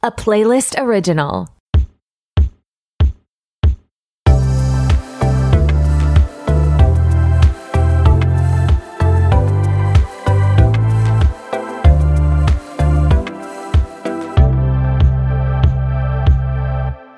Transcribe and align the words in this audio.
a 0.00 0.12
playlist 0.12 0.80
original. 0.80 1.48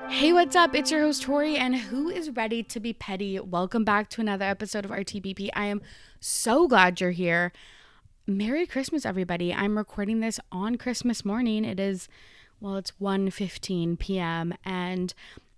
Hey, 0.09 0.33
what's 0.33 0.55
up? 0.55 0.73
It's 0.73 0.89
your 0.89 1.01
host 1.01 1.21
Tori, 1.21 1.57
and 1.57 1.75
who 1.75 2.09
is 2.09 2.31
ready 2.31 2.63
to 2.63 2.79
be 2.79 2.93
petty? 2.93 3.39
Welcome 3.39 3.83
back 3.83 4.09
to 4.09 4.21
another 4.21 4.45
episode 4.45 4.85
of 4.85 4.91
RTBP. 4.91 5.49
I 5.53 5.65
am 5.65 5.81
so 6.19 6.67
glad 6.67 6.99
you're 6.99 7.11
here. 7.11 7.51
Merry 8.25 8.65
Christmas, 8.65 9.05
everybody. 9.05 9.53
I'm 9.53 9.77
recording 9.77 10.19
this 10.19 10.39
on 10.51 10.77
Christmas 10.77 11.23
morning. 11.23 11.63
It 11.63 11.79
is, 11.79 12.07
well, 12.61 12.77
it's 12.77 12.93
1.15 13.01 13.99
p.m. 13.99 14.53
and 14.63 15.13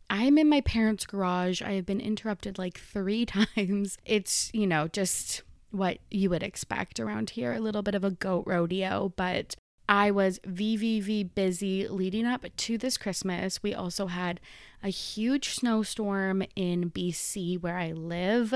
I'm 0.09 0.37
in 0.37 0.49
my 0.49 0.61
parents' 0.61 1.05
garage. 1.05 1.61
I 1.61 1.73
have 1.73 1.85
been 1.85 1.99
interrupted 1.99 2.57
like 2.57 2.79
three 2.79 3.25
times. 3.55 3.97
It's, 4.05 4.49
you 4.53 4.65
know, 4.65 4.87
just 4.87 5.43
what 5.71 5.97
you 6.09 6.29
would 6.29 6.43
expect 6.43 6.99
around 6.99 7.31
here. 7.31 7.53
A 7.53 7.59
little 7.59 7.81
bit 7.81 7.95
of 7.95 8.03
a 8.03 8.11
goat 8.11 8.43
rodeo, 8.45 9.11
but 9.15 9.55
I 9.89 10.11
was 10.11 10.39
VVV 10.39 11.35
busy 11.35 11.87
leading 11.87 12.25
up 12.25 12.45
to 12.55 12.77
this 12.77 12.97
Christmas. 12.97 13.61
We 13.61 13.73
also 13.73 14.07
had 14.07 14.39
a 14.81 14.89
huge 14.89 15.49
snowstorm 15.49 16.43
in 16.55 16.91
BC 16.91 17.61
where 17.61 17.77
I 17.77 17.91
live. 17.91 18.53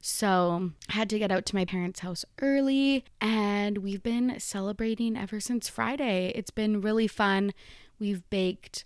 So, 0.00 0.70
had 0.90 1.10
to 1.10 1.18
get 1.18 1.32
out 1.32 1.46
to 1.46 1.56
my 1.56 1.64
parents' 1.64 2.00
house 2.00 2.24
early 2.40 3.04
and 3.20 3.78
we've 3.78 4.02
been 4.02 4.38
celebrating 4.38 5.16
ever 5.16 5.40
since 5.40 5.68
Friday. 5.68 6.32
It's 6.34 6.50
been 6.50 6.80
really 6.80 7.08
fun. 7.08 7.52
We've 7.98 8.28
baked 8.30 8.84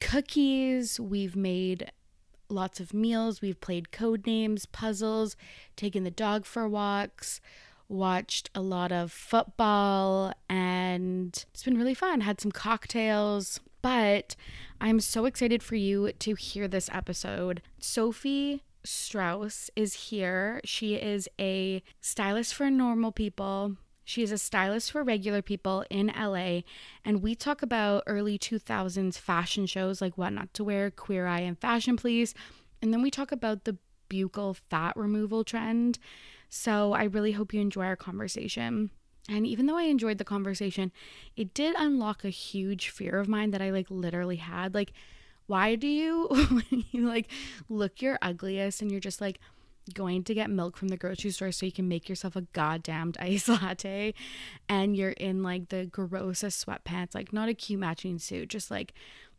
cookies, 0.00 1.00
we've 1.00 1.36
made 1.36 1.90
lots 2.48 2.80
of 2.80 2.94
meals, 2.94 3.40
we've 3.40 3.60
played 3.60 3.90
code 3.90 4.26
names, 4.26 4.66
puzzles, 4.66 5.36
taken 5.76 6.04
the 6.04 6.10
dog 6.10 6.44
for 6.46 6.68
walks 6.68 7.40
watched 7.88 8.50
a 8.54 8.60
lot 8.60 8.92
of 8.92 9.12
football, 9.12 10.32
and 10.48 11.44
it's 11.52 11.62
been 11.62 11.78
really 11.78 11.94
fun. 11.94 12.22
Had 12.22 12.40
some 12.40 12.52
cocktails, 12.52 13.60
but 13.82 14.36
I'm 14.80 15.00
so 15.00 15.24
excited 15.24 15.62
for 15.62 15.76
you 15.76 16.12
to 16.12 16.34
hear 16.34 16.68
this 16.68 16.88
episode. 16.92 17.62
Sophie 17.78 18.62
Strauss 18.84 19.70
is 19.76 19.94
here. 19.94 20.60
She 20.64 20.94
is 20.94 21.28
a 21.40 21.82
stylist 22.00 22.54
for 22.54 22.70
normal 22.70 23.12
people. 23.12 23.76
She 24.04 24.22
is 24.22 24.32
a 24.32 24.38
stylist 24.38 24.92
for 24.92 25.02
regular 25.02 25.42
people 25.42 25.84
in 25.90 26.08
LA, 26.08 26.60
and 27.04 27.22
we 27.22 27.34
talk 27.34 27.62
about 27.62 28.04
early 28.06 28.38
2000s 28.38 29.18
fashion 29.18 29.66
shows 29.66 30.00
like 30.00 30.18
What 30.18 30.32
Not 30.32 30.52
to 30.54 30.64
Wear, 30.64 30.90
Queer 30.90 31.26
Eye, 31.26 31.40
and 31.40 31.58
Fashion 31.58 31.96
Police. 31.96 32.34
And 32.82 32.92
then 32.92 33.02
we 33.02 33.10
talk 33.10 33.32
about 33.32 33.64
the 33.64 33.78
buccal 34.10 34.54
fat 34.54 34.96
removal 34.96 35.42
trend 35.42 35.98
so 36.56 36.92
I 36.92 37.02
really 37.02 37.32
hope 37.32 37.52
you 37.52 37.60
enjoy 37.60 37.84
our 37.84 37.96
conversation. 37.96 38.90
And 39.28 39.44
even 39.44 39.66
though 39.66 39.76
I 39.76 39.84
enjoyed 39.84 40.18
the 40.18 40.24
conversation, 40.24 40.92
it 41.36 41.52
did 41.52 41.74
unlock 41.76 42.24
a 42.24 42.28
huge 42.30 42.90
fear 42.90 43.18
of 43.18 43.26
mine 43.26 43.50
that 43.50 43.60
I 43.60 43.70
like 43.70 43.90
literally 43.90 44.36
had. 44.36 44.72
Like, 44.72 44.92
why 45.46 45.74
do 45.74 45.88
you 45.88 46.28
you 46.92 47.08
like 47.08 47.26
look 47.68 48.00
your 48.00 48.20
ugliest 48.22 48.82
and 48.82 48.90
you're 48.92 49.00
just 49.00 49.20
like 49.20 49.40
going 49.92 50.24
to 50.24 50.34
get 50.34 50.50
milk 50.50 50.76
from 50.76 50.88
the 50.88 50.96
grocery 50.96 51.30
store 51.30 51.52
so 51.52 51.66
you 51.66 51.72
can 51.72 51.88
make 51.88 52.08
yourself 52.08 52.36
a 52.36 52.42
goddamned 52.52 53.16
iced 53.20 53.48
latte 53.62 54.14
and 54.68 54.96
you're 54.96 55.10
in 55.10 55.42
like 55.42 55.68
the 55.68 55.86
grossest 55.86 56.64
sweatpants, 56.66 57.14
like 57.14 57.32
not 57.32 57.48
a 57.48 57.54
cute 57.54 57.80
matching 57.80 58.18
suit, 58.18 58.48
just 58.48 58.70
like 58.70 58.94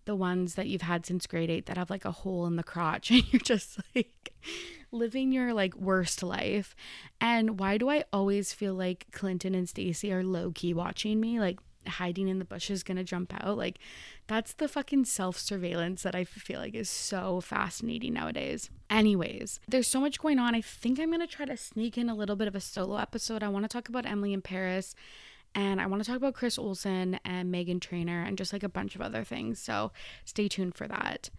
the 0.05 0.15
ones 0.15 0.53
that 0.55 0.67
you've 0.67 0.83
had 0.83 1.05
since 1.05 1.25
grade 1.25 1.49
eight 1.49 1.65
that 1.65 1.77
have 1.77 1.89
like 1.89 2.05
a 2.05 2.11
hole 2.11 2.45
in 2.45 2.55
the 2.55 2.63
crotch 2.63 3.09
and 3.11 3.23
you're 3.31 3.39
just 3.39 3.79
like 3.95 4.33
living 4.91 5.31
your 5.31 5.53
like 5.53 5.75
worst 5.75 6.21
life. 6.21 6.75
And 7.19 7.59
why 7.59 7.77
do 7.77 7.89
I 7.89 8.05
always 8.13 8.53
feel 8.53 8.75
like 8.75 9.07
Clinton 9.11 9.55
and 9.55 9.67
Stacy 9.67 10.13
are 10.13 10.23
low 10.23 10.51
key 10.51 10.73
watching 10.73 11.19
me? 11.19 11.39
Like 11.39 11.59
hiding 11.87 12.27
in 12.27 12.39
the 12.39 12.45
bushes 12.45 12.83
gonna 12.83 13.03
jump 13.03 13.33
out. 13.41 13.57
Like 13.57 13.79
that's 14.27 14.53
the 14.53 14.67
fucking 14.67 15.05
self 15.05 15.37
surveillance 15.37 16.03
that 16.03 16.15
I 16.15 16.23
feel 16.23 16.59
like 16.59 16.75
is 16.75 16.89
so 16.89 17.41
fascinating 17.41 18.13
nowadays. 18.13 18.69
Anyways, 18.89 19.59
there's 19.67 19.87
so 19.87 19.99
much 19.99 20.19
going 20.19 20.39
on. 20.39 20.55
I 20.55 20.61
think 20.61 20.99
I'm 20.99 21.11
gonna 21.11 21.27
try 21.27 21.45
to 21.45 21.57
sneak 21.57 21.97
in 21.97 22.09
a 22.09 22.15
little 22.15 22.35
bit 22.35 22.47
of 22.47 22.55
a 22.55 22.61
solo 22.61 22.97
episode. 22.97 23.43
I 23.43 23.49
wanna 23.49 23.67
talk 23.67 23.89
about 23.89 24.05
Emily 24.05 24.33
in 24.33 24.41
Paris 24.41 24.95
and 25.55 25.79
I 25.79 25.85
want 25.85 26.03
to 26.03 26.07
talk 26.07 26.17
about 26.17 26.33
Chris 26.33 26.59
Olsen 26.59 27.17
and 27.23 27.51
Meghan 27.53 27.79
Trainor 27.79 28.21
and 28.23 28.37
just 28.37 28.51
like 28.51 28.63
a 28.63 28.69
bunch 28.69 28.93
of 28.93 29.01
other 29.01 29.23
things. 29.23 29.57
So 29.57 29.93
stay 30.25 30.49
tuned 30.49 30.75
for 30.75 30.85
that. 30.87 31.29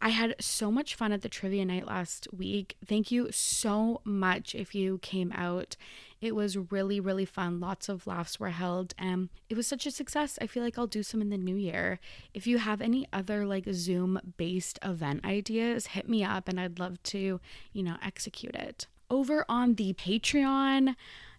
I 0.00 0.10
had 0.10 0.36
so 0.38 0.70
much 0.70 0.94
fun 0.94 1.10
at 1.12 1.22
the 1.22 1.28
trivia 1.28 1.64
night 1.64 1.86
last 1.86 2.28
week. 2.32 2.76
Thank 2.86 3.10
you 3.10 3.28
so 3.32 4.00
much 4.04 4.54
if 4.54 4.74
you 4.74 4.98
came 4.98 5.32
out. 5.32 5.76
It 6.20 6.36
was 6.36 6.56
really, 6.56 7.00
really 7.00 7.24
fun. 7.24 7.58
Lots 7.58 7.88
of 7.88 8.06
laughs 8.06 8.38
were 8.38 8.50
held, 8.50 8.94
and 8.96 9.28
it 9.48 9.56
was 9.56 9.66
such 9.66 9.86
a 9.86 9.90
success. 9.90 10.38
I 10.40 10.46
feel 10.46 10.62
like 10.62 10.78
I'll 10.78 10.86
do 10.86 11.02
some 11.02 11.20
in 11.20 11.30
the 11.30 11.36
new 11.36 11.56
year. 11.56 11.98
If 12.32 12.46
you 12.46 12.58
have 12.58 12.80
any 12.80 13.08
other 13.12 13.44
like 13.44 13.66
Zoom 13.72 14.20
based 14.36 14.78
event 14.84 15.24
ideas, 15.24 15.88
hit 15.88 16.08
me 16.08 16.22
up 16.22 16.48
and 16.48 16.60
I'd 16.60 16.78
love 16.78 17.02
to, 17.04 17.40
you 17.72 17.82
know, 17.82 17.96
execute 18.04 18.54
it. 18.54 18.86
Over 19.10 19.44
on 19.48 19.74
the 19.74 19.94
Patreon, 19.94 20.94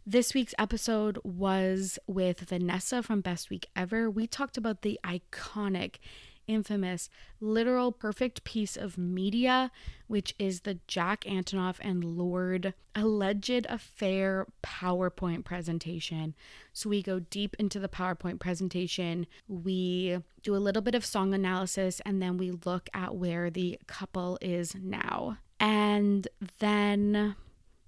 this 0.05 0.33
week's 0.33 0.55
episode 0.57 1.19
was 1.23 1.99
with 2.07 2.39
Vanessa 2.41 3.03
from 3.03 3.21
Best 3.21 3.49
Week 3.49 3.67
Ever. 3.75 4.09
We 4.09 4.27
talked 4.27 4.57
about 4.57 4.81
the 4.81 4.99
iconic 5.03 5.97
infamous, 6.49 7.09
literal 7.39 7.91
perfect 7.91 8.43
piece 8.43 8.75
of 8.75 8.97
media, 8.97 9.71
which 10.07 10.33
is 10.39 10.61
the 10.61 10.79
Jack 10.87 11.21
Antonoff 11.21 11.77
and 11.79 12.03
Lorde 12.03 12.73
alleged 12.95 13.65
affair 13.69 14.47
PowerPoint 14.63 15.45
presentation. 15.45 16.33
So 16.73 16.89
we 16.89 17.01
go 17.01 17.19
deep 17.19 17.55
into 17.59 17.79
the 17.79 17.87
PowerPoint 17.87 18.39
presentation. 18.39 19.27
We 19.47 20.19
do 20.43 20.55
a 20.55 20.57
little 20.57 20.81
bit 20.81 20.95
of 20.95 21.05
song 21.05 21.33
analysis 21.33 22.01
and 22.05 22.21
then 22.21 22.37
we 22.37 22.51
look 22.65 22.89
at 22.93 23.15
where 23.15 23.49
the 23.49 23.79
couple 23.87 24.37
is 24.41 24.75
now. 24.75 25.37
And 25.59 26.27
then 26.59 27.35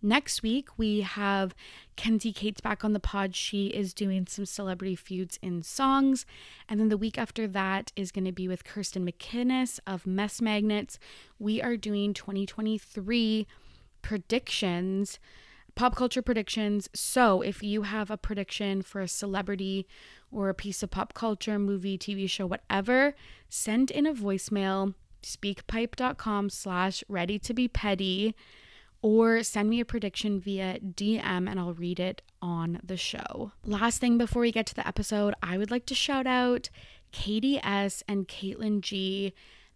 Next 0.01 0.41
week, 0.41 0.69
we 0.77 1.01
have 1.01 1.53
Kenzie 1.95 2.33
Cates 2.33 2.59
back 2.59 2.83
on 2.83 2.93
the 2.93 2.99
pod. 2.99 3.35
She 3.35 3.67
is 3.67 3.93
doing 3.93 4.25
some 4.27 4.45
celebrity 4.45 4.95
feuds 4.95 5.37
in 5.43 5.61
songs. 5.61 6.25
And 6.67 6.79
then 6.79 6.89
the 6.89 6.97
week 6.97 7.19
after 7.19 7.47
that 7.47 7.91
is 7.95 8.11
going 8.11 8.25
to 8.25 8.31
be 8.31 8.47
with 8.47 8.63
Kirsten 8.63 9.05
McInnes 9.05 9.79
of 9.85 10.07
Mess 10.07 10.41
Magnets. 10.41 10.97
We 11.37 11.61
are 11.61 11.77
doing 11.77 12.15
2023 12.15 13.45
predictions, 14.01 15.19
pop 15.75 15.95
culture 15.95 16.23
predictions. 16.23 16.89
So 16.95 17.41
if 17.41 17.61
you 17.61 17.83
have 17.83 18.09
a 18.09 18.17
prediction 18.17 18.81
for 18.81 19.01
a 19.01 19.07
celebrity 19.07 19.85
or 20.31 20.49
a 20.49 20.55
piece 20.55 20.81
of 20.81 20.89
pop 20.89 21.13
culture, 21.13 21.59
movie, 21.59 21.99
TV 21.99 22.27
show, 22.27 22.47
whatever, 22.47 23.13
send 23.49 23.91
in 23.91 24.07
a 24.07 24.13
voicemail, 24.13 24.95
speakpipe.com 25.21 26.49
slash 26.49 27.03
ready 27.07 27.37
to 27.37 27.53
be 27.53 27.67
petty 27.67 28.33
or 29.01 29.43
send 29.43 29.69
me 29.69 29.79
a 29.79 29.85
prediction 29.85 30.39
via 30.39 30.79
DM 30.79 31.49
and 31.49 31.59
I'll 31.59 31.73
read 31.73 31.99
it 31.99 32.21
on 32.41 32.79
the 32.83 32.97
show. 32.97 33.51
Last 33.65 33.99
thing 33.99 34.17
before 34.17 34.41
we 34.41 34.51
get 34.51 34.65
to 34.67 34.75
the 34.75 34.87
episode, 34.87 35.33
I 35.41 35.57
would 35.57 35.71
like 35.71 35.85
to 35.87 35.95
shout 35.95 36.27
out 36.27 36.69
Katie 37.11 37.59
S 37.63 38.03
and 38.07 38.27
Caitlin 38.27 38.81
G. 38.81 39.33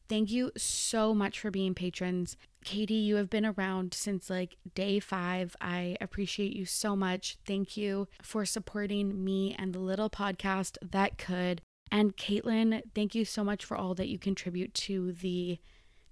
Thank 0.08 0.30
you 0.32 0.52
so 0.56 1.16
much 1.16 1.40
for 1.40 1.50
being 1.50 1.74
patrons. 1.74 2.38
Katie, 2.64 2.94
you 2.94 3.16
have 3.16 3.30
been 3.30 3.46
around 3.46 3.94
since 3.94 4.30
like 4.30 4.58
day 4.74 5.00
five. 5.00 5.56
I 5.60 5.98
appreciate 6.00 6.54
you 6.56 6.66
so 6.66 6.96
much. 6.96 7.38
Thank 7.46 7.76
you 7.76 8.08
for 8.22 8.46
supporting 8.46 9.24
me 9.24 9.56
and 9.58 9.74
the 9.74 9.80
little 9.80 10.10
podcast 10.10 10.78
that 10.82 11.18
could. 11.18 11.62
And 11.92 12.18
Caitlin, 12.18 12.82
thank 12.94 13.16
you 13.16 13.26
so 13.26 13.44
much 13.44 13.64
for 13.64 13.78
all 13.78 13.94
that 13.96 14.08
you 14.08 14.18
contribute 14.18 14.74
to 14.76 15.12
the 15.14 15.60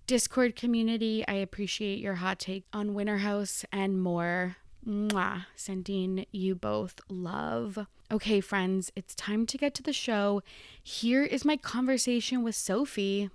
Discord 0.05 0.55
community. 0.55 1.23
I 1.27 1.33
appreciate 1.33 1.99
your 1.99 2.15
hot 2.15 2.39
take 2.39 2.65
on 2.73 2.93
Winter 2.93 3.19
House 3.19 3.65
and 3.71 4.01
more. 4.01 4.57
Mwah. 4.85 5.45
Sending 5.55 6.25
you 6.31 6.55
both 6.55 6.99
love. 7.07 7.87
Okay, 8.11 8.41
friends, 8.41 8.91
it's 8.95 9.15
time 9.15 9.45
to 9.45 9.57
get 9.57 9.73
to 9.75 9.83
the 9.83 9.93
show. 9.93 10.43
Here 10.83 11.23
is 11.23 11.45
my 11.45 11.57
conversation 11.57 12.43
with 12.43 12.55
Sophie. 12.55 13.29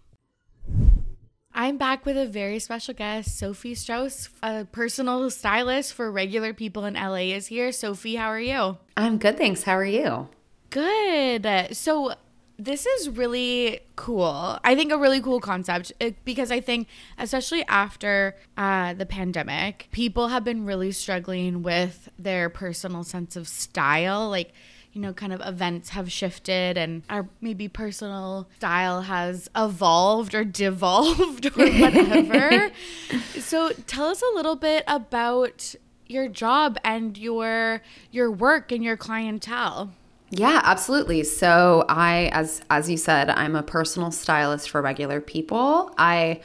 I'm 1.55 1.79
back 1.79 2.07
with 2.07 2.17
a 2.17 2.27
very 2.27 2.59
special 2.59 2.95
guest. 2.95 3.37
Sophie 3.39 3.75
Strauss, 3.75 4.29
a 4.43 4.67
personal 4.67 5.31
stylist 5.31 5.95
for 5.95 6.13
regular 6.13 6.53
people 6.53 6.85
in 6.85 6.95
LA, 6.95 7.33
is 7.35 7.49
here. 7.49 7.73
Sophie, 7.73 8.17
how 8.17 8.29
are 8.29 8.39
you? 8.39 8.77
I'm 8.97 9.19
good, 9.19 9.39
thanks. 9.39 9.63
How 9.65 9.77
are 9.77 9.85
you? 9.85 10.29
Good. 10.71 11.75
So, 11.75 12.13
this 12.59 12.87
is 12.87 13.09
really 13.09 13.81
cool. 13.95 14.59
I 14.65 14.75
think 14.75 14.91
a 14.91 14.99
really 14.99 15.21
cool 15.21 15.41
concept 15.41 15.93
because 16.25 16.51
I 16.51 16.61
think, 16.61 16.89
especially 17.17 17.65
after 17.69 18.35
uh, 18.57 18.95
the 18.95 19.07
pandemic, 19.07 19.89
people 19.93 20.29
have 20.29 20.43
been 20.43 20.65
really 20.67 20.91
struggling 20.91 21.63
with 21.63 22.09
their 22.19 22.51
personal 22.51 23.05
sense 23.05 23.37
of 23.37 23.47
style. 23.47 24.29
Like, 24.29 24.53
you 24.93 25.01
know, 25.01 25.13
kind 25.13 25.33
of 25.33 25.41
events 25.47 25.91
have 25.91 26.11
shifted 26.11 26.77
and 26.77 27.05
our 27.09 27.29
maybe 27.41 27.69
personal 27.69 28.49
style 28.57 29.03
has 29.03 29.49
evolved 29.55 30.35
or 30.35 30.45
devolved 30.45 31.47
or 31.47 31.69
whatever. 31.69 32.73
so 33.39 33.71
tell 33.87 34.07
us 34.07 34.21
a 34.21 34.35
little 34.35 34.57
bit 34.57 34.83
about 34.89 35.77
your 36.09 36.27
job 36.27 36.77
and 36.83 37.17
your 37.17 37.83
your 38.11 38.33
work 38.33 38.73
and 38.73 38.83
your 38.83 38.97
clientele. 38.97 39.93
Yeah, 40.31 40.61
absolutely. 40.65 41.25
So 41.25 41.85
I 41.89 42.31
as 42.33 42.61
as 42.71 42.91
you 42.91 42.97
said, 42.97 43.31
I'm 43.31 43.57
a 43.57 43.63
personal 43.63 44.11
stylist 44.11 44.71
for 44.71 44.83
regular 44.83 45.21
people. 45.21 45.95
I 45.97 46.41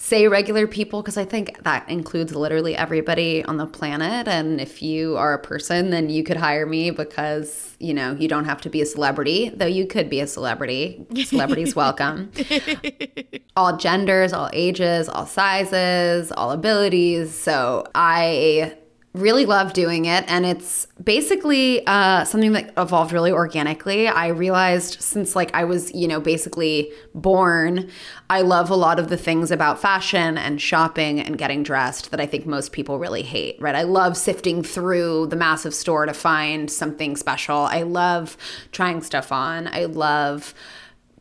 say 0.00 0.26
regular 0.28 0.66
people 0.66 1.02
because 1.02 1.18
I 1.18 1.26
think 1.26 1.62
that 1.62 1.86
includes 1.86 2.34
literally 2.34 2.74
everybody 2.74 3.44
on 3.44 3.58
the 3.58 3.66
planet. 3.66 4.26
And 4.28 4.58
if 4.58 4.82
you 4.82 5.18
are 5.18 5.34
a 5.34 5.38
person, 5.38 5.90
then 5.90 6.08
you 6.08 6.24
could 6.24 6.38
hire 6.38 6.64
me 6.64 6.90
because, 6.90 7.76
you 7.78 7.92
know, 7.92 8.16
you 8.18 8.26
don't 8.26 8.46
have 8.46 8.62
to 8.62 8.70
be 8.70 8.80
a 8.80 8.86
celebrity, 8.86 9.50
though 9.50 9.66
you 9.66 9.86
could 9.86 10.08
be 10.08 10.20
a 10.20 10.26
celebrity. 10.26 11.04
Celebrities 11.26 11.76
welcome. 11.76 12.32
all 13.56 13.76
genders, 13.76 14.32
all 14.32 14.48
ages, 14.54 15.06
all 15.06 15.26
sizes, 15.26 16.32
all 16.32 16.50
abilities. 16.52 17.34
So 17.36 17.84
I 17.94 18.74
really 19.12 19.44
love 19.44 19.72
doing 19.72 20.04
it 20.04 20.24
and 20.28 20.46
it's 20.46 20.86
basically 21.02 21.84
uh, 21.86 22.24
something 22.24 22.52
that 22.52 22.72
evolved 22.76 23.12
really 23.12 23.32
organically. 23.32 24.06
I 24.06 24.28
realized 24.28 25.00
since 25.00 25.34
like 25.34 25.52
i 25.54 25.64
was 25.64 25.92
you 25.94 26.06
know 26.06 26.20
basically 26.20 26.92
born 27.14 27.90
i 28.28 28.40
love 28.40 28.70
a 28.70 28.74
lot 28.76 28.98
of 28.98 29.08
the 29.08 29.16
things 29.16 29.50
about 29.50 29.80
fashion 29.80 30.38
and 30.38 30.60
shopping 30.60 31.20
and 31.20 31.36
getting 31.36 31.62
dressed 31.62 32.10
that 32.10 32.20
i 32.20 32.26
think 32.26 32.46
most 32.46 32.72
people 32.72 32.98
really 32.98 33.22
hate 33.22 33.60
right? 33.60 33.74
I 33.74 33.82
love 33.82 34.16
sifting 34.16 34.62
through 34.62 35.26
the 35.26 35.36
massive 35.36 35.74
store 35.74 36.06
to 36.06 36.14
find 36.14 36.70
something 36.70 37.16
special. 37.16 37.56
I 37.56 37.82
love 37.82 38.36
trying 38.72 39.02
stuff 39.02 39.30
on. 39.30 39.68
I 39.68 39.84
love 39.84 40.54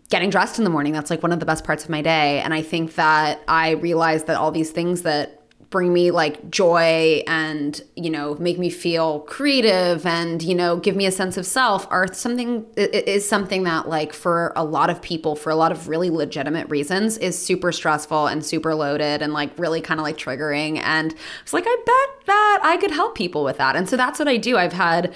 getting 0.10 0.30
dressed 0.30 0.58
in 0.58 0.64
the 0.64 0.70
morning. 0.70 0.94
That's 0.94 1.10
like 1.10 1.22
one 1.22 1.32
of 1.32 1.40
the 1.40 1.46
best 1.46 1.64
parts 1.64 1.84
of 1.84 1.90
my 1.90 2.02
day 2.02 2.40
and 2.40 2.54
i 2.54 2.62
think 2.62 2.96
that 2.96 3.42
i 3.48 3.72
realized 3.72 4.28
that 4.28 4.38
all 4.38 4.52
these 4.52 4.72
things 4.72 5.02
that 5.04 5.39
bring 5.70 5.94
me 5.94 6.10
like 6.10 6.50
joy 6.50 7.24
and 7.28 7.84
you 7.96 8.10
know 8.10 8.36
make 8.36 8.58
me 8.58 8.70
feel 8.70 9.20
creative 9.22 10.06
and 10.06 10.42
you 10.42 10.56
know 10.56 10.78
give 10.78 10.96
me 10.96 11.06
a 11.06 11.12
sense 11.12 11.38
of 11.38 11.46
self 11.46 11.86
are 11.92 12.12
something 12.12 12.66
is 12.76 13.28
something 13.28 13.64
that 13.64 13.88
like 13.88 14.12
for 14.12 14.52
a 14.56 14.64
lot 14.64 14.90
of 14.90 15.00
people 15.02 15.36
for 15.36 15.52
a 15.52 15.56
lot 15.56 15.72
of 15.72 15.88
really 15.88 16.10
legitimate 16.10 16.68
reasons 16.70 17.18
is 17.20 17.38
super 17.38 17.72
stressful 17.72 18.28
and 18.28 18.44
super 18.44 18.74
loaded 18.74 19.22
and 19.22 19.32
like 19.32 19.52
really 19.60 19.82
kind 19.82 20.00
of 20.00 20.04
like 20.04 20.18
triggering. 20.18 20.82
And 20.84 21.14
it's 21.44 21.54
like 21.54 21.66
i 21.68 21.76
bet 21.86 22.26
that 22.26 22.60
i 22.64 22.78
could 22.78 22.92
help 22.92 23.16
people 23.16 23.44
with 23.44 23.58
that. 23.58 23.76
And 23.76 23.88
so 23.88 23.96
that's 23.96 24.18
what 24.18 24.28
i 24.28 24.38
do. 24.38 24.58
I've 24.58 24.74
had 24.74 25.14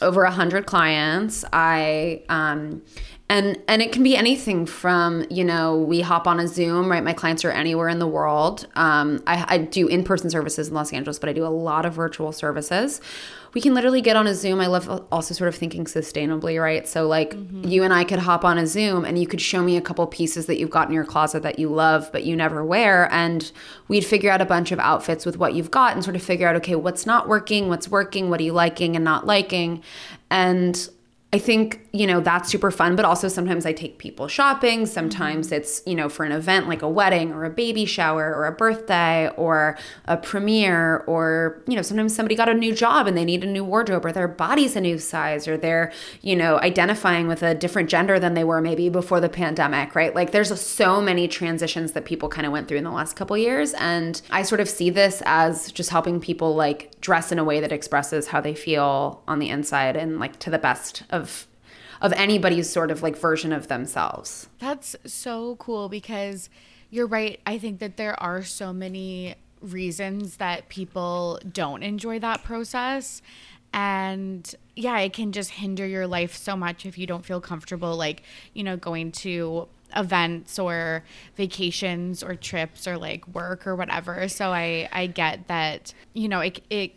over 0.00 0.22
a 0.22 0.30
hundred 0.30 0.66
clients. 0.66 1.44
I 1.52 2.22
um 2.28 2.82
and 3.30 3.56
and 3.68 3.80
it 3.80 3.92
can 3.92 4.02
be 4.02 4.16
anything 4.16 4.66
from 4.66 5.24
you 5.30 5.44
know 5.44 5.78
we 5.78 6.00
hop 6.00 6.26
on 6.26 6.40
a 6.40 6.48
zoom 6.48 6.90
right? 6.90 7.02
My 7.02 7.12
clients 7.12 7.44
are 7.44 7.50
anywhere 7.50 7.88
in 7.88 8.00
the 8.00 8.06
world. 8.06 8.66
Um, 8.74 9.22
I, 9.26 9.44
I 9.48 9.58
do 9.58 9.86
in-person 9.86 10.28
services 10.30 10.68
in 10.68 10.74
los 10.74 10.92
angeles 10.92 11.18
but 11.18 11.28
i 11.28 11.32
do 11.32 11.46
a 11.46 11.48
lot 11.48 11.86
of 11.86 11.94
virtual 11.94 12.32
services. 12.32 13.00
We 13.52 13.60
can 13.60 13.74
literally 13.74 14.00
get 14.00 14.16
on 14.16 14.28
a 14.28 14.34
zoom. 14.34 14.60
I 14.60 14.68
love 14.68 15.04
also 15.10 15.34
sort 15.34 15.48
of 15.48 15.54
thinking 15.54 15.84
sustainably 15.84 16.60
right? 16.60 16.86
So 16.88 17.06
like 17.06 17.34
mm-hmm. 17.34 17.68
you 17.68 17.84
and 17.84 17.94
i 17.94 18.02
could 18.02 18.18
hop 18.18 18.44
on 18.44 18.58
a 18.58 18.66
zoom 18.66 19.04
and 19.04 19.16
you 19.16 19.28
could 19.28 19.40
show 19.40 19.62
me 19.62 19.76
a 19.76 19.80
couple 19.80 20.04
pieces 20.08 20.46
that 20.46 20.58
you've 20.58 20.70
got 20.70 20.88
in 20.88 20.94
your 20.94 21.04
closet 21.04 21.44
that 21.44 21.58
you 21.60 21.68
love 21.68 22.10
but 22.10 22.24
you 22.24 22.34
never 22.34 22.64
wear. 22.64 23.08
And 23.12 23.50
we'd 23.86 24.04
figure 24.04 24.32
out 24.32 24.40
a 24.40 24.46
bunch 24.46 24.72
of 24.72 24.80
outfits 24.80 25.24
with 25.24 25.38
what 25.38 25.54
you've 25.54 25.70
got 25.70 25.94
and 25.94 26.02
sort 26.02 26.16
of 26.16 26.22
figure 26.22 26.48
out 26.48 26.56
okay 26.56 26.74
what's 26.74 27.06
not 27.06 27.28
working 27.28 27.68
what's 27.68 27.88
working 27.88 28.28
what 28.28 28.40
are 28.40 28.44
you 28.44 28.52
liking 28.52 28.96
and 28.96 29.04
not 29.04 29.24
liking? 29.24 29.84
And 30.32 30.90
I 31.32 31.38
think, 31.38 31.86
you 31.92 32.06
know, 32.06 32.20
that's 32.20 32.48
super 32.48 32.70
fun, 32.70 32.94
but 32.94 33.04
also 33.04 33.26
sometimes 33.26 33.66
I 33.66 33.72
take 33.72 33.98
people 33.98 34.28
shopping. 34.28 34.86
Sometimes 34.86 35.46
mm-hmm. 35.46 35.56
it's, 35.56 35.82
you 35.86 35.96
know, 35.96 36.08
for 36.08 36.24
an 36.24 36.30
event 36.30 36.68
like 36.68 36.82
a 36.82 36.88
wedding 36.88 37.32
or 37.32 37.44
a 37.44 37.50
baby 37.50 37.84
shower 37.84 38.32
or 38.34 38.46
a 38.46 38.52
birthday 38.52 39.28
or 39.36 39.76
a 40.04 40.16
premiere 40.16 40.98
or, 41.08 41.62
you 41.66 41.74
know, 41.74 41.82
sometimes 41.82 42.14
somebody 42.14 42.36
got 42.36 42.48
a 42.48 42.54
new 42.54 42.72
job 42.72 43.08
and 43.08 43.16
they 43.16 43.24
need 43.24 43.42
a 43.42 43.46
new 43.46 43.64
wardrobe 43.64 44.06
or 44.06 44.12
their 44.12 44.28
body's 44.28 44.76
a 44.76 44.80
new 44.80 44.98
size 44.98 45.48
or 45.48 45.56
they're, 45.56 45.92
you 46.22 46.36
know, 46.36 46.58
identifying 46.58 47.26
with 47.26 47.42
a 47.42 47.56
different 47.56 47.90
gender 47.90 48.20
than 48.20 48.34
they 48.34 48.44
were 48.44 48.60
maybe 48.60 48.88
before 48.88 49.18
the 49.18 49.28
pandemic, 49.28 49.96
right? 49.96 50.14
Like 50.14 50.30
there's 50.30 50.60
so 50.60 51.00
many 51.00 51.26
transitions 51.26 51.92
that 51.92 52.04
people 52.04 52.28
kind 52.28 52.46
of 52.46 52.52
went 52.52 52.68
through 52.68 52.78
in 52.78 52.84
the 52.84 52.90
last 52.92 53.16
couple 53.16 53.36
years. 53.36 53.74
And 53.74 54.20
I 54.30 54.42
sort 54.42 54.60
of 54.60 54.68
see 54.68 54.90
this 54.90 55.22
as 55.26 55.72
just 55.72 55.90
helping 55.90 56.20
people 56.20 56.54
like 56.54 57.00
dress 57.00 57.32
in 57.32 57.40
a 57.40 57.44
way 57.44 57.58
that 57.58 57.72
expresses 57.72 58.28
how 58.28 58.40
they 58.40 58.54
feel 58.54 59.24
on 59.26 59.40
the 59.40 59.48
inside 59.48 59.96
and 59.96 60.20
like 60.20 60.38
to 60.40 60.50
the 60.50 60.58
best 60.58 61.02
of 61.10 61.48
of 62.00 62.12
anybody's 62.14 62.70
sort 62.70 62.90
of 62.90 63.02
like 63.02 63.16
version 63.16 63.52
of 63.52 63.68
themselves. 63.68 64.48
That's 64.58 64.96
so 65.04 65.56
cool 65.56 65.88
because 65.88 66.48
you're 66.90 67.06
right. 67.06 67.40
I 67.46 67.58
think 67.58 67.78
that 67.80 67.96
there 67.96 68.20
are 68.20 68.42
so 68.42 68.72
many 68.72 69.34
reasons 69.60 70.38
that 70.38 70.68
people 70.68 71.38
don't 71.52 71.82
enjoy 71.82 72.18
that 72.18 72.42
process 72.42 73.20
and 73.74 74.54
yeah 74.74 74.98
it 74.98 75.12
can 75.12 75.32
just 75.32 75.50
hinder 75.50 75.86
your 75.86 76.06
life 76.06 76.34
so 76.34 76.56
much 76.56 76.86
if 76.86 76.96
you 76.96 77.06
don't 77.06 77.26
feel 77.26 77.42
comfortable 77.42 77.94
like 77.94 78.22
you 78.54 78.64
know 78.64 78.74
going 78.78 79.12
to 79.12 79.68
events 79.94 80.58
or 80.58 81.04
vacations 81.36 82.22
or 82.22 82.34
trips 82.34 82.88
or 82.88 82.96
like 82.96 83.28
work 83.28 83.66
or 83.66 83.76
whatever 83.76 84.26
so 84.28 84.50
i 84.50 84.88
i 84.92 85.06
get 85.06 85.46
that 85.46 85.92
you 86.14 86.26
know 86.26 86.40
it 86.40 86.62
it 86.70 86.92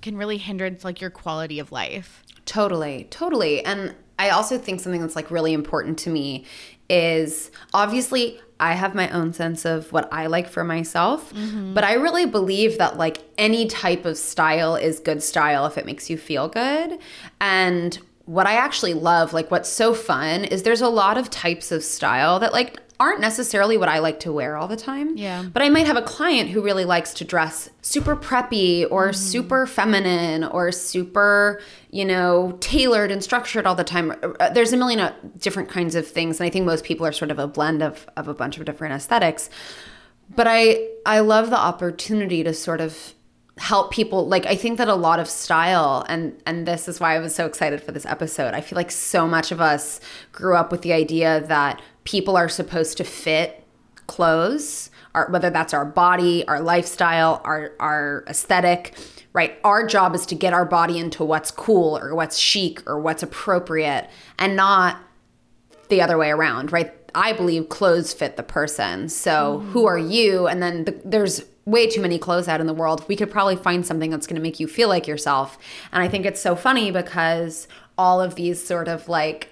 can 0.00 0.16
really 0.16 0.38
hinder 0.38 0.74
like 0.82 1.00
your 1.02 1.10
quality 1.10 1.58
of 1.58 1.70
life 1.70 2.24
Totally, 2.46 3.08
totally. 3.10 3.64
And 3.64 3.94
I 4.18 4.30
also 4.30 4.58
think 4.58 4.80
something 4.80 5.00
that's 5.00 5.16
like 5.16 5.30
really 5.30 5.52
important 5.52 5.98
to 6.00 6.10
me 6.10 6.44
is 6.88 7.50
obviously 7.74 8.40
I 8.58 8.72
have 8.72 8.94
my 8.94 9.10
own 9.10 9.32
sense 9.32 9.64
of 9.64 9.92
what 9.92 10.08
I 10.12 10.26
like 10.26 10.48
for 10.48 10.64
myself, 10.64 11.32
mm-hmm. 11.34 11.74
but 11.74 11.84
I 11.84 11.94
really 11.94 12.24
believe 12.24 12.78
that 12.78 12.96
like 12.96 13.18
any 13.36 13.66
type 13.66 14.04
of 14.06 14.16
style 14.16 14.76
is 14.76 14.98
good 14.98 15.22
style 15.22 15.66
if 15.66 15.76
it 15.76 15.84
makes 15.84 16.08
you 16.08 16.16
feel 16.16 16.48
good. 16.48 16.98
And 17.40 17.98
what 18.24 18.46
I 18.46 18.54
actually 18.54 18.94
love, 18.94 19.32
like 19.32 19.50
what's 19.50 19.68
so 19.68 19.92
fun 19.94 20.44
is 20.44 20.62
there's 20.62 20.80
a 20.80 20.88
lot 20.88 21.18
of 21.18 21.28
types 21.30 21.70
of 21.70 21.84
style 21.84 22.38
that 22.40 22.52
like 22.52 22.80
aren't 22.98 23.20
necessarily 23.20 23.76
what 23.76 23.88
I 23.88 23.98
like 23.98 24.20
to 24.20 24.32
wear 24.32 24.56
all 24.56 24.68
the 24.68 24.76
time. 24.76 25.16
Yeah. 25.16 25.44
But 25.52 25.62
I 25.62 25.68
might 25.68 25.86
have 25.86 25.96
a 25.96 26.02
client 26.02 26.50
who 26.50 26.62
really 26.62 26.84
likes 26.84 27.12
to 27.14 27.24
dress 27.24 27.68
super 27.82 28.16
preppy 28.16 28.86
or 28.90 29.10
mm. 29.10 29.14
super 29.14 29.66
feminine 29.66 30.44
or 30.44 30.72
super, 30.72 31.60
you 31.90 32.04
know, 32.04 32.56
tailored 32.60 33.10
and 33.10 33.22
structured 33.22 33.66
all 33.66 33.74
the 33.74 33.84
time. 33.84 34.14
Uh, 34.40 34.50
there's 34.50 34.72
a 34.72 34.76
million 34.76 35.12
different 35.38 35.68
kinds 35.68 35.94
of 35.94 36.06
things. 36.06 36.40
And 36.40 36.46
I 36.46 36.50
think 36.50 36.64
most 36.64 36.84
people 36.84 37.06
are 37.06 37.12
sort 37.12 37.30
of 37.30 37.38
a 37.38 37.46
blend 37.46 37.82
of, 37.82 38.08
of 38.16 38.28
a 38.28 38.34
bunch 38.34 38.58
of 38.58 38.64
different 38.64 38.94
aesthetics. 38.94 39.50
But 40.34 40.46
I 40.48 40.88
I 41.04 41.20
love 41.20 41.50
the 41.50 41.58
opportunity 41.58 42.42
to 42.42 42.52
sort 42.52 42.80
of 42.80 43.14
help 43.58 43.90
people 43.90 44.28
like 44.28 44.44
i 44.44 44.54
think 44.54 44.76
that 44.76 44.86
a 44.86 44.94
lot 44.94 45.18
of 45.18 45.26
style 45.26 46.04
and 46.10 46.38
and 46.44 46.68
this 46.68 46.88
is 46.88 47.00
why 47.00 47.16
i 47.16 47.18
was 47.18 47.34
so 47.34 47.46
excited 47.46 47.82
for 47.82 47.90
this 47.90 48.04
episode 48.04 48.52
i 48.52 48.60
feel 48.60 48.76
like 48.76 48.90
so 48.90 49.26
much 49.26 49.50
of 49.50 49.62
us 49.62 49.98
grew 50.30 50.54
up 50.54 50.70
with 50.70 50.82
the 50.82 50.92
idea 50.92 51.40
that 51.46 51.80
people 52.06 52.36
are 52.36 52.48
supposed 52.48 52.96
to 52.96 53.04
fit 53.04 53.62
clothes, 54.06 54.90
our, 55.14 55.28
whether 55.30 55.50
that's 55.50 55.74
our 55.74 55.84
body, 55.84 56.46
our 56.48 56.60
lifestyle, 56.60 57.42
our, 57.44 57.72
our 57.80 58.24
aesthetic, 58.28 58.94
right? 59.32 59.58
Our 59.64 59.86
job 59.86 60.14
is 60.14 60.24
to 60.26 60.34
get 60.34 60.54
our 60.54 60.64
body 60.64 60.98
into 60.98 61.24
what's 61.24 61.50
cool 61.50 61.98
or 61.98 62.14
what's 62.14 62.38
chic 62.38 62.88
or 62.88 62.98
what's 63.00 63.22
appropriate 63.22 64.08
and 64.38 64.56
not 64.56 64.98
the 65.88 66.00
other 66.00 66.16
way 66.16 66.30
around, 66.30 66.72
right? 66.72 66.94
I 67.14 67.32
believe 67.32 67.68
clothes 67.68 68.12
fit 68.12 68.36
the 68.36 68.42
person. 68.42 69.08
So 69.08 69.60
mm. 69.62 69.70
who 69.72 69.86
are 69.86 69.98
you? 69.98 70.46
And 70.46 70.62
then 70.62 70.84
the, 70.84 71.00
there's 71.04 71.42
way 71.64 71.88
too 71.88 72.00
many 72.00 72.18
clothes 72.18 72.46
out 72.46 72.60
in 72.60 72.68
the 72.68 72.74
world. 72.74 73.04
We 73.08 73.16
could 73.16 73.30
probably 73.30 73.56
find 73.56 73.84
something 73.84 74.10
that's 74.10 74.26
going 74.26 74.36
to 74.36 74.42
make 74.42 74.60
you 74.60 74.68
feel 74.68 74.88
like 74.88 75.08
yourself. 75.08 75.58
And 75.92 76.02
I 76.02 76.08
think 76.08 76.24
it's 76.24 76.40
so 76.40 76.54
funny 76.54 76.90
because 76.92 77.66
all 77.98 78.20
of 78.20 78.36
these 78.36 78.64
sort 78.64 78.86
of 78.86 79.08
like 79.08 79.50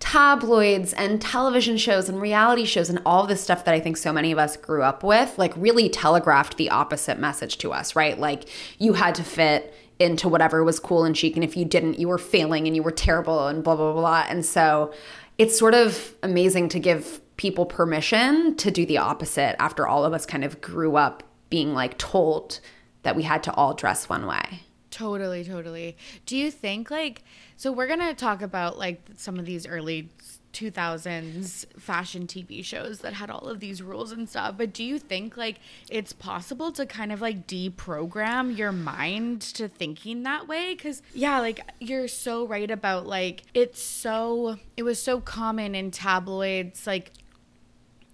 tabloids 0.00 0.92
and 0.92 1.20
television 1.20 1.76
shows 1.76 2.08
and 2.08 2.20
reality 2.20 2.64
shows 2.64 2.90
and 2.90 3.00
all 3.04 3.26
this 3.26 3.40
stuff 3.40 3.64
that 3.64 3.74
I 3.74 3.80
think 3.80 3.96
so 3.96 4.12
many 4.12 4.32
of 4.32 4.38
us 4.38 4.56
grew 4.56 4.82
up 4.82 5.02
with, 5.02 5.38
like 5.38 5.52
really 5.56 5.88
telegraphed 5.88 6.56
the 6.56 6.70
opposite 6.70 7.18
message 7.18 7.58
to 7.58 7.72
us, 7.72 7.96
right? 7.96 8.18
Like 8.18 8.48
you 8.78 8.94
had 8.94 9.14
to 9.16 9.24
fit 9.24 9.74
into 9.98 10.28
whatever 10.28 10.64
was 10.64 10.80
cool 10.80 11.04
and 11.04 11.16
chic. 11.16 11.36
And 11.36 11.44
if 11.44 11.56
you 11.56 11.64
didn't, 11.64 11.98
you 11.98 12.08
were 12.08 12.18
failing 12.18 12.66
and 12.66 12.74
you 12.74 12.82
were 12.82 12.90
terrible 12.90 13.46
and 13.46 13.62
blah, 13.62 13.76
blah, 13.76 13.92
blah. 13.92 14.26
And 14.28 14.44
so 14.44 14.92
it's 15.38 15.58
sort 15.58 15.74
of 15.74 16.14
amazing 16.22 16.68
to 16.70 16.78
give 16.78 17.20
people 17.36 17.66
permission 17.66 18.56
to 18.56 18.70
do 18.70 18.86
the 18.86 18.98
opposite 18.98 19.60
after 19.60 19.86
all 19.86 20.04
of 20.04 20.12
us 20.12 20.26
kind 20.26 20.44
of 20.44 20.60
grew 20.60 20.96
up 20.96 21.22
being 21.50 21.74
like 21.74 21.98
told 21.98 22.60
that 23.02 23.16
we 23.16 23.22
had 23.22 23.42
to 23.44 23.54
all 23.54 23.74
dress 23.74 24.08
one 24.08 24.26
way. 24.26 24.60
Totally, 24.90 25.44
totally. 25.44 25.96
Do 26.24 26.36
you 26.36 26.50
think 26.50 26.90
like 26.90 27.24
so 27.56 27.72
we're 27.72 27.86
to 28.00 28.14
talk 28.14 28.42
about 28.42 28.78
like 28.78 29.00
some 29.16 29.38
of 29.38 29.46
these 29.46 29.66
early 29.66 30.08
2000s 30.54 31.66
fashion 31.80 32.26
TV 32.26 32.64
shows 32.64 33.00
that 33.00 33.12
had 33.12 33.28
all 33.28 33.48
of 33.48 33.60
these 33.60 33.82
rules 33.82 34.12
and 34.12 34.28
stuff. 34.28 34.54
But 34.56 34.72
do 34.72 34.84
you 34.84 34.98
think 34.98 35.36
like 35.36 35.58
it's 35.90 36.12
possible 36.12 36.72
to 36.72 36.86
kind 36.86 37.12
of 37.12 37.20
like 37.20 37.46
deprogram 37.46 38.56
your 38.56 38.72
mind 38.72 39.42
to 39.42 39.68
thinking 39.68 40.22
that 40.22 40.48
way? 40.48 40.74
Cuz 40.76 41.02
yeah, 41.12 41.40
like 41.40 41.60
you're 41.80 42.08
so 42.08 42.46
right 42.46 42.70
about 42.70 43.06
like 43.06 43.42
it's 43.52 43.82
so 43.82 44.58
it 44.76 44.84
was 44.84 45.02
so 45.02 45.20
common 45.20 45.74
in 45.74 45.90
tabloids 45.90 46.86
like 46.86 47.12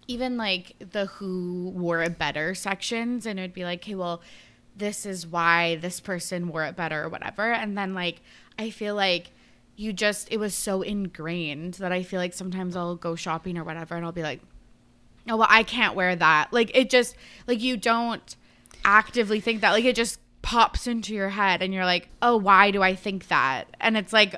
even 0.09 0.37
like 0.37 0.75
the 0.79 1.07
who 1.07 1.71
wore 1.75 2.03
it 2.03 2.19
better 2.19 2.55
sections 2.55 3.27
and 3.27 3.39
it 3.39 3.43
would 3.43 3.55
be 3.55 3.65
like, 3.65 3.81
"Okay, 3.81 3.95
well, 3.95 4.21
this 4.81 5.07
is 5.07 5.27
why 5.27 5.77
this 5.77 6.01
person 6.01 6.49
wore 6.49 6.65
it 6.65 6.75
better 6.75 7.05
or 7.05 7.09
whatever." 7.09 7.53
And 7.53 7.79
then 7.79 7.95
like 7.95 8.21
I 8.59 8.71
feel 8.71 8.97
like 8.97 9.31
you 9.77 9.93
just 9.93 10.29
it 10.31 10.37
was 10.39 10.55
so 10.55 10.83
ingrained 10.83 11.75
that 11.75 11.93
I 11.93 12.03
feel 12.03 12.19
like 12.19 12.35
sometimes 12.35 12.77
I'll 12.77 12.97
go 12.97 13.15
shopping 13.15 13.57
or 13.57 13.65
whatever 13.65 13.95
and 13.95 14.05
I'll 14.05 14.13
be 14.13 14.23
like, 14.23 14.41
"Oh, 15.29 15.37
well, 15.37 15.49
I 15.49 15.63
can't 15.63 15.95
wear 15.95 16.15
that." 16.17 16.53
Like 16.53 16.71
it 16.75 16.91
just 16.91 17.17
like 17.47 17.61
you 17.61 17.77
don't 17.77 18.37
actively 18.85 19.41
think 19.41 19.61
that. 19.61 19.73
Like 19.73 19.85
it 19.85 19.97
just 19.97 20.19
pops 20.43 20.87
into 20.87 21.15
your 21.15 21.31
head 21.31 21.63
and 21.63 21.73
you're 21.73 21.85
like, 21.85 22.09
"Oh, 22.21 22.37
why 22.37 22.71
do 22.71 22.83
I 22.83 22.95
think 22.95 23.29
that?" 23.29 23.69
And 23.81 23.97
it's 23.97 24.13
like 24.13 24.35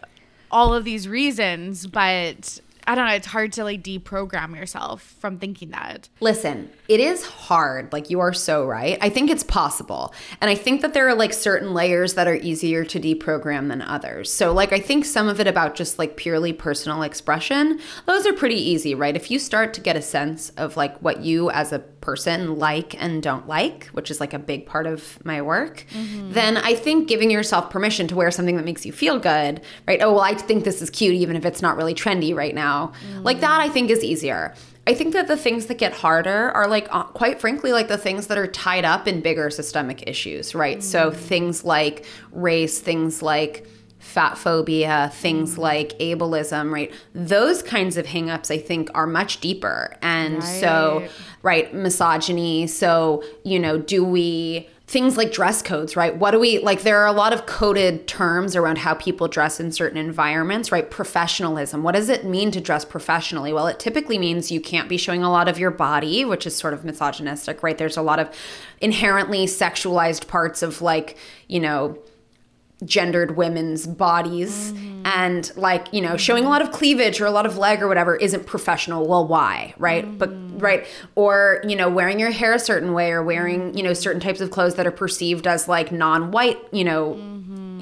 all 0.51 0.75
of 0.75 0.85
these 0.85 1.09
reasons, 1.09 1.87
but 1.87 2.61
I 2.87 2.95
don't 2.95 3.07
know, 3.07 3.15
it's 3.15 3.27
hard 3.27 3.53
to 3.55 3.65
like 3.65 3.83
deprogram 3.83 4.57
yourself 4.57 5.03
from 5.21 5.39
thinking 5.39 5.71
that. 5.71 6.09
Listen, 6.21 6.71
it 6.89 7.01
is 7.01 7.25
hard. 7.25 7.93
Like 7.93 8.11
you 8.11 8.21
are 8.21 8.33
so 8.33 8.67
right. 8.67 8.99
I 9.01 9.09
think 9.09 9.31
it's 9.31 9.45
possible. 9.45 10.13
And 10.41 10.51
I 10.51 10.55
think 10.55 10.81
that 10.83 10.93
there 10.93 11.09
are 11.09 11.15
like 11.15 11.33
certain 11.33 11.75
layers 11.75 12.15
that 12.15 12.27
are 12.27 12.35
easier 12.35 12.85
to 12.85 13.01
deprogram 13.01 13.69
than 13.69 13.83
others. 13.83 14.33
So 14.33 14.53
like 14.53 14.73
I 14.73 14.81
think 14.81 15.05
some 15.05 15.29
of 15.29 15.39
it 15.39 15.47
about 15.47 15.75
just 15.75 15.99
like 15.99 16.17
purely 16.17 16.53
personal 16.53 17.03
expression, 17.03 17.81
those 18.07 18.27
are 18.27 18.33
pretty 18.33 18.57
easy, 18.57 18.95
right? 18.95 19.15
If 19.15 19.31
you 19.31 19.39
start 19.39 19.75
to 19.75 19.81
get 19.81 19.97
a 19.97 20.03
sense 20.03 20.51
of 20.51 20.77
like 20.77 20.99
what 20.99 21.21
you 21.21 21.51
as 21.51 21.73
a 21.73 21.79
person 21.79 22.59
like 22.59 23.01
and 23.01 23.23
don't 23.23 23.47
like, 23.47 23.87
which 23.87 24.11
is 24.11 24.19
like 24.19 24.35
a 24.35 24.39
big 24.39 24.67
part 24.67 24.87
of 24.89 25.25
my 25.25 25.41
work, 25.41 25.87
mm-hmm. 25.93 26.33
then 26.33 26.57
I 26.57 26.75
think 26.75 27.07
giving 27.07 27.31
yourself 27.31 27.71
permission 27.71 28.09
to 28.09 28.17
wear 28.17 28.33
something 28.33 28.57
that 28.57 28.65
makes 28.65 28.85
you 28.85 28.93
feel 28.93 29.21
good, 29.21 29.61
right? 29.87 30.01
Oh, 30.03 30.15
well, 30.15 30.23
I 30.23 30.35
think 30.35 30.65
this 30.65 30.83
is 30.83 30.91
cute 30.91 31.15
even 31.15 31.37
if 31.37 31.45
it's 31.45 31.63
not 31.63 31.77
really 31.77 31.95
trendy 31.95 32.35
right 32.35 32.55
now 32.55 32.72
now. 32.73 32.93
Mm. 33.15 33.25
Like 33.25 33.41
that, 33.41 33.61
I 33.61 33.69
think 33.69 33.91
is 33.91 34.05
easier. 34.05 34.55
I 34.87 34.95
think 34.95 35.13
that 35.13 35.29
the 35.29 35.37
things 35.37 35.67
that 35.67 35.79
get 35.79 35.93
harder 35.93 36.51
are 36.51 36.67
like, 36.67 36.89
uh, 36.91 37.05
quite 37.05 37.41
frankly, 37.41 37.73
like 37.73 37.89
the 37.89 37.99
things 37.99 38.27
that 38.27 38.39
are 38.39 38.49
tied 38.49 38.85
up 38.85 39.07
in 39.07 39.21
bigger 39.21 39.49
systemic 39.49 40.09
issues, 40.09 40.55
right? 40.55 40.79
Mm. 40.79 40.83
So 40.83 41.11
things 41.13 41.65
like 41.65 42.05
race, 42.33 42.81
things 42.81 43.23
like 43.23 43.67
fat 44.01 44.37
phobia, 44.37 45.13
things 45.15 45.55
mm. 45.55 45.59
like 45.59 45.97
ableism, 46.01 46.73
right? 46.73 46.93
Those 47.15 47.63
kinds 47.63 47.97
of 47.97 48.07
hangups, 48.07 48.51
I 48.51 48.59
think, 48.59 48.91
are 48.95 49.07
much 49.07 49.41
deeper. 49.41 49.97
And 50.03 50.39
right. 50.39 50.61
so, 50.61 51.07
right, 51.43 51.73
misogyny. 51.73 52.67
So, 52.67 53.23
you 53.45 53.61
know, 53.61 53.79
do 53.79 54.05
we 54.05 54.69
things 54.93 55.17
like 55.17 55.33
dress 55.33 55.63
codes, 55.63 55.97
right? 55.97 56.19
What 56.19 56.33
do 56.33 56.39
we 56.39 56.59
like? 56.59 56.83
There 56.83 56.99
are 56.99 57.07
a 57.07 57.13
lot 57.13 57.33
of 57.33 57.47
coded 57.47 58.07
terms 58.07 58.55
around 58.55 58.77
how 58.77 58.93
people 58.93 59.27
dress 59.27 59.59
in 59.59 59.73
certain 59.73 59.97
environments, 59.97 60.71
right? 60.71 60.91
Professionalism. 60.91 61.83
What 61.83 61.95
does 61.95 62.11
it 62.11 62.27
mean 62.27 62.51
to 62.51 62.61
dress 62.61 62.85
professionally? 62.85 63.55
Well, 63.55 63.69
it 63.69 63.79
typically 63.79 64.19
means 64.19 64.53
you 64.53 64.61
can't 64.61 64.91
be 64.91 64.99
showing 64.99 65.25
a 65.25 65.31
lot 65.31 65.49
of 65.49 65.59
your 65.59 65.71
body, 65.71 66.27
which 66.27 66.47
is 66.47 66.55
sort 66.55 66.75
of 66.75 66.85
misogynistic, 66.85 67.63
right? 67.63 67.79
There's 67.79 67.97
a 67.97 68.03
lot 68.03 68.19
of 68.19 68.29
inherently 68.83 69.47
sexualized 69.47 70.27
parts 70.29 70.63
of 70.63 70.83
like, 70.83 71.17
you 71.49 71.61
know, 71.61 71.99
gendered 72.85 73.37
women's 73.37 73.87
bodies. 73.87 74.73
Mm-hmm. 74.73 74.93
and 75.05 75.51
like 75.57 75.93
you 75.93 76.01
know 76.01 76.17
showing 76.17 76.45
a 76.45 76.49
lot 76.49 76.63
of 76.63 76.71
cleavage 76.71 77.21
or 77.21 77.27
a 77.27 77.33
lot 77.33 77.45
of 77.45 77.59
leg 77.59 77.83
or 77.83 77.89
whatever 77.89 78.15
isn't 78.15 78.47
professional. 78.47 79.07
Well 79.07 79.27
why 79.27 79.75
right? 79.77 80.05
Mm-hmm. 80.05 80.19
but 80.19 80.63
right. 80.63 80.87
Or 81.17 81.61
you 81.67 81.75
know 81.75 81.89
wearing 81.89 82.21
your 82.21 82.31
hair 82.31 82.55
a 82.55 82.59
certain 82.61 82.93
way 82.93 83.11
or 83.11 83.23
wearing 83.23 83.77
you 83.77 83.83
know 83.83 83.95
certain 83.95 84.21
types 84.21 84.41
of 84.41 84.53
clothes 84.53 84.77
that 84.77 84.87
are 84.87 84.93
perceived 84.93 85.49
as 85.49 85.67
like 85.67 85.91
non-white 85.91 86.59
you 86.73 86.85
know 86.85 87.15
mm-hmm 87.15 87.32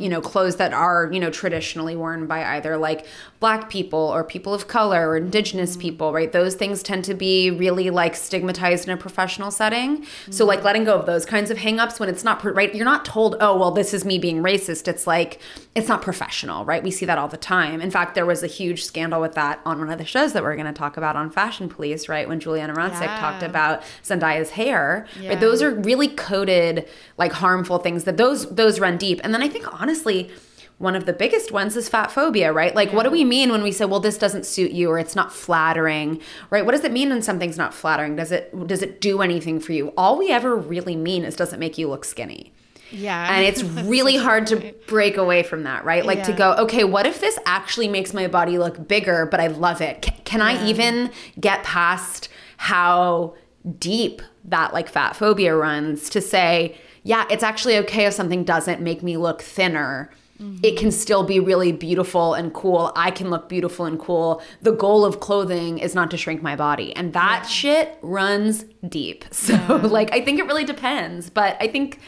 you 0.00 0.08
know 0.08 0.20
clothes 0.20 0.56
that 0.56 0.72
are 0.72 1.10
you 1.12 1.20
know 1.20 1.30
traditionally 1.30 1.94
worn 1.94 2.26
by 2.26 2.44
either 2.56 2.76
like 2.76 3.06
black 3.38 3.70
people 3.70 3.98
or 3.98 4.24
people 4.24 4.52
of 4.54 4.68
color 4.68 5.10
or 5.10 5.16
indigenous 5.16 5.72
mm-hmm. 5.72 5.80
people 5.82 6.12
right 6.12 6.32
those 6.32 6.54
things 6.54 6.82
tend 6.82 7.04
to 7.04 7.14
be 7.14 7.50
really 7.50 7.90
like 7.90 8.16
stigmatized 8.16 8.88
in 8.88 8.94
a 8.94 8.96
professional 8.96 9.50
setting 9.50 9.98
mm-hmm. 9.98 10.32
so 10.32 10.44
like 10.44 10.64
letting 10.64 10.84
go 10.84 10.98
of 10.98 11.06
those 11.06 11.24
kinds 11.24 11.50
of 11.50 11.58
hangups 11.58 12.00
when 12.00 12.08
it's 12.08 12.24
not 12.24 12.42
right 12.44 12.74
you're 12.74 12.84
not 12.84 13.04
told 13.04 13.36
oh 13.40 13.56
well 13.56 13.70
this 13.70 13.94
is 13.94 14.04
me 14.04 14.18
being 14.18 14.42
racist 14.42 14.88
it's 14.88 15.06
like 15.06 15.40
it's 15.74 15.88
not 15.88 16.02
professional 16.02 16.64
right 16.64 16.82
we 16.82 16.90
see 16.90 17.06
that 17.06 17.18
all 17.18 17.28
the 17.28 17.36
time 17.36 17.80
in 17.80 17.90
fact 17.90 18.14
there 18.14 18.26
was 18.26 18.42
a 18.42 18.46
huge 18.46 18.84
scandal 18.84 19.20
with 19.20 19.34
that 19.34 19.60
on 19.64 19.78
one 19.78 19.90
of 19.90 19.98
the 19.98 20.04
shows 20.04 20.32
that 20.32 20.42
we're 20.42 20.54
going 20.54 20.66
to 20.66 20.72
talk 20.72 20.96
about 20.96 21.16
on 21.16 21.30
fashion 21.30 21.68
police 21.68 22.08
right 22.08 22.28
when 22.28 22.40
Giuliana 22.40 22.74
Rancic 22.74 23.02
yeah. 23.02 23.20
talked 23.20 23.42
about 23.42 23.82
zendaya's 24.02 24.50
hair 24.50 25.06
yeah. 25.20 25.30
right 25.30 25.40
those 25.40 25.62
are 25.62 25.70
really 25.70 26.08
coded 26.08 26.88
like 27.18 27.32
harmful 27.32 27.78
things 27.78 28.04
that 28.04 28.16
those 28.16 28.48
those 28.50 28.80
run 28.80 28.96
deep 28.96 29.20
and 29.22 29.32
then 29.32 29.42
i 29.42 29.48
think 29.48 29.72
honestly 29.80 30.30
one 30.78 30.96
of 30.96 31.04
the 31.04 31.12
biggest 31.12 31.52
ones 31.52 31.76
is 31.76 31.90
fat 31.90 32.10
phobia, 32.10 32.54
right? 32.54 32.74
Like, 32.74 32.88
yeah. 32.88 32.96
what 32.96 33.02
do 33.02 33.10
we 33.10 33.22
mean 33.22 33.52
when 33.52 33.62
we 33.62 33.70
say, 33.70 33.84
"Well, 33.84 34.00
this 34.00 34.16
doesn't 34.16 34.46
suit 34.46 34.70
you," 34.70 34.88
or 34.90 34.98
"It's 34.98 35.14
not 35.14 35.30
flattering," 35.30 36.22
right? 36.48 36.64
What 36.64 36.72
does 36.72 36.84
it 36.84 36.90
mean 36.90 37.10
when 37.10 37.20
something's 37.20 37.58
not 37.58 37.74
flattering? 37.74 38.16
Does 38.16 38.32
it 38.32 38.66
does 38.66 38.80
it 38.80 38.98
do 38.98 39.20
anything 39.20 39.60
for 39.60 39.74
you? 39.74 39.92
All 39.94 40.16
we 40.16 40.30
ever 40.30 40.56
really 40.56 40.96
mean 40.96 41.24
is, 41.24 41.36
does 41.36 41.52
it 41.52 41.58
make 41.58 41.76
you 41.76 41.86
look 41.86 42.06
skinny? 42.06 42.54
Yeah. 42.90 43.34
And 43.34 43.44
it's 43.44 43.62
really 43.88 44.16
hard 44.16 44.46
to 44.48 44.74
break 44.86 45.16
away 45.16 45.42
from 45.42 45.64
that, 45.64 45.84
right? 45.84 46.04
Like 46.04 46.18
yeah. 46.18 46.24
to 46.24 46.32
go, 46.32 46.52
okay, 46.54 46.84
what 46.84 47.06
if 47.06 47.20
this 47.20 47.38
actually 47.46 47.88
makes 47.88 48.12
my 48.12 48.26
body 48.26 48.58
look 48.58 48.86
bigger, 48.86 49.26
but 49.26 49.40
I 49.40 49.48
love 49.48 49.80
it? 49.80 50.04
C- 50.04 50.12
can 50.24 50.40
yeah. 50.40 50.46
I 50.46 50.66
even 50.66 51.10
get 51.38 51.62
past 51.64 52.28
how 52.56 53.34
deep 53.78 54.22
that 54.44 54.72
like 54.72 54.88
fat 54.88 55.16
phobia 55.16 55.54
runs 55.54 56.10
to 56.10 56.20
say, 56.20 56.76
yeah, 57.02 57.26
it's 57.30 57.42
actually 57.42 57.76
okay 57.78 58.06
if 58.06 58.14
something 58.14 58.44
doesn't 58.44 58.80
make 58.80 59.02
me 59.02 59.16
look 59.16 59.42
thinner. 59.42 60.10
Mm-hmm. 60.40 60.64
It 60.64 60.78
can 60.78 60.90
still 60.90 61.22
be 61.22 61.38
really 61.38 61.70
beautiful 61.72 62.34
and 62.34 62.52
cool. 62.54 62.92
I 62.96 63.10
can 63.10 63.28
look 63.28 63.48
beautiful 63.48 63.84
and 63.84 63.98
cool. 63.98 64.42
The 64.62 64.72
goal 64.72 65.04
of 65.04 65.20
clothing 65.20 65.78
is 65.78 65.94
not 65.94 66.10
to 66.12 66.16
shrink 66.16 66.42
my 66.42 66.56
body. 66.56 66.96
And 66.96 67.12
that 67.12 67.42
yeah. 67.42 67.48
shit 67.48 67.98
runs 68.02 68.64
deep. 68.88 69.24
So, 69.40 69.56
like, 69.76 70.12
I 70.12 70.20
think 70.20 70.38
it 70.38 70.44
really 70.44 70.64
depends. 70.64 71.30
But 71.30 71.56
I 71.60 71.66
think 71.66 71.98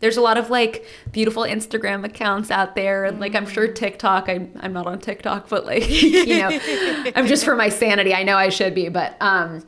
there's 0.00 0.16
a 0.16 0.20
lot 0.20 0.38
of 0.38 0.50
like 0.50 0.86
beautiful 1.12 1.44
Instagram 1.44 2.04
accounts 2.04 2.50
out 2.50 2.74
there. 2.74 3.04
And 3.04 3.20
like, 3.20 3.34
I'm 3.34 3.46
sure 3.46 3.66
mm-hmm. 3.66 3.74
TikTok, 3.74 4.28
I'm 4.28 4.50
I'm 4.60 4.72
not 4.72 4.86
on 4.86 4.98
TikTok, 4.98 5.48
but 5.48 5.64
like, 5.64 5.88
you 6.02 6.38
know, 6.38 6.58
I'm 7.14 7.26
just 7.26 7.44
for 7.44 7.54
my 7.54 7.68
sanity. 7.68 8.14
I 8.14 8.22
know 8.22 8.36
I 8.36 8.48
should 8.48 8.74
be. 8.74 8.88
But, 8.88 9.16
um, 9.20 9.64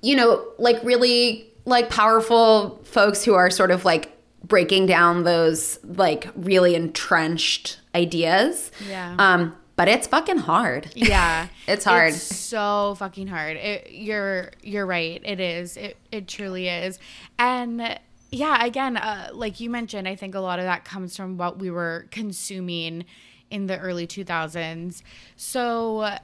you 0.00 0.16
know, 0.16 0.44
like 0.58 0.82
really 0.82 1.52
like 1.64 1.90
powerful 1.90 2.80
folks 2.84 3.24
who 3.24 3.34
are 3.34 3.50
sort 3.50 3.70
of 3.70 3.84
like 3.84 4.12
breaking 4.46 4.86
down 4.86 5.24
those 5.24 5.78
like 5.84 6.28
really 6.36 6.74
entrenched 6.74 7.80
ideas. 7.94 8.70
Yeah. 8.88 9.16
Um, 9.18 9.56
but 9.76 9.88
it's 9.88 10.06
fucking 10.06 10.38
hard. 10.38 10.90
Yeah, 10.94 11.48
it's 11.66 11.84
hard. 11.84 12.12
It's 12.12 12.22
so 12.22 12.94
fucking 12.98 13.26
hard. 13.26 13.56
It, 13.56 13.90
you're 13.90 14.52
you're 14.62 14.86
right. 14.86 15.20
It 15.24 15.40
is. 15.40 15.76
It 15.76 15.96
it 16.12 16.28
truly 16.28 16.68
is. 16.68 17.00
And 17.40 17.98
yeah, 18.34 18.64
again, 18.64 18.96
uh, 18.96 19.28
like 19.32 19.60
you 19.60 19.70
mentioned, 19.70 20.08
I 20.08 20.16
think 20.16 20.34
a 20.34 20.40
lot 20.40 20.58
of 20.58 20.64
that 20.64 20.84
comes 20.84 21.16
from 21.16 21.36
what 21.36 21.58
we 21.58 21.70
were 21.70 22.06
consuming 22.10 23.04
in 23.50 23.66
the 23.66 23.78
early 23.78 24.06
2000s. 24.06 25.02
So 25.36 26.16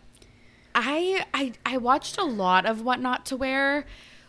I 0.74 1.24
I 1.34 1.52
I 1.64 1.76
watched 1.76 2.18
a 2.18 2.24
lot 2.24 2.66
of 2.66 2.82
what 2.82 3.00
not 3.00 3.26
to 3.26 3.36
wear 3.36 3.86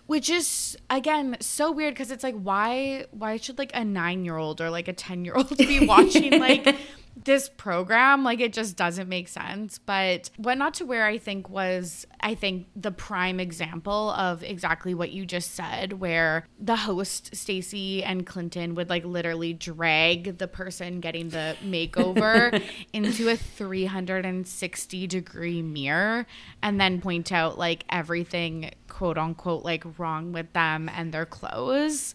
which 0.08 0.30
is 0.30 0.78
again 0.90 1.38
so 1.40 1.72
weird 1.72 1.94
because 1.94 2.12
it's 2.12 2.24
like 2.24 2.36
why 2.36 3.06
why 3.12 3.38
should 3.38 3.58
like 3.58 3.72
a 3.74 3.86
nine 3.86 4.26
year 4.26 4.36
old 4.36 4.60
or 4.60 4.70
like 4.70 4.90
a 4.90 4.94
10 4.94 5.24
year 5.24 5.34
old 5.34 5.56
be 5.58 5.86
watching 5.86 6.38
like 6.38 6.76
this 7.16 7.50
program 7.50 8.24
like 8.24 8.40
it 8.40 8.54
just 8.54 8.76
doesn't 8.78 9.10
make 9.10 9.28
sense. 9.28 9.78
But 9.78 10.30
what 10.38 10.58
not 10.62 10.76
to 10.76 10.86
wear 10.86 11.06
i 11.06 11.18
think 11.18 11.50
was 11.50 12.06
i 12.20 12.36
think 12.36 12.68
the 12.76 12.92
prime 12.92 13.40
example 13.40 14.12
of 14.12 14.44
exactly 14.44 14.94
what 14.94 15.12
you 15.12 15.26
just 15.26 15.56
said 15.56 15.94
where 15.94 16.46
the 16.60 16.76
host 16.76 17.36
stacy 17.36 18.04
and 18.04 18.26
clinton 18.28 18.76
would 18.76 18.90
like 18.90 19.04
literally 19.04 19.54
drag 19.54 20.38
the 20.38 20.48
person 20.48 21.00
getting 21.00 21.30
the 21.30 21.56
makeover 21.64 22.64
into 22.94 23.30
a 23.30 23.36
360 23.36 25.08
degree 25.08 25.62
mirror 25.62 26.28
and 26.62 26.80
then 26.80 27.02
point 27.02 27.32
out 27.32 27.58
like 27.58 27.84
everything 27.90 28.72
quote 28.88 29.18
unquote 29.18 29.64
like 29.64 29.84
wrong 29.98 30.32
with 30.32 30.52
them 30.54 30.90
and 30.96 31.12
their 31.12 31.26
clothes 31.26 32.14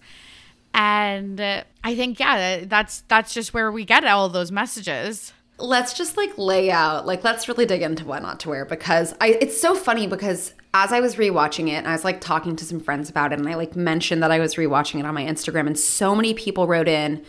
and 0.76 1.40
I 1.82 1.96
think 1.96 2.20
yeah, 2.20 2.64
that's 2.66 3.00
that's 3.08 3.32
just 3.32 3.54
where 3.54 3.72
we 3.72 3.84
get 3.84 4.04
all 4.04 4.28
those 4.28 4.52
messages. 4.52 5.32
Let's 5.58 5.94
just 5.94 6.18
like 6.18 6.36
lay 6.36 6.70
out, 6.70 7.06
like 7.06 7.24
let's 7.24 7.48
really 7.48 7.64
dig 7.64 7.80
into 7.80 8.04
what 8.04 8.20
not 8.20 8.38
to 8.40 8.50
wear 8.50 8.66
because 8.66 9.14
I 9.20 9.38
it's 9.40 9.58
so 9.58 9.74
funny 9.74 10.06
because 10.06 10.52
as 10.74 10.92
I 10.92 11.00
was 11.00 11.16
rewatching 11.16 11.68
it 11.68 11.76
and 11.76 11.88
I 11.88 11.92
was 11.92 12.04
like 12.04 12.20
talking 12.20 12.56
to 12.56 12.64
some 12.66 12.78
friends 12.78 13.08
about 13.08 13.32
it 13.32 13.38
and 13.38 13.48
I 13.48 13.54
like 13.54 13.74
mentioned 13.74 14.22
that 14.22 14.30
I 14.30 14.38
was 14.38 14.56
rewatching 14.56 15.00
it 15.00 15.06
on 15.06 15.14
my 15.14 15.24
Instagram 15.24 15.66
and 15.66 15.78
so 15.78 16.14
many 16.14 16.34
people 16.34 16.66
wrote 16.66 16.88
in 16.88 17.24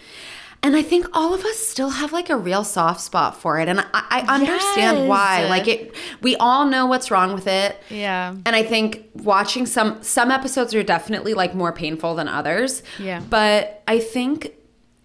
And 0.64 0.76
I 0.76 0.82
think 0.82 1.06
all 1.14 1.34
of 1.34 1.46
us 1.46 1.58
still 1.58 1.92
have 1.92 2.12
like 2.12 2.30
a 2.30 2.36
real 2.36 2.64
soft 2.64 3.00
spot 3.02 3.40
for 3.40 3.60
it. 3.60 3.70
And 3.70 3.80
I, 3.80 3.86
I 3.94 4.20
understand 4.36 4.98
Yes. 5.00 5.08
why. 5.10 5.46
Like 5.48 5.68
it 5.68 5.96
we 6.22 6.36
all 6.38 6.66
know 6.66 6.86
what's 6.88 7.10
wrong 7.12 7.34
with 7.34 7.48
it. 7.48 7.82
Yeah. 7.90 8.36
And 8.46 8.56
I 8.56 8.64
think 8.64 9.06
watching 9.14 9.66
some 9.66 10.02
some 10.04 10.30
episodes 10.32 10.74
are 10.76 10.84
definitely 10.84 11.34
like 11.34 11.54
more 11.56 11.72
painful 11.72 12.16
than 12.16 12.28
others. 12.28 12.84
Yeah. 13.00 13.22
But 13.30 13.84
I 13.88 14.00
think 14.00 14.54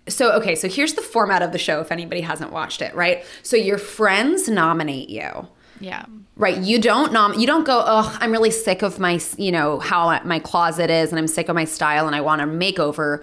so 0.09 0.33
okay, 0.33 0.57
so 0.57 0.69
here's 0.69 0.95
the 0.95 1.03
format 1.03 1.43
of 1.43 1.53
the 1.53 1.59
show 1.59 1.81
if 1.81 1.93
anybody 1.93 2.23
hasn't 2.23 2.51
watched 2.51 2.83
it, 2.83 2.93
right? 2.95 3.25
So 3.43 3.57
your 3.57 3.79
friends 3.79 4.49
nominate 4.49 5.11
you. 5.11 5.47
Yeah. 5.81 6.07
Right, 6.35 6.57
you 6.59 6.81
don't 6.81 7.13
nom 7.13 7.39
you 7.39 7.47
don't 7.47 7.65
go, 7.65 7.85
"Oh, 7.87 8.17
I'm 8.21 8.33
really 8.33 8.51
sick 8.51 8.83
of 8.83 8.99
my, 8.99 9.21
you 9.37 9.53
know, 9.53 9.79
how 9.81 10.19
my 10.25 10.39
closet 10.39 10.91
is 10.91 11.11
and 11.11 11.19
I'm 11.19 11.29
sick 11.29 11.49
of 11.51 11.55
my 11.55 11.67
style 11.67 12.07
and 12.07 12.17
I 12.17 12.21
want 12.23 12.41
a 12.41 12.47
makeover." 12.47 13.23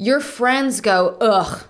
Your 0.00 0.18
friends 0.20 0.80
go, 0.80 1.16
"Ugh, 1.20 1.62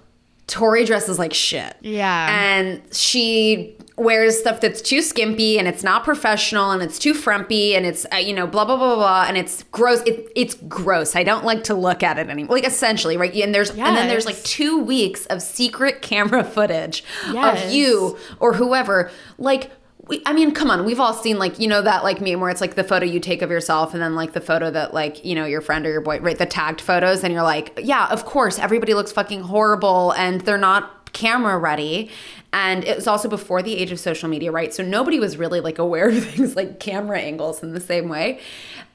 Tori 0.46 0.84
dresses 0.84 1.18
like 1.18 1.34
shit." 1.34 1.76
Yeah. 1.80 2.28
And 2.30 2.80
she 2.94 3.76
wears 3.96 4.38
stuff 4.38 4.60
that's 4.62 4.80
too 4.80 5.02
skimpy 5.02 5.58
and 5.58 5.68
it's 5.68 5.82
not 5.84 6.04
professional 6.04 6.70
and 6.70 6.80
it's 6.82 6.98
too 6.98 7.12
frumpy 7.12 7.74
and 7.76 7.84
it's 7.84 8.06
uh, 8.14 8.16
you 8.16 8.32
know 8.32 8.46
blah 8.46 8.64
blah 8.64 8.76
blah 8.76 8.86
blah 8.86 8.96
blah 8.96 9.24
and 9.28 9.36
it's 9.36 9.62
gross 9.64 10.00
it, 10.06 10.26
it's 10.34 10.54
gross 10.68 11.14
i 11.14 11.22
don't 11.22 11.44
like 11.44 11.62
to 11.64 11.74
look 11.74 12.02
at 12.02 12.18
it 12.18 12.30
anymore 12.30 12.56
like 12.56 12.66
essentially 12.66 13.18
right 13.18 13.34
and 13.34 13.54
there's 13.54 13.68
and 13.68 13.78
then 13.78 14.08
there's 14.08 14.24
like 14.24 14.42
two 14.42 14.78
weeks 14.78 15.26
of 15.26 15.42
secret 15.42 16.00
camera 16.10 16.42
footage 16.42 17.04
Yes. 17.30 17.66
of 17.66 17.72
you 17.72 18.16
or 18.38 18.54
whoever 18.54 19.10
like 19.36 19.70
we, 20.10 20.20
I 20.26 20.32
mean, 20.32 20.52
come 20.52 20.70
on. 20.70 20.84
We've 20.84 20.98
all 20.98 21.14
seen 21.14 21.38
like 21.38 21.60
you 21.60 21.68
know 21.68 21.80
that 21.82 22.02
like 22.02 22.20
meme 22.20 22.40
where 22.40 22.50
it's 22.50 22.60
like 22.60 22.74
the 22.74 22.82
photo 22.82 23.06
you 23.06 23.20
take 23.20 23.42
of 23.42 23.50
yourself, 23.50 23.94
and 23.94 24.02
then 24.02 24.16
like 24.16 24.32
the 24.32 24.40
photo 24.40 24.68
that 24.70 24.92
like 24.92 25.24
you 25.24 25.36
know 25.36 25.46
your 25.46 25.60
friend 25.60 25.86
or 25.86 25.92
your 25.92 26.00
boy, 26.00 26.18
right? 26.18 26.36
The 26.36 26.46
tagged 26.46 26.80
photos, 26.80 27.22
and 27.22 27.32
you're 27.32 27.44
like, 27.44 27.78
yeah, 27.80 28.08
of 28.08 28.24
course, 28.24 28.58
everybody 28.58 28.92
looks 28.92 29.12
fucking 29.12 29.42
horrible, 29.42 30.10
and 30.12 30.40
they're 30.40 30.58
not 30.58 31.12
camera 31.12 31.56
ready. 31.56 32.10
And 32.52 32.84
it 32.84 32.96
was 32.96 33.06
also 33.06 33.28
before 33.28 33.62
the 33.62 33.76
age 33.76 33.92
of 33.92 34.00
social 34.00 34.28
media, 34.28 34.50
right? 34.50 34.74
So 34.74 34.82
nobody 34.82 35.20
was 35.20 35.36
really 35.36 35.60
like 35.60 35.78
aware 35.78 36.08
of 36.08 36.24
things 36.28 36.56
like 36.56 36.80
camera 36.80 37.20
angles 37.20 37.62
in 37.62 37.72
the 37.72 37.80
same 37.80 38.08
way, 38.08 38.40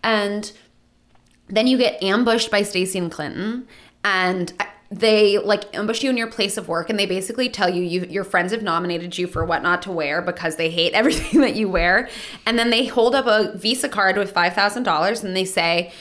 and 0.04 0.52
then 1.48 1.66
you 1.66 1.78
get 1.78 2.04
ambushed 2.04 2.52
by 2.52 2.62
Stacy 2.62 3.00
and 3.00 3.10
Clinton, 3.10 3.70
and 4.04 4.52
they 4.92 5.38
like 5.40 5.76
ambush 5.76 6.04
you 6.04 6.10
in 6.10 6.18
your 6.18 6.28
place 6.28 6.58
of 6.58 6.68
work, 6.68 6.90
and 6.90 7.00
they 7.00 7.06
basically 7.06 7.50
tell 7.50 7.70
you, 7.70 7.84
you 7.84 8.06
your 8.10 8.24
friends 8.24 8.52
have 8.52 8.62
nominated 8.62 9.18
you 9.18 9.28
for 9.28 9.44
what 9.44 9.64
not 9.64 9.82
to 9.84 9.92
wear 9.92 10.22
because 10.22 10.56
they 10.56 10.70
hate 10.70 10.94
everything 10.96 11.42
that 11.42 11.56
you 11.56 11.70
wear, 11.70 12.10
and 12.46 12.58
then 12.58 12.70
they 12.70 12.86
hold 12.86 13.16
up 13.16 13.26
a 13.26 13.58
Visa 13.58 13.90
card 13.90 14.18
with 14.18 14.32
five 14.32 14.54
thousand 14.54 14.84
dollars, 14.84 15.24
and 15.24 15.36
they 15.36 15.46
say. 15.46 15.92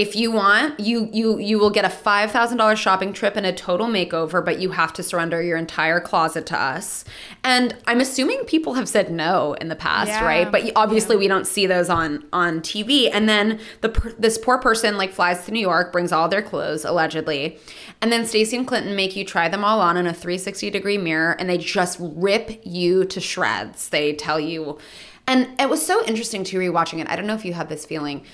If 0.00 0.16
you 0.16 0.32
want, 0.32 0.80
you 0.80 1.10
you 1.12 1.38
you 1.38 1.58
will 1.58 1.68
get 1.68 1.84
a 1.84 1.90
five 1.90 2.30
thousand 2.30 2.56
dollars 2.56 2.78
shopping 2.78 3.12
trip 3.12 3.36
and 3.36 3.44
a 3.44 3.52
total 3.52 3.86
makeover, 3.86 4.42
but 4.42 4.58
you 4.58 4.70
have 4.70 4.94
to 4.94 5.02
surrender 5.02 5.42
your 5.42 5.58
entire 5.58 6.00
closet 6.00 6.46
to 6.46 6.58
us. 6.58 7.04
And 7.44 7.76
I'm 7.86 8.00
assuming 8.00 8.44
people 8.46 8.72
have 8.74 8.88
said 8.88 9.10
no 9.12 9.52
in 9.60 9.68
the 9.68 9.76
past, 9.76 10.08
Yeah. 10.08 10.24
right? 10.24 10.50
But 10.50 10.72
obviously 10.74 11.16
we 11.16 11.28
don't 11.28 11.46
see 11.46 11.66
those 11.66 11.90
on 11.90 12.24
on 12.32 12.60
TV. 12.62 13.10
And 13.12 13.28
then 13.28 13.60
the 13.82 14.14
this 14.18 14.38
poor 14.38 14.56
person 14.56 14.96
like 14.96 15.12
flies 15.12 15.44
to 15.44 15.52
New 15.52 15.60
York, 15.60 15.92
brings 15.92 16.12
all 16.12 16.28
their 16.30 16.40
clothes 16.40 16.86
allegedly, 16.86 17.58
and 18.00 18.10
then 18.10 18.24
Stacy 18.24 18.56
and 18.56 18.66
Clinton 18.66 18.96
make 18.96 19.14
you 19.16 19.24
try 19.26 19.50
them 19.50 19.66
all 19.66 19.82
on 19.82 19.98
in 19.98 20.06
a 20.06 20.14
360 20.14 20.70
degree 20.70 20.96
mirror, 20.96 21.32
and 21.38 21.50
they 21.50 21.58
just 21.58 21.98
rip 22.00 22.58
you 22.64 23.04
to 23.04 23.20
shreds. 23.20 23.90
They 23.90 24.14
tell 24.14 24.40
you, 24.40 24.78
and 25.26 25.60
it 25.60 25.68
was 25.68 25.84
so 25.84 26.02
interesting 26.06 26.42
to 26.44 26.58
rewatching 26.58 27.00
it. 27.00 27.10
I 27.10 27.16
don't 27.16 27.26
know 27.26 27.34
if 27.34 27.44
you 27.44 27.52
had 27.52 27.68
this 27.68 27.84
feeling. 27.84 28.24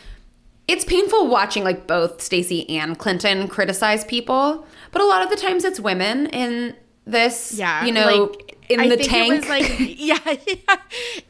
It's 0.69 0.85
painful 0.85 1.29
watching 1.29 1.65
like 1.65 1.87
both 1.87 2.21
Stacy 2.21 2.69
and 2.71 2.99
Clinton 2.99 3.49
criticize 3.49 4.05
people, 4.05 4.67
but 4.91 5.01
a 5.01 5.05
lot 5.05 5.23
of 5.23 5.31
the 5.31 5.37
times 5.37 5.65
it's 5.65 5.79
women 5.79 6.27
in 6.27 6.75
this. 7.05 7.55
Yeah. 7.57 7.85
you 7.85 7.93
know, 7.93 8.25
like, 8.25 8.59
in 8.69 8.81
I 8.81 8.89
the 8.89 8.97
think 8.97 9.11
tank. 9.11 9.33
It 9.33 9.37
was 9.41 9.49
like 9.49 9.77
yeah, 9.99 10.37
yeah. 10.47 10.77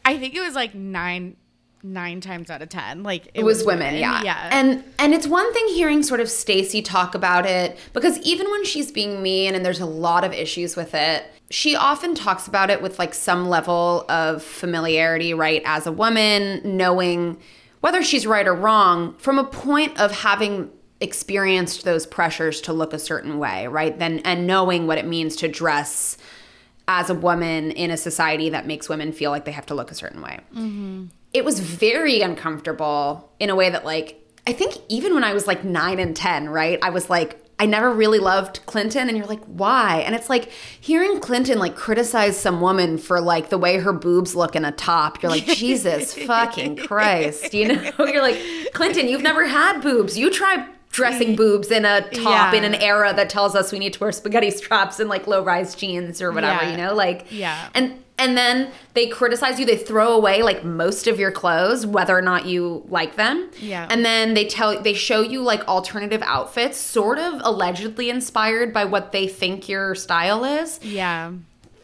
I 0.04 0.18
think 0.18 0.34
it 0.34 0.40
was 0.40 0.54
like 0.54 0.74
nine 0.74 1.36
nine 1.82 2.20
times 2.20 2.50
out 2.50 2.62
of 2.62 2.68
ten. 2.68 3.02
Like 3.02 3.30
It 3.34 3.44
was 3.44 3.64
women, 3.64 3.94
yeah. 3.96 4.22
Yeah. 4.22 4.48
And 4.52 4.82
and 4.98 5.14
it's 5.14 5.26
one 5.26 5.52
thing 5.52 5.68
hearing 5.68 6.02
sort 6.02 6.20
of 6.20 6.28
Stacy 6.28 6.82
talk 6.82 7.14
about 7.14 7.46
it 7.46 7.78
because 7.92 8.18
even 8.20 8.50
when 8.50 8.64
she's 8.64 8.90
being 8.90 9.22
mean 9.22 9.54
and 9.54 9.64
there's 9.64 9.80
a 9.80 9.86
lot 9.86 10.24
of 10.24 10.32
issues 10.32 10.76
with 10.76 10.94
it, 10.94 11.24
she 11.50 11.76
often 11.76 12.14
talks 12.14 12.46
about 12.46 12.70
it 12.70 12.82
with 12.82 12.98
like 12.98 13.14
some 13.14 13.48
level 13.48 14.04
of 14.08 14.42
familiarity, 14.42 15.32
right? 15.32 15.62
As 15.64 15.86
a 15.86 15.92
woman, 15.92 16.60
knowing 16.64 17.38
whether 17.86 18.02
she's 18.02 18.26
right 18.26 18.48
or 18.48 18.52
wrong 18.52 19.14
from 19.16 19.38
a 19.38 19.44
point 19.44 19.96
of 20.00 20.10
having 20.10 20.68
experienced 21.00 21.84
those 21.84 22.04
pressures 22.04 22.60
to 22.60 22.72
look 22.72 22.92
a 22.92 22.98
certain 22.98 23.38
way, 23.38 23.68
right? 23.68 23.96
Then 23.96 24.18
and 24.24 24.44
knowing 24.44 24.88
what 24.88 24.98
it 24.98 25.06
means 25.06 25.36
to 25.36 25.46
dress 25.46 26.18
as 26.88 27.10
a 27.10 27.14
woman 27.14 27.70
in 27.70 27.92
a 27.92 27.96
society 27.96 28.50
that 28.50 28.66
makes 28.66 28.88
women 28.88 29.12
feel 29.12 29.30
like 29.30 29.44
they 29.44 29.52
have 29.52 29.66
to 29.66 29.74
look 29.76 29.92
a 29.92 29.94
certain 29.94 30.20
way. 30.20 30.40
Mm-hmm. 30.52 31.04
It 31.32 31.44
was 31.44 31.60
very 31.60 32.22
uncomfortable 32.22 33.30
in 33.38 33.50
a 33.50 33.54
way 33.54 33.70
that, 33.70 33.84
like, 33.84 34.20
I 34.48 34.52
think 34.52 34.74
even 34.88 35.14
when 35.14 35.22
I 35.22 35.32
was 35.32 35.46
like 35.46 35.62
nine 35.62 36.00
and 36.00 36.16
10, 36.16 36.48
right? 36.48 36.80
I 36.82 36.90
was 36.90 37.08
like, 37.08 37.40
I 37.58 37.64
never 37.66 37.90
really 37.90 38.18
loved 38.18 38.64
Clinton. 38.66 39.08
And 39.08 39.16
you're 39.16 39.26
like, 39.26 39.42
why? 39.46 40.02
And 40.04 40.14
it's 40.14 40.28
like 40.28 40.50
hearing 40.80 41.20
Clinton 41.20 41.58
like 41.58 41.74
criticize 41.74 42.38
some 42.38 42.60
woman 42.60 42.98
for 42.98 43.20
like 43.20 43.48
the 43.48 43.56
way 43.58 43.78
her 43.78 43.92
boobs 43.94 44.36
look 44.36 44.54
in 44.54 44.64
a 44.64 44.72
top. 44.72 45.22
You're 45.22 45.30
like, 45.30 45.46
Jesus 45.46 46.12
fucking 46.26 46.76
Christ. 46.76 47.54
You 47.54 47.68
know, 47.68 47.92
you're 47.98 48.22
like, 48.22 48.38
Clinton, 48.74 49.08
you've 49.08 49.22
never 49.22 49.46
had 49.46 49.80
boobs. 49.80 50.18
You 50.18 50.30
try 50.30 50.68
dressing 50.90 51.28
mm. 51.34 51.36
boobs 51.36 51.70
in 51.70 51.84
a 51.84 52.02
top 52.10 52.52
Yeah. 52.52 52.58
in 52.58 52.64
an 52.64 52.74
era 52.74 53.12
that 53.14 53.30
tells 53.30 53.54
us 53.54 53.72
we 53.72 53.78
need 53.78 53.92
to 53.94 54.00
wear 54.00 54.12
spaghetti 54.12 54.50
straps 54.50 55.00
and 55.00 55.08
like 55.08 55.26
low 55.26 55.42
rise 55.42 55.74
jeans 55.74 56.20
or 56.20 56.32
whatever, 56.32 56.62
Yeah. 56.64 56.70
you 56.70 56.76
know? 56.76 56.94
Like, 56.94 57.26
Yeah. 57.30 57.68
And 57.74 58.02
and 58.18 58.36
then 58.36 58.70
they 58.94 59.06
criticize 59.06 59.60
you. 59.60 59.66
They 59.66 59.76
throw 59.76 60.12
away 60.12 60.42
like 60.42 60.64
most 60.64 61.06
of 61.06 61.18
your 61.18 61.30
clothes, 61.30 61.86
whether 61.86 62.16
or 62.16 62.22
not 62.22 62.46
you 62.46 62.84
like 62.88 63.16
them. 63.16 63.50
Yeah. 63.60 63.86
And 63.90 64.04
then 64.04 64.34
they 64.34 64.46
tell 64.46 64.80
they 64.80 64.94
show 64.94 65.20
you 65.20 65.42
like 65.42 65.66
alternative 65.68 66.22
outfits, 66.24 66.78
sort 66.78 67.18
of 67.18 67.40
allegedly 67.44 68.10
inspired 68.10 68.72
by 68.72 68.84
what 68.84 69.12
they 69.12 69.28
think 69.28 69.68
your 69.68 69.94
style 69.94 70.44
is. 70.44 70.82
yeah. 70.82 71.32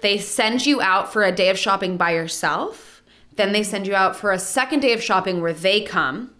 They 0.00 0.18
send 0.18 0.66
you 0.66 0.80
out 0.82 1.12
for 1.12 1.22
a 1.22 1.30
day 1.30 1.48
of 1.48 1.56
shopping 1.56 1.96
by 1.96 2.10
yourself. 2.10 3.02
Then 3.36 3.52
they 3.52 3.62
send 3.62 3.86
you 3.86 3.94
out 3.94 4.16
for 4.16 4.32
a 4.32 4.38
second 4.38 4.80
day 4.80 4.92
of 4.92 5.00
shopping 5.00 5.40
where 5.40 5.52
they 5.52 5.80
come. 5.80 6.31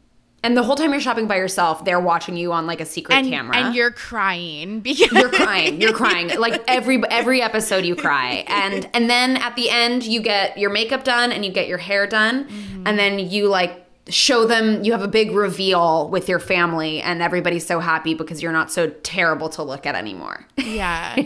And 0.44 0.56
the 0.56 0.62
whole 0.64 0.74
time 0.74 0.90
you're 0.90 1.00
shopping 1.00 1.28
by 1.28 1.36
yourself, 1.36 1.84
they're 1.84 2.00
watching 2.00 2.36
you 2.36 2.52
on 2.52 2.66
like 2.66 2.80
a 2.80 2.84
secret 2.84 3.14
And, 3.14 3.28
camera. 3.28 3.56
and 3.56 3.74
you're 3.74 3.92
crying 3.92 4.80
because 4.86 5.12
you're 5.12 5.30
crying. 5.30 5.80
You're 5.80 5.92
crying. 5.92 6.28
Like 6.38 6.62
every 6.66 7.00
every 7.10 7.40
episode 7.40 7.84
you 7.84 7.94
cry. 7.94 8.44
And 8.48 8.88
and 8.92 9.08
then 9.08 9.36
at 9.36 9.54
the 9.54 9.70
end 9.70 10.04
you 10.04 10.20
get 10.20 10.58
your 10.58 10.70
makeup 10.70 11.04
done 11.04 11.30
and 11.30 11.44
you 11.44 11.52
get 11.52 11.68
your 11.68 11.78
hair 11.78 12.06
done. 12.06 12.44
Mm-hmm. 12.48 12.86
And 12.86 12.98
then 12.98 13.18
you 13.18 13.48
like 13.48 13.86
show 14.08 14.46
them 14.46 14.82
you 14.82 14.90
have 14.92 15.02
a 15.02 15.08
big 15.08 15.30
reveal 15.30 16.08
with 16.08 16.28
your 16.28 16.40
family 16.40 17.00
and 17.00 17.22
everybody's 17.22 17.64
so 17.64 17.78
happy 17.78 18.14
because 18.14 18.42
you're 18.42 18.52
not 18.52 18.70
so 18.70 18.88
terrible 19.04 19.48
to 19.48 19.62
look 19.62 19.86
at 19.86 19.94
anymore. 19.94 20.46
Yeah. 20.72 21.16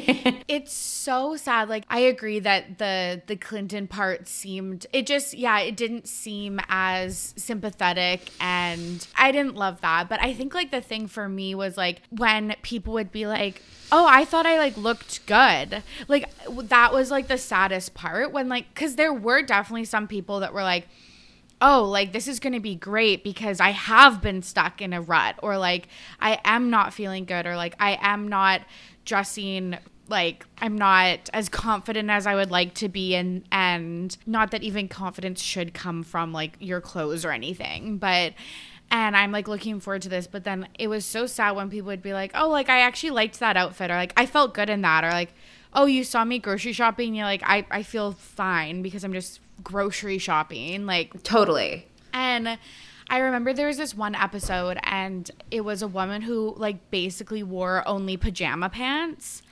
It's 0.49 0.73
so 0.73 1.37
sad. 1.37 1.69
Like 1.69 1.85
i 1.89 2.01
agree 2.01 2.41
that 2.41 2.79
the 2.79 3.23
the 3.27 3.37
clinton 3.37 3.87
part 3.87 4.27
seemed 4.27 4.87
it 4.93 5.07
just 5.07 5.35
yeah 5.35 5.61
it 5.61 5.77
didn't 5.77 6.09
seem 6.09 6.59
as 6.69 7.33
sympathetic 7.37 8.31
and 8.41 9.07
i 9.17 9.31
didn't 9.31 9.55
love 9.55 9.81
that. 9.83 10.09
But 10.09 10.21
i 10.21 10.33
think 10.33 10.53
like 10.53 10.73
the 10.73 10.81
thing 10.81 11.07
for 11.07 11.29
me 11.29 11.55
was 11.55 11.77
like 11.77 12.03
when 12.11 12.57
people 12.63 12.93
would 12.95 13.13
be 13.13 13.27
like 13.27 13.63
oh 13.93 14.07
i 14.09 14.25
thought 14.25 14.47
i 14.47 14.59
like 14.59 14.77
looked 14.77 15.25
good. 15.27 15.83
Like 16.09 16.29
that 16.65 16.93
was 16.93 17.11
like 17.11 17.29
the 17.29 17.39
saddest 17.39 17.95
part 17.95 18.33
when 18.33 18.49
like 18.49 18.67
because 18.75 18.97
there 18.97 19.13
were 19.13 19.43
definitely 19.43 19.85
some 19.85 20.09
people 20.09 20.41
that 20.41 20.53
were 20.53 20.65
like 20.65 20.89
oh, 21.61 21.85
like 21.85 22.13
this 22.13 22.29
is 22.29 22.41
going 22.41 22.53
to 22.53 22.61
be 22.61 22.75
great 22.75 23.25
because 23.25 23.61
I 23.61 23.71
have 23.71 24.21
been 24.21 24.43
stuck 24.43 24.83
in 24.83 24.93
a 24.93 25.01
rut, 25.01 25.37
or 25.43 25.59
like 25.59 25.89
I 26.21 26.41
am 26.45 26.71
not 26.71 26.93
feeling 26.93 27.25
good, 27.25 27.47
or 27.47 27.57
like 27.57 27.75
I 27.81 27.99
am 28.01 28.29
not 28.29 28.63
dressing 29.05 29.79
like 30.09 30.47
I'm 30.59 30.77
not 30.77 31.31
as 31.33 31.49
confident 31.49 32.11
as 32.11 32.27
I 32.27 32.35
would 32.35 32.51
like 32.51 32.75
to 32.75 32.89
be 32.89 33.15
and 33.15 33.45
and 33.51 34.17
not 34.27 34.51
that 34.53 34.63
even 34.63 34.89
confidence 34.89 35.43
should 35.43 35.75
come 35.75 36.03
from 36.03 36.33
like 36.33 36.57
your 36.61 36.81
clothes 36.81 37.25
or 37.25 37.33
anything 37.33 37.99
but 37.99 38.35
and 38.91 39.17
I'm 39.17 39.33
like 39.33 39.49
looking 39.49 39.81
forward 39.81 40.03
to 40.03 40.09
this 40.09 40.27
but 40.27 40.45
then 40.45 40.69
it 40.79 40.89
was 40.89 41.05
so 41.05 41.27
sad 41.27 41.53
when 41.53 41.71
people 41.71 41.89
would 41.89 42.03
be 42.03 42.13
like 42.13 42.33
oh 42.35 42.49
like 42.49 42.69
I 42.69 42.81
actually 42.81 43.11
liked 43.11 43.41
that 43.41 43.57
outfit 43.57 43.91
or 43.91 43.97
like 43.97 44.13
I 44.17 44.27
felt 44.27 44.55
good 44.55 44.71
in 44.71 44.83
that 44.83 45.03
or 45.03 45.11
like 45.11 45.35
oh 45.73 45.87
you 45.87 46.05
saw 46.05 46.25
me 46.25 46.39
grocery 46.39 46.73
shopping 46.73 47.15
you're 47.15 47.27
like 47.27 47.43
I, 47.45 47.67
I 47.71 47.83
feel 47.83 48.13
fine 48.13 48.83
because 48.83 49.03
I'm 49.03 49.13
just 49.13 49.41
grocery 49.63 50.19
shopping 50.19 50.87
like 50.87 51.23
totally 51.23 51.87
and 52.13 52.59
I 53.09 53.19
remember 53.19 53.53
there 53.53 53.69
was 53.69 53.77
this 53.77 53.95
one 53.95 54.15
episode, 54.15 54.79
and 54.83 55.31
it 55.51 55.61
was 55.61 55.81
a 55.81 55.87
woman 55.87 56.23
who, 56.23 56.55
like, 56.57 56.91
basically 56.91 57.43
wore 57.43 57.87
only 57.87 58.17
pajama 58.17 58.69
pants. 58.69 59.43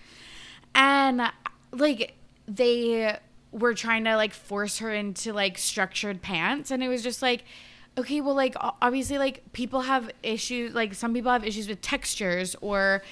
And, 0.75 1.23
like, 1.71 2.15
they 2.49 3.17
were 3.53 3.75
trying 3.75 4.05
to, 4.05 4.17
like, 4.17 4.33
force 4.33 4.79
her 4.79 4.93
into, 4.93 5.33
like, 5.33 5.57
structured 5.57 6.21
pants. 6.21 6.73
And 6.73 6.83
it 6.83 6.89
was 6.89 7.03
just 7.03 7.23
like, 7.23 7.45
okay, 7.97 8.21
well, 8.21 8.35
like, 8.35 8.57
obviously, 8.83 9.19
like, 9.19 9.53
people 9.53 9.83
have 9.83 10.11
issues, 10.25 10.75
like, 10.75 10.93
some 10.95 11.15
people 11.15 11.31
have 11.31 11.45
issues 11.45 11.69
with 11.69 11.81
textures 11.81 12.57
or 12.61 13.03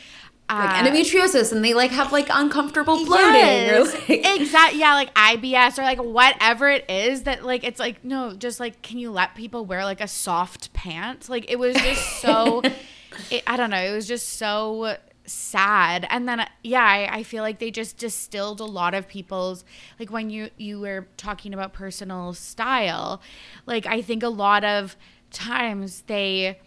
like 0.49 0.69
Uh, 0.71 0.85
endometriosis 0.85 1.53
and 1.53 1.65
they 1.65 1.73
like 1.75 1.91
have 1.91 2.13
like 2.13 2.29
uncomfortable 2.31 3.05
bloating 3.05 3.71
or 3.71 3.85
like 3.85 4.09
exactly. 4.09 4.81
Yeah, 4.81 4.95
like 4.95 5.15
IBS 5.15 5.79
or 5.79 5.83
like 5.83 6.03
whatever 6.03 6.69
it 6.69 6.89
is 6.91 7.23
that 7.23 7.45
like 7.45 7.65
it's 7.65 7.81
like 7.81 8.05
no, 8.05 8.35
just 8.35 8.61
like 8.61 8.83
can 8.83 8.99
you 8.99 9.11
let 9.11 9.35
people 9.35 9.65
wear 9.65 9.85
like 9.85 10.01
a 10.01 10.09
soft 10.09 10.73
pants 10.73 11.29
Like 11.29 11.51
it 11.51 11.59
was 11.59 11.75
just 11.77 12.21
so. 12.21 12.63
it, 13.31 13.43
I 13.47 13.57
don't 13.57 13.71
know. 13.71 13.81
It 13.83 13.93
was 13.93 14.07
just 14.07 14.39
so 14.39 14.97
sad 15.25 16.05
and 16.11 16.29
then 16.29 16.45
yeah 16.65 16.83
I, 16.83 17.19
I 17.19 17.23
feel 17.23 17.45
like 17.45 17.61
they 17.61 17.71
just 17.71 17.97
distilled 17.97 18.59
a 18.59 18.65
lot 18.65 18.93
of 18.93 19.07
people's 19.07 19.65
like 20.01 20.11
when 20.11 20.31
you 20.31 20.51
you 20.57 20.81
were 20.81 21.07
talking 21.17 21.55
about 21.55 21.73
personal 21.73 22.35
style 22.35 23.23
like 23.65 23.87
i 23.87 24.03
think 24.03 24.25
a 24.25 24.29
lot 24.29 24.65
of 24.65 24.97
times 25.31 26.03
they 26.09 26.59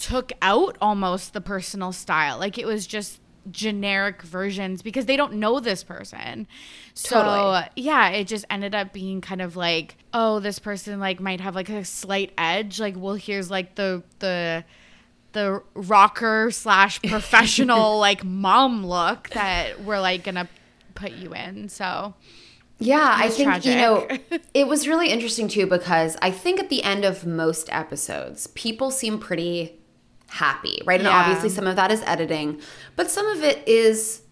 took 0.00 0.32
out 0.40 0.78
almost 0.80 1.34
the 1.34 1.40
personal 1.42 1.92
style. 1.92 2.38
Like 2.38 2.56
it 2.58 2.66
was 2.66 2.86
just 2.86 3.20
generic 3.50 4.22
versions 4.22 4.82
because 4.82 5.06
they 5.06 5.16
don't 5.16 5.34
know 5.34 5.60
this 5.60 5.84
person. 5.84 6.48
So 6.94 7.22
Totally. 7.22 7.64
yeah, 7.76 8.08
it 8.08 8.26
just 8.26 8.46
ended 8.50 8.74
up 8.74 8.92
being 8.92 9.20
kind 9.20 9.42
of 9.42 9.56
like, 9.56 9.96
oh, 10.14 10.40
this 10.40 10.58
person 10.58 10.98
like 11.00 11.20
might 11.20 11.40
have 11.40 11.54
like 11.54 11.68
a 11.68 11.84
slight 11.84 12.32
edge. 12.38 12.80
Like, 12.80 12.94
well, 12.96 13.14
here's 13.14 13.50
like 13.50 13.74
the 13.74 14.02
the 14.20 14.64
the 15.32 15.62
rocker 15.74 16.50
slash 16.50 17.00
professional 17.08 17.98
like 17.98 18.24
mom 18.24 18.84
look 18.84 19.28
that 19.30 19.82
we're 19.82 20.00
like 20.00 20.24
gonna 20.24 20.48
put 20.94 21.12
you 21.12 21.34
in. 21.34 21.68
So 21.68 22.14
Yeah, 22.78 23.14
I 23.16 23.28
think 23.28 23.64
you 23.66 23.74
know 23.74 24.08
it 24.54 24.66
was 24.66 24.88
really 24.88 25.10
interesting 25.10 25.46
too 25.46 25.66
because 25.66 26.16
I 26.22 26.30
think 26.30 26.58
at 26.58 26.70
the 26.70 26.82
end 26.82 27.04
of 27.04 27.26
most 27.26 27.68
episodes, 27.70 28.46
people 28.48 28.90
seem 28.90 29.18
pretty 29.18 29.79
happy, 30.30 30.80
right? 30.84 31.00
And 31.00 31.08
Yeah. 31.08 31.18
obviously 31.18 31.48
some 31.50 31.66
of 31.66 31.76
that 31.76 31.90
is 31.90 32.02
editing, 32.06 32.60
but 32.96 33.10
some 33.10 33.26
of 33.26 33.42
it 33.42 33.66
is 33.66 34.22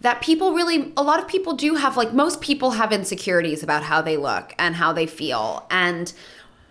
that 0.00 0.22
people 0.22 0.54
really 0.54 0.92
a 0.96 1.02
lot 1.02 1.18
of 1.20 1.28
people 1.28 1.52
do 1.52 1.74
have 1.74 1.96
like 1.96 2.12
most 2.14 2.40
people 2.40 2.70
have 2.72 2.92
insecurities 2.92 3.62
about 3.62 3.82
how 3.82 4.00
they 4.00 4.16
look 4.16 4.54
and 4.58 4.76
how 4.76 4.92
they 4.92 5.06
feel. 5.06 5.66
And 5.70 6.12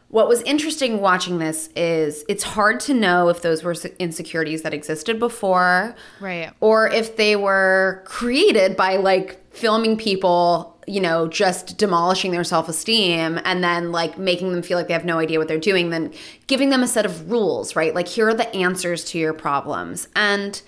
what 0.08 0.28
was 0.28 0.42
interesting 0.42 1.00
watching 1.02 1.38
this 1.38 1.70
is 1.76 2.26
it's 2.28 2.44
hard 2.44 2.80
to 2.80 2.94
know 2.96 3.30
if 3.30 3.44
those 3.44 3.64
were 3.64 3.76
insecurities 4.00 4.64
that 4.64 4.74
existed 4.74 5.20
before 5.20 5.96
Right. 6.20 6.52
or 6.60 6.88
if 6.90 7.16
they 7.18 7.36
were 7.36 8.02
created 8.06 8.76
by 8.76 8.96
like 8.96 9.40
filming 9.54 9.98
people 9.98 10.79
you 10.90 11.00
know 11.00 11.28
just 11.28 11.78
demolishing 11.78 12.32
their 12.32 12.44
self-esteem 12.44 13.40
and 13.46 13.64
then 13.64 13.92
like 13.92 14.18
making 14.18 14.52
them 14.52 14.64
feel 14.64 14.76
like 14.78 14.88
they 14.88 14.94
have 14.94 15.06
no 15.06 15.20
idea 15.20 15.38
what 15.38 15.48
they're 15.48 15.60
doing 15.60 15.92
then 15.92 16.12
giving 16.48 16.72
them 16.72 16.82
a 16.82 16.88
set 16.88 17.06
of 17.06 17.30
rules 17.30 17.76
right 17.76 17.94
like 17.94 18.08
here 18.08 18.28
are 18.28 18.34
the 18.34 18.54
answers 18.56 19.04
to 19.06 19.20
your 19.20 19.32
problems 19.34 20.08
and 20.16 20.64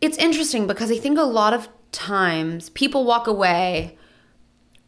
it's 0.00 0.18
interesting 0.18 0.66
because 0.66 0.90
i 0.90 0.98
think 0.98 1.16
a 1.16 1.22
lot 1.22 1.52
of 1.54 1.68
times 1.92 2.70
people 2.70 3.04
walk 3.04 3.28
away 3.28 3.96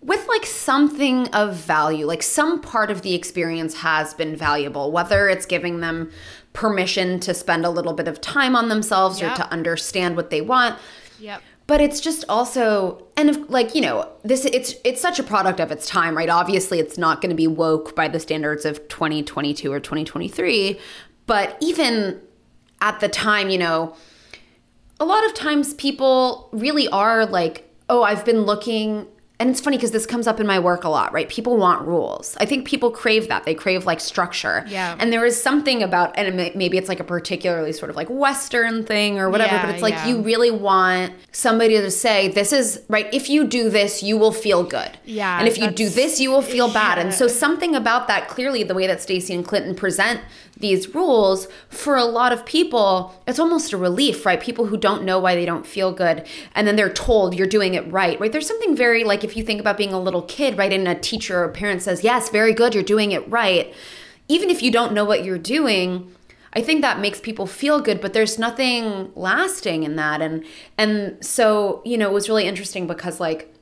with 0.02 0.26
like 0.26 0.44
something 0.44 1.28
of 1.28 1.54
value 1.54 2.04
like 2.04 2.22
some 2.22 2.60
part 2.60 2.90
of 2.90 3.02
the 3.02 3.14
experience 3.14 3.76
has 3.76 4.12
been 4.12 4.34
valuable 4.34 4.90
whether 4.90 5.28
it's 5.28 5.46
giving 5.46 5.78
them 5.80 6.10
permission 6.52 7.20
to 7.20 7.32
spend 7.32 7.64
a 7.64 7.70
little 7.70 7.92
bit 7.92 8.08
of 8.08 8.20
time 8.20 8.56
on 8.56 8.68
themselves 8.68 9.20
Yep. 9.20 9.32
or 9.32 9.36
to 9.36 9.52
understand 9.52 10.16
what 10.16 10.30
they 10.30 10.40
want 10.40 10.76
Yep. 11.20 11.42
But 11.66 11.80
it's 11.80 12.00
just 12.00 12.24
also 12.28 13.06
and 13.16 13.28
if 13.30 13.50
like 13.50 13.74
you 13.74 13.80
know 13.80 14.08
this 14.22 14.44
it's 14.44 14.74
it's 14.84 15.00
such 15.00 15.18
a 15.18 15.22
product 15.22 15.60
of 15.60 15.70
its 15.70 15.86
time 15.86 16.16
right 16.16 16.28
obviously 16.28 16.78
it's 16.78 16.96
not 16.96 17.20
going 17.20 17.30
to 17.30 17.36
be 17.36 17.46
woke 17.46 17.94
by 17.96 18.08
the 18.08 18.20
standards 18.20 18.64
of 18.64 18.86
2022 18.88 19.72
or 19.72 19.80
2023 19.80 20.78
but 21.26 21.56
even 21.60 22.20
at 22.80 23.00
the 23.00 23.08
time 23.08 23.48
you 23.50 23.58
know 23.58 23.94
a 24.98 25.04
lot 25.04 25.24
of 25.26 25.34
times 25.34 25.74
people 25.74 26.48
really 26.52 26.88
are 26.88 27.26
like, 27.26 27.70
oh, 27.88 28.02
I've 28.02 28.24
been 28.24 28.42
looking. 28.42 29.06
And 29.38 29.50
it's 29.50 29.60
funny 29.60 29.76
because 29.76 29.90
this 29.90 30.06
comes 30.06 30.26
up 30.26 30.40
in 30.40 30.46
my 30.46 30.58
work 30.58 30.84
a 30.84 30.88
lot, 30.88 31.12
right? 31.12 31.28
People 31.28 31.58
want 31.58 31.86
rules. 31.86 32.36
I 32.40 32.46
think 32.46 32.66
people 32.66 32.90
crave 32.90 33.28
that. 33.28 33.44
They 33.44 33.54
crave 33.54 33.84
like 33.84 34.00
structure. 34.00 34.64
Yeah. 34.66 34.96
And 34.98 35.12
there 35.12 35.26
is 35.26 35.40
something 35.40 35.82
about, 35.82 36.16
and 36.16 36.36
maybe 36.54 36.78
it's 36.78 36.88
like 36.88 37.00
a 37.00 37.04
particularly 37.04 37.72
sort 37.72 37.90
of 37.90 37.96
like 37.96 38.08
Western 38.08 38.82
thing 38.84 39.18
or 39.18 39.28
whatever, 39.28 39.56
Yeah, 39.56 39.66
but 39.66 39.74
it's 39.74 39.82
like 39.82 39.92
yeah. 39.92 40.06
you 40.06 40.22
really 40.22 40.50
want 40.50 41.12
somebody 41.32 41.76
to 41.76 41.90
say, 41.90 42.28
this 42.28 42.50
is 42.50 42.80
right. 42.88 43.12
If 43.12 43.28
you 43.28 43.46
do 43.46 43.68
this, 43.68 44.02
you 44.02 44.16
will 44.16 44.32
feel 44.32 44.64
good. 44.64 44.96
Yeah, 45.04 45.38
And 45.38 45.46
if 45.46 45.58
you 45.58 45.70
do 45.70 45.90
this, 45.90 46.18
you 46.18 46.30
will 46.30 46.42
feel 46.42 46.72
bad. 46.72 46.98
And 46.98 47.12
so 47.12 47.28
something 47.28 47.74
about 47.76 48.08
that 48.08 48.28
clearly 48.28 48.62
the 48.62 48.74
way 48.74 48.86
that 48.86 49.02
Stacy 49.02 49.34
and 49.34 49.44
Clinton 49.44 49.74
present 49.74 50.22
these 50.56 50.94
rules 50.94 51.48
for 51.68 51.96
a 51.96 52.04
lot 52.04 52.32
of 52.32 52.46
people 52.46 53.14
it's 53.26 53.38
almost 53.38 53.72
a 53.72 53.76
relief 53.76 54.24
right 54.24 54.40
people 54.40 54.66
who 54.66 54.76
don't 54.76 55.04
know 55.04 55.18
why 55.18 55.34
they 55.34 55.44
don't 55.44 55.66
feel 55.66 55.92
good 55.92 56.26
and 56.54 56.66
then 56.66 56.76
they're 56.76 56.92
told 56.92 57.34
you're 57.34 57.46
doing 57.46 57.74
it 57.74 57.90
right 57.92 58.18
right 58.20 58.32
there's 58.32 58.48
something 58.48 58.74
very 58.74 59.04
like 59.04 59.22
if 59.22 59.36
you 59.36 59.42
think 59.42 59.60
about 59.60 59.76
being 59.76 59.92
a 59.92 60.00
little 60.00 60.22
kid 60.22 60.56
right 60.56 60.72
and 60.72 60.88
a 60.88 60.94
teacher 60.94 61.42
or 61.42 61.48
parent 61.48 61.82
says 61.82 62.02
yes 62.02 62.30
very 62.30 62.52
good 62.54 62.74
you're 62.74 62.82
doing 62.82 63.12
it 63.12 63.28
right 63.28 63.74
even 64.28 64.50
if 64.50 64.62
you 64.62 64.70
don't 64.70 64.92
know 64.92 65.04
what 65.04 65.24
you're 65.24 65.38
doing 65.38 66.12
I 66.52 66.62
think 66.62 66.80
that 66.80 67.00
makes 67.00 67.20
people 67.20 67.46
feel 67.46 67.82
good, 67.82 68.00
but 68.00 68.14
there's 68.14 68.38
nothing 68.38 69.12
lasting 69.14 69.82
in 69.82 69.96
that. 69.96 70.22
And 70.22 70.42
and 70.78 71.22
so, 71.22 71.82
you 71.84 71.98
know, 71.98 72.08
it 72.08 72.14
was 72.14 72.30
really 72.30 72.46
interesting 72.46 72.86
because 72.86 73.20
like 73.20 73.54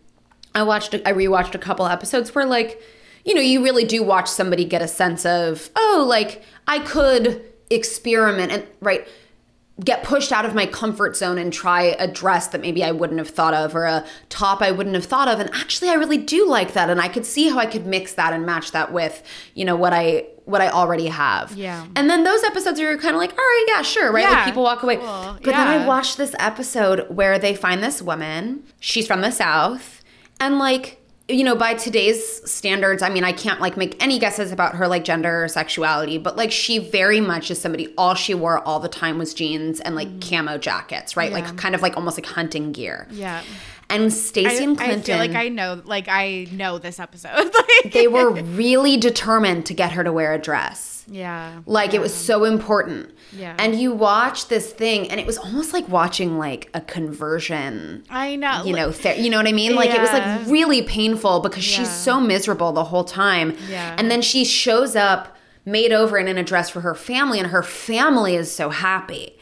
I 0.55 0.63
watched, 0.63 0.95
I 0.95 1.13
rewatched 1.13 1.55
a 1.55 1.59
couple 1.59 1.87
episodes 1.87 2.35
where, 2.35 2.47
like, 2.47 2.81
you 3.25 3.35
know, 3.35 3.41
you 3.41 3.63
really 3.63 3.85
do 3.85 4.03
watch 4.03 4.29
somebody 4.29 4.65
get 4.65 4.83
a 4.83 4.89
sense 4.89 5.27
of, 5.27 5.71
oh, 5.75 6.05
like, 6.07 6.43
I 6.67 6.79
could 6.81 7.43
experiment 7.71 8.53
and, 8.53 8.67
right, 8.81 9.07
get 9.85 10.05
pushed 10.05 10.31
out 10.31 10.45
of 10.45 10.55
my 10.55 10.67
comfort 10.67 11.17
zone 11.17 11.37
and 11.37 11.53
try 11.53 11.83
a 11.99 12.07
dress 12.07 12.47
that 12.49 12.61
maybe 12.61 12.85
I 12.85 12.93
wouldn't 12.93 13.19
have 13.19 13.31
thought 13.31 13.55
of 13.55 13.75
or 13.75 13.85
a 13.87 14.07
top 14.29 14.63
I 14.63 14.71
wouldn't 14.71 14.95
have 14.95 15.05
thought 15.05 15.27
of. 15.27 15.41
And 15.41 15.51
actually, 15.53 15.91
I 15.91 15.95
really 15.95 16.17
do 16.19 16.47
like 16.49 16.75
that. 16.75 16.91
And 16.91 17.01
I 17.01 17.09
could 17.09 17.27
see 17.27 17.49
how 17.49 17.59
I 17.59 17.67
could 17.67 17.85
mix 17.85 18.15
that 18.15 18.33
and 18.33 18.47
match 18.47 18.71
that 18.71 18.93
with, 18.93 19.23
you 19.55 19.65
know, 19.65 19.75
what 19.75 19.93
I, 19.93 20.27
what 20.45 20.61
I 20.61 20.69
already 20.69 21.09
have. 21.09 21.53
Yeah. 21.57 21.87
And 21.97 22.09
then 22.09 22.23
those 22.23 22.45
episodes 22.45 22.79
are 22.79 22.97
kind 22.99 23.17
of 23.17 23.21
like, 23.21 23.33
all 23.33 23.39
right, 23.39 23.65
yeah, 23.69 23.83
sure, 23.83 24.13
right? 24.13 24.23
Yeah, 24.23 24.31
Like 24.31 24.45
people 24.45 24.63
walk 24.63 24.85
away. 24.85 24.97
cool, 24.99 25.39
But 25.43 25.45
then 25.47 25.67
I 25.67 25.77
yeah. 25.79 25.87
watched 25.87 26.19
this 26.19 26.37
episode 26.39 27.09
where 27.11 27.39
they 27.41 27.57
find 27.57 27.83
this 27.83 28.01
woman. 28.01 28.63
She's 28.79 29.09
from 29.09 29.23
the 29.23 29.33
South. 29.33 30.05
And 30.39 30.59
like, 30.61 31.01
you 31.27 31.43
know, 31.43 31.57
by 31.57 31.73
today's 31.73 32.51
standards, 32.51 33.03
I 33.03 33.09
mean, 33.09 33.25
I 33.25 33.33
can't 33.33 33.59
like 33.59 33.79
make 33.79 34.03
any 34.03 34.19
guesses 34.19 34.53
about 34.53 34.75
her 34.75 34.87
like 34.87 35.05
gender 35.05 35.45
or 35.45 35.49
sexuality, 35.49 36.19
but 36.19 36.37
like 36.37 36.53
she 36.53 36.79
very 36.79 37.21
much 37.21 37.51
is 37.51 37.59
somebody, 37.59 37.95
all 37.97 38.15
she 38.15 38.35
wore 38.35 38.59
all 38.59 38.79
the 38.79 38.91
time 38.91 39.17
was 39.17 39.33
jeans 39.33 39.81
and 39.81 39.95
like 39.95 40.09
mm. 40.09 40.29
camo 40.29 40.59
jackets, 40.59 41.17
right? 41.17 41.31
Yeah. 41.31 41.39
Like 41.39 41.57
kind 41.57 41.75
of 41.75 41.81
like 41.81 41.97
almost 41.97 42.19
like 42.19 42.27
hunting 42.27 42.73
gear. 42.73 43.09
Yeah. 43.11 43.43
And 43.91 44.05
I, 44.05 44.09
Stacy 44.09 44.65
and 44.65 44.81
I 44.81 44.85
Clinton, 44.87 45.03
feel 45.03 45.17
like 45.19 45.35
I 45.35 45.49
know, 45.49 45.81
like 45.85 46.09
I 46.09 46.47
know 46.51 46.79
this 46.79 46.99
episode. 46.99 47.53
like, 47.85 47.93
they 47.93 48.09
were 48.09 48.31
really 48.33 48.97
determined 48.97 49.67
to 49.67 49.75
get 49.75 49.93
her 49.93 50.03
to 50.05 50.13
wear 50.13 50.33
a 50.33 50.39
dress. 50.39 51.05
yeah, 51.07 51.61
Like 51.67 51.93
it 51.95 52.01
was 52.01 52.15
so 52.15 52.45
important. 52.45 53.11
Yeah. 53.37 53.55
And 53.59 53.79
you 53.79 53.93
watch 53.93 54.49
this 54.49 54.73
thing 54.73 55.11
and 55.11 55.21
it 55.21 55.27
was 55.27 55.37
almost 55.39 55.73
like 55.73 55.89
watching 55.89 56.39
like 56.39 56.71
a 56.73 56.81
conversion 56.81 58.05
I 58.11 58.37
know. 58.37 58.63
you 58.65 58.73
know, 58.75 58.91
ther- 58.93 59.15
you 59.15 59.31
know 59.31 59.37
what 59.39 59.47
I 59.47 59.53
mean? 59.53 59.75
Like 59.75 59.91
it 59.91 60.01
was 60.01 60.11
like 60.13 60.47
really 60.47 60.83
painful 60.83 61.41
because 61.41 61.69
Yeah. 61.71 61.79
she's 61.79 61.91
so 61.91 62.21
miserable 62.21 62.73
the 62.73 62.85
whole 62.85 63.05
time. 63.05 63.57
Yeah. 63.69 63.95
And 63.99 64.11
then 64.11 64.23
she 64.23 64.45
shows 64.45 64.97
up 64.97 65.37
made 65.67 65.93
over 65.93 66.17
and 66.19 66.29
in 66.29 66.37
a 66.39 66.43
dress 66.45 66.69
for 66.71 66.83
her 66.83 66.95
family 66.95 67.39
and 67.39 67.49
her 67.49 67.63
family 67.63 68.35
is 68.37 68.51
so 68.53 68.69
happy. 68.71 69.37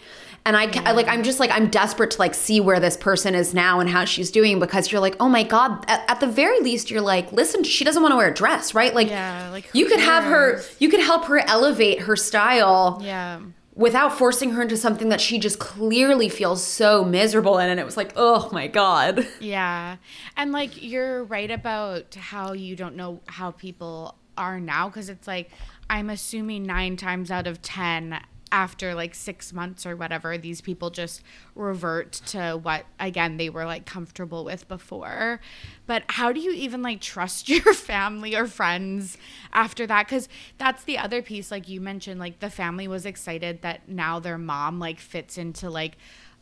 And 0.45 0.57
I, 0.57 0.67
ca- 0.67 0.93
like 0.93 1.07
I'm 1.07 1.23
just 1.23 1.39
like 1.39 1.51
I'm 1.53 1.69
desperate 1.71 2.11
to 2.13 2.19
like 2.19 2.35
see 2.35 2.59
where 2.61 2.81
this 2.81 2.97
person 2.97 3.35
is 3.35 3.55
now 3.55 3.79
and 3.79 3.89
how 3.89 4.05
she's 4.05 4.31
doing 4.31 4.59
because 4.59 4.91
you're 4.91 5.01
like 5.01 5.15
oh 5.21 5.29
my 5.29 5.45
god 5.45 5.85
at, 5.89 6.05
at 6.11 6.21
the 6.21 6.27
very 6.27 6.59
least 6.61 6.91
you're 6.91 7.01
like 7.01 7.31
listen 7.31 7.63
she 7.63 7.85
doesn't 7.85 8.03
want 8.03 8.13
to 8.13 8.17
wear 8.17 8.29
a 8.29 8.35
dress 8.35 8.75
right 8.75 8.93
like 8.93 9.09
Yeah, 9.09 9.51
like, 9.53 9.71
you 9.73 9.87
could 9.87 10.01
have 10.01 10.25
her 10.25 10.61
you 10.81 10.89
could 10.89 10.99
help 11.01 11.27
her 11.27 11.39
elevate 11.39 12.01
her 12.01 12.17
style 12.17 13.01
yeah. 13.05 13.41
without 13.77 14.19
forcing 14.19 14.51
her 14.51 14.63
into 14.63 14.77
something 14.77 15.11
that 15.11 15.21
she 15.21 15.39
just 15.39 15.61
clearly 15.61 16.29
feels 16.29 16.63
so 16.65 17.05
miserable 17.05 17.59
in 17.59 17.71
and 17.71 17.79
it 17.79 17.87
was 17.87 17.97
like 17.97 18.13
oh 18.17 18.49
my 18.53 18.67
god 18.67 19.25
Yeah. 19.41 19.97
And 20.37 20.51
like 20.51 20.83
you're 20.83 21.23
right 21.23 21.51
about 21.53 22.17
how 22.17 22.53
you 22.53 22.75
don't 22.75 22.97
know 22.97 23.21
how 23.27 23.53
people 23.53 24.17
are 24.37 24.59
now 24.59 24.89
because 24.89 25.09
it's 25.09 25.29
like 25.29 25.51
I'm 25.89 26.11
assuming 26.11 26.65
9 26.65 26.97
times 26.97 27.31
out 27.31 27.47
of 27.47 27.63
10 27.63 28.19
after 28.53 28.95
like 28.95 29.15
6 29.15 29.53
months 29.53 29.85
or 29.85 29.97
whatever 29.97 30.39
these 30.39 30.61
people 30.61 30.91
just 30.91 31.23
revert 31.57 32.13
to 32.13 32.61
what 32.63 32.85
again 33.01 33.39
they 33.39 33.51
were 33.51 33.65
like 33.65 33.87
comfortable 33.87 34.45
with 34.45 34.69
before. 34.69 35.41
But 35.87 36.05
how 36.09 36.31
do 36.31 36.39
you 36.39 36.53
even 36.53 36.83
like 36.83 37.01
trust 37.01 37.49
your 37.49 37.75
family 37.75 38.37
or 38.37 38.47
friends 38.47 39.19
after 39.53 39.87
that 39.89 40.07
cuz 40.07 40.29
that's 40.59 40.85
the 40.85 40.99
other 40.99 41.23
piece 41.23 41.51
like 41.51 41.69
you 41.69 41.81
mentioned 41.81 42.21
like 42.21 42.39
the 42.39 42.51
family 42.51 42.87
was 42.87 43.05
excited 43.07 43.63
that 43.63 43.89
now 43.89 44.21
their 44.21 44.39
mom 44.39 44.79
like 44.79 45.01
fits 45.01 45.37
into 45.37 45.69
like 45.69 45.97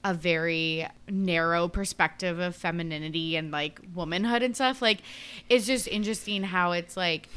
a 0.04 0.14
very 0.14 0.86
narrow 1.08 1.68
perspective 1.68 2.38
of 2.38 2.56
femininity 2.56 3.36
and 3.36 3.50
like 3.50 3.80
womanhood 3.94 4.42
and 4.42 4.54
stuff. 4.54 4.80
Like 4.80 5.02
it's 5.48 5.66
just 5.66 5.86
interesting 5.88 6.42
how 6.42 6.72
it's 6.72 6.96
like 6.96 7.28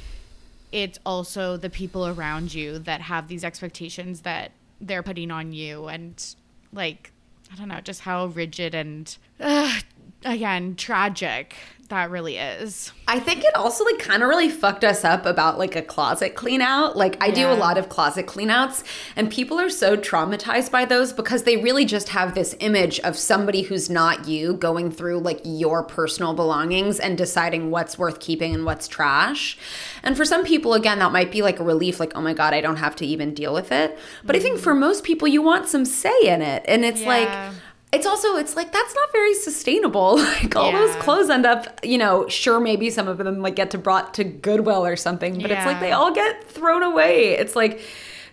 it's 0.71 0.97
also 1.05 1.55
the 1.55 1.69
people 1.69 2.07
around 2.07 2.53
you 2.53 2.79
that 2.79 3.01
have 3.01 3.27
these 3.27 3.43
expectations 3.43 4.21
that 4.21 4.51
they're 4.87 5.03
putting 5.03 5.31
on 5.31 5.51
you 5.51 5.87
and 5.87 6.35
like 6.71 7.11
I 7.51 7.55
don't 7.55 7.67
know, 7.67 7.81
just 7.81 8.01
how 8.01 8.25
rigid 8.27 8.73
and 8.73 9.15
uh, 9.39 9.79
again 10.25 10.75
tragic 10.75 11.55
that 11.93 12.09
really 12.09 12.37
is. 12.37 12.91
I 13.07 13.19
think 13.19 13.43
it 13.43 13.55
also 13.55 13.83
like 13.85 13.99
kind 13.99 14.23
of 14.23 14.29
really 14.29 14.49
fucked 14.49 14.83
us 14.83 15.05
up 15.05 15.27
about 15.27 15.59
like 15.59 15.75
a 15.75 15.81
closet 15.81 16.33
clean 16.33 16.59
out. 16.59 16.97
Like 16.97 17.21
I 17.21 17.29
do 17.29 17.51
a 17.51 17.53
lot 17.53 17.77
of 17.77 17.87
closet 17.87 18.25
clean 18.25 18.49
outs 18.49 18.83
and 19.15 19.29
people 19.29 19.59
are 19.59 19.69
so 19.69 19.95
traumatized 19.95 20.71
by 20.71 20.85
those 20.85 21.13
because 21.13 21.43
they 21.43 21.57
really 21.57 21.85
just 21.85 22.09
have 22.09 22.33
this 22.33 22.55
image 22.59 22.99
of 23.01 23.15
somebody 23.15 23.61
who's 23.61 23.89
not 23.89 24.27
you 24.27 24.55
going 24.55 24.89
through 24.89 25.19
like 25.19 25.41
your 25.43 25.83
personal 25.83 26.33
belongings 26.33 26.99
and 26.99 27.15
deciding 27.17 27.69
what's 27.69 27.99
worth 27.99 28.19
keeping 28.19 28.55
and 28.55 28.65
what's 28.65 28.87
trash. 28.87 29.57
And 30.01 30.17
for 30.17 30.25
some 30.25 30.43
people 30.43 30.73
again 30.73 30.97
that 30.99 31.11
might 31.11 31.31
be 31.31 31.43
like 31.43 31.59
a 31.59 31.63
relief 31.63 31.99
like 31.99 32.13
oh 32.15 32.21
my 32.21 32.33
god, 32.33 32.53
I 32.55 32.61
don't 32.61 32.77
have 32.77 32.95
to 32.97 33.05
even 33.05 33.35
deal 33.35 33.53
with 33.53 33.71
it. 33.71 33.97
But 34.23 34.35
I 34.35 34.39
think 34.39 34.59
mm. 34.59 34.63
for 34.63 34.73
most 34.73 35.03
people 35.03 35.27
you 35.27 35.43
want 35.43 35.67
some 35.67 35.85
say 35.85 36.21
in 36.23 36.41
it 36.41 36.65
and 36.67 36.83
it's 36.83 37.01
Yeah. 37.01 37.07
like 37.07 37.53
it's 37.93 38.05
also 38.05 38.35
it's 38.35 38.55
like 38.55 38.71
that's 38.73 38.93
not 38.95 39.11
very 39.11 39.33
sustainable. 39.33 40.17
Like 40.43 40.55
all 40.55 40.71
those 40.71 40.95
clothes 40.97 41.29
end 41.29 41.45
up 41.45 41.79
you 41.83 41.97
know 41.97 42.27
sure 42.27 42.59
maybe 42.59 42.89
some 42.89 43.07
of 43.07 43.17
them 43.19 43.41
like 43.41 43.55
get 43.55 43.71
to 43.71 43.77
brought 43.77 44.13
to 44.15 44.23
goodwill 44.23 44.85
or 44.85 44.95
something 44.95 45.39
but 45.41 45.51
it's 45.51 45.65
like 45.65 45.79
they 45.79 45.91
all 45.91 46.11
get 46.11 46.49
thrown 46.49 46.83
away. 46.83 47.29
It's 47.35 47.55
like 47.55 47.79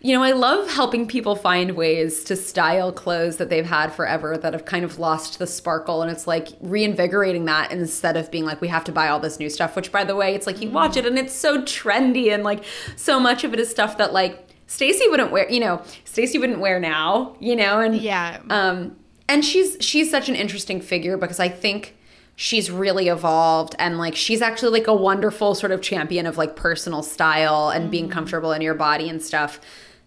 you 0.02 0.14
know 0.16 0.22
i 0.22 0.32
love 0.32 0.70
helping 0.70 1.06
people 1.06 1.36
find 1.36 1.72
ways 1.72 2.24
to 2.24 2.34
style 2.34 2.90
clothes 2.90 3.36
that 3.36 3.50
they've 3.50 3.66
had 3.66 3.92
forever 3.92 4.38
that 4.38 4.54
have 4.54 4.64
kind 4.64 4.82
of 4.82 4.98
lost 4.98 5.38
the 5.38 5.46
sparkle 5.46 6.00
and 6.00 6.10
it's 6.10 6.26
like 6.26 6.48
reinvigorating 6.62 7.44
that 7.44 7.70
instead 7.70 8.16
of 8.16 8.30
being 8.30 8.46
like 8.46 8.62
we 8.62 8.68
have 8.68 8.82
to 8.82 8.92
buy 8.92 9.08
all 9.08 9.20
this 9.20 9.38
new 9.38 9.50
stuff 9.50 9.76
which 9.76 9.92
by 9.92 10.02
the 10.02 10.16
way 10.16 10.34
it's 10.34 10.46
like 10.46 10.62
you 10.62 10.70
watch 10.70 10.96
it 10.96 11.04
and 11.04 11.18
it's 11.18 11.34
so 11.34 11.60
trendy 11.64 12.32
and 12.32 12.44
like 12.44 12.64
so 12.96 13.20
much 13.20 13.44
of 13.44 13.52
it 13.52 13.60
is 13.60 13.68
stuff 13.70 13.98
that 13.98 14.12
like 14.14 14.46
Stacy 14.66 15.06
wouldn't 15.08 15.32
wear, 15.32 15.50
you 15.50 15.58
know, 15.58 15.82
Stacy 16.04 16.38
wouldn't 16.38 16.60
wear 16.60 16.78
now, 16.78 17.34
you 17.40 17.56
know, 17.56 17.80
and 17.80 17.96
Yeah. 17.96 18.38
um, 18.50 18.96
and 19.30 19.44
she's 19.44 19.76
she's 19.80 20.10
such 20.10 20.28
an 20.28 20.34
interesting 20.34 20.80
figure 20.80 21.16
because 21.16 21.38
I 21.38 21.48
think 21.48 21.96
she's 22.34 22.70
really 22.70 23.08
evolved 23.08 23.76
and 23.78 23.96
like 23.96 24.16
she's 24.16 24.42
actually 24.42 24.72
like 24.72 24.88
a 24.88 24.94
wonderful 24.94 25.54
sort 25.54 25.72
of 25.72 25.80
champion 25.80 26.26
of 26.26 26.36
like 26.36 26.56
personal 26.56 27.02
style 27.02 27.70
and 27.70 27.90
being 27.90 28.08
mm. 28.08 28.10
comfortable 28.10 28.52
in 28.52 28.60
your 28.60 28.74
body 28.74 29.08
and 29.08 29.22
stuff 29.22 29.60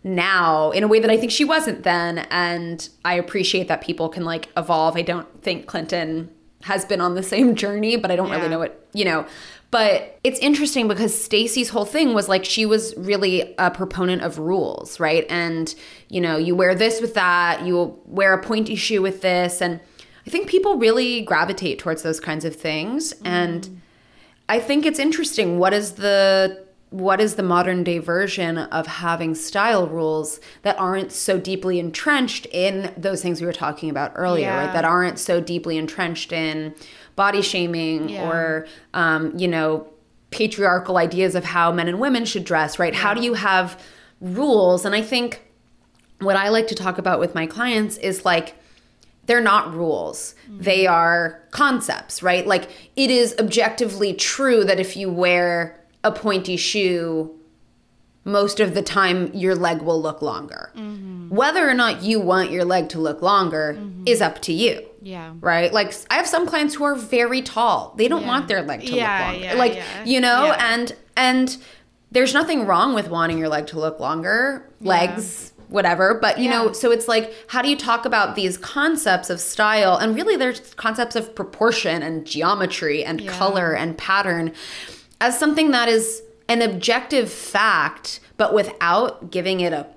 now 0.03 0.71
in 0.71 0.83
a 0.83 0.87
way 0.87 0.99
that 0.99 1.09
I 1.09 1.15
think 1.17 1.31
she 1.31 1.45
wasn't 1.45 1.83
then 1.83 2.19
and 2.29 2.89
I 3.05 3.13
appreciate 3.13 3.69
that 3.69 3.81
people 3.81 4.09
can 4.09 4.25
like 4.25 4.49
evolve. 4.57 4.97
I 4.97 5.03
don't 5.03 5.41
think 5.41 5.67
Clinton 5.67 6.29
has 6.63 6.83
been 6.83 6.99
on 6.99 7.15
the 7.15 7.23
same 7.23 7.55
journey, 7.55 7.95
but 7.95 8.11
I 8.11 8.15
don't 8.17 8.27
Yeah. 8.27 8.37
really 8.37 8.49
know 8.49 8.59
what, 8.59 8.85
you 8.93 9.05
know. 9.05 9.25
But 9.73 10.19
it's 10.23 10.37
interesting 10.37 10.87
because 10.87 11.19
Stacy's 11.19 11.69
whole 11.69 11.83
thing 11.83 12.13
was 12.13 12.29
like 12.29 12.45
she 12.45 12.63
was 12.63 12.93
really 12.95 13.55
a 13.57 13.71
proponent 13.71 14.21
of 14.21 14.37
rules, 14.37 14.99
right? 14.99 15.25
And 15.31 15.73
you 16.09 16.21
know, 16.21 16.37
you 16.37 16.55
wear 16.55 16.75
this 16.75 17.01
with 17.01 17.15
that, 17.15 17.65
you 17.65 17.99
wear 18.05 18.33
a 18.33 18.43
pointy 18.43 18.75
shoe 18.75 19.01
with 19.01 19.21
this, 19.21 19.63
and 19.63 19.79
I 20.27 20.29
think 20.29 20.47
people 20.47 20.77
really 20.77 21.21
gravitate 21.21 21.79
towards 21.79 22.03
those 22.03 22.19
kinds 22.19 22.45
of 22.45 22.55
things. 22.55 23.13
Mm. 23.13 23.27
And 23.27 23.81
I 24.47 24.59
think 24.59 24.85
it's 24.85 24.99
interesting. 24.99 25.57
What 25.57 25.73
is 25.73 25.93
the 25.93 26.63
what 26.91 27.19
is 27.19 27.33
the 27.33 27.41
modern 27.41 27.83
day 27.83 27.97
version 27.97 28.59
of 28.59 28.85
having 28.85 29.33
style 29.33 29.87
rules 29.87 30.39
that 30.61 30.77
aren't 30.77 31.11
so 31.11 31.39
deeply 31.39 31.79
entrenched 31.79 32.45
in 32.51 32.93
those 32.95 33.23
things 33.23 33.41
we 33.41 33.47
were 33.47 33.51
talking 33.51 33.89
about 33.89 34.11
earlier, 34.13 34.49
Yeah. 34.49 34.65
right? 34.65 34.73
That 34.73 34.85
aren't 34.85 35.17
so 35.17 35.41
deeply 35.41 35.79
entrenched 35.79 36.31
in 36.31 36.75
body 37.15 37.41
shaming 37.41 38.09
Yeah. 38.09 38.29
or 38.29 38.67
um, 38.93 39.37
you 39.37 39.47
know 39.47 39.87
patriarchal 40.31 40.97
ideas 40.97 41.35
of 41.35 41.45
how 41.45 41.71
men 41.71 41.87
and 41.87 41.99
women 41.99 42.25
should 42.25 42.43
dress, 42.43 42.79
right? 42.79 42.95
How 42.95 43.13
do 43.13 43.21
you 43.21 43.35
have 43.35 43.79
rules? 44.19 44.83
And 44.83 44.95
I 44.95 45.01
think 45.01 45.43
what 46.19 46.35
I 46.35 46.49
like 46.49 46.67
to 46.67 46.75
talk 46.75 46.97
about 46.97 47.19
with 47.19 47.35
my 47.35 47.45
clients 47.45 47.97
is 47.97 48.25
like 48.25 48.55
they're 49.25 49.41
not 49.41 49.73
rules. 49.73 50.35
Mm-hmm. 50.45 50.61
They 50.61 50.87
are 50.87 51.41
concepts, 51.51 52.23
right? 52.23 52.45
Like 52.45 52.69
it 52.95 53.09
is 53.11 53.35
objectively 53.39 54.13
true 54.13 54.63
that 54.63 54.79
if 54.79 54.97
you 54.97 55.09
wear 55.09 55.79
a 56.03 56.11
pointy 56.11 56.57
shoe, 56.57 57.33
most 58.25 58.59
of 58.59 58.73
the 58.73 58.81
time 58.81 59.31
your 59.33 59.55
leg 59.55 59.81
will 59.81 60.01
look 60.01 60.21
longer. 60.21 60.71
Mm-hmm. 60.75 61.29
Whether 61.29 61.69
or 61.69 61.73
not 61.73 62.03
you 62.03 62.19
want 62.19 62.51
your 62.51 62.65
leg 62.65 62.89
to 62.89 62.99
look 62.99 63.21
longer 63.21 63.75
mm-hmm. 63.77 64.03
is 64.05 64.21
up 64.21 64.41
to 64.43 64.53
you. 64.53 64.85
Yeah. 65.03 65.33
Right? 65.41 65.71
Like 65.73 65.93
I 66.09 66.15
have 66.15 66.27
some 66.27 66.47
clients 66.47 66.73
who 66.75 66.83
are 66.85 66.95
very 66.95 67.41
tall. 67.41 67.93
They 67.97 68.07
don't 68.07 68.25
want 68.25 68.47
their 68.47 68.61
leg 68.61 68.81
to 68.81 68.93
Yeah, 68.93 69.17
look 69.17 69.31
longer. 69.33 69.45
yeah, 69.45 69.53
like, 69.55 69.75
yeah. 69.75 70.03
you 70.05 70.19
know, 70.21 70.45
Yeah. 70.45 70.73
and 70.73 70.95
and 71.17 71.57
there's 72.11 72.33
nothing 72.33 72.65
wrong 72.65 72.93
with 72.95 73.09
wanting 73.09 73.37
your 73.37 73.49
leg 73.49 73.67
to 73.67 73.79
look 73.79 73.99
longer, 73.99 74.69
legs, 74.81 75.51
whatever, 75.67 76.13
but 76.21 76.37
you 76.39 76.49
know, 76.49 76.71
so 76.71 76.91
it's 76.91 77.07
like 77.07 77.33
how 77.47 77.61
do 77.61 77.69
you 77.69 77.75
talk 77.75 78.05
about 78.05 78.35
these 78.35 78.57
concepts 78.57 79.29
of 79.29 79.39
style 79.39 79.97
and 79.97 80.15
really 80.15 80.35
there's 80.37 80.73
concepts 80.75 81.15
of 81.15 81.33
proportion 81.35 82.01
and 82.03 82.25
geometry 82.25 83.03
and 83.03 83.19
Yeah. 83.19 83.31
color 83.37 83.73
and 83.73 83.97
pattern 83.97 84.51
as 85.19 85.37
something 85.37 85.71
that 85.71 85.89
is 85.89 86.21
an 86.47 86.61
objective 86.61 87.31
fact 87.31 88.19
but 88.37 88.53
without 88.53 89.31
giving 89.31 89.59
it 89.61 89.73
a 89.73 89.87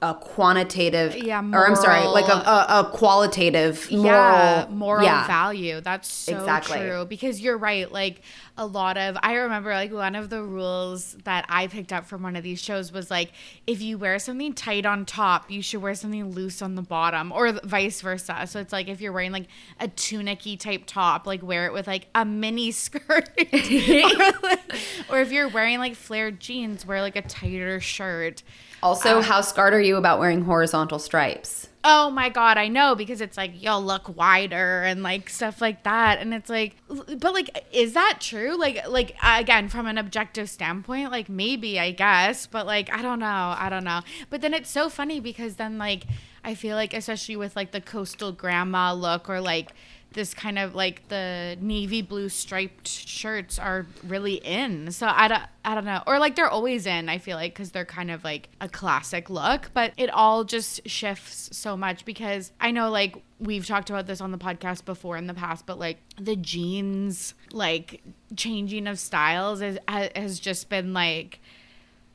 a 0.00 0.14
quantitative 0.14 1.16
Yeah, 1.16 1.40
or 1.52 1.66
I'm 1.66 1.74
sorry, 1.76 2.06
like 2.06 2.28
a, 2.28 2.48
a, 2.48 2.80
a 2.80 2.90
qualitative 2.92 3.90
moral 3.90 4.04
yeah, 4.04 4.66
moral 4.70 5.04
yeah. 5.04 5.26
value. 5.26 5.80
That's 5.80 6.10
so 6.10 6.38
Exactly. 6.38 6.78
true 6.78 7.04
because 7.04 7.40
you're 7.40 7.58
right. 7.58 7.90
Like 7.90 8.22
a 8.58 8.66
lot 8.66 8.98
of, 8.98 9.16
I 9.22 9.34
remember 9.34 9.70
like 9.70 9.92
one 9.92 10.14
of 10.16 10.28
the 10.28 10.42
rules 10.42 11.16
that 11.24 11.46
I 11.48 11.68
picked 11.68 11.92
up 11.92 12.06
from 12.06 12.22
one 12.22 12.34
of 12.36 12.42
these 12.42 12.60
shows 12.60 12.92
was 12.92 13.10
like, 13.10 13.30
if 13.66 13.80
you 13.80 13.96
wear 13.96 14.18
something 14.18 14.52
tight 14.52 14.84
on 14.84 15.06
top, 15.06 15.50
you 15.50 15.62
should 15.62 15.80
wear 15.80 15.94
something 15.94 16.32
loose 16.32 16.60
on 16.60 16.74
the 16.74 16.82
bottom, 16.82 17.30
or 17.32 17.52
vice 17.64 18.00
versa. 18.00 18.44
So 18.46 18.58
it's 18.60 18.72
like 18.72 18.88
if 18.88 19.00
you're 19.00 19.12
wearing 19.12 19.32
like 19.32 19.46
a 19.80 19.86
tunicky 19.88 20.58
type 20.58 20.82
top, 20.86 21.26
like 21.26 21.42
wear 21.42 21.66
it 21.66 21.72
with 21.72 21.86
like 21.86 22.08
a 22.14 22.24
mini 22.24 22.70
skirt, 22.72 23.30
or, 23.38 23.58
like- 24.42 24.60
or 25.08 25.20
if 25.20 25.30
you're 25.30 25.48
wearing 25.48 25.78
like 25.78 25.94
flared 25.94 26.40
jeans, 26.40 26.84
wear 26.84 27.00
like 27.00 27.16
a 27.16 27.22
tighter 27.22 27.80
shirt. 27.80 28.42
Also, 28.82 29.18
um, 29.18 29.22
how 29.22 29.40
scarred 29.40 29.72
are 29.72 29.80
you 29.80 29.96
about 29.96 30.18
wearing 30.18 30.42
horizontal 30.42 30.98
stripes? 30.98 31.67
Oh 31.84 32.10
my 32.10 32.28
god 32.28 32.58
i 32.58 32.66
know 32.66 32.94
because 32.94 33.20
it's 33.20 33.36
like 33.36 33.52
you'll 33.54 33.82
look 33.82 34.16
wider 34.16 34.82
and 34.82 35.02
like 35.02 35.28
stuff 35.30 35.60
like 35.60 35.84
that. 35.84 36.18
And 36.18 36.34
it's 36.34 36.50
like 36.50 36.76
but 36.88 37.32
like 37.32 37.66
is 37.72 37.92
that 37.94 38.18
true? 38.20 38.58
Like 38.58 38.88
like 38.88 39.16
again 39.22 39.68
from 39.68 39.86
an 39.86 39.98
objective 39.98 40.50
standpoint 40.50 41.10
like 41.10 41.28
maybe 41.28 41.78
i 41.78 41.90
guess 41.92 42.46
but 42.46 42.66
like 42.66 42.92
i 42.92 43.02
don't 43.02 43.20
know 43.20 43.54
i 43.58 43.68
don't 43.70 43.84
know. 43.84 44.00
But 44.30 44.40
then 44.40 44.54
it's 44.54 44.70
so 44.70 44.88
funny 44.88 45.20
because 45.20 45.56
then 45.56 45.78
like 45.78 46.04
i 46.44 46.54
feel 46.54 46.76
like 46.76 46.94
especially 46.94 47.36
with 47.36 47.54
like 47.54 47.70
the 47.72 47.80
coastal 47.80 48.32
grandma 48.32 48.92
look 48.92 49.28
or 49.28 49.40
like 49.40 49.72
this 50.12 50.32
kind 50.32 50.58
of 50.58 50.74
like 50.74 51.06
the 51.08 51.56
navy 51.60 52.00
blue 52.00 52.28
striped 52.28 52.88
shirts 52.88 53.58
are 53.58 53.86
really 54.02 54.34
in. 54.36 54.90
So 54.90 55.06
I 55.06 55.28
don't, 55.28 55.42
I 55.64 55.74
don't 55.74 55.84
know. 55.84 56.02
Or 56.06 56.18
like 56.18 56.34
they're 56.34 56.48
always 56.48 56.86
in, 56.86 57.08
I 57.08 57.18
feel 57.18 57.36
like, 57.36 57.52
because 57.54 57.72
they're 57.72 57.84
kind 57.84 58.10
of 58.10 58.24
like 58.24 58.48
a 58.60 58.68
classic 58.68 59.28
look. 59.28 59.70
But 59.74 59.92
it 59.96 60.10
all 60.10 60.44
just 60.44 60.88
shifts 60.88 61.50
so 61.56 61.76
much 61.76 62.04
because 62.04 62.52
I 62.60 62.70
know 62.70 62.90
like 62.90 63.22
we've 63.38 63.66
talked 63.66 63.90
about 63.90 64.06
this 64.06 64.20
on 64.20 64.32
the 64.32 64.38
podcast 64.38 64.84
before 64.84 65.16
in 65.16 65.26
the 65.26 65.34
past, 65.34 65.66
but 65.66 65.78
like 65.78 65.98
the 66.18 66.36
jeans, 66.36 67.34
like 67.52 68.02
changing 68.34 68.86
of 68.86 68.98
styles 68.98 69.60
is, 69.60 69.78
has 69.86 70.40
just 70.40 70.70
been 70.70 70.94
like, 70.94 71.40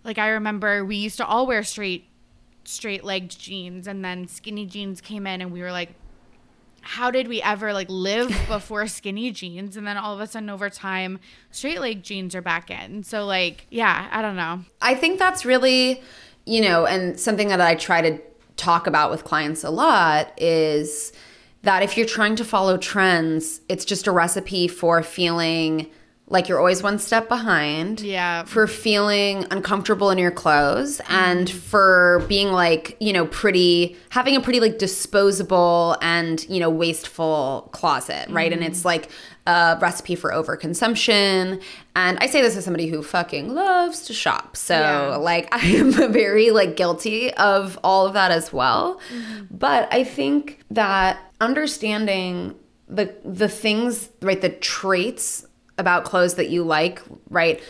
like 0.04 0.18
I 0.18 0.30
remember 0.30 0.84
we 0.84 0.96
used 0.96 1.18
to 1.18 1.26
all 1.26 1.46
wear 1.46 1.64
straight 1.64 2.08
straight 2.66 3.04
legged 3.04 3.38
jeans 3.38 3.88
and 3.88 4.06
then 4.06 4.26
skinny 4.26 4.66
jeans 4.66 5.02
came 5.02 5.28
in 5.28 5.42
and 5.42 5.52
we 5.52 5.62
were 5.62 5.72
like 5.72 5.90
how 6.84 7.10
did 7.10 7.28
we 7.28 7.42
ever 7.42 7.74
like 7.74 7.88
live 7.90 8.30
before 8.48 8.88
skinny 8.88 9.32
jeans? 9.32 9.76
And 9.76 9.88
then 9.88 9.98
all 9.98 10.14
of 10.14 10.20
a 10.20 10.28
sudden 10.28 10.50
over 10.50 10.70
time 10.70 11.20
straight 11.50 11.80
leg 11.80 12.04
jeans 12.04 12.36
are 12.36 12.42
back 12.42 12.70
in. 12.70 13.04
So 13.04 13.26
like 13.26 13.66
yeah 13.70 14.08
i 14.12 14.22
don't 14.22 14.36
know. 14.36 14.64
I 14.82 14.96
think 14.96 15.18
that's 15.18 15.46
really, 15.46 16.04
you 16.46 16.62
know, 16.62 16.86
and 16.86 17.20
something 17.20 17.48
that 17.48 17.62
I 17.62 17.76
try 17.76 18.02
to 18.02 18.22
talk 18.56 18.86
about 18.86 19.10
with 19.10 19.24
clients 19.24 19.64
a 19.64 19.70
lot 19.70 20.32
is 20.38 21.12
that 21.64 21.82
if 21.82 21.98
you're 21.98 22.06
trying 22.06 22.36
to 22.36 22.46
follow 22.46 22.78
trends, 22.78 23.62
it's 23.70 23.86
just 23.86 24.06
a 24.06 24.12
recipe 24.12 24.68
for 24.68 25.02
feeling 25.02 25.90
like 26.34 26.50
you're 26.50 26.58
always 26.58 26.82
one 26.82 26.98
step 26.98 27.30
behind. 27.30 28.02
Yeah. 28.02 28.44
For 28.46 28.66
feeling 28.66 29.46
uncomfortable 29.52 30.10
in 30.10 30.18
your 30.18 30.32
clothes 30.32 31.00
and 31.08 31.48
mm-hmm. 31.48 31.60
for 31.60 32.26
being 32.28 32.52
like, 32.52 32.98
you 33.00 33.14
know, 33.14 33.28
pretty, 33.28 33.96
having 34.10 34.36
a 34.36 34.42
pretty 34.42 34.60
like 34.60 34.80
disposable 34.80 35.96
and, 36.02 36.44
you 36.50 36.60
know, 36.60 36.72
wasteful 36.72 37.70
closet, 37.72 38.28
right? 38.32 38.52
And 38.52 38.64
it's 38.64 38.80
mm-hmm. 38.80 38.88
like 38.88 39.10
a 39.46 39.78
recipe 39.80 40.16
for 40.16 40.32
overconsumption. 40.32 41.62
And 41.96 42.18
I 42.20 42.26
say 42.26 42.42
this 42.42 42.58
as 42.58 42.66
somebody 42.66 42.88
who 42.88 43.04
fucking 43.04 43.54
loves 43.54 44.02
to 44.08 44.14
shop. 44.14 44.58
So, 44.58 44.74
Yeah. 44.74 45.16
like, 45.18 45.50
I 45.52 45.60
am 45.68 45.92
very 45.92 46.50
like 46.50 46.76
guilty 46.76 47.32
of 47.36 47.78
all 47.84 48.08
of 48.08 48.14
that 48.14 48.32
as 48.32 48.52
well. 48.52 49.00
Mm-hmm. 49.14 49.56
But 49.56 49.88
I 49.94 50.04
think 50.04 50.62
that 50.72 51.20
understanding 51.40 52.56
the 52.90 53.14
the 53.24 53.48
things, 53.48 54.10
right, 54.22 54.42
the 54.42 54.50
traits 54.50 55.46
about 55.78 56.04
clothes 56.06 56.36
that 56.36 56.50
you 56.50 56.64
like, 56.64 57.02
right? 57.30 57.62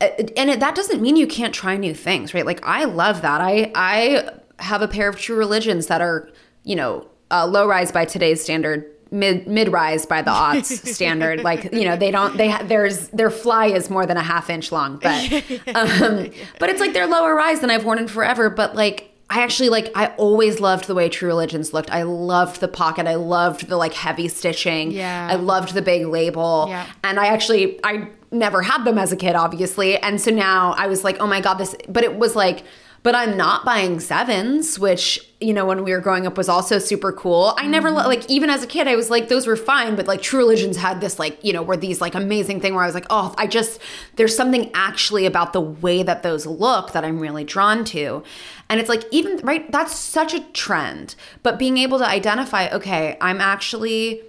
Uh, 0.00 0.08
And 0.36 0.50
it, 0.50 0.60
that 0.60 0.74
doesn't 0.74 1.00
mean 1.00 1.16
you 1.16 1.26
can't 1.26 1.54
try 1.54 1.76
new 1.76 1.94
things, 1.94 2.34
right? 2.34 2.44
Like 2.46 2.64
I 2.66 2.84
love 2.84 3.22
that. 3.22 3.40
I 3.40 3.72
I 3.74 4.30
have 4.58 4.82
a 4.82 4.88
pair 4.88 5.08
of 5.08 5.16
True 5.18 5.36
Religions 5.36 5.86
that 5.86 6.00
are, 6.00 6.28
you 6.64 6.76
know, 6.76 7.06
uh, 7.30 7.46
low 7.46 7.66
rise 7.66 7.92
by 7.92 8.04
today's 8.04 8.42
standard 8.42 8.84
mid 9.10 9.46
mid 9.46 9.68
rise 9.68 10.04
by 10.04 10.20
the 10.20 10.30
aughts 10.32 10.84
standard 10.94 11.40
like 11.44 11.72
you 11.72 11.84
know 11.84 11.96
they 11.96 12.10
don't 12.10 12.36
they 12.36 12.56
there's 12.64 13.08
their 13.10 13.30
fly 13.30 13.66
is 13.66 13.88
more 13.88 14.04
than 14.04 14.16
a 14.16 14.22
half 14.22 14.50
inch 14.50 14.72
long 14.72 14.96
but 14.96 15.32
um, 15.76 16.28
but 16.58 16.68
it's 16.70 16.80
like 16.80 16.92
they're 16.92 17.06
lower 17.06 17.32
rise 17.36 17.60
than 17.60 17.70
i've 17.70 17.84
worn 17.84 18.00
in 18.00 18.08
forever 18.08 18.50
but 18.50 18.74
like 18.74 19.15
I 19.28 19.42
actually 19.42 19.70
like 19.70 19.90
I 19.96 20.08
always 20.16 20.60
loved 20.60 20.86
the 20.86 20.94
way 20.94 21.08
True 21.08 21.28
Religions 21.28 21.72
looked. 21.72 21.90
I 21.90 22.04
loved 22.04 22.60
the 22.60 22.68
pocket. 22.68 23.06
I 23.06 23.16
loved 23.16 23.68
the 23.68 23.76
like 23.76 23.92
heavy 23.92 24.28
stitching. 24.28 24.92
Yeah. 24.92 25.28
I 25.30 25.34
loved 25.34 25.74
the 25.74 25.82
big 25.82 26.06
label. 26.06 26.66
Yeah. 26.68 26.86
And 27.02 27.18
I 27.18 27.26
actually 27.26 27.80
I 27.82 28.08
never 28.30 28.62
had 28.62 28.84
them 28.84 28.98
as 28.98 29.10
a 29.12 29.16
kid 29.16 29.34
obviously. 29.34 29.98
And 29.98 30.20
so 30.20 30.30
now 30.30 30.74
I 30.78 30.86
was 30.86 31.02
like, 31.02 31.16
"Oh 31.18 31.26
my 31.26 31.40
god, 31.40 31.54
this 31.54 31.74
but 31.88 32.04
it 32.04 32.16
was 32.16 32.36
like 32.36 32.62
but 33.06 33.14
I'm 33.14 33.36
not 33.36 33.64
buying 33.64 34.00
sevens, 34.00 34.80
which, 34.80 35.20
you 35.40 35.54
know, 35.54 35.64
when 35.64 35.84
we 35.84 35.92
were 35.92 36.00
growing 36.00 36.26
up 36.26 36.36
was 36.36 36.48
also 36.48 36.80
super 36.80 37.12
cool. 37.12 37.54
I 37.56 37.68
never, 37.68 37.90
Mm-hmm. 37.90 38.08
like, 38.08 38.28
even 38.28 38.50
as 38.50 38.64
a 38.64 38.66
kid, 38.66 38.88
I 38.88 38.96
was 38.96 39.10
like, 39.10 39.28
those 39.28 39.46
were 39.46 39.54
fine, 39.54 39.94
but 39.94 40.08
like 40.08 40.22
True 40.22 40.40
Religions 40.40 40.76
had 40.76 41.00
this, 41.00 41.16
like, 41.16 41.38
you 41.44 41.52
know, 41.52 41.62
were 41.62 41.76
these 41.76 42.00
like 42.00 42.16
amazing 42.16 42.60
thing 42.60 42.74
where 42.74 42.82
I 42.82 42.86
was 42.86 42.96
like, 42.96 43.06
oh, 43.08 43.32
I 43.38 43.46
just, 43.46 43.80
there's 44.16 44.34
something 44.34 44.72
actually 44.74 45.24
about 45.24 45.52
the 45.52 45.60
way 45.60 46.02
that 46.02 46.24
those 46.24 46.46
look 46.46 46.94
that 46.94 47.04
I'm 47.04 47.20
really 47.20 47.44
drawn 47.44 47.84
to. 47.84 48.24
And 48.68 48.80
it's 48.80 48.88
like, 48.88 49.04
even, 49.12 49.36
right, 49.44 49.70
that's 49.70 49.94
such 49.94 50.34
a 50.34 50.40
trend. 50.52 51.14
But 51.44 51.60
being 51.60 51.78
able 51.78 51.98
to 51.98 52.08
identify, 52.08 52.68
okay, 52.70 53.16
I'm 53.20 53.40
actually, 53.40 54.22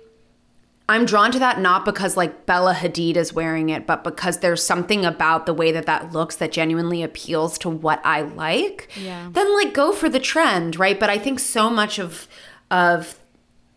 I'm 0.89 1.05
drawn 1.05 1.31
to 1.33 1.39
that 1.39 1.59
not 1.59 1.83
because 1.83 2.15
like 2.15 2.45
Bella 2.45 2.73
Hadid 2.73 3.17
is 3.17 3.33
wearing 3.33 3.69
it, 3.69 3.85
but 3.85 4.03
because 4.03 4.39
there's 4.39 4.63
something 4.63 5.05
about 5.05 5.45
the 5.45 5.53
way 5.53 5.71
that 5.73 5.85
that 5.85 6.13
looks 6.13 6.37
that 6.37 6.53
genuinely 6.53 7.03
appeals 7.03 7.57
to 7.59 7.69
what 7.69 7.99
I 8.05 8.21
like. 8.21 8.89
Yeah. 8.95 9.29
Then 9.31 9.53
like 9.55 9.73
go 9.73 9.91
for 9.91 10.07
the 10.07 10.19
trend, 10.19 10.79
right? 10.79 10.97
But 10.97 11.09
I 11.09 11.17
think 11.17 11.39
so 11.39 11.69
much 11.69 11.99
of 11.99 12.27
of 12.71 13.19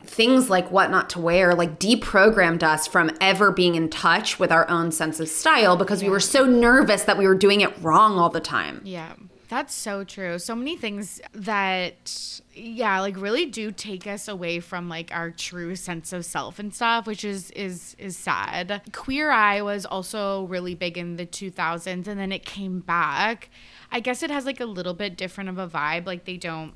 things 0.03 0.49
like 0.51 0.71
what 0.71 0.91
not 0.91 1.11
to 1.11 1.21
wear 1.21 1.55
like 1.55 1.79
deprogrammed 1.79 2.63
us 2.63 2.87
from 2.87 3.11
ever 3.21 3.51
being 3.51 3.75
in 3.75 3.89
touch 3.89 4.39
with 4.39 4.51
our 4.51 4.69
own 4.69 4.91
sense 4.91 5.21
of 5.21 5.29
style 5.29 5.77
because 5.77 6.03
we 6.03 6.09
were 6.09 6.21
so 6.21 6.47
nervous 6.47 7.05
that 7.05 7.19
we 7.19 7.27
were 7.27 7.35
doing 7.35 7.61
it 7.61 7.77
wrong 7.81 8.19
all 8.19 8.31
the 8.31 8.41
time. 8.41 8.81
Yeah. 8.85 9.13
That's 9.51 9.75
so 9.75 10.05
true. 10.05 10.39
So 10.39 10.55
many 10.55 10.77
things 10.77 11.21
that 11.33 12.41
yeah, 12.55 13.01
like 13.01 13.21
really 13.21 13.47
do 13.47 13.73
take 13.73 14.07
us 14.07 14.29
away 14.29 14.61
from 14.61 14.89
like 14.89 15.13
our 15.13 15.33
true 15.33 15.75
sense 15.75 16.13
of 16.13 16.25
self 16.25 16.61
and 16.61 16.73
stuff, 16.73 17.05
which 17.05 17.25
is 17.25 17.51
is 17.51 17.97
is 17.99 18.17
sad. 18.17 18.81
Queer 18.93 19.33
Eye 19.33 19.61
was 19.61 19.85
also 19.85 20.45
really 20.45 20.77
big 20.77 20.97
in 20.97 21.17
the 21.17 21.27
2000s 21.27 21.87
and 21.87 22.05
then 22.05 22.31
it 22.31 22.45
came 22.45 22.79
back. 22.79 23.51
I 23.91 23.99
guess 23.99 24.23
it 24.23 24.31
has 24.31 24.47
like 24.47 24.61
a 24.61 24.67
little 24.67 24.95
bit 24.95 25.17
different 25.17 25.51
of 25.51 25.59
a 25.59 25.67
vibe. 25.67 26.07
Like 26.07 26.27
they 26.27 26.37
don't 26.37 26.75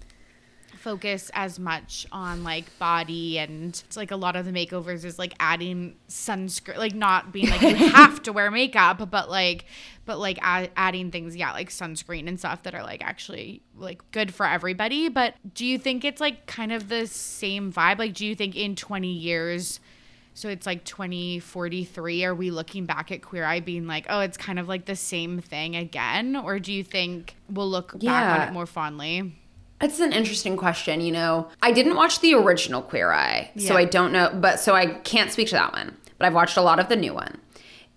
focus 0.84 1.30
as 1.32 1.58
much 1.58 2.06
on 2.12 2.44
like 2.44 2.66
body 2.78 3.38
and 3.38 3.82
it's 3.86 3.96
like 3.96 4.10
a 4.10 4.16
lot 4.16 4.36
of 4.36 4.44
the 4.44 4.52
makeovers 4.52 5.02
is 5.02 5.18
like 5.18 5.32
adding 5.40 5.96
sunscreen 6.10 6.76
like 6.76 6.94
not 6.94 7.32
being 7.32 7.48
like 7.48 7.62
you 7.62 7.74
have 7.88 8.22
to 8.22 8.34
wear 8.34 8.50
makeup 8.50 9.10
but 9.10 9.30
like 9.30 9.64
but 10.04 10.18
like 10.18 10.38
add, 10.42 10.70
adding 10.76 11.10
things 11.10 11.34
yeah 11.34 11.52
like 11.52 11.70
sunscreen 11.70 12.28
and 12.28 12.38
stuff 12.38 12.62
that 12.64 12.74
are 12.74 12.82
like 12.82 13.02
actually 13.02 13.62
like 13.76 14.02
good 14.10 14.32
for 14.34 14.46
everybody. 14.46 15.08
But 15.08 15.34
do 15.54 15.64
you 15.64 15.78
think 15.78 16.04
it's 16.04 16.20
like 16.20 16.46
kind 16.46 16.72
of 16.72 16.88
the 16.88 17.06
same 17.06 17.72
vibe? 17.72 17.98
Like 17.98 18.14
do 18.14 18.26
you 18.26 18.34
think 18.34 18.56
in 18.56 18.76
20 18.76 19.08
years 19.08 19.80
so 20.36 20.48
it's 20.48 20.66
like 20.66 20.84
2043 20.84 22.24
are 22.24 22.34
we 22.34 22.50
looking 22.50 22.86
back 22.86 23.12
at 23.12 23.22
queer 23.22 23.44
eye 23.44 23.60
being 23.60 23.86
like 23.86 24.06
oh 24.08 24.18
it's 24.18 24.36
kind 24.36 24.58
of 24.58 24.68
like 24.68 24.84
the 24.84 24.96
same 24.96 25.40
thing 25.40 25.76
again? 25.76 26.36
Or 26.36 26.58
do 26.58 26.72
you 26.72 26.84
think 26.84 27.36
we'll 27.48 27.70
look 27.70 27.98
back 28.00 28.40
on 28.40 28.48
it 28.48 28.52
more 28.52 28.66
fondly 28.66 29.34
It's 29.80 30.00
an 30.00 30.12
interesting 30.12 30.56
question. 30.56 31.00
You 31.00 31.12
know, 31.12 31.48
I 31.62 31.72
didn't 31.72 31.96
watch 31.96 32.20
the 32.20 32.34
original 32.34 32.80
Queer 32.82 33.10
Eye, 33.12 33.50
so 33.58 33.76
I 33.76 33.84
don't 33.84 34.12
know, 34.12 34.30
but 34.34 34.60
so 34.60 34.74
I 34.74 34.86
can't 34.86 35.30
speak 35.32 35.48
to 35.48 35.54
that 35.54 35.72
one. 35.72 35.96
But 36.18 36.26
I've 36.26 36.34
watched 36.34 36.56
a 36.56 36.62
lot 36.62 36.78
of 36.78 36.88
the 36.88 36.96
new 36.96 37.12
one. 37.12 37.38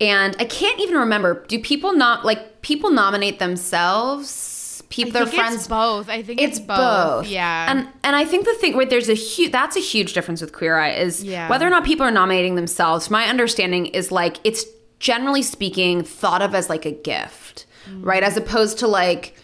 And 0.02 0.36
I 0.40 0.46
can't 0.46 0.80
even 0.80 0.96
remember. 0.98 1.46
Do 1.48 1.60
people 1.60 1.94
not 1.94 2.26
like 2.26 2.62
people 2.62 2.92
nominate 2.92 3.40
themselves? 3.40 4.84
People, 4.90 5.12
their 5.12 5.26
friends. 5.26 5.56
it's 5.56 5.68
both. 5.68 6.08
I 6.10 6.22
think 6.24 6.42
It's 6.42 6.58
it's, 6.60 6.66
both. 6.66 7.28
Yeah. 7.28 7.70
And 7.72 7.88
and 8.04 8.16
I 8.16 8.24
think 8.24 8.46
the 8.46 8.54
thing 8.54 8.78
where 8.78 8.86
there's 8.86 9.10
a 9.10 9.14
huge 9.14 9.52
that's 9.52 9.76
a 9.76 9.80
huge 9.82 10.14
difference 10.14 10.40
with 10.42 10.54
Queer 10.54 10.78
Eye 10.78 10.92
is 10.92 11.24
Yeah. 11.24 11.50
whether 11.50 11.68
or 11.68 11.70
not 11.70 11.84
people 11.84 12.06
are 12.06 12.12
nominating 12.12 12.56
themselves. 12.56 13.10
My 13.10 13.26
understanding 13.26 13.88
is 13.88 14.12
like 14.12 14.38
it's 14.46 14.66
generally 15.00 15.42
speaking 15.44 16.04
thought 16.04 16.42
of 16.42 16.56
as 16.56 16.70
like 16.70 16.86
a 16.86 16.92
gift, 16.92 17.66
Mm. 17.90 18.06
right? 18.06 18.24
As 18.24 18.38
opposed 18.38 18.80
to 18.80 18.88
like 18.88 19.36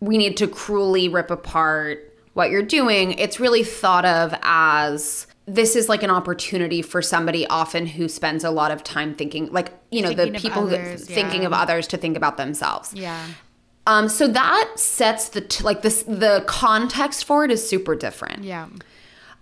we 0.00 0.18
need 0.18 0.36
to 0.38 0.48
cruelly 0.48 1.08
rip 1.08 1.30
apart 1.30 2.06
what 2.34 2.50
you're 2.50 2.62
doing. 2.62 3.12
It's 3.12 3.38
really 3.38 3.64
thought 3.64 4.04
of 4.04 4.34
as 4.42 5.26
this 5.46 5.74
is 5.74 5.88
like 5.88 6.02
an 6.02 6.10
opportunity 6.10 6.80
for 6.82 7.02
somebody 7.02 7.46
often 7.48 7.86
who 7.86 8.08
spends 8.08 8.44
a 8.44 8.50
lot 8.50 8.70
of 8.70 8.84
time 8.84 9.14
thinking 9.14 9.50
like 9.52 9.72
you 9.90 10.00
know 10.02 10.08
Thinking 10.08 10.32
the 10.32 10.38
people 10.38 10.66
who 10.66 10.76
others, 10.76 11.04
thinking 11.04 11.40
yeah. 11.40 11.48
of 11.48 11.52
others 11.52 11.88
to 11.88 11.96
think 11.96 12.16
about 12.16 12.36
themselves 12.36 12.94
yeah. 12.94 13.26
um, 13.86 14.08
so 14.08 14.28
that 14.28 14.72
sets 14.76 15.30
the 15.30 15.40
t- 15.40 15.64
like 15.64 15.82
this 15.82 16.04
the 16.04 16.44
context 16.46 17.24
for 17.24 17.44
it 17.44 17.50
is 17.50 17.68
super 17.68 17.96
different. 17.96 18.44
Yeah. 18.44 18.68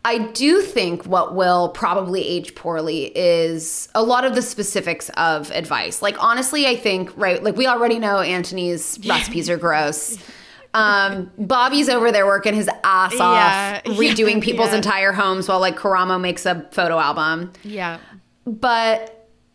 I 0.05 0.19
do 0.19 0.63
think 0.63 1.05
what 1.05 1.35
will 1.35 1.71
probably 1.71 2.27
age 2.27 2.55
poorly 2.55 3.13
is 3.17 3.89
a 3.95 4.03
lot 4.03 4.25
of 4.25 4.35
the 4.35 4.43
specifics 4.43 5.11
of 5.11 5.51
advice. 5.51 6.01
Like 6.01 6.23
honestly, 6.23 6.67
I 6.67 6.77
think 6.77 7.15
right, 7.17 7.43
like 7.43 7.57
we 7.57 7.67
already 7.67 7.99
know 7.99 8.17
Antoni's 8.17 8.99
recipes 9.07 9.51
are 9.51 9.59
gross. 9.59 10.17
Um, 10.75 11.31
Bobby's 11.39 11.89
over 11.89 12.13
there 12.13 12.27
working 12.27 12.55
his 12.55 12.69
ass 12.85 13.15
Yeah, 13.15 13.81
off, 13.85 13.85
redoing 13.97 14.43
people's 14.43 14.71
yeah. 14.71 14.77
entire 14.77 15.13
homes 15.13 15.49
while 15.49 15.61
like 15.61 15.77
Karamo 15.77 16.21
makes 16.21 16.45
a 16.47 16.67
photo 16.73 16.99
album 16.99 17.53
Yeah. 17.65 17.99
but 18.47 19.15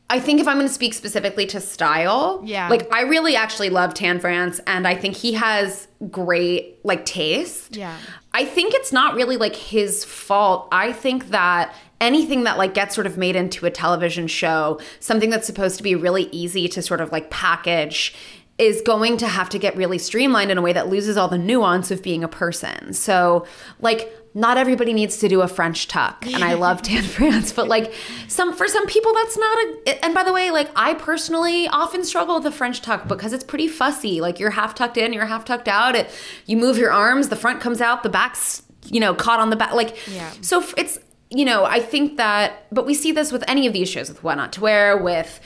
I 0.09 0.19
think 0.19 0.39
if 0.41 0.47
I'm 0.47 0.57
going 0.57 0.67
to 0.67 0.73
speak 0.73 0.93
specifically 0.93 1.45
to 1.47 1.59
style, 1.59 2.41
Yeah. 2.43 2.67
like 2.69 2.91
I 2.93 3.01
really 3.01 3.35
actually 3.35 3.69
love 3.69 3.93
Tan 3.95 4.19
France, 4.19 4.59
and 4.67 4.87
I 4.87 4.93
think 4.95 5.15
he 5.15 5.33
has 5.33 5.87
great 6.11 6.79
like 6.83 7.05
taste. 7.05 7.75
Yeah. 7.75 7.97
I 8.33 8.45
think 8.45 8.73
it's 8.75 8.91
not 8.91 9.15
really 9.15 9.37
like 9.37 9.55
his 9.55 10.03
fault. 10.03 10.67
I 10.71 10.91
think 10.91 11.29
that 11.29 11.73
anything 12.01 12.43
that 12.43 12.57
like 12.57 12.73
gets 12.73 12.93
sort 12.93 13.07
of 13.07 13.17
made 13.17 13.35
into 13.35 13.65
a 13.65 13.71
television 13.71 14.27
show, 14.27 14.79
something 14.99 15.29
that's 15.29 15.47
supposed 15.47 15.77
to 15.77 15.83
be 15.83 15.95
really 15.95 16.23
easy 16.31 16.67
to 16.67 16.81
sort 16.81 16.99
of 17.01 17.11
like 17.11 17.29
package 17.31 18.13
is 18.57 18.81
going 18.81 19.17
to 19.17 19.27
have 19.27 19.49
to 19.49 19.57
get 19.59 19.75
really 19.75 19.97
streamlined 19.97 20.51
in 20.51 20.57
a 20.57 20.61
way 20.61 20.73
that 20.73 20.87
loses 20.87 21.17
all 21.17 21.27
the 21.27 21.37
nuance 21.37 21.89
of 21.91 22.03
being 22.03 22.23
a 22.23 22.27
person. 22.27 22.93
So, 22.93 23.45
like 23.79 24.13
not 24.35 24.57
everybody 24.57 24.93
needs 24.93 25.17
to 25.17 25.27
do 25.27 25.41
a 25.41 25.47
French 25.47 25.87
tuck, 25.87 26.25
and 26.25 26.43
I 26.43 26.53
love 26.55 26.81
Tan 26.83 27.03
France, 27.03 27.53
but 27.53 27.67
like 27.67 27.93
some 28.27 28.53
for 28.53 28.67
some 28.67 28.87
people 28.87 29.13
that's 29.13 29.37
not 29.37 29.57
a. 29.57 30.05
And 30.05 30.13
by 30.13 30.23
the 30.23 30.33
way, 30.33 30.49
like 30.51 30.69
I 30.75 30.95
personally 30.95 31.67
often 31.67 32.03
struggle 32.03 32.35
with 32.35 32.45
a 32.45 32.51
French 32.51 32.81
tuck 32.81 33.07
because 33.07 33.31
it's 33.33 33.43
pretty 33.43 33.67
fussy. 33.67 34.21
Like 34.21 34.39
you're 34.39 34.51
half 34.51 34.73
tucked 34.75 34.97
in, 34.97 35.13
you're 35.13 35.25
half 35.25 35.45
tucked 35.45 35.67
out. 35.67 35.95
It, 35.95 36.09
you 36.45 36.57
move 36.57 36.77
your 36.77 36.91
arms, 36.91 37.29
the 37.29 37.35
front 37.35 37.61
comes 37.61 37.79
out, 37.81 38.01
the 38.03 38.09
back's 38.09 38.63
you 38.85 38.99
know 38.99 39.13
caught 39.13 39.39
on 39.39 39.49
the 39.49 39.55
back. 39.55 39.73
Like 39.73 39.97
Yeah. 40.11 40.31
so 40.41 40.63
it's 40.77 40.97
you 41.29 41.45
know 41.45 41.63
I 41.65 41.79
think 41.79 42.17
that, 42.17 42.65
but 42.71 42.85
we 42.87 42.95
see 42.95 43.11
this 43.11 43.31
with 43.31 43.43
any 43.47 43.67
of 43.67 43.73
these 43.73 43.89
shows 43.89 44.09
with 44.09 44.23
What 44.23 44.35
Not 44.35 44.53
to 44.53 44.61
Wear 44.61 44.97
with. 44.97 45.39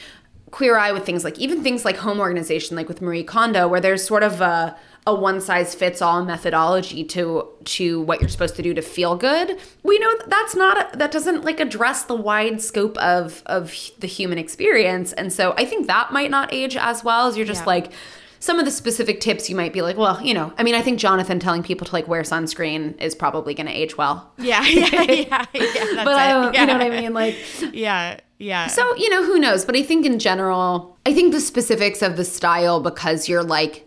Queer 0.51 0.77
Eye 0.77 0.91
with 0.91 1.05
things 1.05 1.23
like 1.23 1.37
even 1.39 1.61
things 1.63 1.83
like 1.85 1.97
home 1.97 2.19
organization, 2.19 2.75
like 2.77 2.87
with 2.87 3.01
Marie 3.01 3.23
Kondo, 3.23 3.67
where 3.67 3.81
there's 3.81 4.05
sort 4.05 4.23
of 4.23 4.41
a 4.41 4.77
a 5.05 5.15
one 5.15 5.39
size 5.39 5.73
fits 5.73 6.01
all 6.01 6.23
methodology 6.25 7.01
to 7.03 7.47
to 7.63 8.01
what 8.01 8.19
you're 8.19 8.27
supposed 8.29 8.55
to 8.57 8.61
do 8.61 8.73
to 8.73 8.81
feel 8.81 9.15
good. 9.15 9.57
We 9.83 9.97
know 9.99 10.17
that 10.17 10.29
that's 10.29 10.55
not 10.55 10.93
a, 10.93 10.97
that 10.97 11.11
doesn't 11.11 11.45
like 11.45 11.59
address 11.61 12.03
the 12.03 12.15
wide 12.15 12.61
scope 12.61 12.97
of 12.97 13.41
of 13.45 13.73
the 13.99 14.07
human 14.07 14.37
experience, 14.37 15.13
and 15.13 15.31
so 15.31 15.53
I 15.57 15.65
think 15.65 15.87
that 15.87 16.11
might 16.11 16.29
not 16.31 16.53
age 16.53 16.75
as 16.75 17.03
well 17.03 17.27
as 17.27 17.37
you're 17.37 17.45
just 17.45 17.61
Yeah. 17.61 17.67
like 17.67 17.91
some 18.39 18.59
of 18.59 18.65
the 18.65 18.71
specific 18.71 19.19
tips 19.19 19.49
you 19.49 19.55
might 19.55 19.73
be 19.73 19.81
like, 19.81 19.97
well, 19.97 20.21
you 20.21 20.33
know, 20.33 20.53
I 20.57 20.63
mean, 20.63 20.75
I 20.75 20.81
think 20.81 20.99
Jonathan 20.99 21.39
telling 21.39 21.63
people 21.63 21.85
to 21.87 21.93
like 21.93 22.07
wear 22.07 22.21
sunscreen 22.21 22.99
is 23.01 23.15
probably 23.15 23.53
going 23.53 23.67
to 23.67 23.73
age 23.73 23.97
well. 23.97 24.31
Yeah. 24.37 24.61
Yeah. 24.67 24.89
Yeah. 24.91 25.05
yeah 25.11 25.45
that's 25.53 26.03
But 26.03 26.49
it. 26.49 26.53
yeah. 26.55 26.61
you 26.61 26.65
know 26.67 26.73
what 26.73 26.81
I 26.83 26.89
mean? 26.89 27.13
Like, 27.13 27.35
Yeah. 27.73 28.19
Yeah. 28.39 28.67
so, 28.67 28.95
you 28.95 29.09
know, 29.09 29.23
who 29.23 29.39
knows? 29.39 29.65
But 29.65 29.75
I 29.75 29.81
think 29.83 30.05
in 30.05 30.19
general, 30.19 30.97
I 31.05 31.13
think 31.13 31.33
the 31.33 31.41
specifics 31.41 32.01
of 32.03 32.17
the 32.17 32.23
style 32.25 32.79
because 32.79 33.27
you're 33.27 33.43
like, 33.43 33.85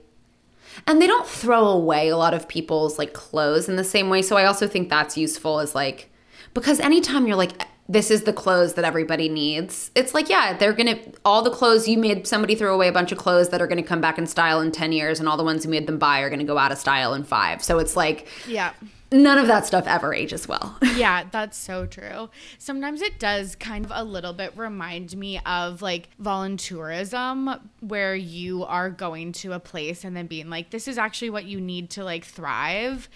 and 0.86 1.00
they 1.00 1.06
don't 1.06 1.26
throw 1.26 1.66
away 1.68 2.08
a 2.08 2.16
lot 2.16 2.34
of 2.34 2.48
people's 2.48 2.98
like 2.98 3.12
clothes 3.12 3.68
in 3.68 3.76
the 3.76 3.84
same 3.84 4.08
way. 4.08 4.22
So 4.22 4.36
I 4.36 4.44
also 4.46 4.66
think 4.66 4.88
that's 4.88 5.16
useful 5.16 5.60
as 5.60 5.74
like, 5.74 6.10
because 6.54 6.80
anytime 6.80 7.26
you're 7.28 7.36
like, 7.36 7.52
this 7.90 8.08
is 8.08 8.22
the 8.22 8.32
clothes 8.32 8.74
that 8.74 8.84
everybody 8.84 9.28
needs. 9.28 9.90
It's 9.96 10.14
like, 10.14 10.28
yeah, 10.28 10.56
they're 10.56 10.72
gonna, 10.72 10.96
all 11.24 11.42
the 11.42 11.50
clothes 11.50 11.88
you 11.88 11.98
made 11.98 12.24
somebody 12.24 12.54
throw 12.54 12.72
away 12.72 12.86
a 12.86 12.92
bunch 12.92 13.10
of 13.10 13.18
clothes 13.18 13.48
that 13.48 13.60
are 13.60 13.66
gonna 13.66 13.82
come 13.82 14.00
back 14.00 14.16
in 14.16 14.28
style 14.28 14.60
in 14.60 14.70
10 14.70 14.92
years, 14.92 15.18
and 15.18 15.28
all 15.28 15.36
the 15.36 15.42
ones 15.42 15.64
you 15.64 15.70
made 15.72 15.88
them 15.88 15.98
buy 15.98 16.20
are 16.20 16.30
gonna 16.30 16.44
go 16.44 16.56
out 16.56 16.70
of 16.70 16.78
style 16.78 17.14
in 17.14 17.24
five. 17.24 17.64
So 17.64 17.80
it's 17.80 17.96
like, 17.96 18.28
yeah. 18.46 18.74
none 19.10 19.38
of 19.38 19.48
that 19.48 19.66
stuff 19.66 19.88
ever 19.88 20.14
ages 20.14 20.46
well. 20.46 20.78
yeah, 20.94 21.24
that's 21.32 21.58
so 21.58 21.84
true. 21.84 22.30
Sometimes 22.58 23.02
it 23.02 23.18
does 23.18 23.56
kind 23.56 23.84
of 23.84 23.90
a 23.92 24.04
little 24.04 24.34
bit 24.34 24.56
remind 24.56 25.16
me 25.16 25.40
of 25.44 25.82
like 25.82 26.10
volunteerism, 26.22 27.60
where 27.80 28.14
you 28.14 28.64
are 28.66 28.88
going 28.88 29.32
to 29.32 29.52
a 29.52 29.58
place 29.58 30.04
and 30.04 30.16
then 30.16 30.28
being 30.28 30.48
like, 30.48 30.70
this 30.70 30.86
is 30.86 30.96
actually 30.96 31.30
what 31.30 31.44
you 31.44 31.60
need 31.60 31.90
to 31.90 32.04
like 32.04 32.24
thrive. 32.24 33.08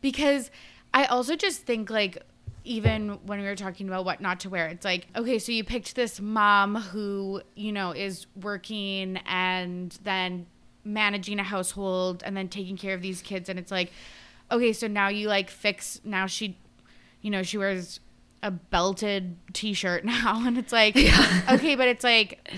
Because 0.00 0.50
I 0.94 1.04
also 1.04 1.36
just 1.36 1.64
think 1.64 1.90
like, 1.90 2.22
even 2.64 3.18
when 3.26 3.40
we 3.40 3.46
were 3.46 3.56
talking 3.56 3.88
about 3.88 4.04
what 4.04 4.20
not 4.20 4.40
to 4.40 4.50
wear, 4.50 4.68
it's 4.68 4.84
like, 4.84 5.06
okay, 5.16 5.38
so 5.38 5.52
you 5.52 5.64
picked 5.64 5.94
this 5.96 6.20
mom 6.20 6.76
who, 6.76 7.42
you 7.54 7.72
know, 7.72 7.92
is 7.92 8.26
working 8.40 9.18
and 9.26 9.98
then 10.04 10.46
managing 10.84 11.38
a 11.38 11.42
household 11.42 12.22
and 12.24 12.36
then 12.36 12.48
taking 12.48 12.76
care 12.76 12.94
of 12.94 13.02
these 13.02 13.22
kids. 13.22 13.48
And 13.48 13.58
it's 13.58 13.70
like, 13.70 13.90
okay, 14.50 14.72
so 14.72 14.86
now 14.86 15.08
you 15.08 15.28
like 15.28 15.50
fix, 15.50 16.00
now 16.04 16.26
she, 16.26 16.56
you 17.20 17.30
know, 17.30 17.42
she 17.42 17.58
wears 17.58 18.00
a 18.42 18.50
belted 18.50 19.36
t 19.52 19.72
shirt 19.72 20.04
now. 20.04 20.46
And 20.46 20.56
it's 20.56 20.72
like, 20.72 20.94
yeah. 20.94 21.42
okay, 21.50 21.74
but 21.74 21.88
it's 21.88 22.04
like, 22.04 22.48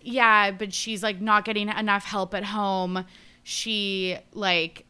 yeah, 0.00 0.50
but 0.50 0.74
she's 0.74 1.02
like 1.02 1.20
not 1.20 1.44
getting 1.44 1.68
enough 1.68 2.04
help 2.04 2.34
at 2.34 2.44
home. 2.44 3.04
She 3.44 4.18
like 4.32 4.86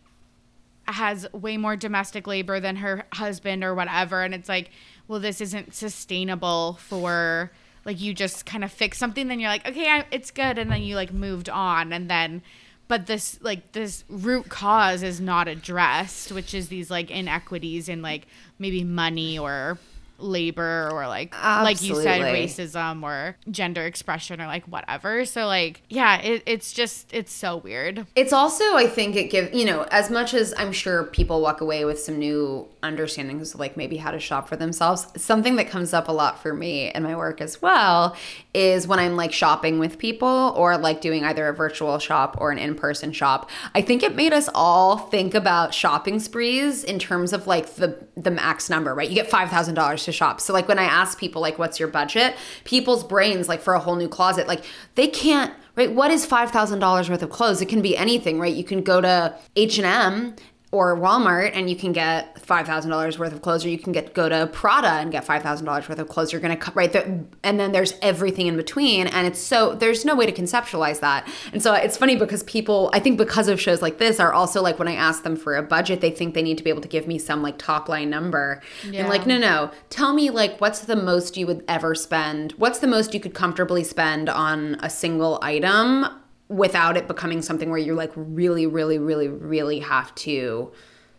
has 0.86 1.30
way 1.32 1.56
more 1.56 1.76
domestic 1.76 2.26
labor 2.26 2.60
than 2.60 2.76
her 2.76 3.04
husband 3.12 3.64
or 3.64 3.74
whatever. 3.74 4.22
And 4.22 4.34
it's 4.34 4.48
like 4.48 4.70
well 5.08 5.20
this 5.20 5.40
isn't 5.40 5.74
sustainable 5.74 6.74
for 6.74 7.50
like 7.84 8.00
you 8.00 8.14
just 8.14 8.46
kind 8.46 8.64
of 8.64 8.72
fix 8.72 8.98
something. 8.98 9.28
Then 9.28 9.40
you're 9.40 9.50
like 9.50 9.66
okay 9.66 9.88
I, 9.88 10.06
it's 10.10 10.30
good. 10.30 10.58
And 10.58 10.70
then 10.70 10.82
you 10.82 10.96
like 10.96 11.12
moved 11.12 11.48
on. 11.48 11.92
And 11.92 12.10
then 12.10 12.42
but 12.88 13.06
this 13.06 13.38
like 13.42 13.72
this 13.72 14.04
root 14.08 14.48
cause 14.48 15.02
is 15.02 15.20
not 15.20 15.48
addressed 15.48 16.30
which 16.30 16.52
is 16.52 16.68
these 16.68 16.90
like 16.90 17.10
inequities 17.10 17.88
in 17.88 18.02
like 18.02 18.26
maybe 18.58 18.84
money 18.84 19.38
or 19.38 19.78
labor 20.22 20.88
or 20.92 21.06
like 21.08 21.34
Absolutely. 21.34 21.64
like 21.64 21.82
you 21.82 22.02
said 22.02 22.20
racism 22.20 23.02
or 23.02 23.36
gender 23.50 23.84
expression 23.86 24.40
or 24.40 24.46
like 24.46 24.64
whatever. 24.66 25.24
So 25.24 25.46
like 25.46 25.82
yeah 25.88 26.18
it, 26.20 26.42
it's 26.46 26.72
just 26.72 27.12
it's 27.12 27.32
so 27.32 27.56
weird. 27.58 28.06
It's 28.14 28.32
also 28.32 28.64
i 28.76 28.86
think 28.86 29.16
it 29.16 29.30
gives 29.30 29.54
you 29.54 29.64
know 29.64 29.86
as 29.90 30.10
much 30.10 30.34
as 30.34 30.54
i'm 30.56 30.72
sure 30.72 31.04
people 31.04 31.40
walk 31.40 31.60
away 31.60 31.84
with 31.84 32.00
some 32.00 32.18
new 32.18 32.68
understandings 32.82 33.54
of 33.54 33.60
like 33.60 33.76
maybe 33.76 33.96
how 33.96 34.10
to 34.10 34.18
shop 34.18 34.48
for 34.48 34.56
themselves 34.56 35.06
something 35.16 35.56
that 35.56 35.68
comes 35.68 35.92
up 35.92 36.08
a 36.08 36.12
lot 36.12 36.40
for 36.40 36.54
me 36.54 36.90
in 36.92 37.02
my 37.02 37.16
work 37.16 37.40
as 37.40 37.60
well 37.60 38.16
is 38.54 38.86
when 38.86 38.98
i'm 38.98 39.16
like 39.16 39.32
shopping 39.32 39.78
with 39.78 39.98
people 39.98 40.54
or 40.56 40.76
like 40.78 41.00
doing 41.00 41.24
either 41.24 41.48
a 41.48 41.54
virtual 41.54 41.98
shop 41.98 42.36
or 42.38 42.50
an 42.50 42.58
in-person 42.58 43.12
shop 43.12 43.50
i 43.74 43.80
think 43.80 44.02
it 44.02 44.14
made 44.14 44.32
us 44.32 44.48
all 44.54 44.96
think 44.96 45.34
about 45.34 45.74
shopping 45.74 46.18
sprees 46.18 46.84
in 46.84 46.98
terms 46.98 47.32
of 47.32 47.46
like 47.46 47.74
the 47.76 48.06
the 48.16 48.30
max 48.30 48.68
number 48.68 48.92
right? 48.94 49.08
You 49.08 49.14
get 49.14 49.30
$5000 49.30 50.04
to 50.04 50.11
shop. 50.12 50.40
So 50.40 50.52
like 50.52 50.68
when 50.68 50.78
I 50.78 50.84
ask 50.84 51.18
people 51.18 51.42
like 51.42 51.58
what's 51.58 51.78
your 51.78 51.88
budget, 51.88 52.36
people's 52.64 53.04
brains 53.04 53.48
like 53.48 53.60
for 53.60 53.74
a 53.74 53.80
whole 53.80 53.96
new 53.96 54.08
closet, 54.08 54.46
like 54.46 54.64
they 54.94 55.08
can't 55.08 55.52
right? 55.74 55.92
What 55.92 56.10
is 56.10 56.26
$5000 56.26 57.08
worth 57.08 57.22
of 57.22 57.30
clothes? 57.30 57.62
It 57.62 57.68
can 57.68 57.80
be 57.80 57.96
anything 57.96 58.38
right? 58.38 58.54
You 58.54 58.64
can 58.64 58.82
go 58.82 59.00
to 59.00 59.34
h&m 59.56 60.36
or 60.72 60.96
Walmart 60.96 61.50
and 61.52 61.68
you 61.68 61.76
can 61.76 61.92
get 61.92 62.34
$5,000 62.36 63.18
worth 63.18 63.32
of 63.32 63.42
clothes 63.42 63.64
or 63.64 63.68
you 63.68 63.78
can 63.78 63.92
get 63.92 64.14
go 64.14 64.28
to 64.28 64.46
Prada 64.46 64.88
and 64.88 65.12
get 65.12 65.24
$5,000 65.24 65.88
worth 65.88 65.98
of 65.98 66.08
clothes 66.08 66.32
you're 66.32 66.40
going 66.40 66.56
to 66.56 66.60
cut 66.60 66.74
right 66.74 66.92
there 66.92 67.22
and 67.44 67.60
then 67.60 67.72
there's 67.72 67.94
everything 68.00 68.46
in 68.46 68.56
between 68.56 69.06
and 69.06 69.26
it's 69.26 69.38
so 69.38 69.74
there's 69.74 70.06
no 70.06 70.16
way 70.16 70.24
to 70.24 70.32
conceptualize 70.32 71.00
that. 71.00 71.28
And 71.52 71.62
so 71.62 71.74
it's 71.74 71.98
funny 71.98 72.16
because 72.16 72.42
people 72.44 72.90
I 72.94 73.00
think 73.00 73.18
because 73.18 73.48
of 73.48 73.60
shows 73.60 73.82
like 73.82 73.98
this 73.98 74.18
are 74.18 74.32
also 74.32 74.62
like 74.62 74.78
when 74.78 74.88
I 74.88 74.94
ask 74.94 75.22
them 75.22 75.36
for 75.36 75.56
a 75.56 75.62
budget 75.62 76.00
they 76.00 76.10
think 76.10 76.34
they 76.34 76.42
need 76.42 76.56
to 76.56 76.64
be 76.64 76.70
able 76.70 76.82
to 76.82 76.88
give 76.88 77.06
me 77.06 77.18
some 77.18 77.42
like 77.42 77.58
top 77.58 77.90
line 77.90 78.08
number. 78.08 78.62
Yeah. 78.88 79.00
And 79.00 79.08
like 79.10 79.26
no 79.26 79.36
no, 79.36 79.70
tell 79.90 80.14
me 80.14 80.30
like 80.30 80.58
what's 80.58 80.80
the 80.80 80.96
most 80.96 81.36
you 81.36 81.46
would 81.46 81.64
ever 81.68 81.94
spend? 81.94 82.52
What's 82.52 82.78
the 82.78 82.86
most 82.86 83.12
you 83.12 83.20
could 83.20 83.34
comfortably 83.34 83.84
spend 83.84 84.30
on 84.30 84.76
a 84.80 84.88
single 84.88 85.38
item 85.42 86.06
without 86.52 86.96
it 86.96 87.08
becoming 87.08 87.42
something 87.42 87.70
where 87.70 87.78
you're 87.78 87.94
like 87.94 88.12
really, 88.14 88.66
really, 88.66 88.98
really, 88.98 89.28
really 89.28 89.80
have 89.80 90.14
to 90.14 90.70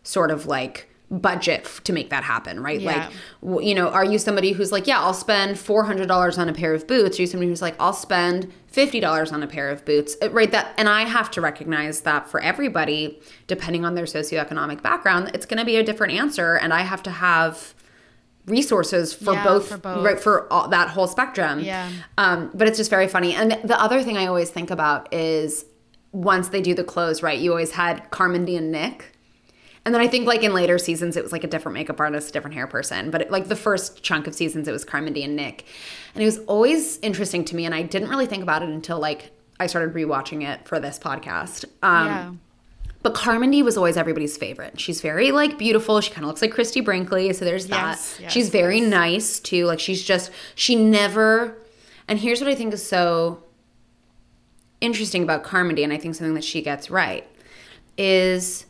sort 0.03 0.31
of 0.31 0.45
like 0.45 0.89
budget 1.09 1.65
to 1.83 1.93
make 1.93 2.09
that 2.09 2.23
happen, 2.23 2.61
right? 2.61 2.81
Yeah. 2.81 3.09
Like, 3.41 3.65
you 3.65 3.75
know, 3.75 3.89
are 3.89 4.05
you 4.05 4.17
somebody 4.17 4.51
who's 4.51 4.71
like, 4.71 4.87
yeah, 4.87 4.99
I'll 4.99 5.13
spend 5.13 5.57
$400 5.57 6.37
on 6.37 6.49
a 6.49 6.53
pair 6.53 6.73
of 6.73 6.87
boots? 6.87 7.17
Are 7.17 7.21
you 7.21 7.27
somebody 7.27 7.49
who's 7.49 7.61
like, 7.61 7.75
I'll 7.79 7.93
spend 7.93 8.51
$50 8.71 9.31
on 9.31 9.43
a 9.43 9.47
pair 9.47 9.69
of 9.69 9.85
boots? 9.85 10.15
Right. 10.31 10.51
That, 10.51 10.73
and 10.77 10.89
I 10.89 11.03
have 11.03 11.29
to 11.31 11.41
recognize 11.41 12.01
that 12.01 12.29
for 12.29 12.39
everybody, 12.39 13.19
depending 13.47 13.85
on 13.85 13.95
their 13.95 14.05
socioeconomic 14.05 14.81
background, 14.81 15.31
it's 15.33 15.45
going 15.45 15.59
to 15.59 15.65
be 15.65 15.75
a 15.75 15.83
different 15.83 16.13
answer. 16.13 16.55
And 16.55 16.73
I 16.73 16.81
have 16.81 17.03
to 17.03 17.11
have 17.11 17.75
resources 18.45 19.13
for, 19.13 19.33
yeah, 19.33 19.43
both, 19.43 19.69
for 19.69 19.77
both, 19.77 20.03
right 20.03 20.19
for 20.19 20.51
all, 20.51 20.67
that 20.67 20.89
whole 20.89 21.07
spectrum. 21.07 21.59
Yeah. 21.59 21.89
Um 22.17 22.51
but 22.53 22.67
it's 22.67 22.77
just 22.77 22.89
very 22.89 23.07
funny. 23.07 23.33
And 23.33 23.51
the 23.63 23.79
other 23.79 24.03
thing 24.03 24.17
i 24.17 24.27
always 24.27 24.49
think 24.49 24.69
about 24.69 25.13
is 25.13 25.65
once 26.11 26.49
they 26.49 26.61
do 26.61 26.73
the 26.73 26.83
clothes 26.83 27.23
right 27.23 27.39
you 27.39 27.49
always 27.51 27.71
had 27.71 28.09
Carmindy 28.11 28.57
and 28.57 28.71
nick. 28.71 29.15
And 29.85 29.93
then 29.93 30.01
i 30.01 30.07
think 30.07 30.27
like 30.27 30.43
in 30.43 30.53
later 30.53 30.77
seasons 30.77 31.15
it 31.15 31.23
was 31.23 31.31
like 31.31 31.43
a 31.43 31.47
different 31.47 31.73
makeup 31.73 31.99
artist 31.99 32.29
a 32.29 32.31
different 32.33 32.55
hair 32.55 32.67
person. 32.67 33.11
But 33.11 33.21
it, 33.21 33.31
like 33.31 33.47
the 33.47 33.55
first 33.55 34.03
chunk 34.03 34.27
of 34.27 34.35
seasons 34.35 34.67
it 34.67 34.71
was 34.71 34.83
Carmindy 34.83 35.23
and 35.23 35.35
nick. 35.35 35.65
And 36.13 36.21
it 36.21 36.25
was 36.25 36.39
always 36.39 36.99
interesting 36.99 37.45
to 37.45 37.55
me 37.55 37.65
and 37.65 37.73
i 37.73 37.81
didn't 37.81 38.09
really 38.09 38.27
think 38.27 38.43
about 38.43 38.61
it 38.61 38.69
until 38.69 38.99
like 38.99 39.31
i 39.59 39.67
started 39.67 39.93
rewatching 39.93 40.43
it 40.47 40.67
for 40.67 40.79
this 40.79 40.99
podcast. 40.99 41.65
Um 41.81 42.07
yeah 42.07 42.31
but 43.03 43.13
Carmindy 43.13 43.63
was 43.63 43.77
always 43.77 43.97
everybody's 43.97 44.37
favorite. 44.37 44.79
She's 44.79 45.01
very 45.01 45.31
like 45.31 45.57
beautiful. 45.57 45.99
She 46.01 46.11
kind 46.11 46.23
of 46.23 46.29
looks 46.29 46.41
like 46.41 46.51
Christie 46.51 46.81
Brinkley, 46.81 47.31
so 47.33 47.45
there's 47.45 47.67
yes, 47.67 48.15
that. 48.15 48.23
Yes, 48.23 48.31
she's 48.31 48.49
very 48.49 48.79
yes. 48.79 48.89
nice 48.89 49.39
too. 49.39 49.65
Like 49.65 49.79
she's 49.79 50.03
just 50.03 50.31
she 50.55 50.75
never. 50.75 51.57
And 52.07 52.19
here's 52.19 52.41
what 52.41 52.49
I 52.49 52.55
think 52.55 52.73
is 52.73 52.85
so 52.85 53.43
interesting 54.81 55.23
about 55.23 55.43
Carmindy, 55.43 55.83
and 55.83 55.93
I 55.93 55.97
think 55.97 56.15
something 56.15 56.33
that 56.33 56.43
she 56.43 56.61
gets 56.61 56.89
right 56.89 57.27
is 57.97 58.65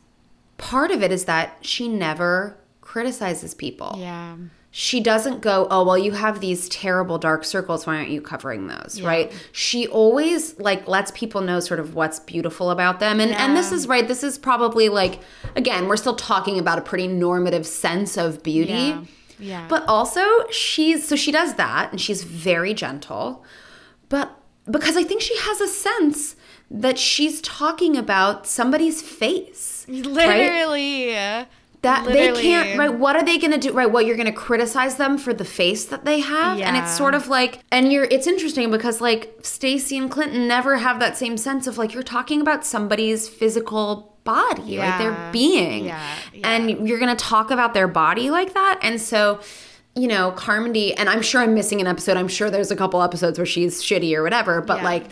part 0.57 0.91
of 0.91 1.01
it 1.01 1.11
is 1.11 1.25
that 1.25 1.57
she 1.61 1.87
never 1.87 2.57
criticizes 2.81 3.53
people. 3.53 3.95
Yeah 3.97 4.35
she 4.75 4.99
doesn't 4.99 5.41
go, 5.41 5.67
oh, 5.69 5.83
well, 5.83 5.99
you 5.99 6.13
have 6.13 6.39
these 6.39 6.67
terrible 6.67 7.19
dark 7.19 7.45
circles. 7.45 7.85
Why 7.85 7.97
aren't 7.97 8.09
you 8.09 8.19
covering 8.19 8.65
those? 8.65 8.97
Yeah. 8.97 9.07
Right. 9.07 9.47
She 9.51 9.87
always 9.87 10.59
like 10.59 10.87
lets 10.87 11.11
people 11.11 11.41
know 11.41 11.59
sort 11.59 11.79
of 11.79 11.93
what's 11.93 12.19
beautiful 12.19 12.71
about 12.71 12.99
them. 12.99 13.19
And, 13.19 13.29
yeah. 13.29 13.45
and 13.45 13.55
this 13.55 13.71
is 13.71 13.87
right. 13.87 14.07
This 14.07 14.23
is 14.23 14.39
probably 14.39 14.89
like, 14.89 15.19
again, 15.55 15.87
we're 15.87 15.95
still 15.95 16.15
talking 16.15 16.57
about 16.57 16.79
a 16.79 16.81
pretty 16.81 17.05
normative 17.05 17.67
sense 17.67 18.17
of 18.17 18.41
beauty. 18.41 18.71
Yeah. 18.71 19.03
yeah. 19.37 19.67
But 19.69 19.87
also, 19.87 20.47
she's 20.49 21.07
so 21.07 21.15
she 21.15 21.31
does 21.31 21.53
that 21.53 21.91
and 21.91 22.01
she's 22.01 22.23
very 22.23 22.73
gentle. 22.73 23.45
But 24.09 24.35
because 24.67 24.97
I 24.97 25.03
think 25.03 25.21
she 25.21 25.37
has 25.37 25.61
a 25.61 25.67
sense 25.67 26.35
that 26.71 26.97
she's 26.97 27.41
talking 27.41 27.95
about 27.95 28.47
somebody's 28.47 29.03
face. 29.03 29.85
Literally. 29.87 31.13
Right? 31.13 31.45
That 31.83 32.05
Literally. 32.05 32.31
they 32.31 32.41
can't 32.41 32.79
right 32.79 32.93
what 32.93 33.17
are 33.17 33.25
they 33.25 33.37
going 33.37 33.51
to 33.51 33.57
do 33.57 33.73
right 33.73 33.91
what 33.91 34.05
you're 34.05 34.15
going 34.15 34.25
to 34.25 34.31
criticize 34.31 34.95
them 34.95 35.17
for 35.17 35.33
the 35.33 35.43
face 35.43 35.83
that 35.85 36.05
they 36.05 36.21
have 36.21 36.57
yeah. 36.57 36.69
and 36.69 36.77
it's 36.77 36.95
sort 36.95 37.13
of 37.13 37.27
like 37.27 37.59
and 37.71 37.91
you're 37.91 38.05
it's 38.05 38.25
interesting 38.25 38.71
because 38.71 39.01
like 39.01 39.37
Stacy 39.41 39.97
and 39.97 40.09
Clinton 40.09 40.47
never 40.47 40.77
have 40.77 41.01
that 41.01 41.17
same 41.17 41.35
sense 41.35 41.67
of 41.67 41.77
like 41.77 41.93
you're 41.93 42.01
talking 42.01 42.39
about 42.39 42.65
somebody's 42.65 43.27
physical 43.27 44.17
body 44.23 44.63
yeah. 44.63 44.91
right 44.91 44.97
their 44.97 45.31
being 45.33 45.85
yeah. 45.85 46.15
and 46.45 46.87
you're 46.87 46.99
going 46.99 47.13
to 47.13 47.21
talk 47.21 47.51
about 47.51 47.73
their 47.73 47.89
body 47.89 48.29
like 48.29 48.53
that 48.53 48.79
and 48.81 49.01
so 49.01 49.41
you 49.93 50.07
know 50.07 50.31
Carmindy 50.37 50.93
and 50.97 51.09
I'm 51.09 51.21
sure 51.21 51.41
I'm 51.41 51.53
missing 51.53 51.81
an 51.81 51.87
episode 51.87 52.15
I'm 52.15 52.29
sure 52.29 52.49
there's 52.49 52.71
a 52.71 52.77
couple 52.77 53.01
episodes 53.01 53.37
where 53.37 53.45
she's 53.45 53.83
shitty 53.83 54.15
or 54.15 54.23
whatever 54.23 54.61
but 54.61 54.83
like 54.83 55.07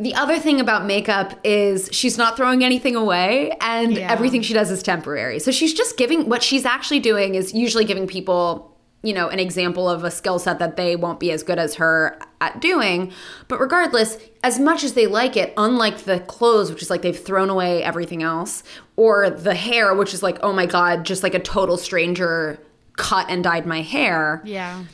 the 0.00 0.14
other 0.14 0.38
thing 0.38 0.60
about 0.60 0.86
makeup 0.86 1.38
is 1.44 1.90
she's 1.92 2.16
not 2.16 2.34
throwing 2.34 2.64
anything 2.64 2.96
away 2.96 3.52
and 3.60 3.92
yeah. 3.92 4.10
everything 4.10 4.40
she 4.40 4.54
does 4.54 4.70
is 4.70 4.82
temporary. 4.82 5.38
So 5.38 5.50
she's 5.50 5.74
just 5.74 5.98
giving 5.98 6.26
what 6.26 6.42
she's 6.42 6.64
actually 6.64 7.00
doing 7.00 7.34
is 7.34 7.52
usually 7.52 7.84
giving 7.84 8.06
people, 8.06 8.74
you 9.02 9.12
know, 9.12 9.28
an 9.28 9.38
example 9.38 9.90
of 9.90 10.02
a 10.02 10.10
skill 10.10 10.38
set 10.38 10.58
that 10.58 10.78
they 10.78 10.96
won't 10.96 11.20
be 11.20 11.30
as 11.30 11.42
good 11.42 11.58
as 11.58 11.74
her 11.74 12.18
at 12.40 12.62
doing. 12.62 13.12
But 13.46 13.60
regardless, 13.60 14.16
as 14.42 14.58
much 14.58 14.84
as 14.84 14.94
they 14.94 15.06
like 15.06 15.36
it, 15.36 15.52
unlike 15.58 15.98
the 15.98 16.20
clothes, 16.20 16.70
which 16.70 16.80
is 16.80 16.88
like 16.88 17.02
they've 17.02 17.18
thrown 17.18 17.50
away 17.50 17.82
everything 17.82 18.22
else, 18.22 18.62
or 18.96 19.28
the 19.28 19.54
hair, 19.54 19.94
which 19.94 20.14
is 20.14 20.22
like, 20.22 20.38
oh 20.42 20.54
my 20.54 20.64
God, 20.64 21.04
just 21.04 21.22
like 21.22 21.34
a 21.34 21.40
total 21.40 21.76
stranger 21.76 22.58
cut 22.96 23.26
and 23.28 23.44
dyed 23.44 23.66
my 23.66 23.82
hair. 23.82 24.40
Yeah 24.46 24.84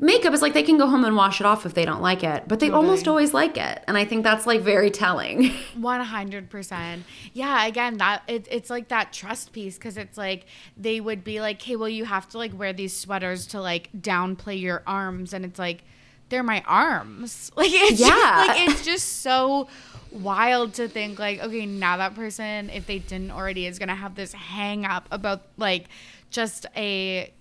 makeup 0.00 0.32
is 0.32 0.42
like 0.42 0.54
they 0.54 0.62
can 0.62 0.78
go 0.78 0.86
home 0.86 1.04
and 1.04 1.14
wash 1.14 1.40
it 1.40 1.46
off 1.46 1.66
if 1.66 1.74
they 1.74 1.84
don't 1.84 2.02
like 2.02 2.24
it, 2.24 2.44
but 2.48 2.60
they 2.60 2.68
totally. 2.68 2.86
almost 2.86 3.06
always 3.06 3.34
like 3.34 3.56
it. 3.56 3.84
And 3.86 3.96
I 3.96 4.04
think 4.04 4.24
that's 4.24 4.46
like 4.46 4.62
very 4.62 4.90
telling. 4.90 5.50
100%. 5.78 7.00
Yeah, 7.32 7.66
again, 7.66 7.98
that 7.98 8.22
it, 8.26 8.48
it's 8.50 8.70
like 8.70 8.88
that 8.88 9.12
trust 9.12 9.52
piece 9.52 9.76
because 9.76 9.96
it's 9.96 10.16
like 10.18 10.46
they 10.76 11.00
would 11.00 11.22
be 11.22 11.40
like, 11.40 11.60
"Hey, 11.60 11.76
well 11.76 11.88
you 11.88 12.04
have 12.04 12.28
to 12.30 12.38
like 12.38 12.56
wear 12.58 12.72
these 12.72 12.96
sweaters 12.96 13.46
to 13.48 13.60
like 13.60 13.90
downplay 13.96 14.60
your 14.60 14.82
arms." 14.86 15.32
And 15.32 15.44
it's 15.44 15.58
like 15.58 15.84
they're 16.30 16.42
my 16.42 16.62
arms. 16.66 17.50
Like 17.56 17.70
it's 17.72 18.00
yeah. 18.00 18.06
just, 18.08 18.48
like 18.48 18.68
it's 18.68 18.84
just 18.84 19.22
so 19.22 19.68
wild 20.10 20.74
to 20.74 20.88
think 20.88 21.18
like, 21.18 21.40
okay, 21.40 21.66
now 21.66 21.98
that 21.98 22.14
person 22.14 22.70
if 22.70 22.86
they 22.86 22.98
didn't 22.98 23.32
already 23.32 23.66
is 23.66 23.78
going 23.78 23.90
to 23.90 23.94
have 23.94 24.14
this 24.14 24.32
hang 24.32 24.86
up 24.86 25.06
about 25.10 25.42
like 25.58 25.86
just 26.30 26.64
a 26.74 27.32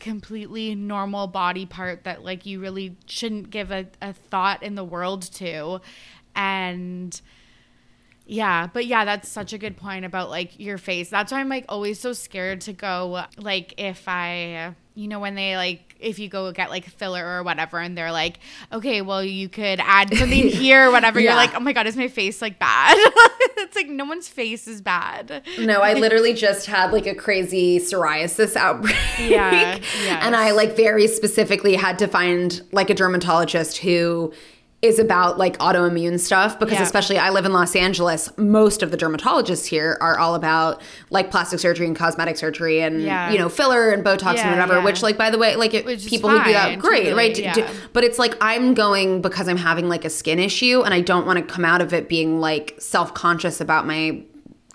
completely 0.00 0.74
normal 0.74 1.26
body 1.26 1.66
part 1.66 2.04
that 2.04 2.24
like 2.24 2.46
you 2.46 2.60
really 2.60 2.96
shouldn't 3.06 3.50
give 3.50 3.70
a, 3.70 3.86
a 4.00 4.12
thought 4.12 4.62
in 4.62 4.74
the 4.74 4.84
world 4.84 5.22
to 5.22 5.80
and 6.34 7.20
yeah, 8.30 8.66
but 8.66 8.84
yeah, 8.84 9.06
that's 9.06 9.26
such 9.26 9.54
a 9.54 9.58
good 9.58 9.78
point 9.78 10.04
about 10.04 10.28
like 10.28 10.60
your 10.60 10.76
face. 10.76 11.08
That's 11.08 11.32
why 11.32 11.40
I'm 11.40 11.48
like 11.48 11.64
always 11.70 11.98
so 11.98 12.12
scared 12.12 12.60
to 12.62 12.74
go 12.74 13.24
like 13.38 13.72
if 13.78 14.06
I 14.06 14.74
you 14.94 15.08
know 15.08 15.18
when 15.18 15.34
they 15.34 15.56
like 15.56 15.87
if 15.98 16.18
you 16.18 16.28
go 16.28 16.50
get 16.52 16.70
like 16.70 16.84
filler 16.84 17.24
or 17.24 17.42
whatever 17.42 17.78
and 17.78 17.96
they're 17.98 18.12
like 18.12 18.38
okay 18.72 19.00
well 19.02 19.22
you 19.24 19.48
could 19.48 19.80
add 19.80 20.14
something 20.16 20.48
here 20.48 20.88
or 20.88 20.92
whatever 20.92 21.18
Yeah. 21.20 21.30
you're 21.30 21.36
like 21.36 21.54
oh 21.54 21.60
my 21.60 21.72
god 21.72 21.86
is 21.86 21.96
my 21.96 22.08
face 22.08 22.40
like 22.40 22.58
bad 22.58 22.96
it's 23.58 23.74
like 23.76 23.88
no 23.88 24.04
one's 24.04 24.28
face 24.28 24.68
is 24.68 24.80
bad 24.80 25.42
No, 25.58 25.80
I 25.80 25.94
literally 25.94 26.34
just 26.34 26.66
had 26.66 26.92
like 26.92 27.06
a 27.06 27.14
crazy 27.14 27.78
psoriasis 27.78 28.56
outbreak. 28.56 28.96
Yeah, 29.18 29.50
yes. 29.76 29.84
And 30.22 30.34
I 30.36 30.52
like 30.52 30.76
very 30.76 31.06
specifically 31.08 31.74
had 31.74 31.98
to 32.00 32.06
find 32.06 32.60
like 32.72 32.90
a 32.90 32.94
dermatologist 32.94 33.78
who 33.78 34.32
is 34.80 35.00
about 35.00 35.38
like 35.38 35.58
autoimmune 35.58 36.20
stuff 36.20 36.56
because 36.60 36.74
Yeah. 36.74 36.84
especially 36.84 37.18
I 37.18 37.30
live 37.30 37.44
in 37.44 37.52
Los 37.52 37.74
Angeles, 37.74 38.30
most 38.36 38.80
of 38.80 38.92
the 38.92 38.96
dermatologists 38.96 39.66
here 39.66 39.98
are 40.00 40.16
all 40.20 40.36
about 40.36 40.80
like 41.10 41.32
plastic 41.32 41.58
surgery 41.58 41.84
and 41.88 41.96
cosmetic 41.96 42.36
surgery 42.36 42.80
and 42.80 43.02
Yeah. 43.02 43.32
you 43.32 43.38
know 43.38 43.48
filler 43.48 43.90
and 43.90 44.04
botox 44.04 44.34
Yeah, 44.36 44.42
and 44.48 44.50
whatever, 44.60 44.80
which 44.80 45.02
like 45.02 45.18
by 45.18 45.30
the 45.30 45.38
way, 45.38 45.56
like 45.56 45.74
it, 45.74 45.84
people 46.06 46.30
who 46.30 46.44
do 46.44 46.52
that 46.52 46.78
great, 46.78 47.06
totally, 47.06 47.14
right? 47.14 47.34
D- 47.34 47.42
d- 47.52 47.60
yeah. 47.62 47.70
but 47.92 48.04
it's 48.04 48.20
like 48.20 48.36
I'm 48.40 48.72
going 48.74 49.20
because 49.20 49.48
I'm 49.48 49.56
having 49.56 49.88
like 49.88 50.04
a 50.04 50.10
skin 50.10 50.38
issue 50.38 50.82
and 50.84 50.94
I 50.94 51.00
don't 51.00 51.26
want 51.26 51.40
to 51.40 51.44
come 51.54 51.64
out 51.64 51.80
of 51.80 51.92
it 51.92 52.08
being 52.08 52.38
like 52.38 52.76
self-conscious 52.78 53.60
about 53.60 53.84
my 53.84 54.22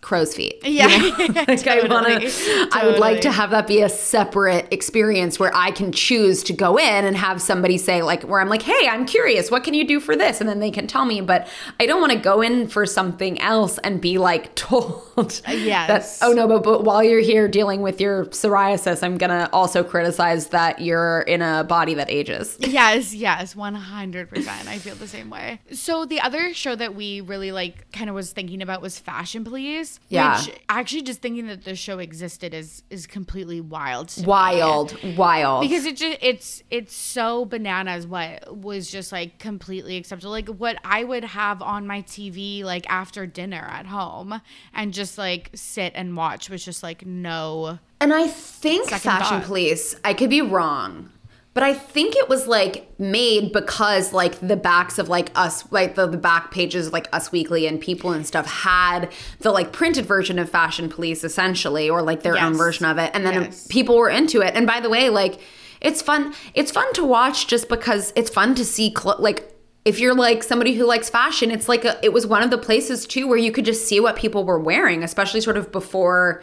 crow's 0.04 0.36
feet. 0.36 0.60
you 0.64 0.72
Yeah. 0.74 0.88
know? 0.88 1.08
like 1.48 1.68
I 1.68 1.88
want 1.88 2.08
Totally. 2.08 2.70
I 2.72 2.86
would 2.86 3.00
like 3.00 3.22
to 3.22 3.32
have 3.32 3.50
that 3.52 3.66
be 3.68 3.82
a 3.82 3.90
separate 3.90 4.68
experience 4.72 5.40
where 5.40 5.52
I 5.56 5.72
can 5.72 5.92
choose 5.92 6.44
to 6.44 6.54
go 6.54 6.78
in 6.78 7.06
and 7.06 7.16
have 7.18 7.42
somebody 7.42 7.78
say 7.78 8.04
like 8.04 8.24
where 8.24 8.40
I'm 8.42 8.50
like, 8.50 8.62
"Hey, 8.62 8.88
I'm 8.88 9.06
curious. 9.06 9.50
What 9.50 9.64
can 9.64 9.74
you 9.74 9.88
do 9.88 10.00
for 10.00 10.16
this?" 10.16 10.40
and 10.42 10.50
then 10.50 10.60
they 10.60 10.72
can 10.72 10.86
tell 10.88 11.06
me, 11.06 11.22
but 11.22 11.48
I 11.80 11.86
don't 11.86 12.02
want 12.02 12.12
to 12.14 12.20
go 12.20 12.42
in 12.42 12.68
for 12.68 12.86
something 12.86 13.40
else 13.42 13.78
and 13.80 14.00
be 14.02 14.18
like 14.18 14.54
told 14.68 15.02
uh, 15.18 15.52
yes. 15.52 16.20
that 16.20 16.28
oh 16.28 16.34
no, 16.34 16.48
but, 16.48 16.64
but 16.64 16.84
while 16.84 17.04
you're 17.04 17.20
here 17.22 17.48
dealing 17.48 17.82
with 17.82 18.00
your 18.02 18.26
psoriasis, 18.26 19.04
I'm 19.04 19.18
going 19.18 19.30
to 19.30 19.50
also 19.54 19.84
criticize 19.84 20.48
that 20.48 20.82
you're 20.82 21.22
in 21.22 21.42
a 21.42 21.64
body 21.64 21.94
that 21.96 22.10
ages. 22.10 22.58
Yes, 22.60 23.14
yes, 23.14 23.54
100%. 23.54 24.48
I 24.68 24.78
feel 24.80 24.96
the 24.96 25.08
same 25.08 25.30
way. 25.30 25.62
So 25.72 26.06
the 26.06 26.20
other 26.22 26.54
show 26.54 26.76
that 26.76 26.96
we 26.96 27.22
really 27.22 27.52
like 27.52 27.92
kind 27.92 28.10
of 28.10 28.16
was 28.16 28.32
thinking 28.34 28.62
about 28.62 28.82
was 28.82 29.00
Fashion 29.00 29.44
Police, 29.44 29.93
Yeah. 30.10 30.40
which 30.40 30.56
actually 30.70 31.02
just 31.04 31.22
thinking 31.22 31.48
that 31.48 31.64
the 31.64 31.76
show 31.76 32.00
existed 32.00 32.54
is 32.54 32.84
is 32.90 33.08
completely 33.08 33.62
wild. 33.62 34.10
to 34.10 34.22
me. 34.22 34.28
Wild, 34.28 35.18
wild. 35.18 35.62
Because 35.62 35.86
it 35.86 35.98
just 35.98 36.18
it's 36.22 36.64
it's 36.70 36.96
so 36.96 37.46
bananas 37.46 38.06
what 38.08 38.58
was 38.58 38.90
just 38.92 39.12
like 39.12 39.40
completely 39.40 39.98
acceptable. 39.98 40.32
Like 40.32 40.50
what 40.50 40.78
I 40.84 41.04
would 41.04 41.24
have 41.24 41.62
on 41.62 41.88
my 41.88 42.02
TV 42.04 42.64
like 42.64 42.90
after 42.90 43.26
dinner 43.26 43.68
at 43.72 43.86
home 43.86 44.42
and 44.74 44.94
just 44.94 45.18
like 45.18 45.50
sit 45.54 45.94
and 45.96 46.16
watch 46.16 46.50
was 46.50 46.64
just 46.64 46.84
like 46.84 47.06
no 47.06 47.80
And 48.02 48.14
I 48.14 48.28
think 48.28 48.90
Fashion 48.90 49.20
thought. 49.20 49.44
Police, 49.44 49.96
I 50.04 50.14
could 50.14 50.30
be 50.30 50.42
wrong, 50.42 51.10
but 51.54 51.64
I 51.64 51.74
think 51.74 52.16
it 52.16 52.28
was 52.30 52.48
like 52.48 52.88
made 53.00 53.52
because 53.54 54.12
like 54.14 54.40
the 54.40 54.56
backs 54.56 54.98
of 54.98 55.08
like 55.10 55.30
us, 55.36 55.72
like 55.72 55.96
the, 55.96 56.08
the 56.08 56.18
back 56.18 56.52
pages 56.52 56.88
of 56.88 56.94
like 56.94 57.08
Us 57.14 57.32
Weekly 57.32 57.68
and 57.68 57.80
People 57.80 58.12
and 58.12 58.26
stuff 58.26 58.48
had 58.48 59.12
the 59.40 59.52
like 59.52 59.72
printed 59.72 60.06
version 60.06 60.40
of 60.40 60.50
Fashion 60.50 60.90
Police 60.90 61.24
essentially, 61.24 61.90
or 61.90 62.02
like 62.02 62.24
their 62.24 62.38
own 62.40 62.54
version 62.56 62.86
of 62.86 62.98
it. 62.98 63.12
And 63.14 63.26
then 63.26 63.34
Yes. 63.44 63.68
people 63.68 63.98
were 63.98 64.10
into 64.10 64.42
it. 64.42 64.56
And 64.56 64.66
by 64.66 64.80
the 64.80 64.90
way, 64.90 65.10
like 65.10 65.40
it's 65.80 66.02
fun. 66.02 66.34
It's 66.54 66.72
fun 66.72 66.92
to 66.94 67.04
watch 67.04 67.46
just 67.48 67.70
because 67.70 68.14
it's 68.16 68.30
fun 68.30 68.56
to 68.56 68.66
see 68.66 68.94
cl- 68.98 69.18
like 69.20 69.50
if 69.86 70.00
you're 70.00 70.16
like 70.16 70.44
somebody 70.44 70.74
who 70.76 70.86
likes 70.86 71.10
fashion, 71.10 71.52
it's 71.52 71.68
like 71.68 71.84
a, 71.84 72.00
it 72.04 72.14
was 72.14 72.26
one 72.26 72.42
of 72.42 72.50
the 72.52 72.58
places 72.58 73.06
too 73.06 73.28
where 73.28 73.38
you 73.38 73.52
could 73.52 73.66
just 73.66 73.86
see 73.88 74.00
what 74.00 74.16
people 74.16 74.46
were 74.46 74.58
wearing, 74.60 75.04
especially 75.04 75.42
sort 75.42 75.58
of 75.58 75.72
before 75.74 76.42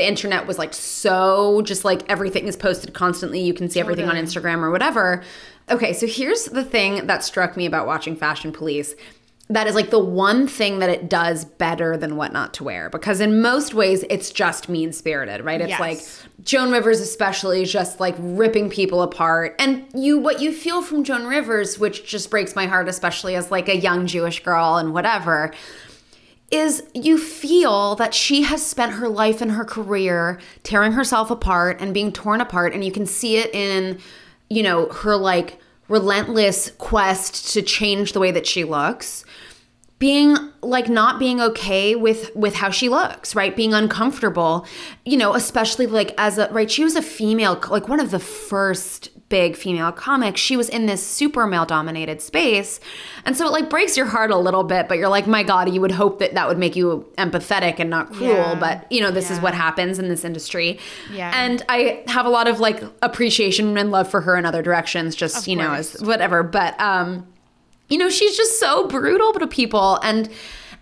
the 0.00 0.08
internet 0.08 0.46
was 0.46 0.56
like 0.58 0.72
so 0.72 1.60
just 1.60 1.84
like 1.84 2.08
everything 2.10 2.48
is 2.48 2.56
posted 2.56 2.94
constantly. 2.94 3.40
You 3.42 3.52
can 3.52 3.68
see 3.68 3.80
everything 3.80 4.08
on 4.08 4.16
Instagram 4.16 4.62
or 4.62 4.70
whatever. 4.70 5.22
Okay, 5.70 5.92
so 5.92 6.06
here's 6.06 6.46
the 6.46 6.64
thing 6.64 7.06
that 7.06 7.22
struck 7.22 7.54
me 7.54 7.66
about 7.66 7.86
watching 7.86 8.16
Fashion 8.16 8.50
Police. 8.50 8.94
That 9.50 9.66
is 9.66 9.74
like 9.74 9.90
the 9.90 9.98
one 9.98 10.46
thing 10.48 10.78
that 10.78 10.88
it 10.88 11.10
does 11.10 11.44
better 11.44 11.96
than 11.98 12.16
what 12.16 12.32
not 12.32 12.54
to 12.54 12.64
wear 12.64 12.88
because 12.88 13.20
in 13.20 13.42
most 13.42 13.74
ways 13.74 14.04
it's 14.08 14.30
just 14.30 14.68
mean 14.70 14.92
spirited, 14.92 15.44
right? 15.44 15.60
It's 15.60 15.70
Yes. 15.70 15.80
like 15.80 16.00
Joan 16.46 16.70
Rivers 16.72 17.00
especially 17.00 17.64
just 17.66 18.00
like 18.00 18.14
ripping 18.18 18.70
people 18.70 19.02
apart. 19.02 19.56
And 19.58 19.84
you 19.92 20.18
what 20.18 20.40
you 20.40 20.50
feel 20.52 20.80
from 20.82 21.04
Joan 21.04 21.26
Rivers, 21.26 21.78
which 21.78 22.06
just 22.06 22.30
breaks 22.30 22.56
my 22.56 22.66
heart 22.66 22.88
especially 22.88 23.34
as 23.36 23.50
like 23.50 23.68
a 23.68 23.76
young 23.76 24.06
Jewish 24.06 24.42
girl 24.42 24.76
and 24.76 24.94
whatever, 24.94 25.52
is 26.50 26.82
you 26.94 27.16
feel 27.16 27.94
that 27.96 28.12
she 28.12 28.42
has 28.42 28.64
spent 28.64 28.92
her 28.92 29.08
life 29.08 29.40
and 29.40 29.52
her 29.52 29.64
career 29.64 30.40
tearing 30.62 30.92
herself 30.92 31.30
apart 31.30 31.80
and 31.80 31.94
being 31.94 32.12
torn 32.12 32.40
apart 32.40 32.74
and 32.74 32.84
you 32.84 32.90
can 32.90 33.06
see 33.06 33.36
it 33.36 33.54
in 33.54 33.98
you 34.48 34.62
know 34.62 34.88
her 34.88 35.16
like 35.16 35.58
relentless 35.88 36.70
quest 36.78 37.52
to 37.52 37.62
change 37.62 38.12
the 38.12 38.20
way 38.20 38.30
that 38.30 38.46
she 38.46 38.64
looks. 38.64 39.24
Being 39.98 40.36
like 40.62 40.88
not 40.88 41.18
being 41.18 41.40
okay 41.40 41.94
with 41.94 42.34
with 42.34 42.54
how 42.54 42.70
she 42.70 42.88
looks 42.88 43.34
right? 43.34 43.54
Being 43.54 43.74
uncomfortable 43.74 44.66
you 45.04 45.16
know 45.16 45.34
especially 45.34 45.86
like 45.86 46.14
as 46.18 46.38
a 46.38 46.48
right? 46.50 46.70
She 46.70 46.82
was 46.82 46.96
a 46.96 47.02
female 47.02 47.60
like 47.70 47.88
one 47.88 48.00
of 48.00 48.10
the 48.10 48.18
first 48.18 49.10
big 49.30 49.56
female 49.56 49.90
comic, 49.92 50.36
she 50.36 50.56
was 50.56 50.68
in 50.68 50.84
this 50.84 51.06
super 51.06 51.46
male 51.46 51.64
dominated 51.64 52.20
space 52.20 52.78
and 53.24 53.36
so 53.36 53.46
it 53.46 53.52
like 53.52 53.70
breaks 53.70 53.96
your 53.96 54.04
heart 54.06 54.30
a 54.30 54.36
little 54.36 54.64
bit 54.64 54.88
but 54.88 54.98
you're 54.98 55.08
like 55.08 55.26
my 55.26 55.42
god 55.42 55.72
you 55.72 55.80
would 55.80 55.92
hope 55.92 56.18
that 56.18 56.34
that 56.34 56.46
would 56.48 56.58
make 56.58 56.74
you 56.76 57.06
empathetic 57.16 57.78
and 57.78 57.88
not 57.88 58.12
cruel 58.12 58.34
Yeah. 58.34 58.54
but 58.60 58.90
you 58.92 59.00
know 59.00 59.10
this 59.10 59.30
is 59.30 59.40
what 59.40 59.54
happens 59.54 59.98
in 59.98 60.08
this 60.08 60.24
industry 60.24 60.78
Yeah. 61.12 61.30
and 61.34 61.62
i 61.68 62.02
have 62.08 62.26
a 62.26 62.28
lot 62.28 62.48
of 62.48 62.60
like 62.60 62.82
appreciation 63.02 63.78
and 63.78 63.90
love 63.90 64.10
for 64.10 64.20
her 64.22 64.36
in 64.36 64.44
other 64.44 64.62
directions 64.62 65.14
just 65.14 65.38
Of 65.38 65.48
you 65.48 65.56
know 65.56 65.72
as 65.72 66.00
whatever 66.02 66.42
but 66.42 66.78
um 66.80 67.26
you 67.88 67.98
know 67.98 68.08
she's 68.10 68.36
just 68.36 68.58
so 68.58 68.86
brutal 68.88 69.32
to 69.34 69.46
people 69.46 69.98
and 70.02 70.28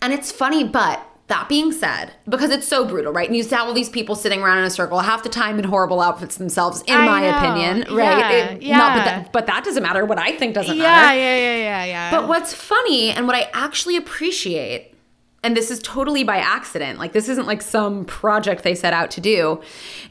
and 0.00 0.12
it's 0.12 0.32
funny 0.32 0.64
but 0.64 1.04
that 1.28 1.48
being 1.48 1.70
said 1.72 2.12
because 2.28 2.50
it's 2.50 2.66
so 2.66 2.84
brutal 2.84 3.12
right 3.12 3.28
and 3.28 3.36
you 3.36 3.44
have 3.44 3.66
all 3.68 3.74
these 3.74 3.88
people 3.90 4.14
sitting 4.14 4.40
around 4.42 4.58
in 4.58 4.64
a 4.64 4.70
circle 4.70 4.98
half 5.00 5.22
the 5.22 5.28
time 5.28 5.58
in 5.58 5.64
horrible 5.64 6.00
outfits 6.00 6.36
themselves 6.36 6.82
in 6.86 6.94
I 6.96 7.06
my 7.06 7.20
know. 7.20 7.36
opinion 7.36 7.94
right 7.94 8.18
Yeah, 8.18 8.30
It- 8.30 8.52
not- 8.52 8.62
yeah. 8.62 8.94
but, 8.98 9.04
that, 9.04 9.32
but 9.32 9.46
that 9.46 9.64
doesn't 9.64 9.82
matter 9.82 10.04
what 10.04 10.18
i 10.18 10.36
think 10.36 10.54
doesn't 10.54 10.76
matter. 10.76 10.88
Yeah, 10.90 11.02
matter 11.02 11.18
yeah, 11.18 11.36
yeah, 11.36 11.56
yeah, 11.56 11.84
yeah. 11.84 12.10
but 12.10 12.28
what's 12.28 12.52
funny 12.54 13.10
and 13.10 13.26
what 13.26 13.36
I 13.36 13.48
actually 13.52 13.96
appreciate, 13.96 14.94
and 15.42 15.56
this 15.56 15.70
is 15.70 15.78
totally 15.80 16.24
by 16.24 16.38
accident, 16.38 16.98
like 16.98 17.12
this 17.12 17.28
isn't 17.28 17.46
like 17.46 17.62
some 17.62 18.04
project 18.06 18.64
they 18.64 18.74
set 18.74 18.92
out 18.92 19.10
to 19.12 19.20
do, 19.20 19.60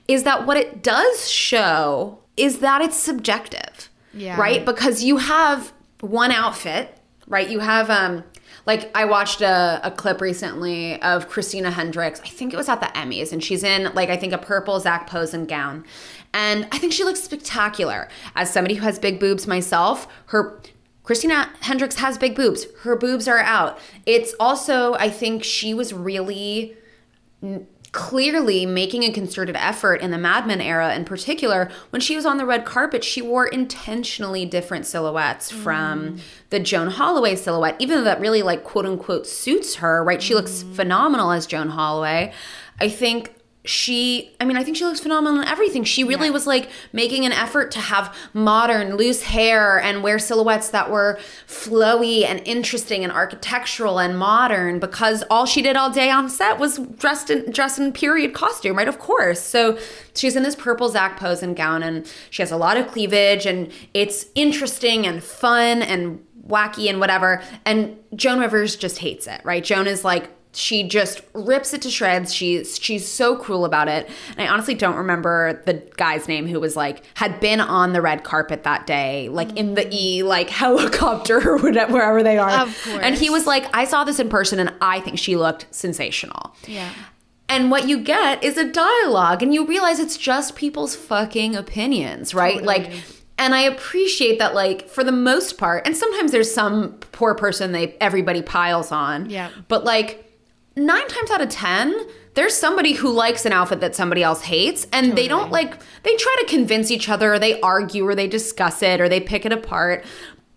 is 0.08 0.24
that 0.24 0.46
what 0.48 0.56
it 0.58 0.82
does 0.84 1.30
show 1.30 2.20
is 2.38 2.60
that 2.60 2.82
it's 2.82 2.96
subjective. 2.96 3.90
Yeah. 4.14 4.40
Right? 4.40 4.64
Because 4.66 5.04
you 5.04 5.18
have 5.18 5.74
one 6.00 6.32
outfit, 6.32 6.98
right? 7.28 7.50
You 7.50 7.60
have 7.60 7.90
um 7.90 8.24
like 8.68 8.92
I 8.96 9.06
watched 9.06 9.42
a, 9.42 9.80
a 9.82 9.90
clip 9.90 10.22
recently 10.22 11.02
of 11.02 11.30
Christina 11.30 11.72
Hendricks. 11.72 12.20
I 12.20 12.28
think 12.28 12.54
it 12.54 12.58
was 12.58 12.70
at 12.70 12.82
the 12.82 12.88
Emmys, 12.88 13.32
and 13.32 13.44
she's 13.44 13.64
in 13.64 13.92
like 13.96 14.10
I 14.10 14.18
think 14.18 14.34
a 14.34 14.38
purple 14.38 14.80
Zac 14.80 15.08
Posen 15.08 15.46
gown. 15.46 15.86
And 16.34 16.68
I 16.72 16.78
think 16.78 16.94
she 16.94 17.04
looks 17.04 17.22
spectacular. 17.22 18.10
As 18.36 18.52
somebody 18.52 18.76
who 18.76 18.84
has 18.84 19.00
big 19.00 19.20
boobs 19.20 19.48
myself, 19.48 20.08
her 20.28 20.62
Christina 21.04 21.50
Hendricks 21.62 21.96
has 21.96 22.18
big 22.18 22.36
boobs. 22.36 22.68
Her 22.82 22.98
boobs 22.98 23.30
are 23.30 23.40
out. 23.40 23.80
It's 24.06 24.36
also, 24.40 24.94
I 24.96 25.10
think 25.10 25.42
she 25.42 25.74
was 25.74 25.94
really 25.94 26.76
clearly 27.98 28.64
making 28.64 29.02
a 29.02 29.12
concerted 29.12 29.56
effort 29.56 29.96
in 30.02 30.12
the 30.12 30.20
Mad 30.20 30.46
Men 30.46 30.62
era 30.62 30.94
in 30.94 31.04
particular. 31.04 31.72
When 31.90 32.00
she 32.00 32.16
was 32.16 32.28
on 32.28 32.38
the 32.38 32.46
red 32.46 32.64
carpet, 32.64 33.04
she 33.04 33.24
wore 33.24 33.48
intentionally 33.48 34.46
different 34.46 34.86
silhouettes 34.86 35.50
from 35.50 36.18
mm. 36.18 36.20
the 36.52 36.60
Joan 36.60 36.90
Holloway 36.90 37.36
silhouette, 37.36 37.76
even 37.80 37.98
though 37.98 38.04
that 38.04 38.20
really 38.20 38.44
like 38.44 38.64
quote 38.64 38.86
unquote 38.86 39.26
suits 39.26 39.78
her, 39.78 40.04
right? 40.04 40.22
She 40.22 40.34
mm. 40.34 40.36
looks 40.36 40.62
phenomenal 40.62 41.32
as 41.32 41.48
Joan 41.48 41.70
Holloway. 41.70 42.34
I 42.80 42.88
think 42.88 43.34
she 43.68 44.32
I 44.40 44.46
mean 44.46 44.58
I 44.58 44.64
think 44.64 44.78
she 44.78 44.86
looks 44.86 45.00
phenomenal 45.00 45.42
in 45.42 45.48
everything. 45.48 45.84
She 45.84 46.04
really 46.04 46.30
was 46.30 46.48
like 46.48 46.70
making 46.94 47.26
an 47.26 47.32
effort 47.32 47.72
to 47.72 47.80
have 47.80 48.16
modern 48.34 48.96
loose 48.96 49.24
hair 49.24 49.80
and 49.80 50.04
wear 50.04 50.20
silhouettes 50.20 50.70
that 50.70 50.90
were 50.90 51.20
flowy 51.48 52.26
and 52.26 52.42
interesting 52.46 53.04
and 53.04 53.12
architectural 53.12 54.00
and 54.00 54.18
modern 54.18 54.80
because 54.80 55.24
all 55.30 55.46
she 55.46 55.62
did 55.62 55.76
all 55.76 55.90
day 55.90 56.10
on 56.10 56.30
set 56.30 56.60
was 56.60 56.80
dressed 56.98 57.30
in 57.30 57.52
dressed 57.52 57.80
in 57.80 57.92
period 57.92 58.34
costume, 58.34 58.78
right? 58.78 58.88
Of 58.88 59.00
course. 59.00 59.42
So 59.42 59.78
she's 60.16 60.36
in 60.36 60.44
this 60.44 60.56
purple 60.56 60.90
Zac 60.90 61.18
Posen 61.20 61.54
gown 61.54 61.84
and 61.84 62.12
she 62.30 62.42
has 62.42 62.52
a 62.52 62.58
lot 62.58 62.78
of 62.78 62.88
cleavage 62.88 63.46
and 63.46 63.72
it's 63.94 64.28
interesting 64.36 65.06
and 65.06 65.24
fun 65.24 65.82
and 65.82 66.24
wacky 66.48 66.90
and 66.90 67.00
whatever. 67.00 67.42
And 67.66 67.98
Joan 68.16 68.40
Rivers 68.40 68.76
just 68.76 69.00
hates 69.00 69.28
it, 69.28 69.42
right? 69.44 69.64
Joan 69.64 69.88
is 69.88 70.04
like 70.04 70.30
she 70.58 70.82
just 70.84 71.22
rips 71.34 71.74
it 71.74 71.84
to 71.84 71.92
shreds. 71.92 72.34
She's 72.34 72.80
she's 72.80 73.08
so 73.08 73.36
cruel 73.36 73.64
about 73.64 73.88
it. 73.88 74.10
And 74.36 74.42
I 74.42 74.52
honestly 74.52 74.74
don't 74.74 74.96
remember 74.96 75.62
the 75.66 75.76
guy's 75.98 76.28
name 76.28 76.48
who 76.48 76.60
was 76.60 76.76
like 76.76 77.04
had 77.14 77.40
been 77.40 77.62
on 77.62 77.94
the 77.94 78.02
red 78.02 78.24
carpet 78.24 78.64
that 78.64 78.88
day, 78.88 79.30
like 79.30 79.56
in 79.56 79.76
the 79.76 79.88
E 79.94 80.24
like 80.24 80.50
helicopter 80.64 81.38
or 81.48 81.58
whatever, 81.58 81.94
wherever 81.94 82.24
they 82.24 82.40
are. 82.40 82.50
Of 82.50 82.84
course. 82.84 83.00
And 83.04 83.16
he 83.16 83.30
was 83.30 83.46
like, 83.46 83.66
I 83.76 83.86
saw 83.86 84.04
this 84.04 84.20
in 84.20 84.30
person 84.30 84.60
and 84.60 84.74
I 84.82 85.00
think 85.00 85.20
she 85.20 85.36
looked 85.36 85.68
sensational. 85.70 86.56
Yeah. 86.66 86.92
And 87.50 87.72
what 87.72 87.88
you 87.88 88.04
get 88.04 88.44
is 88.44 88.58
a 88.58 88.70
dialogue, 88.70 89.42
and 89.42 89.54
you 89.54 89.66
realize 89.66 90.02
it's 90.02 90.18
just 90.18 90.58
people's 90.58 90.98
fucking 90.98 91.56
opinions, 91.56 92.34
right? 92.34 92.62
Like, 92.62 92.92
and 93.38 93.56
I 93.56 93.62
appreciate 93.62 94.38
that, 94.40 94.54
like, 94.54 94.90
for 94.90 95.02
the 95.02 95.14
most 95.14 95.58
part, 95.58 95.88
and 95.88 95.96
sometimes 95.96 96.34
there's 96.34 96.54
some 96.54 96.96
poor 97.14 97.36
person 97.36 97.72
they 97.72 97.96
everybody 98.02 98.42
piles 98.42 98.92
on. 98.92 99.30
Yeah. 99.30 99.50
But 99.70 99.86
like 99.86 100.27
nine 100.78 101.08
times 101.08 101.32
out 101.32 101.42
of 101.42 101.50
ten, 101.50 101.94
there's 102.36 102.56
somebody 102.56 102.94
who 102.94 103.12
likes 103.12 103.46
an 103.46 103.52
outfit 103.52 103.80
that 103.82 103.96
somebody 103.96 104.22
else 104.24 104.44
hates, 104.44 104.86
and 104.94 105.18
they 105.18 105.28
don't 105.28 105.52
like 105.52 105.78
they 106.04 106.16
try 106.16 106.36
to 106.40 106.46
convince 106.48 106.92
each 106.92 107.10
other, 107.10 107.34
or 107.34 107.40
they 107.40 107.60
argue, 107.62 108.08
or 108.08 108.16
they 108.16 108.28
discuss 108.28 108.82
it, 108.84 109.02
or 109.02 109.10
they 109.10 109.20
pick 109.20 109.46
it 109.46 109.52
apart. 109.52 110.06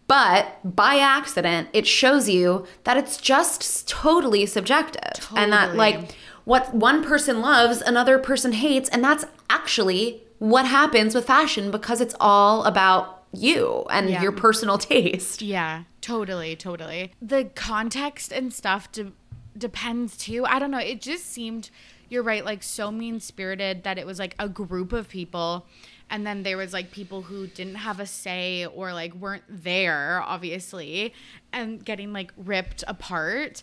But 0.07 0.59
by 0.65 0.97
accident, 0.99 1.69
it 1.73 1.87
shows 1.87 2.29
you 2.29 2.67
that 2.85 2.97
it's 2.97 3.17
just 3.17 3.89
totally 3.89 4.45
subjective. 4.45 5.29
And 5.37 5.53
that, 5.53 5.77
like, 5.77 6.17
what 6.45 6.75
one 6.75 7.05
person 7.05 7.41
loves, 7.41 7.81
another 7.81 8.19
person 8.19 8.51
hates. 8.53 8.89
And 8.89 9.05
that's 9.05 9.25
actually 9.49 10.25
what 10.41 10.67
happens 10.67 11.15
with 11.15 11.27
fashion 11.27 11.71
because 11.71 12.01
it's 12.01 12.17
all 12.19 12.65
about 12.65 13.23
you 13.33 13.85
and 13.89 14.11
Yeah. 14.11 14.21
your 14.23 14.33
personal 14.33 14.79
taste. 14.93 15.43
Yeah, 15.43 15.85
totally, 16.01 16.57
totally. 16.57 17.13
The 17.23 17.45
context 17.55 18.33
and 18.33 18.53
stuff 18.53 18.91
de- 18.91 19.13
depends 19.57 20.17
too. 20.17 20.45
I 20.47 20.59
don't 20.59 20.71
know. 20.71 20.79
It 20.79 21.01
just 21.01 21.27
seemed, 21.27 21.71
you're 22.09 22.23
right, 22.23 22.45
like 22.45 22.63
so 22.63 22.91
mean 22.91 23.21
spirited 23.21 23.85
that 23.85 23.99
it 23.99 24.07
was 24.07 24.19
like 24.19 24.35
a 24.39 24.49
group 24.49 24.93
of 24.93 25.09
people. 25.09 25.67
And 26.09 26.27
then 26.27 26.43
there 26.43 26.57
was 26.57 26.73
like 26.73 26.91
people 26.91 27.23
who 27.23 27.47
didn't 27.47 27.77
have 27.77 28.01
a 28.01 28.07
say 28.07 28.67
or 28.67 28.93
like 28.93 29.15
weren't 29.15 29.45
there, 29.49 30.23
obviously, 30.27 31.15
and 31.53 31.85
getting 31.85 32.13
like 32.13 32.33
ripped 32.37 32.83
apart. 32.89 33.63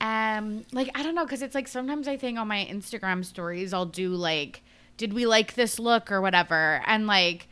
Um, 0.00 0.64
like 0.70 0.90
I 0.94 1.02
don't 1.02 1.16
know, 1.16 1.24
because 1.24 1.42
it's 1.42 1.56
like 1.56 1.66
sometimes 1.66 2.06
I 2.06 2.16
think 2.16 2.38
on 2.38 2.46
my 2.46 2.68
Instagram 2.70 3.24
stories 3.24 3.74
I'll 3.74 3.84
do 3.84 4.10
like, 4.10 4.62
did 4.96 5.12
we 5.12 5.26
like 5.26 5.54
this 5.54 5.80
look 5.80 6.12
or 6.12 6.20
whatever, 6.20 6.82
and 6.86 7.08
like 7.08 7.48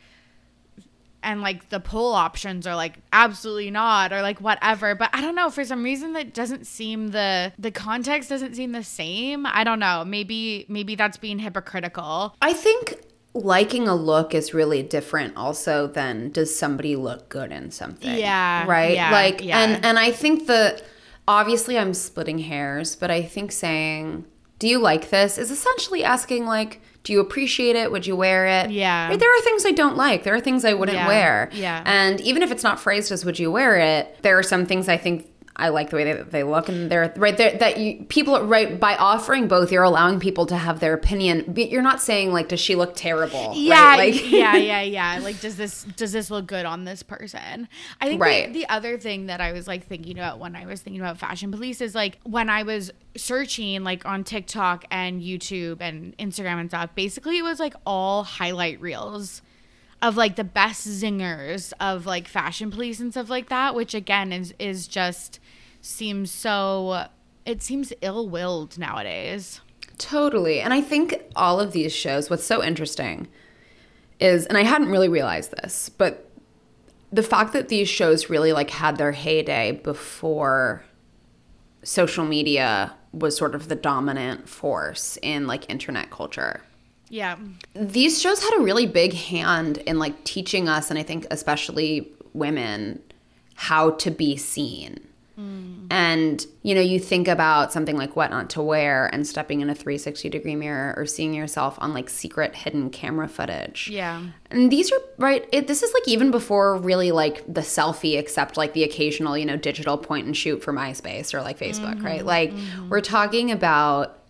and 1.27 1.43
like 1.43 1.69
the 1.69 1.81
poll 1.81 2.15
options 2.15 2.67
are 2.67 2.75
like 2.75 2.99
absolutely 3.13 3.71
not 3.71 4.13
or 4.13 4.23
like 4.23 4.41
whatever 4.41 4.95
but 4.95 5.11
i 5.13 5.21
don't 5.21 5.35
know 5.35 5.51
for 5.51 5.65
some 5.65 5.83
reason 5.83 6.15
that 6.15 6.33
doesn't 6.33 6.67
seem 6.67 7.09
the 7.09 7.53
the 7.59 7.71
context 7.71 8.31
doesn't 8.31 8.55
seem 8.55 8.73
the 8.73 8.83
same 8.83 9.45
i 9.45 9.63
don't 9.63 9.81
know 9.81 10.05
maybe 10.07 10.65
maybe 10.69 10.95
that's 10.95 11.19
being 11.19 11.39
hypocritical 11.39 12.35
I 12.41 12.53
think 12.53 13.01
liking 13.35 13.89
a 13.89 13.95
look 13.95 14.35
is 14.35 14.55
really 14.55 14.83
different 14.83 15.37
also 15.37 15.87
than 15.87 16.31
does 16.31 16.57
somebody 16.57 16.97
look 16.97 17.29
good 17.29 17.53
in 17.53 17.71
something. 17.71 18.17
Yeah, 18.17 18.65
Right? 18.67 18.95
yeah, 18.95 19.11
like 19.11 19.43
yeah. 19.43 19.61
and 19.61 19.85
and 19.85 19.99
I 19.99 20.13
think 20.13 20.47
the 20.47 20.81
obviously 21.27 21.79
I'm 21.79 21.93
splitting 21.93 22.39
hairs, 22.39 22.97
but 22.97 23.11
I 23.11 23.23
think 23.23 23.53
saying 23.53 24.25
do 24.59 24.69
you 24.69 24.79
like 24.79 25.11
this 25.11 25.39
is 25.39 25.51
essentially 25.51 26.03
asking 26.05 26.47
like 26.47 26.81
do 27.03 27.13
you 27.13 27.21
appreciate 27.21 27.77
it? 27.77 27.93
Would 27.93 28.05
you 28.05 28.17
wear 28.17 28.47
it? 28.47 28.73
Yeah. 28.73 29.09
Right, 29.09 29.21
there 29.21 29.33
are 29.33 29.41
things 29.43 29.65
I 29.65 29.71
don't 29.71 29.97
like. 29.97 30.25
There 30.25 30.35
are 30.35 30.41
things 30.41 30.65
I 30.65 30.75
wouldn't 30.75 30.97
Yeah, 30.99 31.07
wear. 31.07 31.51
yeah. 31.53 31.85
And 31.87 32.21
even 32.23 32.43
if 32.43 32.51
it's 32.51 32.65
not 32.65 32.81
phrased 32.81 33.13
as 33.13 33.25
would 33.25 33.39
you 33.39 33.53
wear 33.53 33.77
it, 33.77 34.19
there 34.23 34.37
are 34.37 34.43
some 34.43 34.67
things 34.67 34.89
I 34.89 34.97
think 34.97 35.25
I 35.59 35.71
like 35.71 35.91
the 35.91 35.97
way 35.97 36.05
that 36.13 36.31
they 36.31 36.43
look, 36.43 36.69
and 36.69 36.91
they're 36.91 37.13
right 37.17 37.37
there. 37.37 37.57
That 37.57 37.79
you 37.79 38.05
people 38.05 38.41
right 38.47 38.79
by 38.79 38.95
offering 38.97 39.49
both, 39.49 39.73
you're 39.73 39.83
allowing 39.83 40.21
people 40.21 40.45
to 40.47 40.57
have 40.57 40.81
their 40.81 40.93
opinion. 40.95 41.45
But 41.49 41.71
you're 41.71 41.83
not 41.83 42.01
saying 42.03 42.33
like, 42.33 42.49
does 42.49 42.61
she 42.61 42.75
look 42.77 42.95
terrible? 42.95 43.53
yeah 43.55 43.97
right? 43.97 44.13
Like, 44.15 44.31
yeah 44.31 44.57
yeah 44.57 44.83
yeah 44.83 45.21
like 45.23 45.41
does 45.41 45.57
this 45.57 45.85
does 45.97 46.13
this 46.13 46.31
look 46.31 46.47
good 46.47 46.67
on 46.67 46.85
this 46.85 47.03
person 47.03 47.69
i 48.01 48.07
think 48.07 48.21
Right. 48.21 48.53
the, 48.53 48.61
the 48.61 48.69
other 48.69 48.99
thing 48.99 49.27
that 49.27 49.41
i 49.41 49.53
was 49.53 49.67
like 49.67 49.87
thinking 49.87 50.19
about 50.19 50.39
when 50.39 50.55
i 50.57 50.67
was 50.67 50.81
thinking 50.83 51.01
about 51.01 51.19
fashion 51.19 51.51
police 51.51 51.81
is 51.81 51.95
like 51.95 52.19
when 52.25 52.49
i 52.51 52.63
was 52.63 52.93
searching 53.17 53.83
like 53.85 54.05
on 54.07 54.25
tiktok 54.25 54.85
and 54.91 55.23
youtube 55.23 55.79
and 55.81 56.17
instagram 56.19 56.61
and 56.61 56.71
stuff 56.71 56.95
basically 56.95 57.39
it 57.39 57.43
was 57.43 57.59
like 57.59 57.75
all 57.87 58.23
highlight 58.25 58.81
reels 58.81 59.43
of 60.03 60.17
like 60.17 60.37
the 60.37 60.45
best 60.45 60.87
zingers 60.87 61.73
of 61.81 62.07
like 62.07 62.29
fashion 62.29 62.71
police 62.71 63.01
and 63.01 63.13
stuff 63.13 63.31
like 63.31 63.49
that 63.49 63.75
which 63.75 63.95
again 63.95 64.33
is 64.33 64.55
is 64.59 64.87
just 64.87 65.41
seems 65.87 66.31
so 66.31 67.07
it 67.45 67.63
seems 67.63 67.93
ill-willed 68.03 68.77
nowadays 68.79 69.61
Totally. 69.99 70.61
And 70.61 70.75
I 70.75 70.81
think 70.81 71.23
all 71.35 71.61
of 71.61 71.73
these 71.73 71.93
shows, 71.93 72.29
what's 72.29 72.45
so 72.45 72.63
interesting 72.63 73.29
is, 74.21 74.47
and 74.47 74.59
I 74.59 74.63
hadn't 74.63 74.89
really 74.89 75.09
realized 75.09 75.53
this, 75.53 75.89
but 75.89 76.31
the 77.13 77.23
fact 77.23 77.53
that 77.53 77.69
these 77.69 77.89
shows 77.89 78.29
really 78.29 78.53
like 78.53 78.71
had 78.71 78.97
their 78.97 79.13
heyday 79.13 79.73
before 79.73 80.85
social 81.83 82.25
media 82.25 82.95
was 83.13 83.37
sort 83.37 83.55
of 83.55 83.69
the 83.69 83.77
dominant 83.77 84.49
force 84.49 85.19
in 85.23 85.47
like 85.47 85.71
internet 85.71 86.11
culture. 86.11 86.63
yeah 87.09 87.37
These 87.75 88.21
shows 88.21 88.43
had 88.43 88.59
a 88.59 88.63
really 88.63 88.87
big 88.87 89.15
hand 89.15 89.79
in 89.79 89.99
like 89.99 90.25
teaching 90.25 90.69
us, 90.69 90.91
and 90.91 90.99
I 90.99 91.03
think 91.03 91.27
especially 91.31 92.13
women, 92.35 93.01
how 93.55 93.93
to 93.93 94.11
be 94.11 94.37
seen. 94.37 95.06
And, 95.91 96.47
you 96.63 96.75
know, 96.75 96.81
you 96.81 96.99
think 96.99 97.29
about 97.29 97.73
something 97.73 97.97
like 97.97 98.17
what 98.17 98.31
not 98.31 98.51
to 98.51 98.63
wear 98.63 99.07
and 99.13 99.27
stepping 99.27 99.61
in 99.61 99.69
a 99.69 99.75
360 99.75 100.31
degree 100.31 100.57
mirror 100.57 100.95
or 100.97 101.05
seeing 101.05 101.35
yourself 101.35 101.77
on 101.79 101.93
like 101.93 102.09
secret 102.09 102.55
hidden 102.55 102.91
camera 102.91 103.29
footage. 103.29 103.91
yeah 103.91 104.23
And 104.51 104.71
these 104.71 104.91
are 104.93 104.99
right. 105.19 105.47
It, 105.53 105.67
this 105.67 105.83
is 105.83 105.93
like 105.93 106.09
even 106.09 106.31
before 106.31 106.77
really 106.77 107.13
like 107.13 107.45
the 107.47 107.61
selfie, 107.61 108.19
except 108.19 108.57
like 108.57 108.73
the 108.73 108.85
occasional, 108.85 109.37
you 109.37 109.45
know, 109.45 109.57
digital 109.57 109.99
point 109.99 110.27
and 110.27 110.37
shoot 110.37 110.63
for 110.63 110.73
MySpace 110.73 111.35
or 111.35 111.43
like 111.43 111.59
Facebook, 111.59 112.03
right? 112.03 112.21
Mm-hmm. 112.21 112.27
Like 112.27 112.53
mm-hmm. 112.53 112.89
we're 112.89 113.03
talking 113.03 113.51
about 113.51 114.23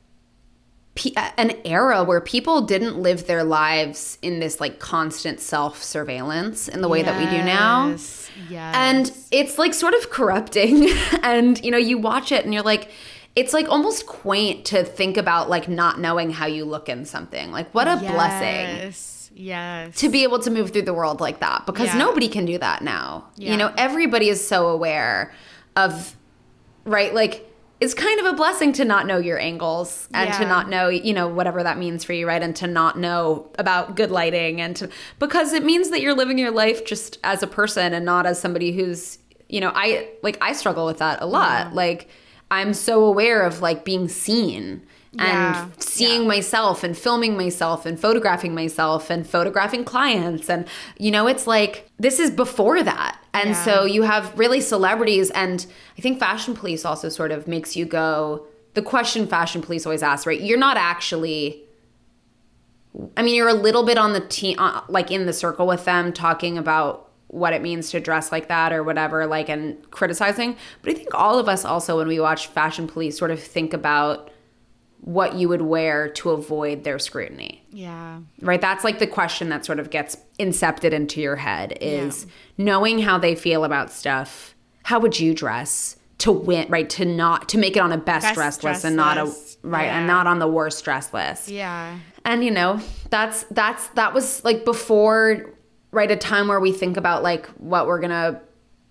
an 1.36 1.52
era 1.64 2.02
where 2.04 2.20
people 2.20 2.62
didn't 2.62 2.98
live 2.98 3.26
their 3.26 3.44
lives 3.44 4.18
in 4.22 4.40
this 4.40 4.60
like 4.60 4.78
constant 4.78 5.40
self 5.40 5.82
surveillance 5.82 6.68
in 6.68 6.80
the 6.80 6.88
way 6.88 7.02
that 7.02 7.18
we 7.18 7.26
do 7.26 7.44
now. 7.44 7.96
Yes. 8.50 8.74
And 8.76 9.12
it's 9.30 9.58
like 9.58 9.74
sort 9.74 9.94
of 9.94 10.10
corrupting. 10.10 10.88
and, 11.22 11.62
you 11.64 11.70
know, 11.70 11.78
you 11.78 11.98
watch 11.98 12.32
it 12.32 12.44
and 12.44 12.52
you're 12.54 12.62
like, 12.62 12.90
it's 13.34 13.52
like 13.52 13.68
almost 13.68 14.06
quaint 14.06 14.64
to 14.66 14.82
think 14.84 15.16
about 15.16 15.50
like 15.50 15.68
not 15.68 16.00
knowing 16.00 16.30
how 16.30 16.46
you 16.46 16.64
look 16.64 16.88
in 16.88 17.04
something. 17.04 17.50
Like, 17.52 17.74
what 17.74 17.86
a 17.86 17.96
blessing 17.96 18.76
Yes. 18.86 19.30
Yes. 19.34 19.96
to 19.96 20.08
be 20.08 20.22
able 20.22 20.38
to 20.38 20.50
move 20.50 20.70
through 20.70 20.82
the 20.82 20.94
world 20.94 21.20
like 21.20 21.40
that 21.40 21.66
because 21.66 21.88
Yeah. 21.88 21.98
nobody 21.98 22.28
can 22.28 22.46
do 22.46 22.56
that 22.58 22.82
now. 22.82 23.26
Yeah. 23.36 23.50
You 23.50 23.56
know, 23.58 23.72
everybody 23.76 24.30
is 24.30 24.46
so 24.46 24.68
aware 24.68 25.34
of, 25.76 26.16
right? 26.84 27.12
Like, 27.12 27.45
it's 27.80 27.92
kind 27.94 28.18
of 28.20 28.26
a 28.26 28.32
blessing 28.32 28.72
to 28.72 28.84
not 28.84 29.06
know 29.06 29.18
your 29.18 29.38
angles 29.38 30.08
and 30.14 30.32
to 30.34 30.46
not 30.46 30.70
know, 30.70 30.88
you 30.88 31.12
know, 31.12 31.28
whatever 31.28 31.62
that 31.62 31.76
means 31.76 32.04
for 32.04 32.14
you, 32.14 32.26
right? 32.26 32.42
And 32.42 32.56
to 32.56 32.66
not 32.66 32.98
know 32.98 33.50
about 33.58 33.96
good 33.96 34.10
lighting 34.10 34.60
and 34.60 34.74
to, 34.76 34.88
because 35.18 35.52
it 35.52 35.64
means 35.64 35.90
that 35.90 36.00
you're 36.00 36.14
living 36.14 36.38
your 36.38 36.50
life 36.50 36.86
just 36.86 37.18
as 37.22 37.42
a 37.42 37.46
person 37.46 37.92
and 37.92 38.06
not 38.06 38.24
as 38.24 38.40
somebody 38.40 38.72
who's, 38.72 39.18
you 39.48 39.60
know, 39.60 39.72
I, 39.74 40.08
like, 40.22 40.38
I 40.40 40.54
struggle 40.54 40.86
with 40.86 40.98
that 40.98 41.20
a 41.20 41.26
lot. 41.26 41.74
Like, 41.74 42.08
I'm 42.50 42.72
so 42.72 43.04
aware 43.04 43.42
of 43.42 43.60
like 43.60 43.84
being 43.84 44.08
seen 44.08 44.82
Yeah. 45.18 45.64
and 45.64 45.82
seeing 45.82 46.26
myself 46.26 46.84
and 46.84 46.96
filming 46.96 47.36
myself 47.36 47.86
and 47.86 47.98
photographing 47.98 48.54
myself 48.54 49.10
and 49.10 49.26
photographing 49.26 49.84
clients. 49.84 50.48
And 50.50 50.66
you 50.98 51.10
know 51.10 51.26
it's 51.26 51.46
like 51.46 51.90
this 51.98 52.18
is 52.20 52.30
before 52.30 52.82
that. 52.82 53.18
And 53.34 53.50
Yeah. 53.50 53.64
so 53.64 53.84
you 53.84 54.02
have 54.02 54.38
really 54.38 54.60
celebrities 54.60 55.30
and 55.30 55.66
i 55.98 56.00
think 56.00 56.18
fashion 56.18 56.54
police 56.54 56.84
also 56.84 57.08
sort 57.08 57.32
of 57.32 57.46
makes 57.48 57.76
you 57.76 57.84
go 57.84 58.46
the 58.74 58.82
question 58.82 59.26
fashion 59.26 59.62
police 59.62 59.86
always 59.86 60.02
asks, 60.02 60.26
right? 60.26 60.40
You're 60.40 60.58
not 60.58 60.76
actually 60.76 61.62
i 63.16 63.22
mean 63.22 63.34
you're 63.34 63.48
a 63.48 63.54
little 63.54 63.84
bit 63.84 63.98
on 63.98 64.12
the 64.12 64.20
team 64.20 64.56
uh, 64.58 64.80
like 64.88 65.10
in 65.10 65.26
the 65.26 65.32
circle 65.32 65.66
with 65.66 65.84
them 65.84 66.12
talking 66.12 66.56
about 66.58 67.10
what 67.28 67.52
it 67.52 67.60
means 67.60 67.90
to 67.90 68.00
dress 68.00 68.30
like 68.32 68.48
that 68.48 68.72
or 68.72 68.82
whatever 68.82 69.26
like 69.26 69.48
and 69.48 69.90
criticizing. 69.90 70.56
But 70.82 70.92
i 70.92 70.94
think 70.94 71.12
all 71.14 71.38
of 71.38 71.48
us 71.48 71.64
also 71.64 71.96
when 71.98 72.08
we 72.08 72.20
watch 72.20 72.46
fashion 72.48 72.86
police 72.86 73.18
sort 73.18 73.30
of 73.30 73.42
think 73.42 73.72
about 73.74 74.30
what 75.06 75.34
you 75.36 75.48
would 75.48 75.62
wear 75.62 76.08
to 76.08 76.30
avoid 76.30 76.82
their 76.82 76.98
scrutiny 76.98 77.62
Yeah. 77.70 78.18
right 78.42 78.60
that's 78.60 78.82
like 78.82 78.98
the 78.98 79.06
question 79.06 79.48
that 79.50 79.64
sort 79.64 79.78
of 79.78 79.88
gets 79.90 80.16
incepted 80.40 80.90
into 80.90 81.20
your 81.20 81.36
head 81.36 81.78
is 81.80 82.26
knowing 82.58 82.98
how 82.98 83.16
they 83.16 83.36
feel 83.36 83.64
about 83.64 83.92
stuff 83.92 84.56
how 84.82 84.98
would 84.98 85.18
you 85.20 85.32
dress 85.32 85.96
to 86.18 86.32
win 86.32 86.66
right 86.70 86.90
to 86.90 87.04
not 87.04 87.48
to 87.50 87.58
make 87.58 87.76
it 87.76 87.80
on 87.80 87.92
a 87.92 87.96
best, 87.98 88.24
Best 88.24 88.34
dressed 88.34 88.64
list 88.64 88.84
and 88.84 88.96
not 88.96 89.16
list. 89.16 89.58
a 89.62 89.68
right 89.68 89.84
Yeah. 89.84 89.98
and 89.98 90.08
not 90.08 90.26
on 90.26 90.40
the 90.40 90.48
worst 90.48 90.84
dress 90.84 91.14
list 91.14 91.48
Yeah. 91.50 91.98
and 92.24 92.42
you 92.44 92.50
know 92.50 92.80
that's 93.08 93.44
that's 93.52 93.86
that 93.90 94.12
was 94.12 94.44
like 94.44 94.64
before 94.64 95.52
right 95.92 96.10
a 96.10 96.16
time 96.16 96.48
where 96.48 96.58
we 96.58 96.72
think 96.72 96.96
about 96.96 97.22
like 97.22 97.46
what 97.58 97.86
we're 97.86 98.00
gonna 98.00 98.40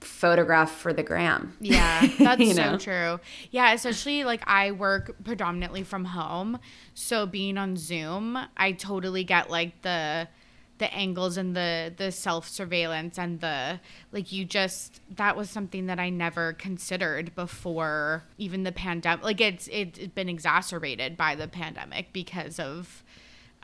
photograph 0.06 0.72
for 0.72 0.94
the 0.94 1.04
gram. 1.04 1.56
Yeah, 1.60 2.08
that's 2.20 2.42
You 2.42 2.54
so 2.54 2.78
true. 2.78 3.20
Yeah, 3.52 3.74
especially 3.74 4.24
like 4.24 4.44
I 4.48 4.72
work 4.72 5.16
predominantly 5.24 5.84
from 5.84 6.06
home, 6.06 6.60
so 6.94 7.26
being 7.26 7.58
on 7.58 7.78
Zoom, 7.78 8.38
I 8.58 8.72
totally 8.72 9.24
get 9.24 9.50
like 9.50 9.82
the 9.82 10.28
the 10.78 10.94
angles 10.94 11.38
and 11.38 11.56
the 11.56 11.94
the 11.96 12.12
self 12.12 12.48
surveillance 12.48 13.18
and 13.18 13.40
the 13.40 13.80
like 14.12 14.32
you 14.32 14.44
just 14.44 15.00
that 15.16 15.38
was 15.38 15.50
something 15.50 15.86
that 15.86 16.00
I 16.00 16.10
never 16.10 16.54
considered 16.54 17.34
before 17.34 18.26
even 18.38 18.64
the 18.64 18.74
pandemic 18.74 19.24
like 19.24 19.40
it's 19.40 19.70
it's 19.72 20.00
been 20.08 20.28
exacerbated 20.28 21.16
by 21.16 21.36
the 21.36 21.48
pandemic 21.48 22.12
because 22.12 22.60
of 22.60 23.04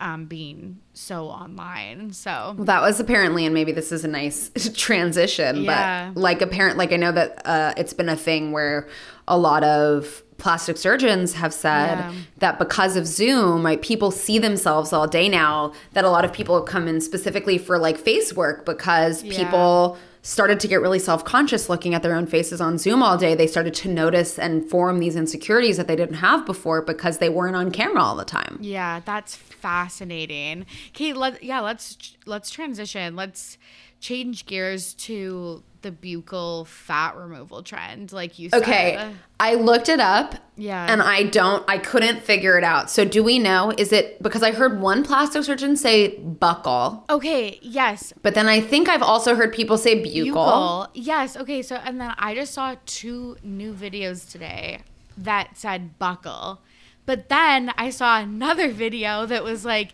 um, 0.02 0.26
being 0.26 0.80
so 0.93 1.28
online. 1.28 2.12
So 2.12 2.56
well, 2.58 2.66
that 2.66 2.82
was 2.82 2.99
apparently, 2.99 3.45
and 3.45 3.54
maybe 3.54 3.72
this 3.72 3.91
is 3.91 4.04
a 4.04 4.08
nice 4.08 4.52
transition, 4.76 5.64
Yeah. 5.64 6.12
but 6.14 6.20
like 6.20 6.41
apparent, 6.41 6.78
like 6.78 6.91
I 6.91 6.97
know 6.97 7.12
that 7.14 7.41
uh, 7.45 7.74
it's 7.78 7.93
been 7.93 8.10
a 8.10 8.16
thing 8.18 8.52
where 8.52 8.88
a 9.28 9.38
lot 9.38 9.64
of 9.64 10.24
plastic 10.38 10.76
surgeons 10.76 11.34
have 11.36 11.54
said 11.54 11.99
Yeah. 11.99 12.14
that 12.39 12.60
because 12.60 12.95
of 12.97 13.06
Zoom, 13.06 13.62
like 13.64 13.82
people 13.84 14.10
see 14.12 14.39
themselves 14.39 14.91
all 14.91 15.08
day 15.08 15.30
now. 15.30 15.72
That 15.93 16.04
a 16.04 16.10
lot 16.10 16.26
of 16.26 16.34
people 16.34 16.60
come 16.64 16.88
in 16.88 16.99
specifically 16.99 17.58
for 17.60 17.78
like 17.78 17.97
face 17.97 18.34
work 18.34 18.66
because 18.66 19.24
Yeah. 19.24 19.38
people 19.38 19.97
started 20.22 20.60
to 20.60 20.68
get 20.68 20.82
really 20.82 21.00
self-conscious 21.00 21.70
looking 21.70 21.94
at 21.94 22.04
their 22.04 22.16
own 22.16 22.28
faces 22.28 22.62
on 22.62 22.78
Zoom 22.78 23.02
all 23.02 23.18
day. 23.18 23.34
They 23.34 23.48
started 23.48 23.74
to 23.76 23.90
notice 23.90 24.38
and 24.38 24.70
form 24.70 25.00
these 25.00 25.16
insecurities 25.16 25.78
that 25.78 25.88
they 25.88 25.96
didn't 25.96 26.16
have 26.16 26.46
before 26.46 26.82
because 26.82 27.18
they 27.18 27.30
weren't 27.30 27.56
on 27.56 27.72
camera 27.72 28.02
all 28.02 28.16
the 28.16 28.26
time. 28.26 28.58
Yeah, 28.62 29.02
that's 29.04 29.36
fascinating. 29.36 30.66
Okay, 30.90 31.14
let 31.14 31.44
yeah, 31.44 31.60
let's 31.60 32.16
let's 32.26 32.50
transition. 32.50 33.16
Let's 33.16 33.58
change 34.02 34.45
gears 34.45 34.93
to 34.95 35.64
the 35.84 35.91
buccal 35.91 36.68
fat 36.68 37.16
removal 37.16 37.64
trend, 37.64 38.12
like 38.12 38.38
you 38.38 38.49
said. 38.49 38.62
Okay, 38.62 39.14
I 39.39 39.56
looked 39.56 39.89
it 39.89 39.99
up. 39.99 40.36
Yeah. 40.56 40.86
And 40.91 41.02
I 41.02 41.24
don't, 41.24 41.64
I 41.68 41.78
couldn't 41.78 42.22
figure 42.22 42.58
it 42.58 42.64
out. 42.64 42.89
So 42.91 43.06
do 43.06 43.24
we 43.24 43.39
know? 43.39 43.74
Is 43.78 43.91
it 43.91 44.22
because 44.22 44.43
I 44.43 44.52
heard 44.52 44.80
one 44.80 45.04
plastic 45.04 45.43
surgeon 45.43 45.76
say 45.76 46.18
buckle, 46.20 47.06
Okay, 47.10 47.58
yes. 47.62 48.14
but 48.22 48.36
then 48.36 48.47
I 48.47 48.60
think 48.60 48.89
I've 48.89 49.02
also 49.02 49.34
heard 49.36 49.54
people 49.54 49.78
say 49.78 50.04
buccal. 50.04 50.34
Buccal. 50.34 50.88
Yes. 50.93 51.38
Okay, 51.38 51.62
so 51.62 51.78
and 51.78 51.99
then 52.02 52.14
I 52.18 52.36
just 52.36 52.54
saw 52.54 52.76
two 52.86 53.38
new 53.43 53.74
videos 53.74 54.30
today 54.30 54.82
that 55.18 55.58
said 55.58 55.97
buckle. 55.97 56.62
But 57.06 57.30
then 57.30 57.72
I 57.78 57.89
saw 57.89 58.20
another 58.20 58.72
video 58.72 59.26
that 59.26 59.43
was 59.43 59.66
like, 59.66 59.93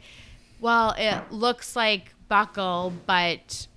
well, 0.60 0.95
it 0.97 1.32
looks 1.32 1.76
like 1.76 2.14
buckle, 2.28 2.91
but 3.05 3.68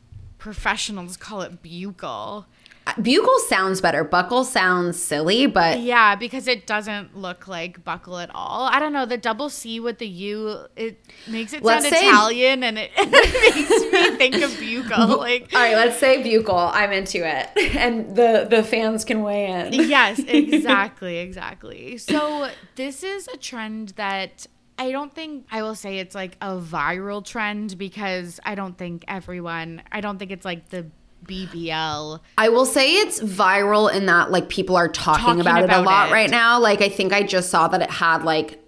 professionals 0.40 1.16
call 1.16 1.42
it 1.42 1.62
bugle. 1.62 2.46
Uh, 2.86 2.94
bugle 3.02 3.38
sounds 3.40 3.82
better. 3.82 4.02
Buckle 4.02 4.42
sounds 4.42 5.00
silly, 5.00 5.46
but 5.46 5.80
Yeah, 5.80 6.14
because 6.16 6.48
it 6.48 6.66
doesn't 6.66 7.14
look 7.14 7.46
like 7.46 7.84
buckle 7.84 8.18
at 8.18 8.30
all. 8.34 8.62
I 8.64 8.80
don't 8.80 8.94
know. 8.94 9.04
The 9.04 9.18
double 9.18 9.50
C 9.50 9.78
with 9.80 9.98
the 9.98 10.08
U, 10.08 10.64
it 10.76 10.98
makes 11.28 11.52
it 11.52 11.62
Let's 11.62 11.84
sound 11.84 11.94
say- 11.94 12.08
Italian, 12.08 12.64
and 12.64 12.78
it, 12.78 12.90
makes 12.96 13.70
me 13.92 14.16
think 14.16 14.34
of 14.42 14.58
bugle. 14.58 15.18
Like, 15.18 15.50
all 15.52 15.60
right, 15.60 15.76
let's 15.76 15.98
say 15.98 16.22
bugle. 16.22 16.56
I'm 16.56 16.90
into 16.92 17.18
it, 17.18 17.50
and 17.76 18.16
the 18.16 18.46
the 18.48 18.62
fans 18.64 19.04
can 19.04 19.22
weigh 19.22 19.44
in. 19.46 19.74
yes, 19.74 20.18
exactly, 20.26 21.18
exactly. 21.18 21.98
So 21.98 22.48
this 22.76 23.02
is 23.04 23.28
a 23.28 23.36
trend 23.36 23.90
that 23.96 24.46
I 24.80 24.92
don't 24.92 25.14
think 25.14 25.46
I 25.52 25.62
will 25.62 25.74
say 25.74 25.98
it's 25.98 26.14
like 26.14 26.38
a 26.40 26.56
viral 26.56 27.22
trend 27.22 27.76
because 27.76 28.40
I 28.46 28.54
don't 28.54 28.78
think 28.78 29.04
everyone. 29.06 29.82
I 29.92 30.00
don't 30.00 30.18
think 30.18 30.30
it's 30.30 30.46
like 30.46 30.70
the 30.70 30.86
BBL. 31.26 32.18
I 32.38 32.48
will 32.48 32.64
say 32.64 32.94
it's 32.94 33.20
viral 33.20 33.92
in 33.92 34.06
that 34.06 34.30
like 34.30 34.48
people 34.48 34.76
are 34.76 34.88
talking, 34.88 35.22
Talking 35.22 35.40
about, 35.42 35.64
it 35.64 35.70
a 35.70 35.82
lot 35.82 36.08
it. 36.08 36.12
right 36.12 36.30
now. 36.30 36.58
Like 36.58 36.80
I 36.80 36.88
think 36.88 37.12
I 37.12 37.22
just 37.22 37.50
saw 37.50 37.68
that 37.68 37.82
it 37.82 37.90
had 37.90 38.24
like 38.24 38.58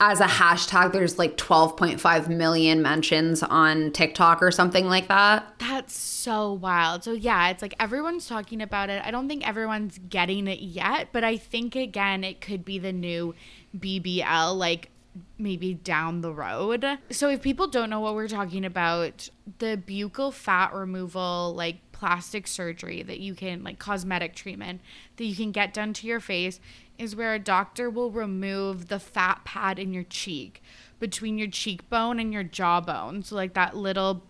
as 0.00 0.20
a 0.20 0.26
hashtag 0.26 0.92
there's 0.92 1.18
like 1.18 1.38
12.5 1.38 2.28
million 2.28 2.82
mentions 2.82 3.42
on 3.42 3.90
TikTok 3.92 4.42
or 4.42 4.50
something 4.50 4.86
like 4.86 5.08
that. 5.08 5.50
That's 5.58 5.96
so 5.96 6.52
wild. 6.52 7.04
So 7.04 7.12
yeah, 7.12 7.48
it's 7.48 7.62
like 7.62 7.74
everyone's 7.80 8.28
talking 8.28 8.60
about 8.60 8.90
it. 8.90 9.00
I 9.02 9.10
don't 9.10 9.28
think 9.28 9.48
everyone's 9.48 9.98
getting 10.10 10.46
it 10.46 10.60
yet, 10.60 11.08
but 11.12 11.24
I 11.24 11.38
think 11.38 11.74
again 11.74 12.22
it 12.22 12.42
could 12.42 12.66
be 12.66 12.78
the 12.78 12.92
new 12.92 13.34
BBL 13.78 14.58
like 14.58 14.90
maybe 15.38 15.74
down 15.74 16.20
the 16.20 16.32
road. 16.32 16.84
So 17.10 17.28
if 17.28 17.42
people 17.42 17.66
don't 17.66 17.90
know 17.90 18.00
what 18.00 18.14
we're 18.14 18.28
talking 18.28 18.64
about, 18.64 19.28
the 19.58 19.76
buccal 19.76 20.32
fat 20.32 20.72
removal 20.74 21.54
like 21.54 21.76
plastic 21.92 22.46
surgery 22.46 23.02
that 23.02 23.20
you 23.20 23.34
can 23.34 23.62
like 23.62 23.78
cosmetic 23.78 24.34
treatment 24.34 24.80
that 25.16 25.24
you 25.24 25.36
can 25.36 25.52
get 25.52 25.72
done 25.72 25.92
to 25.94 26.06
your 26.06 26.20
face 26.20 26.58
is 26.98 27.14
where 27.14 27.34
a 27.34 27.38
doctor 27.38 27.88
will 27.88 28.10
remove 28.10 28.88
the 28.88 28.98
fat 28.98 29.44
pad 29.44 29.78
in 29.78 29.94
your 29.94 30.02
cheek 30.04 30.62
between 30.98 31.38
your 31.38 31.48
cheekbone 31.48 32.18
and 32.18 32.32
your 32.32 32.42
jawbone. 32.42 33.22
So 33.22 33.36
like 33.36 33.54
that 33.54 33.76
little 33.76 34.22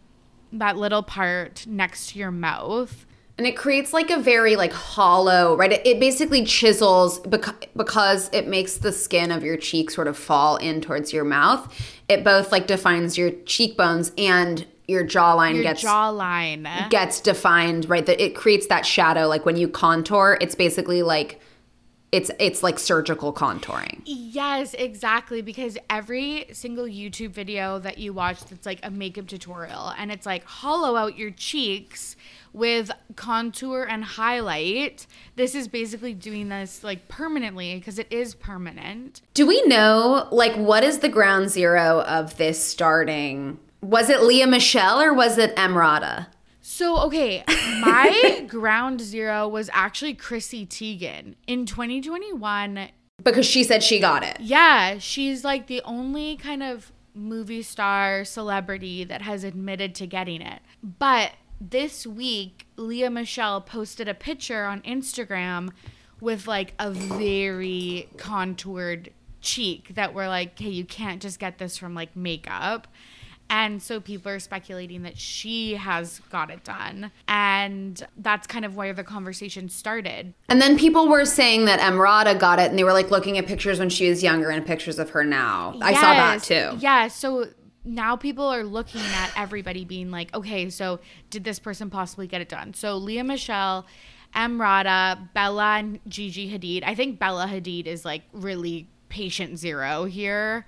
that 0.53 0.77
little 0.77 1.03
part 1.03 1.67
next 1.67 2.11
to 2.11 2.19
your 2.19 2.31
mouth. 2.31 3.07
And 3.37 3.49
it 3.49 3.57
creates 3.57 3.93
like 3.93 4.11
a 4.11 4.19
very 4.19 4.55
like 4.55 4.73
hollow, 4.73 5.57
right? 5.57 5.73
It, 5.73 5.85
it 5.87 6.01
basically 6.01 6.45
chisels 6.45 7.19
because 7.19 7.55
because 7.77 8.31
it 8.33 8.47
makes 8.47 8.79
the 8.79 8.93
skin 8.93 9.33
of 9.33 9.43
your 9.43 9.57
cheek 9.57 9.91
sort 9.91 10.07
of 10.07 10.17
fall 10.17 10.57
in 10.57 10.81
towards 10.81 11.13
your 11.13 11.25
mouth. 11.25 11.73
It 12.09 12.23
both 12.23 12.53
like 12.53 12.67
defines 12.67 13.19
your 13.19 13.31
cheekbones 13.45 14.13
and 14.17 14.65
your 14.87 15.05
jawline 15.05 15.55
Your 15.55 15.63
gets 15.63 15.83
jawline. 15.83 16.91
gets 16.91 17.21
defined, 17.21 17.89
right? 17.89 18.05
That 18.05 18.23
it 18.23 18.37
creates 18.37 18.67
that 18.67 18.85
shadow. 18.87 19.27
Like 19.27 19.47
when 19.47 19.57
you 19.57 19.69
contour, 19.69 20.39
it's 20.41 20.55
basically 20.55 21.03
like 21.03 21.41
it's 22.13 22.31
it's 22.39 22.63
like 22.63 22.79
surgical 22.79 23.33
contouring. 23.33 24.03
Yes, 24.05 24.75
exactly. 24.75 25.43
Because 25.43 25.77
every 25.91 26.47
single 26.53 26.85
YouTube 26.85 27.31
video 27.31 27.79
that 27.81 27.99
you 27.99 28.13
watch 28.13 28.45
that's 28.45 28.67
like 28.67 28.79
a 28.83 28.91
makeup 28.91 29.27
tutorial 29.27 29.89
and 29.99 30.13
it's 30.13 30.27
like 30.27 30.45
hollow 30.45 30.97
out 30.97 31.19
your 31.19 31.31
cheeks 31.31 32.15
with 32.55 32.91
contour 33.17 33.83
and 33.83 34.05
highlight. 34.05 35.07
This 35.37 35.55
is 35.55 35.69
basically 35.69 36.15
doing 36.15 36.49
this 36.49 36.83
like 36.83 37.09
permanently 37.09 37.75
because 37.75 37.99
it 37.99 38.07
is 38.11 38.35
permanent. 38.35 39.21
Do 39.35 39.47
we 39.47 39.63
know 39.67 40.29
like 40.31 40.55
what 40.55 40.85
is 40.85 41.01
the 41.01 41.09
ground 41.09 41.51
zero 41.51 42.01
of 42.03 42.39
this 42.39 42.63
starting? 42.63 43.59
Was 43.83 44.09
it 44.09 44.23
Lea 44.23 44.47
Michele 44.47 45.03
or 45.03 45.13
was 45.13 45.37
it 45.37 45.55
Emrata? 45.57 46.29
So, 46.67 46.97
okay, 47.01 47.45
my 47.47 48.47
ground 48.49 49.03
zero 49.03 49.47
was 49.47 49.69
actually 49.75 50.15
Chrissy 50.15 50.65
Teigen. 50.65 51.35
In 51.47 51.67
2021, 51.67 52.89
Because 53.23 53.45
she 53.45 53.63
said 53.63 53.83
she 53.83 54.01
got 54.01 54.23
it. 54.23 54.41
Yeah, 54.41 54.97
she's 54.97 55.45
like 55.45 55.67
the 55.67 55.83
only 55.85 56.39
kind 56.39 56.63
of 56.63 56.91
movie 57.15 57.63
star 57.63 58.25
celebrity 58.25 59.05
that 59.05 59.21
has 59.23 59.45
admitted 59.45 59.95
to 59.97 60.07
getting 60.07 60.41
it. 60.41 60.63
But 60.83 61.33
this 61.61 62.07
week, 62.07 62.67
Lea 62.77 63.09
Michele 63.09 63.61
posted 63.61 64.09
a 64.09 64.15
picture 64.15 64.65
on 64.65 64.81
Instagram 64.83 65.71
with 66.21 66.47
like 66.47 66.75
a 66.79 66.91
very 66.91 68.09
contoured 68.17 69.11
cheek 69.41 69.95
that 69.95 70.15
were 70.15 70.29
like, 70.29 70.59
hey, 70.59 70.71
you 70.71 70.85
can't 70.85 71.21
just 71.21 71.39
get 71.39 71.59
this 71.59 71.77
from 71.77 71.95
like 71.95 72.17
makeup. 72.17 72.89
And 73.51 73.83
so 73.83 74.01
people 74.01 74.33
are 74.33 74.39
speculating 74.39 75.03
that 75.03 75.19
she 75.19 75.75
has 75.75 76.21
got 76.31 76.51
it 76.51 76.65
done. 76.65 77.13
And 77.29 78.05
that's 78.17 78.47
kind 78.47 78.65
of 78.65 78.75
where 78.75 78.95
the 78.95 79.05
conversation 79.05 79.69
started. 79.69 80.33
And 80.49 80.63
then 80.63 80.79
people 80.79 81.09
were 81.09 81.27
saying 81.27 81.67
that 81.67 81.79
Emrata 81.81 82.39
got 82.39 82.59
it 82.59 82.71
and 82.71 82.79
they 82.79 82.85
were 82.85 82.95
like 82.95 83.11
looking 83.11 83.37
at 83.37 83.47
pictures 83.47 83.79
when 83.79 83.91
she 83.91 84.09
was 84.09 84.23
younger 84.23 84.49
and 84.49 84.65
pictures 84.65 84.99
of 84.99 85.11
her 85.11 85.25
now. 85.25 85.77
I 85.83 85.93
saw 85.93 86.15
that 86.15 86.43
too. 86.43 86.79
Yeah. 86.81 87.09
So 87.09 87.49
now 87.85 88.17
people 88.17 88.45
are 88.47 88.65
looking 88.65 89.01
at 89.03 89.31
everybody 89.37 89.85
being 89.85 90.11
like, 90.11 90.35
okay, 90.35 90.71
so 90.71 91.01
did 91.31 91.45
this 91.45 91.59
person 91.59 91.91
possibly 91.91 92.27
get 92.27 92.41
it 92.41 92.49
done? 92.49 92.75
So 92.75 92.97
Lea 92.97 93.23
Michele, 93.23 93.87
Emrata, 94.35 95.33
Bella, 95.35 95.77
and 95.79 96.01
Gigi 96.09 96.51
Hadid. 96.51 96.83
I 96.85 96.95
think 96.95 97.19
Bella 97.19 97.47
Hadid 97.47 97.87
is 97.87 98.05
like 98.05 98.23
really 98.33 98.89
patient 99.09 99.59
zero 99.59 100.05
here. 100.05 100.67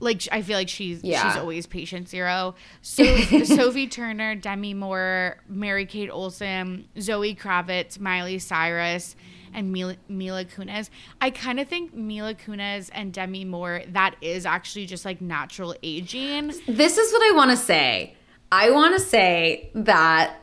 Like 0.00 0.22
I 0.30 0.42
feel 0.42 0.56
like 0.56 0.68
she's 0.68 1.02
Yeah. 1.02 1.26
she's 1.32 1.36
always 1.40 1.66
patient 1.66 2.08
zero. 2.08 2.54
So 2.82 3.04
Sophie 3.44 3.88
Turner, 3.88 4.36
Demi 4.36 4.74
Moore, 4.74 5.38
Mary 5.48 5.86
Kate 5.86 6.10
Olsen, 6.10 6.86
Zoe 7.00 7.34
Kravitz, 7.34 7.98
Miley 7.98 8.38
Cyrus, 8.38 9.16
and 9.58 9.72
Mila, 9.72 9.96
Mila 10.08 10.44
Kunis. 10.44 10.88
I 11.20 11.30
kind 11.30 11.58
of 11.58 11.68
think 11.68 11.92
Mila 11.92 12.34
Kunis 12.34 12.90
and 12.92 13.12
Demi 13.12 13.44
Moore 13.44 13.82
that 13.88 14.14
is 14.20 14.46
actually 14.46 14.86
just 14.86 15.04
like 15.04 15.20
natural 15.20 15.74
aging. 15.82 16.54
This 16.66 16.96
is 16.96 17.12
what 17.12 17.22
I 17.32 17.36
want 17.36 17.50
to 17.50 17.56
say. 17.56 18.14
I 18.52 18.70
want 18.70 18.96
to 18.96 19.04
say 19.04 19.70
that 19.74 20.36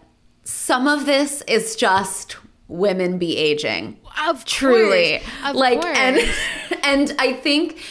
some 0.44 0.88
of 0.88 1.06
this 1.06 1.42
is 1.48 1.76
just 1.76 2.38
women 2.68 3.18
be 3.18 3.38
aging. 3.38 4.00
Of 4.28 4.46
Truly. 4.46 5.20
course, 5.20 5.32
of 5.46 5.56
like 5.56 5.82
course. 5.82 5.98
and 5.98 6.20
and 6.84 7.16
I 7.18 7.34
think 7.34 7.82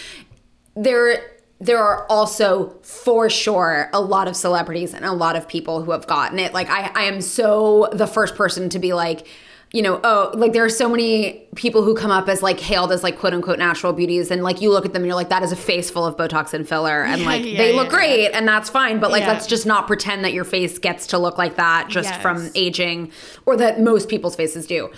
there 0.76 1.30
there 1.60 1.78
are 1.78 2.06
also 2.10 2.76
for 2.82 3.30
sure 3.30 3.88
a 3.94 4.00
lot 4.00 4.28
of 4.28 4.36
celebrities 4.36 4.92
and 4.92 5.04
a 5.04 5.12
lot 5.12 5.36
of 5.36 5.48
people 5.48 5.82
who 5.82 5.92
have 5.92 6.06
gotten 6.06 6.38
it. 6.38 6.52
Like 6.52 6.68
I 6.68 6.90
I 6.94 7.04
am 7.04 7.22
so 7.22 7.88
the 7.92 8.06
first 8.06 8.34
person 8.34 8.68
to 8.68 8.78
be 8.78 8.92
like 8.92 9.26
you 9.74 9.82
know, 9.82 10.00
oh, 10.04 10.30
like 10.34 10.52
there 10.52 10.64
are 10.64 10.68
so 10.68 10.88
many 10.88 11.44
people 11.56 11.82
who 11.82 11.96
come 11.96 12.12
up 12.12 12.28
as 12.28 12.44
like 12.44 12.60
hailed 12.60 12.92
as 12.92 13.02
like 13.02 13.18
quote 13.18 13.34
unquote 13.34 13.58
natural 13.58 13.92
beauties, 13.92 14.30
and 14.30 14.44
like 14.44 14.60
you 14.60 14.70
look 14.70 14.86
at 14.86 14.92
them 14.92 15.02
and 15.02 15.06
you're 15.06 15.16
like, 15.16 15.30
that 15.30 15.42
is 15.42 15.50
a 15.50 15.56
face 15.56 15.90
full 15.90 16.06
of 16.06 16.16
Botox 16.16 16.54
and 16.54 16.68
filler, 16.68 17.02
and 17.02 17.22
Yeah, 17.22 17.26
like 17.26 17.44
yeah, 17.44 17.58
they 17.58 17.70
yeah, 17.72 17.76
look 17.80 17.90
great, 17.90 18.30
and 18.30 18.46
that's 18.46 18.70
fine, 18.70 19.00
but 19.00 19.10
like 19.10 19.26
let's 19.26 19.48
just 19.48 19.66
not 19.66 19.88
pretend 19.88 20.24
that 20.24 20.32
your 20.32 20.44
face 20.44 20.78
gets 20.78 21.08
to 21.08 21.18
look 21.18 21.38
like 21.38 21.56
that 21.56 21.88
just 21.88 22.08
Yes. 22.08 22.22
from 22.22 22.50
aging, 22.54 23.10
or 23.46 23.56
that 23.56 23.80
most 23.80 24.08
people's 24.08 24.36
faces 24.36 24.64
do. 24.68 24.90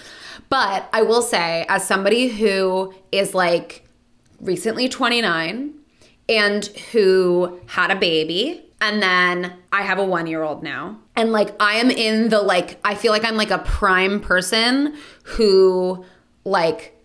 But 0.51 0.91
I 0.93 1.01
will 1.01 1.23
say, 1.23 1.65
as 1.71 1.87
somebody 1.87 2.29
who 2.29 2.93
is 3.11 3.35
like 3.35 3.89
recently 4.41 4.91
29 4.91 5.73
and 6.29 6.67
who 6.93 7.59
had 7.67 7.91
a 7.91 7.97
baby 7.97 8.63
and 8.83 9.03
then 9.03 9.55
I 9.73 9.83
have 9.83 9.99
a 9.99 10.05
1 10.05 10.27
year 10.27 10.43
old 10.43 10.63
now 10.63 10.99
and 11.17 11.33
like 11.33 11.55
I 11.59 11.77
am 11.77 11.91
in 11.91 12.29
the 12.29 12.41
like 12.41 12.79
I 12.85 12.95
feel 12.95 13.13
like 13.13 13.25
I'm 13.25 13.37
like 13.37 13.51
a 13.51 13.59
prime 13.59 14.21
person 14.21 14.95
who 15.25 16.05
like 16.45 16.97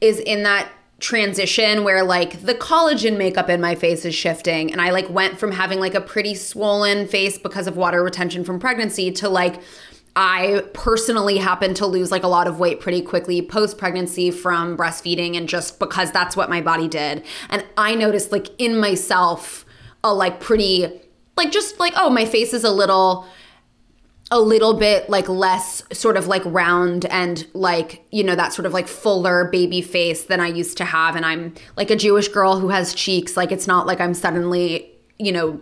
is 0.00 0.18
in 0.18 0.42
that 0.44 0.70
transition 0.98 1.82
where 1.82 2.02
like 2.02 2.42
the 2.42 2.54
collagen 2.54 3.16
makeup 3.16 3.48
in 3.48 3.60
my 3.60 3.74
face 3.74 4.04
is 4.04 4.14
shifting 4.14 4.70
and 4.70 4.80
I 4.80 4.90
like 4.90 5.08
went 5.08 5.38
from 5.38 5.52
having 5.52 5.80
like 5.80 5.94
a 5.94 6.00
pretty 6.00 6.34
swollen 6.34 7.06
face 7.06 7.38
because 7.38 7.66
of 7.66 7.76
water 7.76 8.02
retention 8.02 8.44
from 8.44 8.58
pregnancy 8.58 9.10
to 9.12 9.28
like 9.28 9.60
I 10.16 10.64
personally 10.74 11.38
happened 11.38 11.76
to 11.76 11.86
lose 11.86 12.10
like 12.10 12.24
a 12.24 12.28
lot 12.28 12.48
of 12.48 12.58
weight 12.58 12.80
pretty 12.80 13.00
quickly 13.00 13.40
post 13.40 13.78
pregnancy 13.78 14.30
from 14.30 14.76
breastfeeding 14.76 15.36
and 15.36 15.48
just 15.48 15.78
because 15.78 16.10
that's 16.10 16.36
what 16.36 16.50
my 16.50 16.60
body 16.60 16.88
did. 16.88 17.24
And 17.48 17.64
I 17.78 17.94
noticed 17.94 18.32
like 18.32 18.48
in 18.58 18.78
myself 18.78 19.64
a 20.02 20.12
like 20.12 20.40
pretty 20.40 21.00
like 21.36 21.52
just 21.52 21.78
like 21.78 21.94
oh 21.96 22.10
my 22.10 22.24
face 22.24 22.52
is 22.52 22.64
a 22.64 22.70
little 22.70 23.26
a 24.30 24.40
little 24.40 24.74
bit 24.74 25.10
like 25.10 25.28
less 25.28 25.82
sort 25.92 26.16
of 26.16 26.28
like 26.28 26.42
round 26.44 27.04
and 27.06 27.46
like 27.52 28.04
you 28.12 28.22
know 28.22 28.36
that 28.36 28.52
sort 28.52 28.64
of 28.64 28.72
like 28.72 28.86
fuller 28.86 29.46
baby 29.46 29.82
face 29.82 30.24
than 30.24 30.40
I 30.40 30.46
used 30.46 30.76
to 30.78 30.84
have. 30.84 31.16
And 31.16 31.26
I'm 31.26 31.54
like 31.76 31.90
a 31.90 31.96
Jewish 31.96 32.28
girl 32.28 32.58
who 32.58 32.68
has 32.68 32.94
cheeks. 32.94 33.36
Like 33.36 33.50
it's 33.50 33.66
not 33.66 33.86
like 33.86 34.00
I'm 34.00 34.14
suddenly 34.14 34.90
you 35.18 35.32
know 35.32 35.60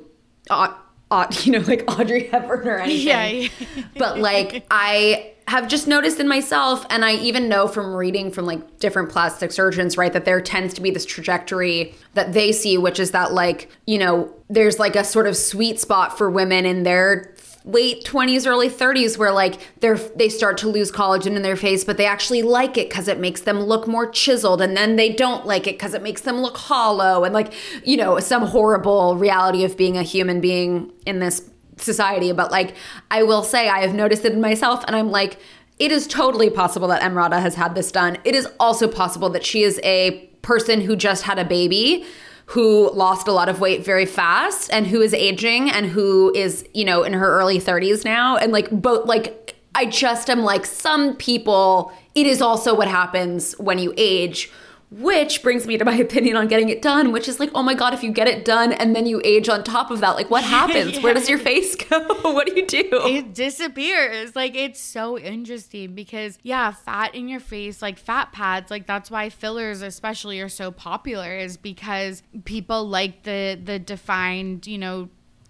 uh, 0.51 0.75
uh, 1.11 1.27
you 1.43 1.53
know 1.53 1.61
like 1.61 1.85
Audrey 1.89 2.29
Hepburn 2.29 2.69
or 2.69 2.79
anything. 2.79 3.07
Yeah, 3.07 3.27
yeah. 3.27 3.85
but 3.97 4.19
like 4.19 4.67
I 4.71 5.33
have 5.49 5.67
just 5.67 5.89
noticed 5.89 6.21
in 6.21 6.29
myself 6.29 6.85
and 6.91 7.07
I 7.07 7.15
even 7.15 7.49
know 7.49 7.69
from 7.69 7.95
reading 7.95 8.31
from 8.31 8.45
like 8.45 8.81
different 8.81 9.09
plastic 9.09 9.51
surgeons 9.51 9.97
right 9.97 10.13
that 10.13 10.27
there 10.27 10.43
tends 10.43 10.75
to 10.75 10.83
be 10.83 10.91
this 10.91 11.07
trajectory 11.07 11.95
that 12.13 12.35
they 12.35 12.53
see 12.53 12.77
which 12.77 13.01
is 13.01 13.13
that 13.13 13.33
like 13.33 13.71
you 13.87 13.97
know 13.97 14.31
there's 14.51 14.79
like 14.79 14.95
a 14.95 15.03
sort 15.03 15.27
of 15.27 15.39
sweet 15.39 15.81
spot 15.81 16.19
for 16.19 16.29
women 16.29 16.67
in 16.67 16.83
their 16.83 17.33
late 17.65 18.05
20s 18.05 18.47
early 18.47 18.71
30s 18.71 19.19
where 19.19 19.33
like 19.33 19.59
they're 19.81 19.97
they 19.97 20.29
start 20.29 20.57
to 20.57 20.69
lose 20.69 20.91
collagen 20.91 21.37
in 21.37 21.43
their 21.43 21.57
face 21.57 21.85
but 21.85 21.97
they 21.97 22.07
actually 22.07 22.41
like 22.41 22.79
it 22.79 22.89
cuz 22.89 23.09
it 23.09 23.19
makes 23.19 23.43
them 23.43 23.61
look 23.61 23.87
more 23.87 24.09
chiseled 24.11 24.63
and 24.63 24.77
then 24.77 24.97
they 24.97 25.13
don't 25.13 25.45
like 25.45 25.67
it 25.67 25.79
cuz 25.79 25.93
it 25.93 26.03
makes 26.03 26.23
them 26.23 26.41
look 26.41 26.57
hollow 26.57 27.25
and 27.25 27.35
like 27.35 27.53
you 27.85 27.97
know 27.97 28.19
some 28.21 28.43
horrible 28.43 29.17
reality 29.17 29.65
of 29.65 29.77
being 29.77 29.97
a 29.99 30.03
human 30.03 30.41
being 30.41 30.93
in 31.05 31.19
this 31.19 31.43
society. 31.83 32.33
But 32.33 32.51
like 32.51 32.75
I 33.11 33.23
will 33.23 33.43
say 33.43 33.69
I 33.69 33.81
have 33.81 33.95
noticed 33.95 34.25
it 34.25 34.33
in 34.33 34.41
myself 34.41 34.85
and 34.87 34.95
I'm 34.97 35.11
like 35.11 35.39
it 35.79 35.93
is 35.93 36.07
totally 36.09 36.51
possible 36.51 36.89
that 36.89 37.03
Emrata 37.03 37.41
has 37.41 37.55
had 37.55 37.77
this 37.77 37.93
done. 37.93 38.19
It 38.25 38.35
is 38.35 38.49
also 38.59 38.89
possible 38.89 39.31
that 39.31 39.47
she 39.47 39.63
is 39.63 39.81
a 39.85 40.29
person 40.43 40.81
who 40.81 40.97
just 40.97 41.23
had 41.23 41.39
a 41.39 41.45
baby 41.45 42.05
who 42.49 42.91
lost 42.93 43.29
a 43.29 43.33
lot 43.33 43.51
of 43.51 43.61
weight 43.61 43.85
very 43.85 44.07
fast 44.07 44.71
and 44.73 44.87
who 44.87 45.03
is 45.03 45.13
aging 45.13 45.71
and 45.71 45.85
who 45.85 46.33
is, 46.35 46.67
you 46.73 46.83
know, 46.83 47.03
in 47.03 47.13
her 47.13 47.39
early 47.39 47.61
30s 47.61 48.07
now. 48.07 48.39
And 48.39 48.53
like 48.53 48.71
both 48.71 49.07
like 49.07 49.55
I 49.75 49.85
just 49.85 50.31
am 50.31 50.41
like 50.41 50.65
some 50.65 51.15
people 51.17 51.93
it 52.15 52.27
is 52.27 52.41
also 52.41 52.75
what 52.75 52.89
happens 52.89 53.53
when 53.59 53.79
you 53.79 53.93
age. 53.99 54.51
Which 54.91 55.43
brings 55.43 55.67
me 55.67 55.77
to 55.77 55.85
my 55.85 55.97
opinion 56.09 56.37
on 56.37 56.49
getting 56.49 56.69
it 56.69 56.81
done, 56.81 57.13
which 57.13 57.29
is 57.29 57.39
like, 57.39 57.51
oh 57.55 57.63
my 57.63 57.75
God, 57.75 57.93
if 57.93 58.03
you 58.03 58.11
get 58.11 58.27
it 58.27 58.45
done 58.45 58.73
and 58.73 58.97
then 58.97 59.07
you 59.07 59.21
age 59.25 59.49
on 59.49 59.63
top 59.63 59.91
of 59.91 60.01
that, 60.01 60.17
like 60.17 60.31
what 60.31 60.45
happens? 60.59 61.01
Where 61.01 61.15
does 61.15 61.29
your 61.29 61.39
face 61.39 61.75
go? 61.91 62.01
what 62.23 62.47
do 62.47 62.55
you 62.55 62.67
do? 62.67 62.89
it 62.93 63.35
disappears. 63.35 64.35
Like 64.35 64.57
it's 64.57 64.81
so 64.81 65.19
interesting 65.19 65.95
because 65.95 66.39
yeah, 66.43 66.73
fat 66.73 67.15
in 67.15 67.29
your 67.29 67.41
face, 67.41 67.83
like 67.83 67.99
fat 67.99 68.33
pads, 68.33 68.71
like 68.71 68.87
that's 68.87 69.11
why 69.11 69.29
fillers 69.29 69.83
especially 69.83 70.41
are 70.41 70.49
so 70.49 70.71
popular 70.71 71.37
is 71.37 71.57
because 71.57 72.23
people 72.45 72.89
like 72.89 73.25
the 73.25 73.59
the 73.63 73.79
defined, 73.79 74.67
you 74.67 74.79
know, 74.79 75.09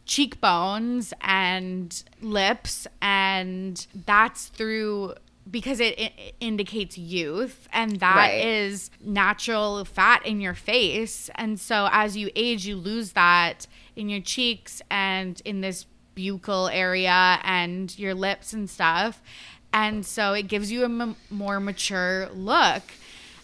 cheekbones 0.08 1.12
and 1.20 2.02
lips 2.22 2.86
and 3.00 3.86
that's 4.06 4.46
through 4.46 5.14
because 5.50 5.80
it, 5.80 5.98
it 5.98 6.12
indicates 6.40 6.98
youth 6.98 7.68
and 7.72 8.00
that 8.00 8.32
is 8.34 8.90
Right. 9.00 9.08
natural 9.08 9.84
fat 9.84 10.26
in 10.26 10.40
your 10.40 10.54
face. 10.54 11.30
And 11.34 11.58
so 11.58 11.88
as 11.90 12.16
you 12.16 12.30
age 12.36 12.66
you 12.66 12.76
lose 12.76 13.12
that 13.12 13.66
in 13.96 14.08
your 14.08 14.20
cheeks 14.20 14.82
and 14.90 15.40
in 15.44 15.60
this 15.60 15.86
buccal 16.16 16.68
area 16.72 17.38
and 17.44 17.96
your 17.98 18.14
lips 18.14 18.52
and 18.52 18.68
stuff. 18.68 19.22
And 19.72 20.04
so 20.04 20.32
it 20.32 20.48
gives 20.48 20.72
you 20.72 20.82
a 20.82 20.84
m- 20.86 21.16
more 21.30 21.60
mature 21.60 22.28
look. 22.34 22.82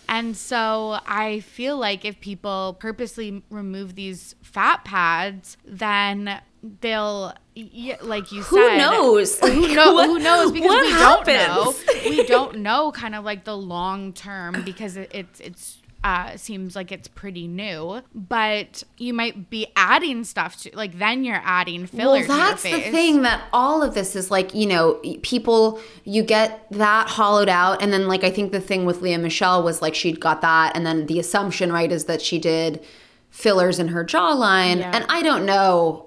And 0.08 0.36
so 0.36 0.98
I 1.06 1.40
feel 1.40 1.76
like 1.78 2.04
if 2.04 2.20
people 2.20 2.76
purposely 2.78 3.42
remove 3.50 3.94
these 3.94 4.34
fat 4.42 4.84
pads, 4.84 5.56
then 5.64 6.40
they'll, 6.80 7.32
y- 7.56 7.98
like 8.02 8.32
you 8.32 8.42
said. 8.42 8.48
Who 8.50 8.68
said, 8.68 8.78
knows? 8.78 9.38
Who, 9.40 9.46
Like, 9.66 9.74
know, 9.76 9.92
what- 9.94 10.06
who 10.06 10.18
knows? 10.18 10.52
Because 10.52 10.70
we 10.82 10.90
don't 10.92 11.26
know. 11.26 11.74
We 12.08 12.26
don't 12.26 12.58
know, 12.58 12.92
kind 12.92 13.14
of 13.14 13.24
like 13.24 13.44
the 13.44 13.56
long 13.56 14.12
term, 14.12 14.62
because 14.64 14.96
it, 14.96 15.10
it's 15.14 15.40
it's 15.40 15.78
uh, 16.02 16.36
seems 16.36 16.76
like 16.76 16.92
it's 16.92 17.08
pretty 17.08 17.48
new. 17.48 18.02
But 18.14 18.82
you 18.98 19.14
might 19.14 19.48
be 19.48 19.68
adding 19.74 20.24
stuff 20.24 20.60
to, 20.62 20.70
like 20.76 20.98
then 20.98 21.24
you're 21.24 21.40
adding 21.42 21.86
filler. 21.86 22.18
Well, 22.28 22.38
that's 22.38 22.62
the 22.62 22.78
thing 22.82 23.22
that 23.22 23.42
all 23.54 23.82
of 23.82 23.94
this 23.94 24.14
is 24.14 24.30
like, 24.30 24.54
you 24.54 24.66
know, 24.66 25.00
people, 25.22 25.80
you 26.04 26.22
get 26.22 26.66
that 26.72 27.08
hollowed 27.08 27.48
out. 27.48 27.80
And 27.82 27.90
then, 27.90 28.06
like, 28.06 28.22
I 28.22 28.30
think 28.30 28.52
the 28.52 28.60
thing 28.60 28.84
with 28.84 29.00
Lea 29.00 29.16
Michele 29.16 29.62
was 29.62 29.80
like, 29.80 29.94
she'd 29.94 30.20
got 30.20 30.42
that. 30.42 30.76
And 30.76 30.84
then 30.84 31.06
the 31.06 31.18
assumption, 31.18 31.72
right, 31.72 31.90
is 31.90 32.04
that 32.04 32.20
she 32.20 32.38
did 32.38 32.84
fillers 33.30 33.78
in 33.78 33.88
her 33.88 34.04
jawline. 34.04 34.80
Yeah. 34.80 34.90
And 34.94 35.06
I 35.08 35.22
don't 35.22 35.46
know. 35.46 36.03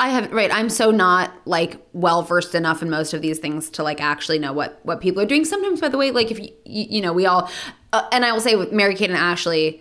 I 0.00 0.08
have 0.08 0.32
right. 0.32 0.52
I'm 0.52 0.68
so 0.68 0.90
not 0.90 1.32
like 1.44 1.84
well 1.92 2.22
versed 2.22 2.54
enough 2.54 2.82
in 2.82 2.90
most 2.90 3.14
of 3.14 3.22
these 3.22 3.38
things 3.38 3.70
to 3.70 3.82
like 3.82 4.00
actually 4.00 4.38
know 4.38 4.52
what 4.52 4.80
what 4.82 5.00
people 5.00 5.22
are 5.22 5.26
doing. 5.26 5.44
Sometimes, 5.44 5.80
by 5.80 5.88
the 5.88 5.98
way, 5.98 6.10
like 6.10 6.30
if 6.30 6.38
you 6.38 6.48
you, 6.64 6.86
you 6.90 7.00
know 7.00 7.12
we 7.12 7.26
all, 7.26 7.48
uh, 7.92 8.08
and 8.12 8.24
I 8.24 8.32
will 8.32 8.40
say 8.40 8.56
with 8.56 8.72
Mary 8.72 8.94
Kate 8.96 9.08
and 9.10 9.18
Ashley, 9.18 9.80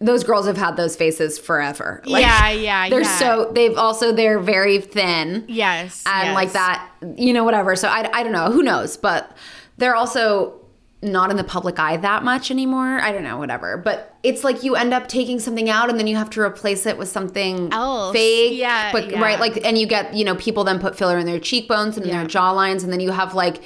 those 0.00 0.24
girls 0.24 0.46
have 0.46 0.56
had 0.56 0.76
those 0.76 0.96
faces 0.96 1.38
forever. 1.38 2.02
Like, 2.04 2.22
Yeah, 2.22 2.50
yeah, 2.50 2.88
They're 2.90 3.02
yeah. 3.02 3.18
so 3.18 3.50
they've 3.54 3.76
also 3.78 4.12
they're 4.12 4.40
very 4.40 4.80
thin 4.80 5.44
Yes, 5.48 6.02
and 6.06 6.28
yes. 6.28 6.34
like 6.34 6.52
that, 6.52 6.90
you 7.16 7.32
know, 7.32 7.44
whatever. 7.44 7.76
So 7.76 7.88
I 7.88 8.10
I 8.12 8.22
don't 8.24 8.32
know. 8.32 8.50
Who 8.50 8.62
knows? 8.62 8.96
But 8.96 9.30
they're 9.78 9.94
also 9.94 10.60
not 11.02 11.30
in 11.30 11.36
the 11.36 11.44
public 11.44 11.78
eye 11.78 11.96
that 11.98 12.24
much 12.24 12.50
anymore. 12.50 12.98
I 13.00 13.12
don't 13.12 13.22
know, 13.22 13.36
whatever. 13.38 13.76
But 13.76 14.16
it's 14.22 14.42
like 14.42 14.62
you 14.64 14.74
end 14.76 14.94
up 14.94 15.08
taking 15.08 15.38
something 15.38 15.68
out 15.68 15.90
and 15.90 15.98
then 15.98 16.06
you 16.06 16.16
have 16.16 16.30
to 16.30 16.40
replace 16.40 16.86
it 16.86 16.96
with 16.98 17.08
something 17.08 17.72
Else. 17.72 18.12
fake. 18.14 18.58
Yeah, 18.58 18.90
But 18.92 19.10
yeah. 19.10 19.20
right, 19.20 19.38
like 19.38 19.64
and 19.64 19.76
you 19.78 19.86
get, 19.86 20.14
you 20.14 20.24
know, 20.24 20.34
people 20.36 20.64
then 20.64 20.78
put 20.78 20.96
filler 20.96 21.18
in 21.18 21.26
their 21.26 21.38
cheekbones 21.38 21.96
and 21.96 22.06
in 22.06 22.12
Yeah. 22.12 22.20
their 22.20 22.28
jawlines, 22.28 22.82
and 22.82 22.92
then 22.92 23.00
you 23.00 23.10
have 23.10 23.34
like 23.34 23.62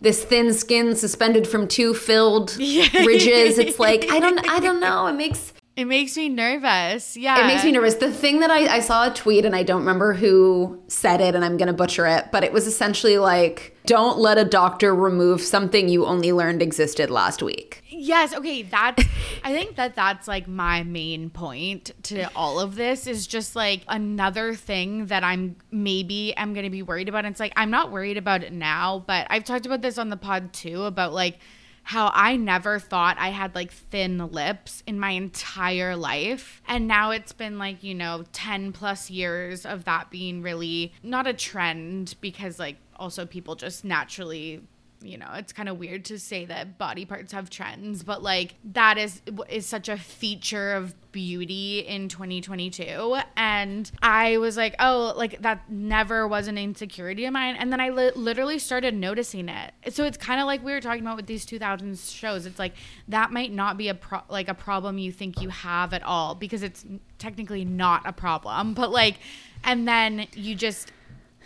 this 0.00 0.22
thin 0.24 0.54
skin 0.54 0.94
suspended 0.94 1.48
from 1.48 1.66
two 1.66 1.92
filled 1.94 2.56
ridges. 2.58 3.58
It's 3.58 3.78
like 3.80 4.06
I 4.10 4.20
don't 4.20 4.38
I 4.48 4.60
don't 4.60 4.80
know. 4.80 5.06
It 5.08 5.14
makes 5.14 5.52
It 5.76 5.86
makes 5.86 6.16
me 6.16 6.28
nervous. 6.28 7.16
Yeah. 7.16 7.42
it 7.44 7.46
makes 7.48 7.64
me 7.64 7.72
nervous. 7.72 7.94
The 7.96 8.12
thing 8.12 8.40
that 8.40 8.50
I, 8.50 8.76
I 8.76 8.80
saw 8.80 9.10
a 9.10 9.14
tweet 9.14 9.44
and 9.44 9.54
I 9.54 9.62
don't 9.64 9.80
remember 9.80 10.12
who 10.14 10.80
said 10.88 11.20
it 11.20 11.34
and 11.34 11.44
I'm 11.44 11.56
going 11.56 11.66
to 11.68 11.72
butcher 11.72 12.06
it, 12.06 12.26
but 12.32 12.44
it 12.44 12.52
was 12.52 12.66
essentially 12.66 13.18
like, 13.18 13.76
don't 13.88 14.18
let 14.18 14.36
a 14.36 14.44
doctor 14.44 14.94
remove 14.94 15.40
something 15.40 15.88
you 15.88 16.04
only 16.04 16.30
learned 16.30 16.60
existed 16.60 17.08
last 17.08 17.42
week. 17.42 17.82
Yes, 17.88 18.34
okay, 18.34 18.60
that's 18.60 19.02
I 19.42 19.54
think 19.54 19.76
that 19.76 19.94
that's 19.94 20.28
like 20.28 20.46
my 20.46 20.82
main 20.82 21.30
point 21.30 21.92
to 22.04 22.30
all 22.36 22.60
of 22.60 22.74
this 22.74 23.06
is 23.06 23.26
just 23.26 23.56
like 23.56 23.80
another 23.88 24.54
thing 24.54 25.06
that 25.06 25.24
I'm 25.24 25.56
maybe 25.70 26.34
I'm 26.36 26.52
going 26.52 26.64
to 26.64 26.70
be 26.70 26.82
worried 26.82 27.08
about. 27.08 27.24
It's 27.24 27.40
like 27.40 27.54
I'm 27.56 27.70
not 27.70 27.90
worried 27.90 28.18
about 28.18 28.42
it 28.42 28.52
now, 28.52 29.04
but 29.06 29.26
I've 29.30 29.44
talked 29.44 29.64
about 29.64 29.80
this 29.80 29.96
on 29.96 30.10
the 30.10 30.18
pod 30.18 30.52
too 30.52 30.82
about 30.84 31.14
like 31.14 31.38
how 31.82 32.10
I 32.12 32.36
never 32.36 32.78
thought 32.78 33.16
I 33.18 33.30
had 33.30 33.54
like 33.54 33.72
thin 33.72 34.18
lips 34.30 34.82
in 34.86 35.00
my 35.00 35.12
entire 35.12 35.96
life. 35.96 36.60
And 36.68 36.86
now 36.86 37.12
it's 37.12 37.32
been 37.32 37.56
like, 37.56 37.82
you 37.82 37.94
know, 37.94 38.26
10 38.34 38.72
plus 38.72 39.08
years 39.08 39.64
of 39.64 39.84
that 39.84 40.10
being 40.10 40.42
really 40.42 40.92
not 41.02 41.26
a 41.26 41.32
trend 41.32 42.16
because 42.20 42.58
like 42.58 42.76
also 42.98 43.26
people 43.26 43.54
just 43.54 43.84
naturally 43.84 44.62
you 45.02 45.16
know, 45.16 45.28
it's 45.34 45.52
kind 45.52 45.68
of 45.68 45.78
weird 45.78 46.04
to 46.06 46.18
say 46.18 46.44
that 46.46 46.78
body 46.78 47.04
parts 47.04 47.32
have 47.32 47.50
trends, 47.50 48.02
but 48.02 48.22
like 48.22 48.56
that 48.72 48.98
is 48.98 49.22
is 49.48 49.66
such 49.66 49.88
a 49.88 49.96
feature 49.96 50.74
of 50.74 50.94
beauty 51.12 51.80
in 51.80 52.08
2022 52.08 53.18
and 53.36 53.90
I 54.02 54.38
was 54.38 54.56
like, 54.56 54.74
"Oh, 54.78 55.12
like 55.16 55.40
that 55.42 55.70
never 55.70 56.26
was 56.26 56.48
an 56.48 56.58
insecurity 56.58 57.24
of 57.26 57.32
mine." 57.32 57.56
And 57.56 57.72
then 57.72 57.80
I 57.80 57.90
li- 57.90 58.12
literally 58.14 58.58
started 58.58 58.94
noticing 58.94 59.48
it. 59.48 59.72
So 59.90 60.04
it's 60.04 60.18
kind 60.18 60.40
of 60.40 60.46
like 60.46 60.64
we 60.64 60.72
were 60.72 60.80
talking 60.80 61.02
about 61.02 61.16
with 61.16 61.26
these 61.26 61.46
2000s 61.46 62.14
shows. 62.14 62.46
It's 62.46 62.58
like 62.58 62.74
that 63.08 63.30
might 63.30 63.52
not 63.52 63.76
be 63.76 63.88
a 63.88 63.94
pro- 63.94 64.22
like 64.28 64.48
a 64.48 64.54
problem 64.54 64.98
you 64.98 65.12
think 65.12 65.40
you 65.40 65.48
have 65.48 65.92
at 65.92 66.02
all 66.02 66.34
because 66.34 66.62
it's 66.62 66.84
technically 67.18 67.64
not 67.64 68.02
a 68.04 68.12
problem, 68.12 68.74
but 68.74 68.90
like 68.90 69.18
and 69.64 69.86
then 69.88 70.26
you 70.34 70.54
just 70.54 70.92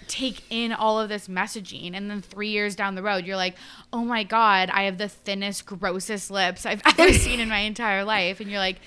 take 0.09 0.43
in 0.51 0.73
all 0.73 1.01
of 1.01 1.09
this 1.09 1.29
messaging. 1.29 1.95
And 1.95 2.11
then 2.11 2.23
three 2.23 2.49
years 2.49 2.77
down 2.77 2.95
the 2.95 3.03
road 3.03 3.27
you're 3.27 3.37
like 3.37 3.57
oh 3.93 4.05
my 4.05 4.23
god 4.25 4.71
i 4.71 4.85
have 4.85 4.99
the 4.99 5.09
thinnest 5.09 5.67
grossest 5.67 6.31
lips 6.31 6.67
i've 6.67 6.83
ever 6.99 7.13
seen 7.13 7.41
in 7.41 7.49
my 7.49 7.61
entire 7.61 8.05
life. 8.05 8.41
And 8.41 8.51
you're 8.51 8.59
like 8.59 8.81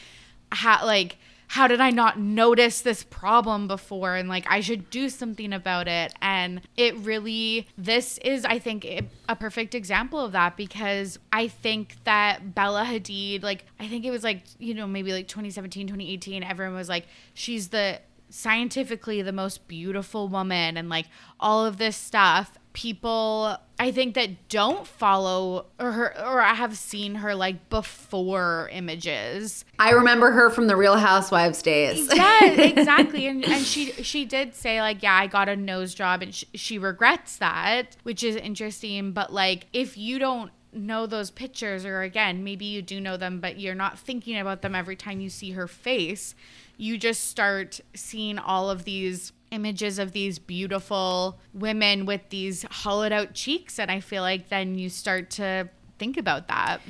how 0.51 0.85
like 0.85 1.17
how 1.47 1.67
did 1.67 1.79
i 1.79 1.91
not 1.91 2.19
notice 2.19 2.81
this 2.81 3.03
problem 3.03 3.67
before? 3.67 4.15
And 4.15 4.27
like 4.27 4.45
i 4.49 4.59
should 4.61 4.89
do 4.89 5.09
something 5.09 5.53
about 5.53 5.87
it. 5.87 6.13
And 6.21 6.61
it 6.75 6.97
really 6.97 7.67
this 7.77 8.17
is 8.19 8.45
i 8.45 8.59
think 8.59 8.85
a 8.85 9.35
perfect 9.35 9.75
example 9.75 10.19
of 10.19 10.31
that 10.33 10.57
because 10.57 11.19
i 11.31 11.47
think 11.47 11.95
that 12.03 12.53
bella 12.55 12.83
hadid 12.83 13.43
like 13.43 13.65
i 13.79 13.87
think 13.87 14.05
it 14.05 14.11
was 14.11 14.23
like 14.23 14.43
you 14.59 14.73
know 14.73 14.87
maybe 14.87 15.11
like 15.11 15.27
2017 15.27 15.87
2018 15.87 16.43
everyone 16.43 16.75
was 16.75 16.89
like 16.89 17.05
she's 17.33 17.69
the 17.69 17.99
scientifically 18.29 19.21
the 19.21 19.31
most 19.31 19.67
beautiful 19.67 20.27
woman 20.27 20.77
and 20.77 20.89
like 20.89 21.05
all 21.39 21.65
of 21.65 21.77
this 21.77 21.95
stuff 21.95 22.57
people 22.73 23.57
i 23.79 23.89
think 23.89 24.15
that 24.15 24.49
don't 24.49 24.85
follow 24.85 25.65
or 25.79 25.91
her 25.93 26.21
or 26.25 26.41
i 26.41 26.53
have 26.53 26.75
seen 26.75 27.15
her 27.15 27.33
like 27.33 27.69
before 27.69 28.69
images. 28.73 29.63
I 29.79 29.91
remember 29.91 30.31
her 30.31 30.49
from 30.49 30.67
the 30.67 30.75
real 30.75 30.97
housewives 30.97 31.61
days. 31.61 32.09
Yeah 32.13 32.45
exactly 32.51 33.27
and, 33.27 33.45
and 33.45 33.65
she 33.65 33.91
she 33.91 34.25
did 34.25 34.53
say 34.53 34.81
like 34.81 35.01
yeah 35.01 35.15
i 35.15 35.27
got 35.27 35.47
a 35.47 35.55
nose 35.55 35.93
job 35.93 36.21
and 36.21 36.35
sh- 36.35 36.43
she 36.53 36.77
regrets 36.77 37.37
that 37.37 37.95
which 38.03 38.23
is 38.23 38.35
interesting 38.35 39.13
but 39.13 39.31
like 39.31 39.67
if 39.71 39.97
you 39.97 40.19
don't 40.19 40.51
know 40.73 41.05
those 41.05 41.31
pictures 41.31 41.85
or 41.85 42.01
again 42.01 42.43
maybe 42.43 42.65
you 42.65 42.81
do 42.81 42.99
know 42.99 43.15
them 43.15 43.39
but 43.39 43.57
you're 43.57 43.73
not 43.73 43.97
thinking 43.97 44.37
about 44.37 44.61
them 44.61 44.75
every 44.75 44.95
time 44.95 45.21
you 45.21 45.29
see 45.29 45.51
her 45.51 45.67
face 45.67 46.35
you 46.77 46.97
just 46.97 47.25
start 47.29 47.79
seeing 47.93 48.37
all 48.37 48.69
of 48.69 48.83
these 48.83 49.31
images 49.51 49.99
of 49.99 50.11
these 50.11 50.39
beautiful 50.39 51.39
women 51.53 52.05
with 52.05 52.21
these 52.29 52.63
hollowed 52.69 53.11
out 53.11 53.33
cheeks 53.33 53.79
and 53.79 53.89
i 53.89 53.99
feel 53.99 54.21
like 54.21 54.49
then 54.49 54.77
you 54.77 54.89
start 54.89 55.29
to 55.29 55.69
think 55.97 56.17
about 56.17 56.49
that. 56.49 56.81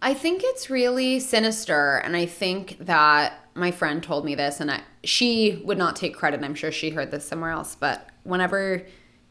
I 0.00 0.14
think 0.14 0.42
it's 0.44 0.70
really 0.70 1.20
sinister 1.20 1.96
and 1.98 2.16
i 2.16 2.26
think 2.26 2.76
that 2.80 3.38
my 3.54 3.70
friend 3.70 4.02
told 4.02 4.24
me 4.24 4.34
this 4.34 4.60
and 4.60 4.70
I, 4.70 4.82
she 5.04 5.62
would 5.64 5.78
not 5.78 5.96
take 5.96 6.14
credit 6.14 6.42
i'm 6.42 6.54
sure 6.54 6.72
she 6.72 6.90
heard 6.90 7.10
this 7.10 7.26
somewhere 7.26 7.50
else 7.50 7.74
but 7.74 8.08
whenever 8.24 8.84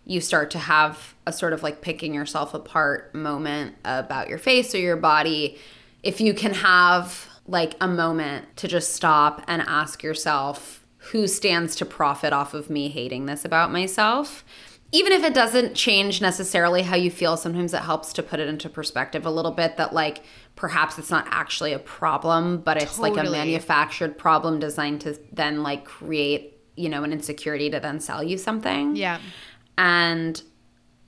you 0.05 0.20
start 0.20 0.51
to 0.51 0.59
have 0.59 1.16
a 1.28 1.34
sort 1.34 1.53
of 1.53 1.64
like 1.64 1.82
picking 1.82 2.14
yourself 2.14 2.53
apart 2.53 3.14
moment 3.14 3.76
about 3.86 4.30
your 4.30 4.38
face 4.38 4.74
or 4.74 4.80
your 4.80 4.97
body 4.97 5.57
if 6.03 6.20
you 6.20 6.34
can 6.34 6.53
have 6.53 7.28
like 7.51 7.75
a 7.81 7.87
moment 7.87 8.55
to 8.57 8.67
just 8.67 8.93
stop 8.93 9.43
and 9.47 9.61
ask 9.63 10.01
yourself 10.01 10.85
who 11.11 11.27
stands 11.27 11.75
to 11.75 11.85
profit 11.85 12.31
off 12.31 12.53
of 12.53 12.69
me 12.69 12.87
hating 12.87 13.25
this 13.25 13.43
about 13.43 13.71
myself? 13.71 14.45
Even 14.93 15.13
if 15.13 15.23
it 15.23 15.33
doesn't 15.33 15.73
change 15.73 16.21
necessarily 16.21 16.81
how 16.81 16.95
you 16.95 17.11
feel 17.11 17.37
sometimes 17.37 17.73
it 17.73 17.81
helps 17.81 18.13
to 18.13 18.23
put 18.23 18.39
it 18.39 18.47
into 18.47 18.69
perspective 18.69 19.25
a 19.25 19.31
little 19.31 19.51
bit 19.51 19.77
that 19.77 19.93
like 19.93 20.23
perhaps 20.55 20.97
it's 20.97 21.09
not 21.09 21.25
actually 21.29 21.73
a 21.73 21.79
problem 21.79 22.57
but 22.59 22.81
it's 22.81 22.97
totally. 22.97 23.11
like 23.11 23.27
a 23.27 23.31
manufactured 23.31 24.17
problem 24.17 24.59
designed 24.59 25.01
to 25.01 25.17
then 25.31 25.63
like 25.63 25.85
create 25.85 26.57
you 26.75 26.89
know 26.89 27.03
an 27.03 27.11
insecurity 27.11 27.69
to 27.69 27.79
then 27.79 27.99
sell 27.99 28.23
you 28.23 28.37
something. 28.37 28.95
Yeah. 28.95 29.19
And 29.77 30.41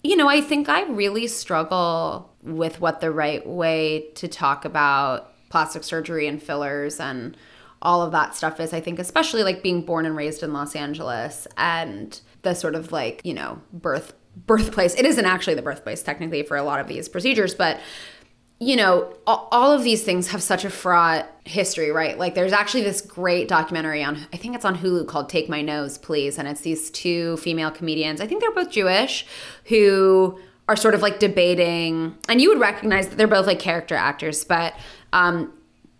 you 0.03 0.17
know 0.17 0.27
i 0.27 0.41
think 0.41 0.69
i 0.69 0.83
really 0.83 1.27
struggle 1.27 2.35
with 2.43 2.81
what 2.81 2.99
the 2.99 3.09
right 3.09 3.47
way 3.47 4.09
to 4.15 4.27
talk 4.27 4.65
about 4.65 5.32
plastic 5.53 5.83
surgery 5.83 6.27
and 6.27 6.41
fillers 6.41 6.99
and 6.99 7.37
all 7.79 8.01
of 8.01 8.11
that 8.11 8.33
stuff 8.33 8.59
is. 8.59 8.73
I 8.73 8.81
think, 8.81 8.97
especially 8.97 9.43
like 9.43 9.61
being 9.61 9.85
born 9.85 10.07
and 10.07 10.15
raised 10.15 10.41
in 10.41 10.51
Los 10.51 10.75
Angeles 10.75 11.47
and 11.57 12.19
the 12.41 12.55
sort 12.55 12.73
of 12.73 12.91
like, 12.91 13.21
you 13.23 13.35
know, 13.35 13.61
birth 13.71 14.15
birthplace. 14.47 14.95
It 14.95 15.05
isn't 15.05 15.25
actually 15.25 15.53
the 15.53 15.61
birthplace 15.61 16.01
technically 16.01 16.41
for 16.41 16.57
a 16.57 16.63
lot 16.63 16.79
of 16.79 16.87
these 16.87 17.07
procedures, 17.07 17.53
but 17.53 17.79
you 18.59 18.75
know, 18.75 19.13
all 19.27 19.71
of 19.71 19.83
these 19.83 20.03
things 20.03 20.29
have 20.29 20.41
such 20.41 20.63
a 20.63 20.69
fraught 20.69 21.29
history, 21.43 21.91
right? 21.91 22.17
Like, 22.17 22.33
there's 22.33 22.53
actually 22.53 22.83
this 22.83 23.01
great 23.01 23.49
documentary 23.49 24.01
on, 24.03 24.17
I 24.31 24.37
think 24.37 24.55
it's 24.55 24.63
on 24.63 24.77
Hulu 24.77 25.05
called 25.07 25.27
Take 25.27 25.49
My 25.49 25.61
Nose, 25.61 25.97
Please. 25.97 26.37
And 26.37 26.47
it's 26.47 26.61
these 26.61 26.89
two 26.89 27.35
female 27.37 27.71
comedians, 27.71 28.21
I 28.21 28.27
think 28.27 28.39
they're 28.39 28.53
both 28.53 28.71
Jewish, 28.71 29.25
who 29.65 30.39
are 30.69 30.77
sort 30.77 30.95
of 30.95 31.01
like 31.01 31.19
debating, 31.19 32.17
and 32.29 32.39
you 32.39 32.49
would 32.49 32.59
recognize 32.59 33.09
that 33.09 33.17
they're 33.17 33.27
both 33.27 33.47
like 33.47 33.59
character 33.59 33.95
actors, 33.95 34.45
but 34.45 34.73
um, 35.13 35.53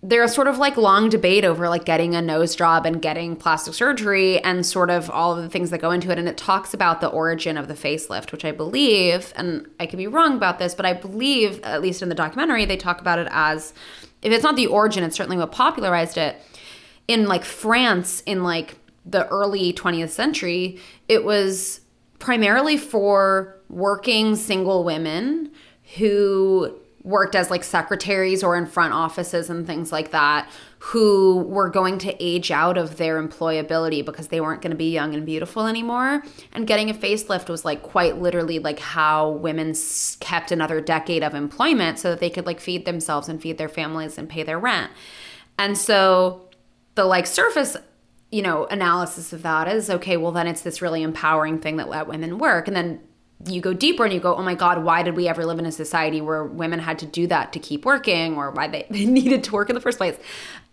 there's 0.06 0.36
sort 0.36 0.48
of 0.50 0.58
like 0.58 0.76
long 0.76 1.08
debate 1.08 1.46
over 1.46 1.70
like 1.70 1.86
getting 1.86 2.14
a 2.14 2.22
nose 2.22 2.58
job 2.58 2.86
and 2.86 3.02
getting 3.02 3.38
plastic 3.38 3.74
surgery 3.74 4.38
and 4.44 4.66
sort 4.66 4.90
of 4.90 5.10
all 5.10 5.34
of 5.34 5.42
the 5.42 5.50
things 5.50 5.70
that 5.70 5.80
go 5.80 5.92
into 5.92 6.12
it 6.12 6.20
and 6.20 6.28
it 6.28 6.36
talks 6.36 6.74
about 6.74 7.00
the 7.00 7.08
origin 7.08 7.58
of 7.58 7.70
the 7.70 7.74
facelift 7.74 8.34
which 8.34 8.44
i 8.44 8.52
believe 8.52 9.32
and 9.38 9.66
i 9.80 9.86
could 9.86 9.96
be 9.96 10.08
wrong 10.08 10.36
about 10.36 10.60
this 10.60 10.76
but 10.76 10.86
i 10.86 10.92
believe 10.92 11.62
at 11.64 11.82
least 11.82 12.02
in 12.02 12.10
the 12.10 12.16
documentary 12.16 12.66
they 12.66 12.76
talk 12.76 13.00
about 13.00 13.18
it 13.18 13.30
as 13.32 13.74
if 14.22 14.34
it's 14.34 14.44
not 14.44 14.58
the 14.58 14.68
origin 14.68 15.06
it's 15.06 15.16
certainly 15.16 15.38
what 15.38 15.52
popularized 15.54 16.18
it. 16.18 16.36
In 17.08 17.28
like 17.28 17.46
france 17.46 18.22
in 18.26 18.44
like 18.44 18.76
the 19.06 19.26
early 19.28 19.72
20th 19.72 20.10
century 20.10 20.80
it 21.08 21.24
was 21.24 21.80
primarily 22.20 22.76
for 22.76 23.58
working 23.70 24.36
single 24.36 24.84
women 24.84 25.50
who 25.98 26.78
worked 27.04 27.36
as 27.36 27.52
like 27.52 27.64
secretaries 27.64 28.44
or 28.44 28.56
in 28.56 28.66
front 28.66 28.94
offices 28.94 29.50
and 29.50 29.68
things 29.68 29.92
like 29.92 30.12
that 30.12 30.50
who 30.80 31.40
were 31.44 31.70
going 31.70 31.98
to 31.98 32.24
age 32.24 32.50
out 32.50 32.78
of 32.78 32.98
their 32.98 33.22
employability 33.22 34.04
because 34.04 34.30
they 34.30 34.40
weren't 34.40 34.62
going 34.62 34.72
to 34.72 34.78
be 34.78 34.92
young 34.92 35.14
and 35.14 35.26
beautiful 35.26 35.68
anymore. 35.68 36.24
And 36.54 36.66
getting 36.66 36.90
a 36.90 36.94
facelift 36.94 37.50
was 37.50 37.66
like 37.66 37.84
quite 37.84 38.22
literally 38.22 38.60
like 38.60 38.80
how 38.80 39.32
women 39.32 39.74
kept 40.22 40.52
another 40.52 40.80
decade 40.80 41.24
of 41.24 41.34
employment 41.36 42.00
so 42.00 42.12
that 42.12 42.20
they 42.20 42.30
could 42.30 42.46
like 42.46 42.62
feed 42.62 42.86
themselves 42.86 43.28
and 43.28 43.42
feed 43.42 43.58
their 43.58 43.70
families 43.70 44.18
and 44.18 44.30
pay 44.30 44.44
their 44.44 44.60
rent. 44.60 44.92
And 45.58 45.78
so 45.78 46.50
the 46.96 47.06
like 47.06 47.28
surface 47.28 47.76
you 48.32 48.42
know 48.42 48.66
analysis 48.66 49.34
of 49.34 49.44
that 49.44 49.68
is 49.68 49.90
okay 49.90 50.18
well 50.18 50.32
then 50.32 50.48
it's 50.48 50.62
this 50.62 50.82
really 50.82 51.04
empowering 51.04 51.60
thing 51.60 51.76
that 51.78 51.90
let 51.90 52.08
women 52.08 52.38
work. 52.38 52.68
And 52.68 52.76
then 52.76 53.02
you 53.46 53.62
go 53.62 53.74
deeper 53.74 54.04
and 54.04 54.14
you 54.14 54.20
go, 54.20 54.36
oh 54.36 54.42
my 54.42 54.56
God, 54.56 54.84
why 54.84 55.04
did 55.04 55.16
we 55.16 55.28
ever 55.28 55.46
live 55.46 55.60
in 55.60 55.66
a 55.66 55.72
society 55.72 56.22
where 56.22 56.44
women 56.44 56.80
had 56.80 57.00
to 57.00 57.06
do 57.06 57.28
that 57.28 57.54
to 57.54 57.60
keep 57.60 57.86
working 57.86 58.36
or 58.36 58.52
why 58.52 58.68
they, 58.68 58.86
they 58.90 59.06
needed 59.06 59.44
to 59.46 59.52
work 59.52 59.70
in 59.70 59.76
the 59.76 59.82
first 59.82 59.98
place? 59.98 60.18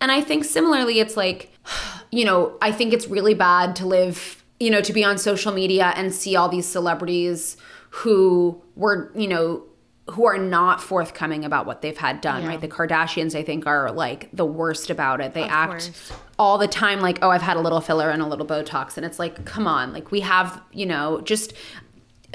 And 0.00 0.10
I 0.10 0.20
think 0.20 0.44
similarly, 0.44 1.00
it's 1.00 1.16
like, 1.16 1.52
you 2.10 2.24
know, 2.24 2.56
I 2.60 2.72
think 2.72 2.92
it's 2.92 3.08
really 3.08 3.34
bad 3.34 3.76
to 3.76 3.86
live, 3.86 4.44
you 4.58 4.70
know, 4.70 4.80
to 4.80 4.92
be 4.92 5.04
on 5.04 5.18
social 5.18 5.52
media 5.52 5.92
and 5.96 6.14
see 6.14 6.36
all 6.36 6.48
these 6.48 6.66
celebrities 6.66 7.56
who 7.90 8.62
were, 8.76 9.10
you 9.14 9.28
know, 9.28 9.64
who 10.10 10.26
are 10.26 10.38
not 10.38 10.82
forthcoming 10.82 11.44
about 11.44 11.66
what 11.66 11.82
they've 11.82 11.96
had 11.96 12.20
done, 12.20 12.42
yeah. 12.42 12.48
right? 12.48 12.60
The 12.60 12.68
Kardashians, 12.68 13.38
I 13.38 13.42
think, 13.44 13.66
are 13.66 13.92
like 13.92 14.28
the 14.32 14.44
worst 14.44 14.90
about 14.90 15.20
it. 15.20 15.34
They 15.34 15.44
of 15.44 15.50
act 15.50 15.70
course. 15.70 16.12
all 16.38 16.58
the 16.58 16.66
time 16.66 17.00
like, 17.00 17.20
oh, 17.22 17.30
I've 17.30 17.42
had 17.42 17.56
a 17.56 17.60
little 17.60 17.80
filler 17.80 18.10
and 18.10 18.20
a 18.20 18.26
little 18.26 18.46
Botox. 18.46 18.96
And 18.96 19.06
it's 19.06 19.18
like, 19.18 19.44
come 19.44 19.66
on, 19.66 19.92
like 19.92 20.10
we 20.10 20.20
have, 20.20 20.60
you 20.72 20.86
know, 20.86 21.20
just 21.20 21.52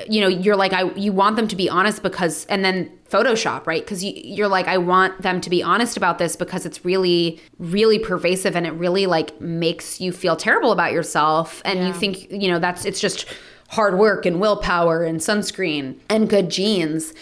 you 0.10 0.20
know 0.20 0.28
you're 0.28 0.56
like 0.56 0.74
i 0.74 0.84
you 0.96 1.14
want 1.14 1.36
them 1.36 1.48
to 1.48 1.56
be 1.56 1.70
honest 1.70 2.04
because 2.04 2.46
and 2.48 2.66
then 2.66 2.92
photoshop 3.10 3.66
right? 3.68 3.84
Because 3.84 4.04
you, 4.04 4.12
you're 4.16 4.48
like 4.48 4.68
i 4.68 4.78
want 4.78 5.22
them 5.22 5.40
to 5.40 5.50
be 5.50 5.62
honest 5.64 5.96
about 5.96 6.18
this 6.18 6.36
because 6.36 6.66
it's 6.66 6.84
really 6.84 7.40
really 7.60 8.00
pervasive 8.00 8.56
and 8.56 8.66
it 8.66 8.72
really 8.72 9.06
like 9.06 9.40
makes 9.40 10.02
you 10.02 10.12
feel 10.12 10.36
terrible 10.36 10.72
about 10.72 10.92
yourself. 10.92 11.62
And 11.66 11.80
yeah. 11.80 11.88
you 11.88 11.94
think 11.94 12.32
you 12.32 12.50
know 12.50 12.60
that's 12.60 12.86
it's 12.86 13.00
just 13.00 13.26
hard 13.70 13.98
work 13.98 14.26
and 14.26 14.40
willpower 14.40 15.04
and 15.04 15.20
sunscreen 15.20 15.96
and 16.10 16.30
good 16.30 16.50
genes 16.50 17.14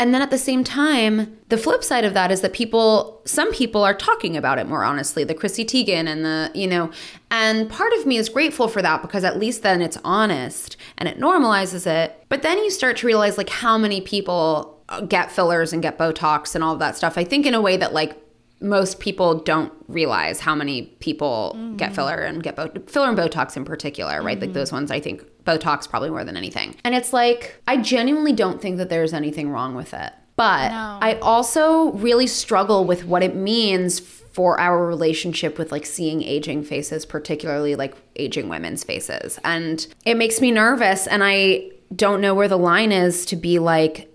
and 0.00 0.14
then 0.14 0.22
at 0.22 0.30
the 0.30 0.38
same 0.38 0.64
time, 0.64 1.36
the 1.50 1.58
flip 1.58 1.84
side 1.84 2.06
of 2.06 2.14
that 2.14 2.32
is 2.32 2.40
that 2.40 2.54
people, 2.54 3.20
some 3.26 3.52
people 3.52 3.84
are 3.84 3.92
talking 3.92 4.34
about 4.34 4.58
it 4.58 4.66
more 4.66 4.82
honestly, 4.82 5.24
the 5.24 5.34
Chrissy 5.34 5.62
Teigen 5.62 6.08
and 6.08 6.24
the, 6.24 6.50
you 6.54 6.66
know, 6.66 6.90
and 7.30 7.68
part 7.68 7.92
of 7.92 8.06
me 8.06 8.16
is 8.16 8.30
grateful 8.30 8.66
for 8.66 8.80
that 8.80 9.02
because 9.02 9.24
at 9.24 9.38
least 9.38 9.62
then 9.62 9.82
it's 9.82 9.98
honest 10.02 10.78
and 10.96 11.06
it 11.06 11.20
normalizes 11.20 11.86
it. 11.86 12.24
But 12.30 12.40
then 12.40 12.56
you 12.56 12.70
start 12.70 12.96
to 12.96 13.06
realize 13.06 13.36
like 13.36 13.50
how 13.50 13.76
many 13.76 14.00
people 14.00 14.82
uh, 14.88 15.02
get 15.02 15.30
fillers 15.30 15.70
and 15.74 15.82
get 15.82 15.98
Botox 15.98 16.54
and 16.54 16.64
all 16.64 16.76
that 16.76 16.96
stuff. 16.96 17.18
I 17.18 17.24
think 17.24 17.44
in 17.44 17.52
a 17.52 17.60
way 17.60 17.76
that 17.76 17.92
like 17.92 18.16
most 18.62 19.00
people 19.00 19.34
don't 19.34 19.70
realize 19.86 20.40
how 20.40 20.54
many 20.54 20.82
people 21.00 21.52
get 21.76 21.88
mm-hmm. 21.88 21.94
filler 21.94 22.20
and 22.20 22.42
get 22.42 22.56
Bot- 22.56 22.88
filler 22.88 23.10
and 23.10 23.18
Botox 23.18 23.54
in 23.54 23.66
particular, 23.66 24.22
right? 24.22 24.40
Like 24.40 24.48
mm-hmm. 24.48 24.54
those 24.54 24.72
ones, 24.72 24.90
I 24.90 24.98
think 24.98 25.22
Botox 25.44 25.88
probably 25.88 26.10
more 26.10 26.24
than 26.24 26.36
anything. 26.36 26.76
And 26.84 26.94
it's 26.94 27.12
like 27.12 27.60
I 27.66 27.76
genuinely 27.76 28.32
don't 28.32 28.60
think 28.60 28.78
that 28.78 28.88
there's 28.88 29.12
anything 29.12 29.50
wrong 29.50 29.74
with 29.74 29.94
it, 29.94 30.12
but 30.36 30.70
No. 30.70 30.98
I 31.00 31.18
also 31.20 31.92
really 31.92 32.26
struggle 32.26 32.84
with 32.84 33.04
what 33.04 33.22
it 33.22 33.34
means 33.34 34.00
for 34.00 34.60
our 34.60 34.86
relationship 34.86 35.58
with 35.58 35.72
like 35.72 35.84
seeing 35.84 36.22
aging 36.22 36.62
faces, 36.62 37.04
particularly 37.04 37.74
like 37.74 37.96
aging 38.16 38.48
women's 38.48 38.84
faces, 38.84 39.38
and 39.44 39.86
it 40.04 40.16
makes 40.16 40.40
me 40.40 40.52
nervous, 40.52 41.06
and 41.06 41.22
I 41.24 41.70
don't 41.94 42.20
know 42.20 42.34
where 42.34 42.46
the 42.46 42.56
line 42.56 42.92
is 42.92 43.26
to 43.26 43.36
be 43.36 43.58
like 43.58 44.06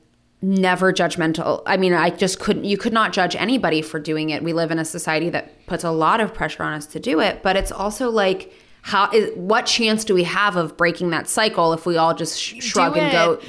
never 0.41 0.93
judgmental. 0.93 1.63
I 1.65 1.75
mean, 1.75 1.93
I 1.93 2.11
just 2.11 2.39
couldn't, 2.39 2.65
you 2.65 2.77
could 2.77 2.93
not 2.93 3.13
judge 3.13 3.35
anybody 3.35 3.81
for 3.81 3.99
doing 3.99 4.29
it. 4.29 4.43
We 4.43 4.53
live 4.53 4.71
in 4.71 4.79
a 4.79 4.85
society 4.85 5.29
that 5.31 5.65
puts 5.65 5.83
a 5.83 5.91
lot 5.91 6.21
of 6.21 6.33
pressure 6.33 6.63
on 6.63 6.73
us 6.73 6.85
to 6.87 6.99
do 6.99 7.19
it, 7.19 7.41
but 7.41 7.55
it's 7.55 7.71
also 7.71 8.09
like, 8.09 8.53
how 8.85 9.09
is 9.09 9.31
what 9.35 9.65
chance 9.65 10.05
do 10.05 10.13
we 10.13 10.25
have 10.25 10.55
of 10.55 10.77
breaking 10.77 11.09
that 11.09 11.27
cycle 11.27 11.73
if 11.73 11.87
we 11.87 11.97
all 11.97 12.13
just 12.13 12.39
sh- 12.39 12.63
shrug 12.63 12.95
and 12.95 13.11
go, 13.11 13.39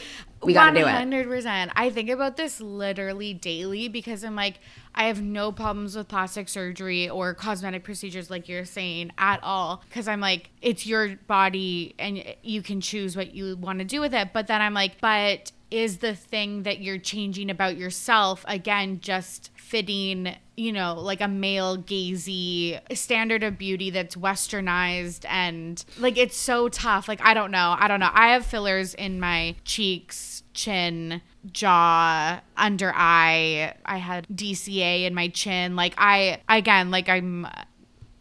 we 0.42 0.54
got 0.54 0.70
to 0.70 0.80
do 0.80 0.86
it? 0.86 0.90
100%. 0.90 1.72
I 1.76 1.90
think 1.90 2.08
about 2.08 2.38
this 2.38 2.58
literally 2.58 3.34
daily 3.34 3.88
because 3.88 4.24
I'm 4.24 4.34
like, 4.34 4.60
I 4.94 5.08
have 5.08 5.20
no 5.20 5.52
problems 5.52 5.94
with 5.94 6.08
plastic 6.08 6.48
surgery 6.48 7.10
or 7.10 7.34
cosmetic 7.34 7.84
procedures, 7.84 8.30
like 8.30 8.48
you're 8.48 8.64
saying, 8.64 9.12
at 9.18 9.42
all. 9.42 9.82
Because 9.90 10.08
I'm 10.08 10.20
like, 10.20 10.48
it's 10.62 10.86
your 10.86 11.16
body 11.26 11.94
and 11.98 12.24
you 12.42 12.62
can 12.62 12.80
choose 12.80 13.14
what 13.14 13.34
you 13.34 13.58
want 13.58 13.80
to 13.80 13.84
do 13.84 14.00
with 14.00 14.14
it. 14.14 14.30
But 14.32 14.46
then 14.46 14.62
I'm 14.62 14.72
like, 14.72 15.02
but 15.02 15.52
is 15.70 15.98
the 15.98 16.14
thing 16.14 16.62
that 16.62 16.80
you're 16.80 16.96
changing 16.96 17.50
about 17.50 17.76
yourself, 17.76 18.42
again, 18.48 19.00
just 19.00 19.50
fitting, 19.54 20.34
you 20.56 20.72
know, 20.72 20.94
like 20.94 21.20
a 21.20 21.28
male 21.28 21.76
gazy 21.76 22.80
standard 22.96 23.42
of 23.42 23.58
beauty 23.58 23.90
that's 23.90 24.16
westernized 24.16 25.26
and 25.28 25.84
like 25.98 26.16
it's 26.16 26.36
so 26.36 26.68
tough. 26.68 27.08
Like 27.08 27.20
I 27.22 27.34
don't 27.34 27.50
know. 27.50 27.76
I 27.78 27.88
don't 27.88 28.00
know. 28.00 28.10
I 28.12 28.28
have 28.28 28.46
fillers 28.46 28.94
in 28.94 29.20
my 29.20 29.54
cheeks, 29.64 30.42
chin, 30.54 31.20
jaw, 31.52 32.40
under 32.56 32.92
eye. 32.94 33.74
I 33.84 33.98
had 33.98 34.26
DCA 34.28 35.04
in 35.04 35.14
my 35.14 35.28
chin. 35.28 35.76
Like 35.76 35.94
I 35.98 36.40
again, 36.48 36.90
like 36.90 37.08
I'm 37.08 37.46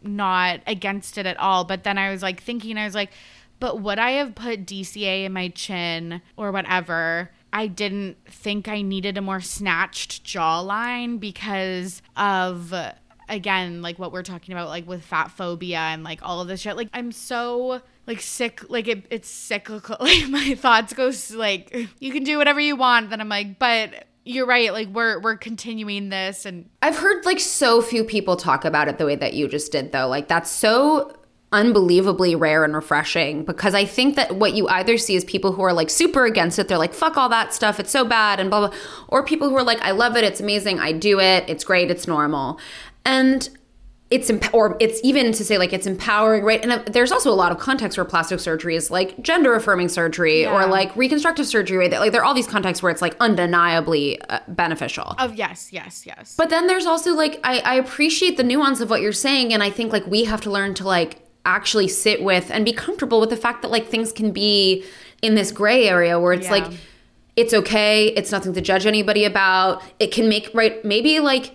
not 0.02 0.60
against 0.66 1.16
it 1.18 1.26
at 1.26 1.38
all, 1.38 1.64
but 1.64 1.84
then 1.84 1.96
I 1.96 2.10
was 2.10 2.22
like 2.22 2.42
thinking 2.42 2.76
I 2.76 2.84
was 2.84 2.94
like 2.94 3.10
but 3.58 3.80
would 3.80 3.98
I 3.98 4.12
have 4.12 4.34
put 4.34 4.66
DCA 4.66 5.24
in 5.24 5.32
my 5.32 5.48
chin 5.48 6.20
or 6.36 6.52
whatever? 6.52 7.30
I 7.56 7.68
didn't 7.68 8.18
think 8.26 8.68
I 8.68 8.82
needed 8.82 9.16
a 9.16 9.22
more 9.22 9.40
snatched 9.40 10.22
jawline 10.24 11.18
because 11.18 12.02
of 12.14 12.74
again 13.30 13.80
like 13.80 13.98
what 13.98 14.12
we're 14.12 14.22
talking 14.22 14.52
about 14.52 14.68
like 14.68 14.86
with 14.86 15.02
fat 15.02 15.30
phobia 15.30 15.78
and 15.78 16.04
like 16.04 16.20
all 16.22 16.42
of 16.42 16.48
this 16.48 16.60
shit. 16.60 16.76
Like 16.76 16.90
i'm 16.92 17.10
so 17.10 17.80
like 18.06 18.20
sick 18.20 18.68
like 18.68 18.88
it, 18.88 19.06
it's 19.08 19.30
cyclical. 19.30 19.96
Like 20.00 20.28
my 20.28 20.54
thoughts 20.54 20.92
go 20.92 21.10
like 21.34 21.74
you 21.98 22.12
can 22.12 22.24
do 22.24 22.36
whatever 22.36 22.60
you 22.60 22.76
want. 22.76 23.08
Then 23.08 23.22
i'm 23.22 23.30
like 23.30 23.58
but 23.58 24.04
you're 24.26 24.44
right. 24.44 24.70
Like 24.70 24.88
we're 24.88 25.18
we're 25.20 25.38
continuing 25.38 26.10
this 26.10 26.44
and 26.44 26.68
I've 26.82 26.98
heard 26.98 27.24
like 27.24 27.40
so 27.40 27.80
few 27.80 28.04
people 28.04 28.36
talk 28.36 28.66
about 28.66 28.88
it 28.88 28.98
the 28.98 29.06
way 29.06 29.16
that 29.16 29.32
you 29.32 29.48
just 29.48 29.72
did, 29.72 29.92
though. 29.92 30.08
Like, 30.08 30.26
that's 30.26 30.50
so 30.50 31.16
unbelievably 31.52 32.34
rare 32.34 32.64
and 32.64 32.74
refreshing 32.74 33.44
because 33.44 33.74
I 33.74 33.84
think 33.84 34.16
that 34.16 34.36
what 34.36 34.54
you 34.54 34.66
either 34.68 34.98
see 34.98 35.14
is 35.14 35.24
people 35.24 35.52
who 35.52 35.62
are 35.62 35.72
like 35.72 35.90
super 35.90 36.24
against 36.24 36.58
it. 36.58 36.68
They're 36.68 36.76
like, 36.78 36.92
fuck 36.94 37.16
all 37.16 37.28
that 37.28 37.54
stuff. 37.54 37.78
It's 37.80 37.90
so 37.90 38.04
bad 38.04 38.40
and 38.40 38.50
blah, 38.50 38.68
blah. 38.68 38.78
Or 39.08 39.22
people 39.22 39.48
who 39.48 39.56
are 39.56 39.62
like, 39.62 39.80
I 39.80 39.92
love 39.92 40.16
it. 40.16 40.24
It's 40.24 40.40
amazing. 40.40 40.80
I 40.80 40.92
do 40.92 41.20
it. 41.20 41.44
It's 41.48 41.64
great. 41.64 41.90
It's 41.90 42.06
normal. 42.08 42.58
And 43.04 43.48
it's 44.10 44.30
emp- 44.30 44.54
or 44.54 44.76
it's 44.78 45.00
even 45.02 45.32
to 45.32 45.44
say 45.44 45.58
like 45.58 45.72
it's 45.72 45.84
empowering 45.84 46.44
right 46.44 46.62
and 46.62 46.70
uh, 46.74 46.82
there's 46.86 47.10
also 47.10 47.28
a 47.28 47.34
lot 47.34 47.50
of 47.50 47.58
contexts 47.58 47.98
where 47.98 48.04
plastic 48.04 48.38
surgery 48.38 48.76
is 48.76 48.88
like 48.88 49.20
gender 49.20 49.52
affirming 49.56 49.88
surgery 49.88 50.42
Yeah. 50.42 50.54
or 50.54 50.68
like 50.68 50.94
reconstructive 50.94 51.44
surgery 51.44 51.76
right? 51.76 51.90
like 51.90 52.12
there 52.12 52.20
are 52.20 52.24
all 52.24 52.32
these 52.32 52.46
contexts 52.46 52.84
where 52.84 52.92
it's 52.92 53.02
like 53.02 53.16
undeniably 53.18 54.20
uh, 54.30 54.38
beneficial 54.46 55.16
oh 55.18 55.32
yes 55.32 55.72
yes 55.72 56.06
yes 56.06 56.36
but 56.38 56.50
then 56.50 56.68
there's 56.68 56.86
also 56.86 57.14
like 57.14 57.40
I, 57.42 57.58
I 57.58 57.74
appreciate 57.74 58.36
the 58.36 58.44
nuance 58.44 58.80
of 58.80 58.90
what 58.90 59.00
you're 59.00 59.10
saying, 59.12 59.52
and 59.52 59.60
I 59.60 59.70
think 59.70 59.92
like 59.92 60.06
we 60.06 60.22
have 60.22 60.40
to 60.42 60.52
learn 60.52 60.74
to 60.74 60.86
like 60.86 61.25
actually 61.46 61.88
sit 61.88 62.22
with 62.22 62.50
and 62.50 62.64
be 62.64 62.72
comfortable 62.72 63.20
with 63.20 63.30
the 63.30 63.36
fact 63.36 63.62
that 63.62 63.70
like 63.70 63.86
things 63.88 64.12
can 64.12 64.32
be 64.32 64.84
in 65.22 65.34
this 65.34 65.50
gray 65.52 65.88
area 65.88 66.18
where 66.20 66.32
it's 66.32 66.46
Yeah. 66.46 66.52
like 66.52 66.72
it's 67.36 67.52
okay, 67.52 68.06
it's 68.08 68.32
nothing 68.32 68.52
to 68.54 68.60
judge 68.60 68.86
anybody 68.86 69.24
about. 69.24 69.82
It 69.98 70.10
can 70.12 70.28
make 70.28 70.50
right 70.54 70.84
maybe 70.84 71.20
like 71.20 71.52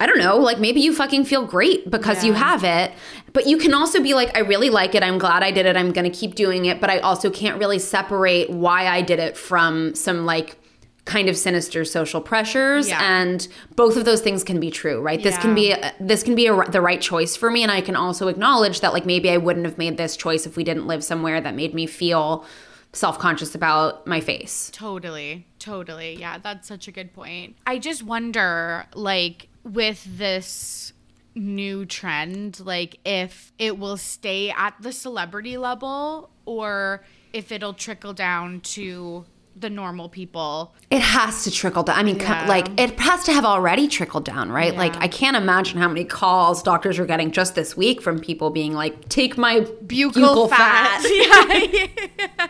I 0.00 0.06
don't 0.06 0.18
know, 0.18 0.36
like 0.36 0.58
maybe 0.58 0.80
you 0.80 0.92
fucking 0.92 1.24
feel 1.24 1.46
great 1.46 1.88
because 1.88 2.24
you 2.24 2.32
have 2.32 2.64
it. 2.64 2.92
But 3.32 3.46
you 3.46 3.56
can 3.56 3.72
also 3.72 4.02
be 4.02 4.12
like, 4.12 4.36
I 4.36 4.40
really 4.40 4.68
like 4.68 4.96
it. 4.96 5.04
I'm 5.04 5.18
glad 5.18 5.44
I 5.44 5.52
did 5.52 5.66
it. 5.66 5.76
I'm 5.76 5.92
going 5.92 6.10
to 6.10 6.16
keep 6.16 6.34
doing 6.34 6.64
it. 6.64 6.80
But 6.80 6.90
I 6.90 6.98
also 6.98 7.30
can't 7.30 7.58
really 7.60 7.78
separate 7.78 8.50
why 8.50 8.88
I 8.88 9.02
did 9.02 9.20
it 9.20 9.36
from 9.36 9.94
some 9.94 10.26
like 10.26 10.58
kind 11.04 11.28
of 11.28 11.36
sinister 11.36 11.84
social 11.84 12.20
pressures. 12.20 12.88
Yeah. 12.88 13.00
And 13.02 13.46
both 13.76 13.96
of 13.96 14.04
those 14.04 14.22
things 14.22 14.42
can 14.42 14.58
be 14.58 14.70
true, 14.70 15.00
right? 15.00 15.22
This 15.22 15.36
can 15.38 15.54
be 15.54 15.72
uh, 15.72 15.90
this 16.00 16.22
can 16.22 16.34
be 16.34 16.46
a, 16.46 16.64
the 16.70 16.80
right 16.80 17.00
choice 17.00 17.36
for 17.36 17.50
me, 17.50 17.62
and 17.62 17.70
I 17.70 17.80
can 17.80 17.96
also 17.96 18.28
acknowledge 18.28 18.80
that 18.80 18.92
like 18.92 19.04
maybe 19.04 19.30
I 19.30 19.36
wouldn't 19.36 19.66
have 19.66 19.76
made 19.76 19.96
this 19.96 20.16
choice 20.16 20.46
if 20.46 20.56
we 20.56 20.64
didn't 20.64 20.86
live 20.86 21.04
somewhere 21.04 21.40
that 21.40 21.54
made 21.54 21.74
me 21.74 21.86
feel 21.86 22.44
self-conscious 22.92 23.54
about 23.54 24.06
my 24.06 24.20
face. 24.20 24.70
Totally. 24.72 25.46
Totally. 25.58 26.14
Yeah, 26.14 26.38
that's 26.38 26.68
such 26.68 26.86
a 26.86 26.92
good 26.92 27.12
point. 27.12 27.56
I 27.66 27.78
just 27.78 28.04
wonder, 28.04 28.86
like, 28.94 29.48
with 29.64 30.06
this 30.06 30.92
new 31.34 31.84
trend, 31.86 32.60
like, 32.60 33.00
if 33.04 33.52
it 33.58 33.78
will 33.78 33.96
stay 33.96 34.50
at 34.50 34.74
the 34.80 34.92
celebrity 34.92 35.56
level 35.56 36.30
or 36.44 37.04
if 37.32 37.50
it'll 37.50 37.74
trickle 37.74 38.12
down 38.12 38.60
to 38.60 39.24
the 39.56 39.70
normal 39.70 40.08
people. 40.08 40.74
It 40.90 41.00
has 41.00 41.44
to 41.44 41.50
trickle 41.50 41.84
down. 41.84 41.96
I 41.96 42.02
mean, 42.02 42.18
Yeah. 42.18 42.46
like 42.48 42.68
it 42.78 42.98
has 42.98 43.22
to 43.24 43.32
have 43.32 43.44
already 43.44 43.86
trickled 43.88 44.24
down, 44.24 44.50
right? 44.50 44.76
Like 44.76 44.96
I 44.96 45.06
can't 45.08 45.36
imagine 45.36 45.78
how 45.78 45.86
many 45.88 46.04
calls 46.04 46.62
doctors 46.62 46.98
are 46.98 47.06
getting 47.06 47.30
just 47.30 47.54
this 47.54 47.76
week 47.76 48.02
from 48.02 48.18
people 48.18 48.50
being 48.50 48.72
like, 48.72 49.08
"Take 49.08 49.38
my 49.38 49.60
Buccal, 49.60 50.50
fat. 50.50 51.02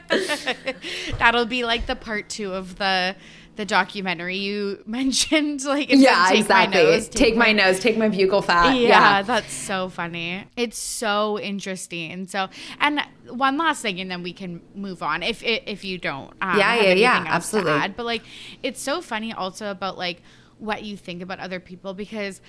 Yeah. 0.08 0.72
That'll 1.18 1.46
be 1.46 1.64
like 1.64 1.86
the 1.86 1.96
part 1.96 2.28
two 2.28 2.52
of 2.54 2.76
the 2.78 3.16
the 3.56 3.64
documentary 3.64 4.36
you 4.36 4.82
mentioned. 4.86 5.64
Like, 5.64 5.90
Yeah, 5.90 6.26
take 6.30 6.40
exactly. 6.40 6.82
My 6.84 6.90
nose, 6.90 7.08
take, 7.08 7.36
my 7.36 7.52
nose, 7.52 7.78
take 7.80 7.96
my 7.96 8.08
buccal 8.08 8.44
fat. 8.44 8.74
yeah, 8.76 8.88
Yeah. 8.88 9.22
that's 9.22 9.52
so 9.52 9.88
funny. 9.88 10.44
It's 10.56 10.78
so 10.78 11.38
interesting. 11.40 12.26
So, 12.26 12.48
and 12.80 13.00
one 13.28 13.56
last 13.56 13.82
thing, 13.82 14.00
and 14.00 14.10
then 14.10 14.22
we 14.22 14.32
can 14.32 14.60
move 14.74 15.02
on. 15.02 15.22
If 15.22 15.42
if 15.42 15.84
you 15.84 15.98
don't, 15.98 16.32
um, 16.42 16.58
Yeah, 16.58 16.74
yeah, 16.74 16.82
yeah, 16.82 16.88
anything 16.90 17.06
else 17.06 17.24
to 17.26 17.30
absolutely. 17.58 17.72
add. 17.72 17.96
But 17.96 18.06
like, 18.06 18.22
it's 18.62 18.80
so 18.80 19.00
funny 19.00 19.32
also 19.32 19.70
about 19.70 19.96
like 19.98 20.22
what 20.58 20.82
you 20.84 20.96
think 20.96 21.22
about 21.22 21.38
other 21.40 21.60
people 21.60 21.94
because 21.94 22.40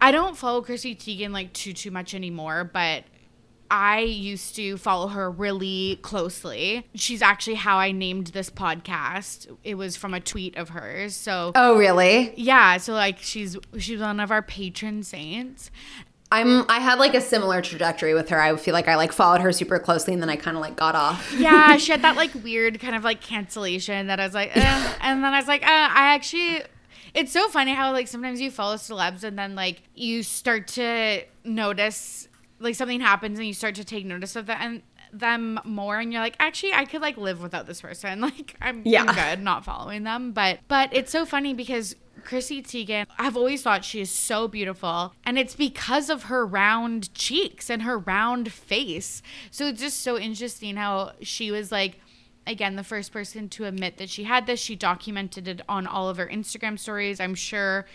I 0.00 0.12
don't 0.12 0.36
follow 0.36 0.62
Chrissy 0.62 0.94
Teigen 0.94 1.30
like 1.32 1.52
too 1.52 1.72
too 1.72 1.90
much 1.90 2.14
anymore, 2.14 2.64
but. 2.72 3.04
I 3.70 4.00
used 4.00 4.56
to 4.56 4.76
follow 4.76 5.06
her 5.08 5.30
really 5.30 5.98
closely. 6.02 6.86
She's 6.94 7.22
actually 7.22 7.54
how 7.54 7.76
I 7.78 7.92
named 7.92 8.28
this 8.28 8.50
podcast. 8.50 9.46
It 9.62 9.76
was 9.76 9.96
from 9.96 10.12
a 10.12 10.20
tweet 10.20 10.56
of 10.56 10.70
hers. 10.70 11.14
So 11.14 11.52
Oh, 11.54 11.76
really? 11.78 12.34
yeah, 12.36 12.78
so 12.78 12.92
like 12.94 13.18
she's 13.20 13.56
she's 13.78 14.00
one 14.00 14.18
of 14.20 14.30
our 14.30 14.42
patron 14.42 15.02
saints. 15.02 15.70
I'm. 16.32 16.64
I 16.70 16.78
had 16.78 17.00
like 17.00 17.14
a 17.14 17.20
similar 17.20 17.60
trajectory 17.60 18.14
with 18.14 18.28
her. 18.28 18.40
I 18.40 18.54
feel 18.56 18.72
like 18.72 18.86
I 18.86 18.94
like 18.94 19.12
followed 19.12 19.40
her 19.40 19.50
super 19.50 19.80
closely, 19.80 20.12
and 20.14 20.22
then 20.22 20.30
I 20.30 20.36
kind 20.36 20.56
of 20.56 20.60
like 20.60 20.76
got 20.76 20.94
off. 20.94 21.34
Yeah, 21.36 21.76
she 21.78 21.90
had 21.90 22.02
that 22.02 22.14
like 22.14 22.30
weird 22.44 22.78
kind 22.78 22.94
of 22.94 23.02
like 23.02 23.20
cancellation 23.20 24.06
that 24.06 24.20
I 24.20 24.24
was 24.26 24.34
like, 24.34 24.56
eh. 24.56 24.92
and 25.00 25.24
then 25.24 25.34
I 25.34 25.38
was 25.40 25.48
like, 25.48 25.62
uh, 25.62 25.66
I 25.66 26.14
actually. 26.14 26.62
It's 27.14 27.32
so 27.32 27.48
funny 27.48 27.74
how 27.74 27.90
like 27.90 28.06
sometimes 28.06 28.40
you 28.40 28.52
follow 28.52 28.76
celebs 28.76 29.24
and 29.24 29.36
then 29.36 29.56
like 29.56 29.82
you 29.96 30.22
start 30.22 30.68
to 30.68 31.22
notice 31.42 32.28
like 32.60 32.74
something 32.74 33.00
happens 33.00 33.38
and 33.38 33.48
you 33.48 33.54
start 33.54 33.74
to 33.76 33.84
take 33.84 34.04
notice 34.04 34.36
of 34.36 34.46
that 34.46 34.60
and 34.60 34.82
them 35.12 35.58
more 35.64 35.98
and 35.98 36.12
you're 36.12 36.22
like 36.22 36.36
actually 36.38 36.72
I 36.72 36.84
could 36.84 37.00
like 37.00 37.16
live 37.16 37.42
without 37.42 37.66
this 37.66 37.80
person. 37.80 38.20
Like 38.30 38.54
I'm, 38.60 38.82
Yeah. 38.84 39.04
I'm 39.04 39.14
good 39.14 39.42
not 39.42 39.64
following 39.64 40.04
them. 40.04 40.32
But 40.32 40.60
but 40.68 40.90
it's 40.92 41.10
so 41.10 41.24
funny 41.24 41.54
because 41.54 41.96
Chrissy 42.22 42.62
Teigen 42.62 43.06
I've 43.18 43.36
always 43.36 43.62
thought 43.62 43.84
she 43.84 44.00
is 44.00 44.10
so 44.10 44.46
beautiful 44.46 45.14
and 45.24 45.38
it's 45.38 45.56
because 45.56 46.10
of 46.10 46.24
her 46.24 46.46
round 46.46 47.12
cheeks 47.14 47.70
and 47.70 47.82
her 47.82 47.98
round 47.98 48.52
face. 48.52 49.22
So 49.50 49.66
it's 49.68 49.80
just 49.80 50.02
so 50.02 50.18
interesting 50.18 50.76
how 50.76 51.12
she 51.22 51.50
was 51.50 51.72
like 51.72 51.98
again 52.46 52.76
the 52.76 52.84
first 52.84 53.10
person 53.12 53.48
to 53.48 53.64
admit 53.64 53.96
that 53.96 54.10
she 54.10 54.24
had 54.24 54.46
this. 54.46 54.60
She 54.60 54.76
documented 54.76 55.48
it 55.48 55.62
on 55.68 55.86
all 55.86 56.08
of 56.08 56.18
her 56.18 56.26
instagram 56.28 56.78
stories. 56.78 57.20
I'm 57.20 57.34
sure 57.34 57.86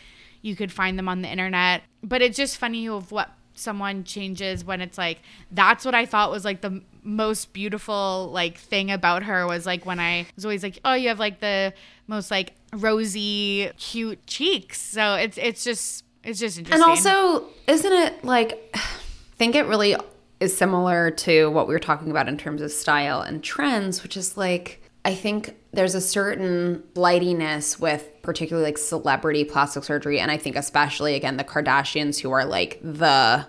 you 0.41 0.56
could 0.56 0.72
find 0.72 0.98
them 0.98 1.07
on 1.07 1.22
the 1.22 1.30
internet. 1.30 1.84
But 2.03 2.22
it's 2.22 2.38
just 2.38 2.57
funny 2.57 2.88
of 2.89 3.11
what 3.11 3.30
someone 3.56 4.03
changes 4.03 4.64
when 4.64 4.82
it's 4.82 4.98
like 4.98 5.19
that's 5.52 5.86
what 5.86 5.95
i 5.95 6.06
thought 6.06 6.30
was 6.32 6.45
like 6.45 6.61
the 6.61 6.82
most 7.03 7.53
beautiful 7.53 8.30
like 8.34 8.57
thing 8.57 8.91
about 8.91 9.23
her 9.23 9.48
was 9.48 9.65
like 9.65 9.86
when 9.86 9.99
i 9.99 10.26
was 10.36 10.45
always 10.45 10.64
like 10.64 10.80
oh 10.86 10.94
you 10.94 11.07
have 11.07 11.19
like 11.19 11.40
the 11.40 11.73
most 12.07 12.30
like 12.32 12.53
rosy 12.73 13.69
cute 13.77 14.26
cheeks 14.27 14.80
so 14.80 15.15
it's 15.15 15.38
it's 15.38 15.64
just 15.64 16.03
It's 16.23 16.40
just 16.40 16.57
interesting. 16.57 16.82
And 16.82 16.90
also, 16.90 17.48
isn't 17.68 17.94
it 17.94 18.23
like, 18.26 18.60
I 18.73 18.80
think 19.38 19.56
it 19.56 19.65
really 19.68 19.95
is 20.40 20.57
similar 20.57 21.11
to 21.11 21.49
what 21.52 21.68
we 21.68 21.73
were 21.73 21.80
talking 21.80 22.10
about 22.10 22.27
in 22.27 22.38
terms 22.38 22.61
of 22.61 22.72
style 22.72 23.22
and 23.22 23.44
trends, 23.44 24.02
which 24.03 24.18
is 24.18 24.36
like, 24.36 24.82
I 25.06 25.14
think 25.14 25.56
there's 25.76 25.93
a 25.93 26.02
certain 26.02 26.81
lightiness 26.93 27.80
with 27.80 28.10
particularly 28.22 28.69
like 28.69 28.77
celebrity 28.77 29.43
plastic 29.43 29.84
surgery. 29.84 30.19
And 30.19 30.31
I 30.31 30.38
think, 30.38 30.56
especially 30.56 31.15
again, 31.15 31.35
the 31.35 31.43
Kardashians, 31.43 32.22
who 32.22 32.31
are 32.31 32.45
like 32.45 32.80
the 32.81 33.45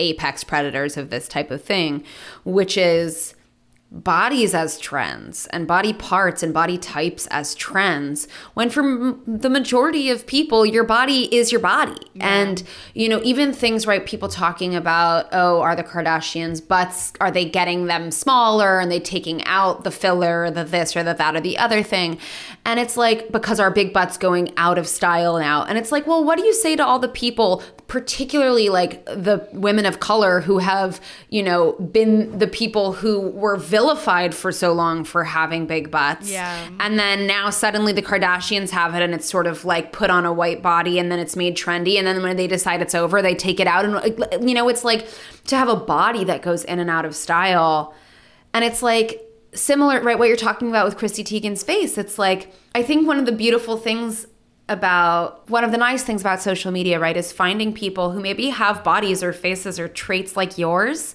apex 0.00 0.44
predators 0.44 0.96
of 0.96 1.10
this 1.10 1.28
type 1.28 1.50
of 1.50 1.62
thing, 1.62 2.04
which 2.44 2.76
is 2.76 3.35
bodies 4.04 4.54
as 4.54 4.78
trends 4.78 5.46
and 5.48 5.66
body 5.66 5.92
parts 5.92 6.42
and 6.42 6.52
body 6.52 6.76
types 6.76 7.26
as 7.28 7.54
trends 7.54 8.28
when 8.54 8.68
for 8.68 8.80
m- 8.80 9.22
the 9.26 9.48
majority 9.48 10.10
of 10.10 10.26
people 10.26 10.66
your 10.66 10.84
body 10.84 11.34
is 11.34 11.50
your 11.50 11.60
body. 11.60 11.96
And 12.20 12.62
you 12.94 13.08
know 13.08 13.20
even 13.22 13.52
things 13.52 13.86
right 13.86 14.04
people 14.04 14.28
talking 14.28 14.74
about 14.74 15.28
oh 15.32 15.60
are 15.60 15.74
the 15.74 15.82
kardashians 15.82 16.66
butts 16.66 17.12
are 17.20 17.30
they 17.30 17.44
getting 17.44 17.86
them 17.86 18.10
smaller 18.10 18.80
and 18.80 18.90
they 18.90 19.00
taking 19.00 19.42
out 19.44 19.84
the 19.84 19.90
filler 19.90 20.44
or 20.44 20.50
the 20.50 20.64
this 20.64 20.94
or 20.96 21.02
the 21.02 21.14
that 21.14 21.34
or 21.34 21.40
the 21.40 21.56
other 21.56 21.82
thing? 21.82 22.18
And 22.64 22.78
it's 22.78 22.96
like 22.96 23.32
because 23.32 23.58
our 23.58 23.70
big 23.70 23.92
butts 23.92 24.18
going 24.18 24.52
out 24.56 24.78
of 24.78 24.86
style 24.86 25.38
now. 25.38 25.64
And 25.64 25.78
it's 25.78 25.90
like 25.90 26.06
well 26.06 26.22
what 26.22 26.36
do 26.38 26.44
you 26.44 26.52
say 26.52 26.76
to 26.76 26.84
all 26.84 26.98
the 26.98 27.08
people 27.08 27.62
particularly 27.88 28.68
like 28.68 29.04
the 29.04 29.48
women 29.52 29.86
of 29.86 30.00
color 30.00 30.40
who 30.40 30.58
have, 30.58 31.00
you 31.28 31.42
know, 31.42 31.72
been 31.72 32.38
the 32.38 32.48
people 32.48 32.92
who 32.92 33.20
were 33.30 33.56
vilified 33.56 34.34
for 34.34 34.50
so 34.50 34.72
long 34.72 35.04
for 35.04 35.22
having 35.22 35.66
big 35.66 35.90
butts. 35.90 36.28
Yeah. 36.28 36.68
And 36.80 36.98
then 36.98 37.26
now 37.26 37.50
suddenly 37.50 37.92
the 37.92 38.02
Kardashians 38.02 38.70
have 38.70 38.94
it 38.94 39.02
and 39.02 39.14
it's 39.14 39.28
sort 39.28 39.46
of 39.46 39.64
like 39.64 39.92
put 39.92 40.10
on 40.10 40.26
a 40.26 40.32
white 40.32 40.62
body 40.62 40.98
and 40.98 41.12
then 41.12 41.20
it's 41.20 41.36
made 41.36 41.56
trendy. 41.56 41.96
And 41.96 42.06
then 42.06 42.22
when 42.22 42.36
they 42.36 42.48
decide 42.48 42.82
it's 42.82 42.94
over, 42.94 43.22
they 43.22 43.36
take 43.36 43.60
it 43.60 43.68
out. 43.68 43.84
And, 43.84 44.48
you 44.48 44.54
know, 44.54 44.68
it's 44.68 44.82
like 44.82 45.08
to 45.46 45.56
have 45.56 45.68
a 45.68 45.76
body 45.76 46.24
that 46.24 46.42
goes 46.42 46.64
in 46.64 46.80
and 46.80 46.90
out 46.90 47.04
of 47.04 47.14
style. 47.14 47.94
And 48.52 48.64
it's 48.64 48.82
like, 48.82 49.22
similar 49.54 50.02
right 50.02 50.18
what 50.18 50.28
you're 50.28 50.36
talking 50.36 50.68
about 50.68 50.84
with 50.84 50.98
chrissy 50.98 51.24
teigen's 51.24 51.62
face 51.62 51.96
it's 51.96 52.18
like 52.18 52.52
i 52.74 52.82
think 52.82 53.06
one 53.06 53.18
of 53.18 53.24
the 53.24 53.32
beautiful 53.32 53.78
things 53.78 54.26
about 54.68 55.48
one 55.48 55.62
of 55.62 55.70
the 55.70 55.78
nice 55.78 56.02
things 56.02 56.20
about 56.20 56.40
social 56.40 56.72
media, 56.72 56.98
right, 56.98 57.16
is 57.16 57.30
finding 57.32 57.72
people 57.72 58.10
who 58.10 58.20
maybe 58.20 58.50
have 58.50 58.82
bodies 58.82 59.22
or 59.22 59.32
faces 59.32 59.78
or 59.78 59.86
traits 59.86 60.36
like 60.36 60.58
yours 60.58 61.14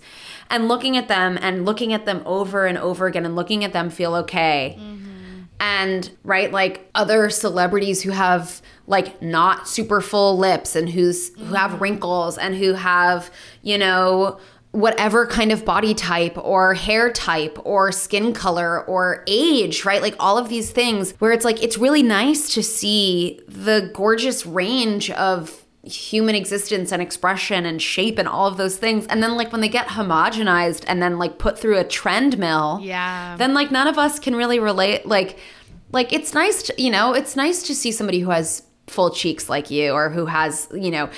and 0.50 0.68
looking 0.68 0.96
at 0.96 1.08
them 1.08 1.38
and 1.42 1.66
looking 1.66 1.92
at 1.94 2.06
them 2.06 2.22
over 2.26 2.66
and 2.66 2.78
over 2.78 3.08
again 3.08 3.26
and 3.26 3.36
looking 3.36 3.64
at 3.64 3.74
them 3.74 3.90
feel 3.90 4.16
okay. 4.16 4.78
Mm-hmm. 4.80 5.42
And 5.60 6.10
right, 6.24 6.52
like 6.52 6.90
other 6.96 7.30
celebrities 7.30 8.02
who 8.02 8.12
have 8.12 8.62
like 8.88 9.22
not 9.22 9.68
super 9.68 10.02
full 10.02 10.38
lips 10.38 10.76
and 10.76 10.90
who's 10.90 11.36
who 11.36 11.54
have 11.54 11.72
mm-hmm. 11.72 11.84
wrinkles 11.84 12.38
and 12.38 12.56
who 12.56 12.74
have, 12.74 13.30
you 13.62 13.78
know, 13.78 14.40
whatever 14.72 15.28
kind 15.28 15.52
of 15.52 15.66
body 15.66 15.94
type 15.94 16.38
or 16.38 16.74
hair 16.74 17.12
type 17.12 17.58
or 17.66 17.92
skin 17.92 18.34
color 18.34 18.86
or 18.86 19.24
age, 19.28 19.84
right? 19.84 20.02
Like 20.02 20.16
all 20.20 20.38
of 20.38 20.48
these 20.48 20.72
things 20.72 21.12
where 21.20 21.32
it's 21.34 21.44
like 21.44 21.62
it's 21.62 21.78
really 21.78 22.04
nice 22.04 22.54
to 22.54 22.64
see 22.64 23.42
the 23.48 23.92
gorgeous 23.94 24.46
range 24.46 25.12
of 25.12 25.66
human 25.84 26.36
existence 26.36 26.92
and 26.94 27.02
expression 27.02 27.66
and 27.66 27.82
shape 27.82 28.18
and 28.18 28.28
all 28.30 28.48
of 28.48 28.56
those 28.56 28.78
things. 28.78 29.06
And 29.08 29.22
then 29.22 29.36
like 29.36 29.52
when 29.52 29.60
they 29.62 29.68
get 29.68 29.88
homogenized 29.88 30.86
and 30.88 31.02
then 31.02 31.18
like 31.18 31.38
put 31.38 31.60
through 31.60 31.78
a 31.78 31.84
trend 31.84 32.38
mill, 32.38 32.80
Yeah. 32.82 33.36
then 33.38 33.54
like 33.54 33.72
none 33.72 33.88
of 33.88 33.98
us 33.98 34.20
can 34.20 34.36
really 34.36 34.60
relate 34.60 35.06
like 35.06 35.38
like 35.92 36.14
it's 36.14 36.34
nice 36.34 36.64
to, 36.64 36.82
you 36.82 36.90
know, 36.92 37.14
it's 37.14 37.36
nice 37.36 37.64
to 37.64 37.76
see 37.76 37.92
somebody 37.92 38.20
who 38.22 38.30
has 38.30 38.64
full 38.88 39.10
cheeks 39.10 39.50
like 39.50 39.70
you 39.70 39.92
or 39.92 40.10
who 40.10 40.26
has, 40.28 40.68
you 40.74 40.92
know, 40.92 41.10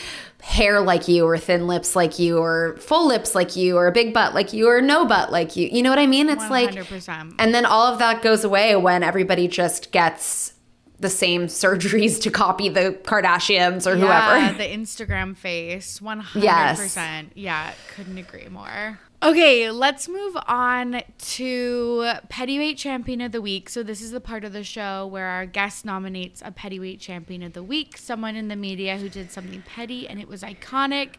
hair 0.43 0.81
like 0.81 1.07
you 1.07 1.25
or 1.25 1.37
thin 1.37 1.67
lips 1.67 1.95
like 1.95 2.19
you 2.19 2.37
or 2.37 2.75
full 2.77 3.07
lips 3.07 3.33
like 3.33 3.55
you 3.55 3.77
or 3.77 3.87
a 3.87 3.93
big 3.93 4.13
butt 4.13 4.33
like 4.33 4.51
you 4.51 4.67
or 4.67 4.81
no 4.81 5.05
butt 5.05 5.31
like 5.31 5.55
you. 5.55 5.69
You 5.71 5.81
know 5.81 5.89
what 5.89 5.99
I 5.99 6.05
mean? 6.05 6.27
It's 6.27 6.49
like 6.49 6.71
100%. 6.71 7.35
and 7.39 7.55
then 7.55 7.65
all 7.65 7.87
of 7.91 7.97
that 7.99 8.21
goes 8.21 8.43
away 8.43 8.75
when 8.75 9.03
everybody 9.03 9.47
just 9.47 9.91
gets 9.93 10.53
the 10.99 11.09
same 11.09 11.47
surgeries 11.47 12.21
to 12.23 12.29
copy 12.29 12.67
the 12.67 12.91
Kardashians 13.03 13.87
or 13.89 13.95
Yeah, 13.95 14.41
whoever. 14.49 14.57
the 14.57 14.65
Instagram 14.65 15.35
face. 15.37 15.99
100%. 15.99 16.25
Yes. 16.43 16.97
Yeah, 17.35 17.73
couldn't 17.95 18.17
agree 18.17 18.49
more. 18.49 18.99
Okay, 19.23 19.71
let's 19.71 20.09
move 20.09 20.35
on 20.47 21.01
to 21.17 22.11
Pettyweight 22.27 22.75
Champion 22.75 23.21
of 23.21 23.31
the 23.31 23.41
Week. 23.41 23.69
So, 23.69 23.81
this 23.81 24.01
is 24.01 24.11
the 24.11 24.19
part 24.19 24.43
of 24.43 24.51
the 24.51 24.65
show 24.65 25.07
where 25.07 25.27
our 25.27 25.45
guest 25.45 25.85
nominates 25.85 26.41
a 26.43 26.51
Pettyweight 26.51 26.99
Champion 26.99 27.41
of 27.41 27.53
the 27.53 27.63
Week, 27.63 27.97
someone 27.97 28.35
in 28.35 28.49
the 28.49 28.57
media 28.57 28.97
who 28.97 29.07
did 29.07 29.31
something 29.31 29.63
petty 29.65 30.09
and 30.09 30.19
it 30.19 30.27
was 30.27 30.41
iconic. 30.41 31.11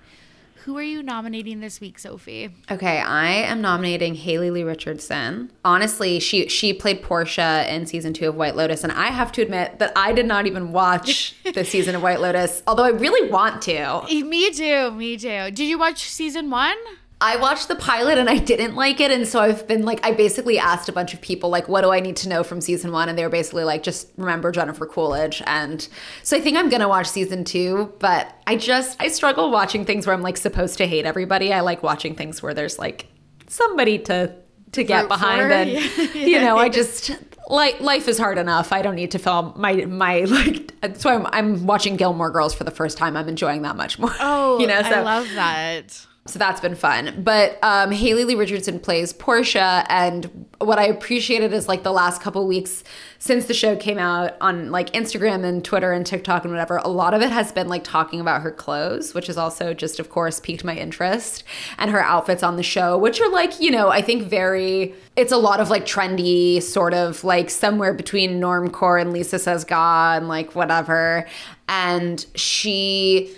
Who 0.64 0.76
are 0.76 0.82
you 0.82 1.02
nominating 1.02 1.60
this 1.60 1.80
week, 1.80 1.98
Sophie? 1.98 2.50
Okay, 2.70 2.98
I 2.98 3.26
am 3.28 3.62
nominating 3.62 4.14
Haley 4.14 4.50
Lu 4.50 4.66
Richardson. 4.66 5.50
Honestly, 5.64 6.20
she 6.20 6.46
she 6.48 6.74
played 6.74 7.02
Portia 7.02 7.64
in 7.74 7.86
season 7.86 8.12
two 8.12 8.28
of 8.28 8.34
White 8.34 8.54
Lotus, 8.54 8.84
and 8.84 8.92
I 8.92 9.06
have 9.06 9.32
to 9.32 9.42
admit 9.42 9.78
that 9.78 9.92
I 9.96 10.12
did 10.12 10.26
not 10.26 10.46
even 10.46 10.72
watch 10.72 11.36
the 11.54 11.64
season 11.64 11.94
of 11.94 12.02
White 12.02 12.20
Lotus, 12.20 12.62
although 12.66 12.84
I 12.84 12.90
really 12.90 13.30
want 13.30 13.62
to. 13.62 14.02
Me 14.10 14.50
too, 14.50 14.90
me 14.90 15.16
too. 15.16 15.50
Did 15.50 15.60
you 15.60 15.78
watch 15.78 16.04
season 16.04 16.50
one? 16.50 16.76
I 17.20 17.36
watched 17.36 17.68
the 17.68 17.76
pilot 17.76 18.18
and 18.18 18.28
I 18.28 18.38
didn't 18.38 18.74
like 18.74 19.00
it, 19.00 19.10
and 19.10 19.26
so 19.26 19.40
I've 19.40 19.66
been 19.66 19.84
like, 19.84 20.04
I 20.04 20.12
basically 20.12 20.58
asked 20.58 20.88
a 20.88 20.92
bunch 20.92 21.14
of 21.14 21.20
people 21.20 21.48
like, 21.48 21.68
what 21.68 21.82
do 21.82 21.90
I 21.90 22.00
need 22.00 22.16
to 22.16 22.28
know 22.28 22.42
from 22.42 22.60
season 22.60 22.92
one, 22.92 23.08
and 23.08 23.16
they 23.16 23.22
were 23.22 23.30
basically 23.30 23.64
like, 23.64 23.82
just 23.82 24.08
remember 24.16 24.50
Jennifer 24.50 24.84
Coolidge, 24.86 25.42
and 25.46 25.88
so 26.22 26.36
I 26.36 26.40
think 26.40 26.56
I'm 26.56 26.68
gonna 26.68 26.88
watch 26.88 27.06
season 27.06 27.44
two, 27.44 27.92
but 27.98 28.34
I 28.46 28.56
just 28.56 29.00
I 29.00 29.08
struggle 29.08 29.50
watching 29.50 29.84
things 29.84 30.06
where 30.06 30.14
I'm 30.14 30.22
like 30.22 30.36
supposed 30.36 30.76
to 30.78 30.86
hate 30.86 31.06
everybody. 31.06 31.52
I 31.52 31.60
like 31.60 31.82
watching 31.82 32.14
things 32.14 32.42
where 32.42 32.52
there's 32.52 32.78
like 32.78 33.06
somebody 33.46 33.98
to 34.00 34.34
to 34.72 34.84
get 34.84 35.02
Root 35.02 35.08
behind, 35.08 35.52
and 35.52 35.70
Yeah. 35.70 36.12
you 36.14 36.40
know, 36.40 36.58
I 36.58 36.68
just 36.80 37.12
like 37.48 37.80
life 37.80 38.08
is 38.08 38.18
hard 38.18 38.38
enough. 38.38 38.72
I 38.72 38.82
don't 38.82 38.96
need 38.96 39.12
to 39.12 39.18
film 39.18 39.54
my 39.56 39.72
my 39.86 40.20
like. 40.24 40.72
That's 40.80 41.02
why 41.02 41.14
I'm, 41.14 41.26
I'm 41.32 41.66
watching 41.66 41.96
Gilmore 41.96 42.30
Girls 42.30 42.52
for 42.54 42.64
the 42.64 42.70
first 42.70 42.98
time. 42.98 43.16
I'm 43.16 43.28
enjoying 43.28 43.62
that 43.62 43.76
much 43.76 43.98
more. 43.98 44.14
Oh, 44.20 44.58
you 44.60 44.66
know, 44.66 44.82
so. 44.82 44.90
I 44.90 45.00
love 45.00 45.26
that. 45.34 46.06
So 46.26 46.38
that's 46.38 46.58
been 46.58 46.74
fun. 46.74 47.22
But 47.22 47.58
um, 47.62 47.90
Haley 47.90 48.24
Lu 48.24 48.38
Richardson 48.38 48.80
plays 48.80 49.12
Portia, 49.12 49.84
and 49.90 50.46
what 50.58 50.78
I 50.78 50.86
appreciated 50.86 51.52
is 51.52 51.68
like 51.68 51.82
the 51.82 51.92
last 51.92 52.22
couple 52.22 52.46
weeks 52.46 52.82
since 53.18 53.44
the 53.44 53.52
show 53.52 53.76
came 53.76 53.98
out 53.98 54.34
on 54.40 54.70
like 54.70 54.90
Instagram 54.92 55.44
and 55.44 55.62
Twitter 55.62 55.92
and 55.92 56.06
TikTok 56.06 56.44
and 56.44 56.52
whatever, 56.52 56.78
a 56.78 56.88
lot 56.88 57.12
of 57.12 57.20
it 57.20 57.30
has 57.30 57.52
been 57.52 57.68
like 57.68 57.84
talking 57.84 58.20
about 58.20 58.40
her 58.40 58.50
clothes, 58.50 59.12
which 59.12 59.26
has 59.26 59.36
also 59.36 59.74
just, 59.74 60.00
of 60.00 60.08
course, 60.08 60.40
piqued 60.40 60.64
my 60.64 60.74
interest, 60.74 61.44
and 61.76 61.90
her 61.90 62.02
outfits 62.02 62.42
on 62.42 62.56
the 62.56 62.62
show, 62.62 62.96
which 62.96 63.20
are 63.20 63.30
like, 63.30 63.60
you 63.60 63.70
know, 63.70 63.90
I 63.90 64.00
think 64.00 64.22
very, 64.22 64.94
it's 65.16 65.32
a 65.32 65.36
lot 65.36 65.60
of 65.60 65.68
like 65.68 65.84
trendy, 65.84 66.62
sort 66.62 66.94
of 66.94 67.22
like 67.22 67.50
somewhere 67.50 67.92
between 67.92 68.40
normcore 68.40 68.98
and 68.98 69.12
Lisa 69.12 69.38
Says 69.38 69.64
Gah 69.64 70.14
and 70.16 70.26
like 70.26 70.54
whatever. 70.54 71.26
And 71.68 72.24
she, 72.34 73.34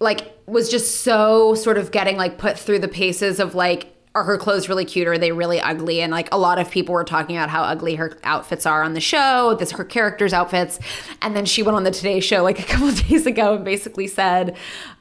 like 0.00 0.36
was 0.46 0.70
just 0.70 1.02
so 1.02 1.54
sort 1.54 1.78
of 1.78 1.92
getting 1.92 2.16
like 2.16 2.38
put 2.38 2.58
through 2.58 2.80
the 2.80 2.88
paces 2.88 3.38
of 3.38 3.54
like 3.54 3.94
are 4.14 4.24
her 4.24 4.36
clothes 4.36 4.68
really 4.68 4.84
cute 4.84 5.06
or 5.06 5.12
are 5.12 5.18
they 5.18 5.30
really 5.30 5.60
ugly? 5.60 6.00
And 6.00 6.10
like 6.10 6.28
a 6.32 6.38
lot 6.38 6.58
of 6.58 6.68
people 6.68 6.92
were 6.92 7.04
talking 7.04 7.36
about 7.36 7.48
how 7.48 7.62
ugly 7.62 7.94
her 7.94 8.18
outfits 8.24 8.66
are 8.66 8.82
on 8.82 8.94
the 8.94 9.00
show 9.00 9.54
this 9.54 9.70
her 9.72 9.84
characters 9.84 10.32
outfits. 10.32 10.80
And 11.22 11.36
then 11.36 11.44
she 11.44 11.62
went 11.62 11.76
on 11.76 11.84
the 11.84 11.92
today 11.92 12.18
show 12.18 12.42
like 12.42 12.58
a 12.58 12.62
couple 12.70 12.90
days 12.90 13.26
ago 13.26 13.54
and 13.54 13.64
basically 13.64 14.08
said 14.08 14.56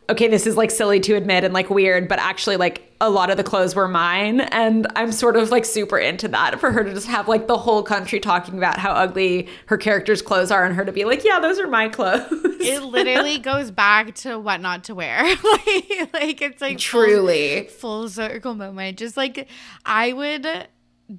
okay 0.10 0.27
this 0.27 0.45
is 0.48 0.57
like 0.57 0.72
silly 0.72 0.99
to 0.99 1.14
admit 1.15 1.44
and 1.44 1.53
like 1.53 1.69
weird 1.69 2.07
but 2.07 2.19
actually 2.19 2.57
like 2.57 2.91
a 3.02 3.10
lot 3.10 3.30
of 3.30 3.38
the 3.38 3.44
clothes 3.44 3.76
were 3.76 3.88
mine 3.88 4.41
and 4.41 4.88
i'm 4.95 5.11
sort 5.11 5.38
of 5.38 5.52
like 5.52 5.64
super 5.64 5.98
into 5.98 6.27
that 6.27 6.60
for 6.60 6.72
her 6.72 6.84
to 6.84 6.94
just 6.94 7.07
have 7.07 7.27
like 7.27 7.48
the 7.48 7.57
whole 7.57 7.84
country 7.84 8.19
talking 8.19 8.57
about 8.57 8.77
how 8.77 8.91
ugly 8.91 9.48
her 9.68 9.77
characters 9.77 10.22
clothes 10.22 10.52
are 10.52 10.65
and 10.65 10.76
her 10.76 10.84
to 10.84 10.91
be 10.91 11.06
like 11.06 11.23
yeah 11.23 11.40
those 11.40 11.60
are 11.60 11.68
my 11.68 11.88
clothes 11.88 12.27
It 12.60 12.84
literally 12.84 13.38
goes 13.40 13.72
back 13.72 14.15
to 14.15 14.38
what 14.38 14.60
not 14.60 14.84
to 14.86 14.95
wear. 14.95 15.23
like, 15.44 16.14
like 16.14 16.41
it's 16.41 16.61
like 16.61 16.80
full- 16.80 17.02
truly 17.02 17.68
full 17.69 18.10
circle 18.10 18.53
moment. 18.53 18.98
Just 18.98 19.15
like 19.15 19.48
I 19.86 20.11
would 20.11 20.68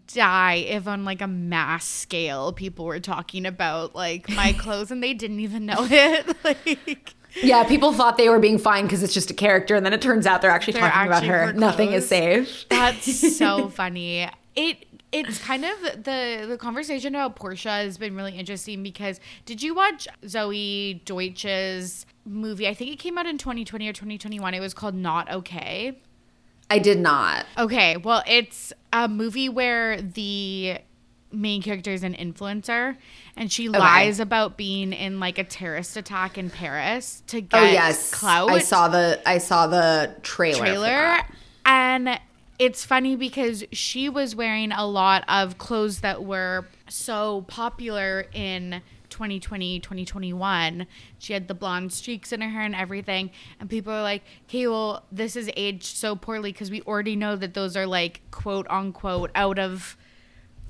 die 0.06 0.54
if 0.54 0.86
on 0.86 1.04
like 1.06 1.22
a 1.22 1.26
mass 1.26 1.86
scale 1.86 2.52
people 2.52 2.84
were 2.84 3.00
talking 3.00 3.46
about 3.46 3.94
like 3.94 4.28
my 4.28 4.52
clothes 4.58 4.90
and 4.90 5.02
they 5.02 5.14
didn't 5.14 5.40
even 5.40 5.64
know 5.64 5.86
it. 5.90 6.36
like 6.44 7.14
Yeah, 7.42 7.64
people 7.64 7.92
thought 7.92 8.16
they 8.16 8.28
were 8.28 8.38
being 8.38 8.58
fine 8.58 8.84
because 8.84 9.02
it's 9.02 9.14
just 9.14 9.30
a 9.30 9.34
character, 9.34 9.74
and 9.76 9.84
then 9.86 9.92
it 9.92 10.02
turns 10.02 10.26
out 10.26 10.42
they're 10.42 10.50
actually 10.50 10.74
They're 10.74 10.82
talking 10.90 11.12
actually 11.12 11.28
about 11.28 11.46
her. 11.46 11.52
Nothing 11.52 11.92
is 11.92 12.08
safe. 12.08 12.66
that's 12.68 13.36
so 13.36 13.68
funny. 13.74 14.28
It 14.56 14.86
it's 15.12 15.38
kind 15.38 15.64
of 15.64 15.80
the 16.04 16.46
the 16.48 16.56
conversation 16.58 17.14
about 17.14 17.36
Portia 17.36 17.70
has 17.70 17.98
been 17.98 18.14
really 18.14 18.36
interesting 18.38 18.82
because 18.82 19.18
did 19.44 19.62
you 19.62 19.74
watch 19.74 20.06
Zoey 20.24 21.04
Deutch's 21.04 22.06
movie? 22.24 22.68
I 22.68 22.74
think 22.74 22.92
it 22.92 22.98
came 22.98 23.18
out 23.18 23.26
in 23.26 23.38
2020 23.38 23.88
or 23.88 23.92
2021. 23.92 24.54
It 24.54 24.60
was 24.60 24.74
called 24.74 24.94
Not 24.94 25.30
Okay. 25.30 25.98
I 26.72 26.78
did 26.78 27.00
not. 27.00 27.46
Okay, 27.58 27.96
well, 27.96 28.22
it's 28.28 28.72
a 28.92 29.08
movie 29.08 29.48
where 29.48 30.00
the 30.00 30.78
main 31.32 31.62
character 31.62 31.92
is 31.92 32.02
an 32.02 32.14
influencer 32.14 32.96
and 33.36 33.50
she 33.52 33.68
lies 33.68 34.20
about 34.20 34.56
being 34.56 34.92
in 34.92 35.20
like 35.20 35.38
a 35.38 35.44
terrorist 35.44 35.96
attack 35.96 36.36
in 36.36 36.50
Paris 36.50 37.22
to 37.28 37.38
oh, 37.38 37.40
get 37.40 37.62
Oh 37.62 37.64
yes, 37.64 38.10
clout. 38.10 38.50
I 38.50 38.58
saw 38.58 38.88
the 38.88 39.20
I 39.26 39.38
saw 39.38 39.66
the 39.66 40.14
trailer. 40.22 40.58
trailer. 40.58 41.18
and 41.64 42.20
it's 42.58 42.84
funny 42.84 43.16
because 43.16 43.64
she 43.72 44.08
was 44.08 44.34
wearing 44.36 44.72
a 44.72 44.86
lot 44.86 45.24
of 45.28 45.56
clothes 45.56 46.00
that 46.00 46.24
were 46.24 46.66
so 46.88 47.42
popular 47.48 48.26
in 48.34 48.82
2020 49.08 49.80
2021 49.80 50.86
she 51.18 51.32
had 51.32 51.48
the 51.48 51.54
blonde 51.54 51.92
streaks 51.92 52.32
in 52.32 52.40
her 52.40 52.48
hair 52.48 52.62
and 52.62 52.74
everything. 52.74 53.30
And 53.58 53.68
people 53.68 53.92
are 53.92 54.02
like 54.02 54.22
okay 54.48 54.66
well 54.66 55.04
this 55.12 55.36
is 55.36 55.50
aged 55.56 55.96
so 55.96 56.16
poorly 56.16 56.52
because 56.52 56.70
we 56.70 56.82
already 56.82 57.16
know 57.16 57.36
that 57.36 57.54
those 57.54 57.76
are 57.76 57.86
like 57.86 58.20
quote 58.30 58.66
unquote 58.68 59.30
out 59.34 59.58
of 59.58 59.96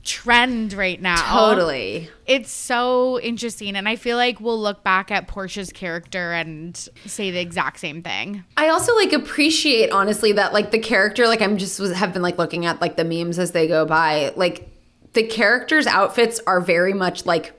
trend 0.03 0.73
right 0.73 1.01
now. 1.01 1.49
Totally. 1.49 2.09
it's 2.27 2.51
so 2.51 3.21
interesting 3.21 3.77
and 3.77 3.89
i 3.89 3.97
feel 3.97 4.17
like 4.17 4.41
we'll 4.41 4.61
look 4.61 4.83
back 4.83 5.11
at 5.11 5.27
portia's 5.29 5.73
character 5.73 6.33
and 6.33 6.89
say 7.07 7.31
the 7.31 7.41
exact 7.41 7.81
same 7.81 8.03
thing. 8.03 8.45
I 8.57 8.69
also 8.69 8.95
like 8.95 9.13
appreciate 9.13 9.91
honestly 9.91 10.33
that 10.33 10.53
like 10.53 10.71
the 10.71 10.79
character 10.79 11.27
like 11.27 11.43
I'm 11.43 11.59
just 11.59 11.79
was, 11.81 11.93
have 11.93 12.13
been 12.13 12.23
like 12.23 12.39
looking 12.39 12.67
at 12.67 12.81
like 12.81 12.97
the 12.97 13.05
memes 13.05 13.39
as 13.39 13.53
they 13.53 13.67
go 13.67 13.85
by. 13.85 14.33
Like 14.37 14.69
the 15.13 15.23
characters 15.25 15.87
outfits 15.87 16.41
are 16.47 16.61
very 16.61 16.93
much 16.93 17.27
like 17.27 17.53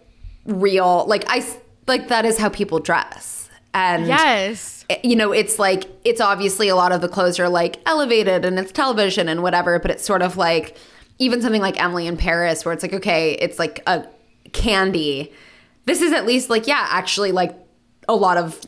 real. 0.45 1.05
Like 1.07 1.25
I 1.27 1.45
like 1.87 2.07
that 2.07 2.25
is 2.25 2.37
how 2.37 2.49
people 2.49 2.79
dress. 2.79 3.49
And 3.73 4.07
yes. 4.07 4.85
Eh, 4.89 4.97
you 5.03 5.15
know 5.15 5.31
it's 5.31 5.59
like 5.59 5.85
it's 6.03 6.21
obviously 6.21 6.67
a 6.67 6.75
lot 6.75 6.91
of 6.91 7.01
the 7.01 7.09
clothes 7.09 7.39
are 7.39 7.49
like 7.49 7.79
elevated 7.85 8.45
and 8.45 8.59
it's 8.59 8.71
television 8.71 9.29
and 9.29 9.41
whatever 9.43 9.79
but 9.79 9.91
it's 9.91 10.03
sort 10.03 10.21
of 10.21 10.35
like 10.37 10.77
even 11.21 11.41
something 11.41 11.61
like 11.61 11.81
Emily 11.81 12.07
in 12.07 12.17
Paris 12.17 12.65
where 12.65 12.73
it's 12.73 12.83
like 12.83 12.93
okay 12.93 13.33
it's 13.33 13.59
like 13.59 13.81
a 13.87 14.05
candy 14.53 15.31
this 15.85 16.01
is 16.01 16.11
at 16.13 16.25
least 16.25 16.49
like 16.49 16.67
yeah 16.67 16.87
actually 16.89 17.31
like 17.31 17.55
a 18.09 18.15
lot 18.15 18.37
of 18.37 18.59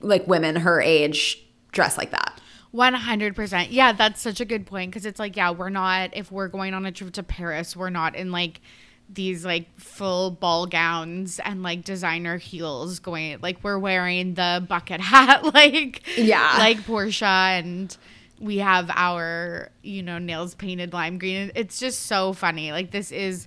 like 0.00 0.26
women 0.26 0.56
her 0.56 0.80
age 0.80 1.38
dress 1.72 1.96
like 1.98 2.10
that 2.10 2.40
100%. 2.74 3.66
Yeah, 3.70 3.90
that's 3.92 4.20
such 4.20 4.40
a 4.40 4.44
good 4.44 4.64
point 4.64 4.92
because 4.92 5.04
it's 5.04 5.18
like, 5.18 5.36
yeah, 5.36 5.50
we're 5.50 5.70
not, 5.70 6.10
if 6.12 6.30
we're 6.30 6.46
going 6.46 6.72
on 6.72 6.86
a 6.86 6.92
trip 6.92 7.12
to 7.14 7.22
Paris, 7.24 7.76
we're 7.76 7.90
not 7.90 8.14
in 8.14 8.30
like 8.30 8.60
these 9.08 9.44
like 9.44 9.66
full 9.76 10.30
ball 10.30 10.66
gowns 10.66 11.40
and 11.44 11.64
like 11.64 11.82
designer 11.84 12.36
heels 12.38 13.00
going, 13.00 13.38
like 13.42 13.58
we're 13.64 13.78
wearing 13.78 14.34
the 14.34 14.64
bucket 14.68 15.00
hat, 15.00 15.44
like, 15.54 16.02
Yeah. 16.16 16.54
like 16.58 16.84
Portia 16.86 17.24
and 17.26 17.96
we 18.40 18.58
have 18.58 18.90
our, 18.94 19.70
you 19.82 20.02
know, 20.02 20.18
nails 20.18 20.54
painted 20.54 20.92
lime 20.92 21.18
green. 21.18 21.52
It's 21.54 21.78
just 21.78 22.06
so 22.06 22.32
funny. 22.32 22.72
Like, 22.72 22.90
this 22.90 23.12
is 23.12 23.46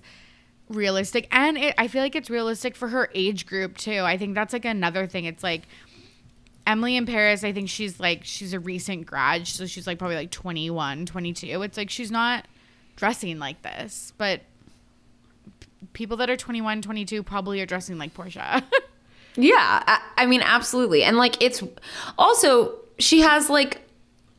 realistic 0.70 1.28
and 1.30 1.58
it, 1.58 1.74
I 1.76 1.88
feel 1.88 2.00
like 2.00 2.16
it's 2.16 2.30
realistic 2.30 2.74
for 2.74 2.88
her 2.88 3.10
age 3.14 3.44
group 3.46 3.76
too. 3.76 4.00
I 4.00 4.16
think 4.16 4.34
that's 4.34 4.52
like 4.52 4.64
another 4.64 5.06
thing. 5.06 5.24
It's 5.26 5.42
like, 5.42 5.62
Emily 6.66 6.96
in 6.96 7.04
Paris, 7.04 7.44
I 7.44 7.52
think 7.52 7.68
she's 7.68 8.00
like 8.00 8.24
she's 8.24 8.54
a 8.54 8.58
recent 8.58 9.04
grad, 9.04 9.46
so 9.46 9.66
she's 9.66 9.86
like 9.86 9.98
probably 9.98 10.16
like 10.16 10.30
21, 10.30 11.04
22. 11.04 11.62
It's 11.62 11.76
like 11.76 11.90
she's 11.90 12.10
not 12.10 12.46
dressing 12.96 13.38
like 13.38 13.60
this, 13.60 14.14
but 14.16 14.40
people 15.92 16.16
that 16.16 16.30
are 16.30 16.38
21, 16.38 16.80
22 16.80 17.22
probably 17.22 17.60
are 17.60 17.66
dressing 17.66 17.98
like 17.98 18.14
Portia. 18.14 18.64
yeah 19.36 19.82
I, 19.86 20.00
I 20.16 20.26
mean 20.26 20.42
absolutely 20.42 21.02
and 21.02 21.16
like 21.16 21.42
it's 21.42 21.62
also 22.16 22.74
she 22.98 23.20
has 23.20 23.50
like 23.50 23.80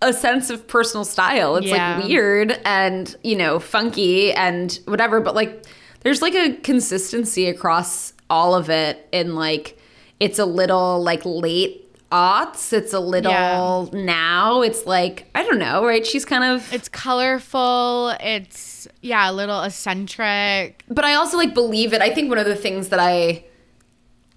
a 0.01 0.11
sense 0.13 0.49
of 0.49 0.67
personal 0.67 1.05
style 1.05 1.55
it's 1.55 1.67
Yeah. 1.67 1.97
like 1.97 2.05
weird 2.07 2.59
and 2.65 3.15
you 3.23 3.35
know 3.35 3.59
funky 3.59 4.31
and 4.34 4.77
whatever 4.85 5.22
but 5.22 5.35
like 5.35 5.63
there's 6.01 6.22
like 6.22 6.35
a 6.35 6.53
consistency 6.57 7.47
across 7.47 8.13
all 8.30 8.53
of 8.55 8.69
it 8.69 9.07
in 9.11 9.35
like 9.35 9.80
it's 10.19 10.38
a 10.38 10.45
little 10.45 11.01
like 11.01 11.22
late 11.26 11.81
aughts 12.11 12.72
it's 12.73 12.93
a 12.93 12.99
little 12.99 13.31
Yeah. 13.31 13.88
now 14.03 14.61
it's 14.61 14.85
like 14.85 15.26
i 15.34 15.43
don't 15.43 15.57
know 15.59 15.85
right 15.85 16.05
she's 16.05 16.26
kind 16.26 16.43
of 16.43 16.72
it's 16.73 16.88
colorful, 16.89 18.15
it's 18.19 18.73
yeah, 19.01 19.30
a 19.30 19.34
little 19.34 19.61
eccentric. 19.61 20.84
but 20.88 21.05
I 21.05 21.15
also 21.15 21.38
like 21.38 21.53
believe 21.53 21.93
it. 21.93 22.01
I 22.01 22.13
think 22.13 22.30
one 22.30 22.38
of 22.38 22.45
the 22.45 22.55
things 22.55 22.89
that 22.89 22.99
I 22.99 23.43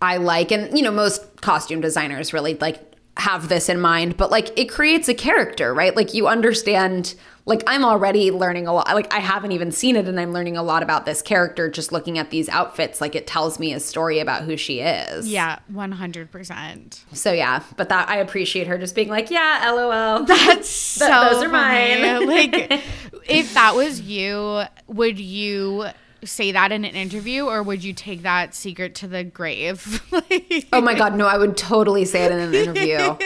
I 0.01 0.17
like 0.19 0.51
and 0.51 0.77
you 0.77 0.83
know 0.83 0.91
most 0.91 1.41
costume 1.43 1.81
designers 1.81 2.33
really 2.33 2.55
like 2.55 2.88
have 3.19 3.49
this 3.49 3.69
in 3.69 3.81
mind, 3.81 4.17
but 4.17 4.31
like 4.31 4.57
it 4.59 4.67
creates 4.71 5.09
a 5.09 5.15
character, 5.15 5.75
right? 5.75 5.95
Like 5.95 6.15
you 6.15 6.27
understand 6.29 7.15
like 7.47 7.63
I'm 7.67 7.85
already 7.85 8.31
learning 8.31 8.67
a 8.67 8.73
lot. 8.75 8.87
Like 8.89 9.13
I 9.13 9.19
haven't 9.21 9.53
even 9.53 9.73
seen 9.73 9.97
it 9.97 10.07
and 10.07 10.21
I'm 10.21 10.33
learning 10.33 10.57
a 10.57 10.63
lot 10.63 10.83
about 10.83 11.07
this 11.07 11.23
character 11.23 11.71
just 11.71 11.91
looking 11.93 12.19
at 12.19 12.31
these 12.31 12.49
outfits. 12.49 13.01
Like 13.01 13.15
it 13.15 13.27
tells 13.27 13.59
me 13.59 13.73
a 13.73 13.81
story 13.81 14.19
about 14.21 14.43
who 14.45 14.57
she 14.57 14.81
is. 14.81 15.27
Yeah, 15.29 15.59
100%. 15.73 17.01
So 17.13 17.33
yeah, 17.33 17.63
but 17.77 17.89
that 17.89 18.09
I 18.09 18.19
appreciate 18.19 18.67
her 18.67 18.79
just 18.79 18.95
being 18.95 19.09
like, 19.09 19.31
"Yeah, 19.31 19.71
LOL." 19.73 20.25
That's 20.27 20.69
so 20.69 21.07
Th- 21.07 21.33
those 21.33 21.45
are 21.45 21.49
funny. 21.49 22.03
mine. 22.03 22.27
like 22.27 22.83
if 23.29 23.55
that 23.55 23.75
was 23.75 24.01
you, 24.01 24.63
would 24.87 25.19
you 25.19 25.87
say 26.25 26.53
that 26.53 26.73
in 26.73 26.85
an 26.85 26.95
interview 26.95 27.45
or 27.45 27.63
would 27.63 27.85
you 27.85 27.93
take 27.93 28.23
that 28.23 28.55
secret 28.55 28.95
to 28.97 29.09
the 29.09 29.25
grave? 29.25 30.03
Like- 30.11 30.67
Oh 30.73 30.81
my 30.81 30.95
god, 30.95 31.17
no, 31.17 31.27
I 31.27 31.39
would 31.39 31.57
totally 31.57 32.05
say 32.05 32.25
it 32.25 32.33
in 32.33 32.39
an 32.39 32.55
interview. 32.55 33.17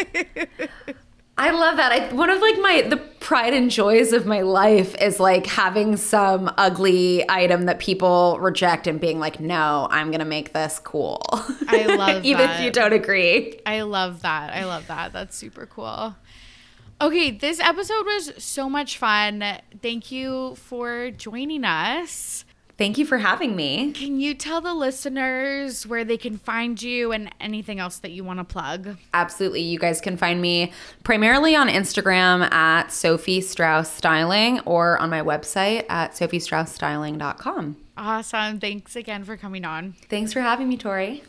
I 1.39 1.51
love 1.51 1.79
that. 1.79 1.93
I, 1.93 2.15
one 2.15 2.29
of 2.29 2.41
like 2.41 2.59
my 2.59 2.83
the 2.83 2.99
pride 2.99 3.55
and 3.55 3.71
joys 3.71 4.13
of 4.13 4.27
my 4.27 4.43
life 4.43 4.95
is 5.01 5.19
like 5.19 5.47
having 5.47 5.97
some 5.97 6.53
ugly 6.59 7.25
item 7.29 7.65
that 7.65 7.79
people 7.79 8.39
reject 8.39 8.87
and 8.87 9.01
being 9.01 9.19
like, 9.19 9.41
"No, 9.41 9.89
I'm 9.91 10.09
going 10.09 10.21
to 10.21 10.27
make 10.27 10.53
this 10.53 10.79
cool." 10.79 11.23
I 11.69 11.87
love 11.89 11.99
that. 11.99 12.25
even 12.25 12.47
that. 12.47 12.61
if 12.61 12.65
you 12.65 12.71
don't 12.71 12.93
agree. 12.93 13.59
I 13.65 13.81
love 13.81 14.23
that. 14.23 14.53
I 14.53 14.67
love 14.67 14.87
that. 14.89 15.15
That's 15.15 15.35
super 15.35 15.65
cool. 15.67 16.15
Okay, 17.01 17.31
this 17.33 17.59
episode 17.59 18.05
was 18.05 18.33
so 18.39 18.69
much 18.69 18.99
fun. 18.99 19.43
Thank 19.81 20.13
you 20.13 20.55
for 20.57 21.11
joining 21.11 21.65
us. 21.65 22.45
Thank 22.83 22.99
you 22.99 23.07
for 23.07 23.19
having 23.19 23.55
me. 23.55 23.93
Can 23.93 24.19
you 24.19 24.35
tell 24.35 24.61
the 24.61 24.75
listeners 24.75 25.87
where 25.87 26.03
they 26.03 26.17
can 26.17 26.37
find 26.37 26.83
you 26.83 27.13
and 27.13 27.33
anything 27.41 27.79
else 27.79 28.01
that 28.01 28.11
you 28.11 28.25
want 28.25 28.41
to 28.41 28.45
plug? 28.45 28.99
Absolutely. 29.15 29.61
You 29.61 29.79
guys 29.79 30.01
can 30.01 30.17
find 30.17 30.43
me 30.43 30.73
primarily 31.05 31.55
on 31.55 31.69
Instagram 31.69 32.53
at 32.53 32.91
Sophie 32.91 33.41
Strauss 33.41 33.89
Styling 33.89 34.59
or 34.67 34.99
on 34.99 35.11
my 35.11 35.23
website 35.23 35.85
at 35.89 36.15
sophiestraussstyling.com. 36.15 37.77
Awesome. 37.97 38.59
Thanks 38.59 38.97
again 38.97 39.23
for 39.23 39.37
coming 39.37 39.65
on. 39.65 39.95
Thanks 40.09 40.33
for 40.33 40.41
having 40.41 40.69
me, 40.69 40.77
Tori. 40.77 41.23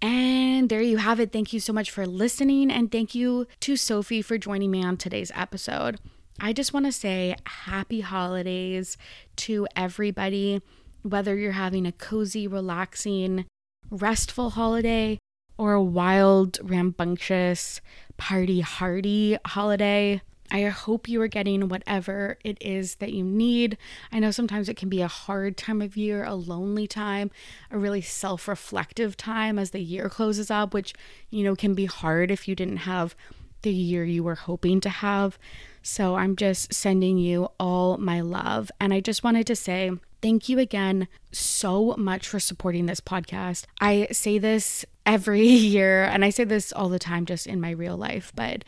And 0.00 0.70
there 0.70 0.80
you 0.80 0.96
have 0.96 1.20
it. 1.20 1.32
Thank 1.32 1.52
you 1.52 1.60
so 1.60 1.74
much 1.74 1.90
for 1.90 2.06
listening. 2.06 2.70
And 2.70 2.90
thank 2.90 3.14
you 3.14 3.46
to 3.60 3.76
Sophie 3.76 4.22
for 4.22 4.38
joining 4.38 4.70
me 4.70 4.82
on 4.82 4.96
today's 4.96 5.30
episode. 5.34 5.98
I 6.40 6.52
just 6.52 6.72
want 6.72 6.86
to 6.86 6.92
say 6.92 7.34
happy 7.46 8.00
holidays 8.00 8.96
to 9.36 9.66
everybody, 9.74 10.62
whether 11.02 11.34
you're 11.36 11.52
having 11.52 11.84
a 11.84 11.92
cozy, 11.92 12.46
relaxing, 12.46 13.46
restful 13.90 14.50
holiday 14.50 15.18
or 15.56 15.72
a 15.72 15.82
wild, 15.82 16.58
rambunctious, 16.62 17.80
party 18.16 18.60
hardy 18.60 19.36
holiday. 19.44 20.22
I 20.50 20.62
hope 20.62 21.08
you 21.08 21.20
are 21.20 21.28
getting 21.28 21.68
whatever 21.68 22.38
it 22.42 22.56
is 22.60 22.96
that 22.96 23.12
you 23.12 23.24
need. 23.24 23.76
I 24.12 24.20
know 24.20 24.30
sometimes 24.30 24.68
it 24.68 24.76
can 24.76 24.88
be 24.88 25.02
a 25.02 25.08
hard 25.08 25.56
time 25.56 25.82
of 25.82 25.96
year, 25.96 26.24
a 26.24 26.34
lonely 26.34 26.86
time, 26.86 27.30
a 27.70 27.78
really 27.78 28.00
self 28.00 28.46
reflective 28.46 29.16
time 29.16 29.58
as 29.58 29.72
the 29.72 29.80
year 29.80 30.08
closes 30.08 30.50
up, 30.50 30.72
which, 30.72 30.94
you 31.30 31.42
know, 31.42 31.56
can 31.56 31.74
be 31.74 31.84
hard 31.86 32.30
if 32.30 32.46
you 32.46 32.54
didn't 32.54 32.78
have 32.78 33.14
the 33.62 33.72
year 33.72 34.04
you 34.04 34.22
were 34.22 34.34
hoping 34.34 34.80
to 34.80 34.88
have. 34.88 35.38
So 35.82 36.16
I'm 36.16 36.36
just 36.36 36.72
sending 36.74 37.18
you 37.18 37.48
all 37.58 37.96
my 37.98 38.20
love. 38.20 38.70
And 38.80 38.92
I 38.92 39.00
just 39.00 39.24
wanted 39.24 39.46
to 39.46 39.56
say, 39.56 39.92
Thank 40.20 40.48
you 40.48 40.58
again 40.58 41.06
so 41.30 41.94
much 41.96 42.26
for 42.26 42.40
supporting 42.40 42.86
this 42.86 43.00
podcast. 43.00 43.66
I 43.80 44.08
say 44.10 44.38
this 44.38 44.84
every 45.06 45.46
year, 45.46 46.02
and 46.02 46.24
I 46.24 46.30
say 46.30 46.42
this 46.42 46.72
all 46.72 46.88
the 46.88 46.98
time 46.98 47.24
just 47.24 47.46
in 47.46 47.60
my 47.60 47.70
real 47.70 47.96
life, 47.96 48.32
but 48.34 48.64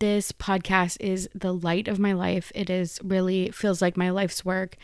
this 0.00 0.32
podcast 0.32 0.96
is 1.00 1.28
the 1.32 1.54
light 1.54 1.86
of 1.86 2.00
my 2.00 2.12
life. 2.12 2.50
It 2.56 2.68
is 2.68 2.98
really 3.04 3.50
feels 3.50 3.80
like 3.80 3.96
my 3.96 4.10
life's 4.10 4.44
work. 4.44 4.76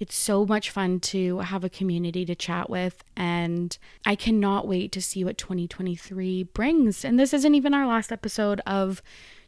It's 0.00 0.16
so 0.16 0.46
much 0.46 0.70
fun 0.70 1.00
to 1.00 1.38
have 1.38 1.64
a 1.64 1.68
community 1.68 2.24
to 2.24 2.34
chat 2.34 2.70
with, 2.70 3.02
and 3.16 3.76
I 4.06 4.14
cannot 4.14 4.68
wait 4.68 4.92
to 4.92 5.02
see 5.02 5.24
what 5.24 5.38
2023 5.38 6.44
brings. 6.44 7.04
And 7.04 7.18
this 7.18 7.34
isn't 7.34 7.54
even 7.54 7.74
our 7.74 7.86
last 7.86 8.12
episode 8.12 8.60
of 8.66 9.02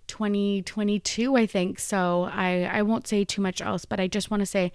2022, 0.09 1.36
I 1.36 1.47
think. 1.47 1.78
So 1.78 2.28
I, 2.32 2.64
I 2.64 2.82
won't 2.82 3.06
say 3.06 3.24
too 3.24 3.40
much 3.40 3.60
else, 3.60 3.85
but 3.85 4.01
I 4.01 4.09
just 4.09 4.31
want 4.31 4.40
to 4.40 4.47
say 4.47 4.72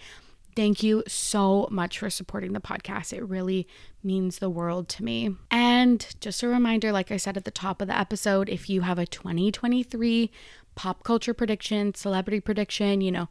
thank 0.55 0.81
you 0.81 1.03
so 1.05 1.67
much 1.69 1.99
for 1.99 2.09
supporting 2.09 2.53
the 2.53 2.61
podcast. 2.61 3.11
It 3.11 3.23
really 3.23 3.67
means 4.01 4.39
the 4.39 4.49
world 4.49 4.87
to 4.89 5.03
me. 5.03 5.35
And 5.51 6.07
just 6.21 6.41
a 6.43 6.47
reminder, 6.47 6.91
like 6.93 7.11
I 7.11 7.17
said 7.17 7.35
at 7.35 7.43
the 7.43 7.51
top 7.51 7.81
of 7.81 7.89
the 7.89 7.97
episode, 7.97 8.47
if 8.47 8.69
you 8.69 8.81
have 8.81 8.97
a 8.97 9.05
2023 9.05 10.31
pop 10.75 11.03
culture 11.03 11.33
prediction, 11.33 11.93
celebrity 11.93 12.39
prediction, 12.39 13.01
you 13.01 13.11
know, 13.11 13.29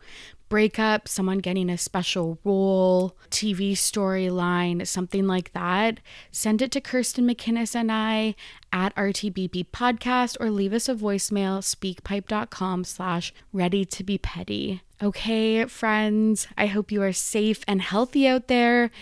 breakup, 0.54 1.08
someone 1.08 1.38
getting 1.38 1.68
a 1.68 1.76
special 1.76 2.38
role, 2.44 3.16
TV 3.28 3.72
storyline, 3.72 4.86
something 4.86 5.26
like 5.26 5.52
that, 5.52 5.98
send 6.30 6.62
it 6.62 6.70
to 6.70 6.80
Kirsten 6.80 7.26
McKinnis 7.26 7.74
and 7.74 7.90
I 7.90 8.36
at 8.72 8.94
RTBP 8.94 9.66
podcast 9.72 10.36
or 10.38 10.50
leave 10.50 10.72
us 10.72 10.88
a 10.88 10.94
voicemail, 10.94 11.58
speakpipe.com 11.58 12.84
slash 12.84 13.34
ready 13.52 13.84
to 13.84 14.04
be 14.04 14.16
petty. 14.16 14.82
Okay, 15.02 15.64
friends, 15.64 16.46
I 16.56 16.66
hope 16.66 16.92
you 16.92 17.02
are 17.02 17.12
safe 17.12 17.64
and 17.66 17.82
healthy 17.82 18.28
out 18.28 18.46
there. 18.46 18.92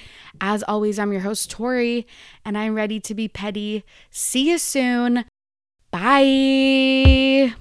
As 0.41 0.62
always, 0.62 0.99
I'm 0.99 1.12
your 1.12 1.20
host, 1.20 1.51
Tori, 1.51 2.07
and 2.47 2.57
I'm 2.57 2.74
ready 2.74 2.99
to 3.01 3.15
be 3.15 3.29
petty. 3.29 3.85
See 4.11 4.49
you 4.49 4.57
soon. 4.57 5.27
Bye. 5.91 7.53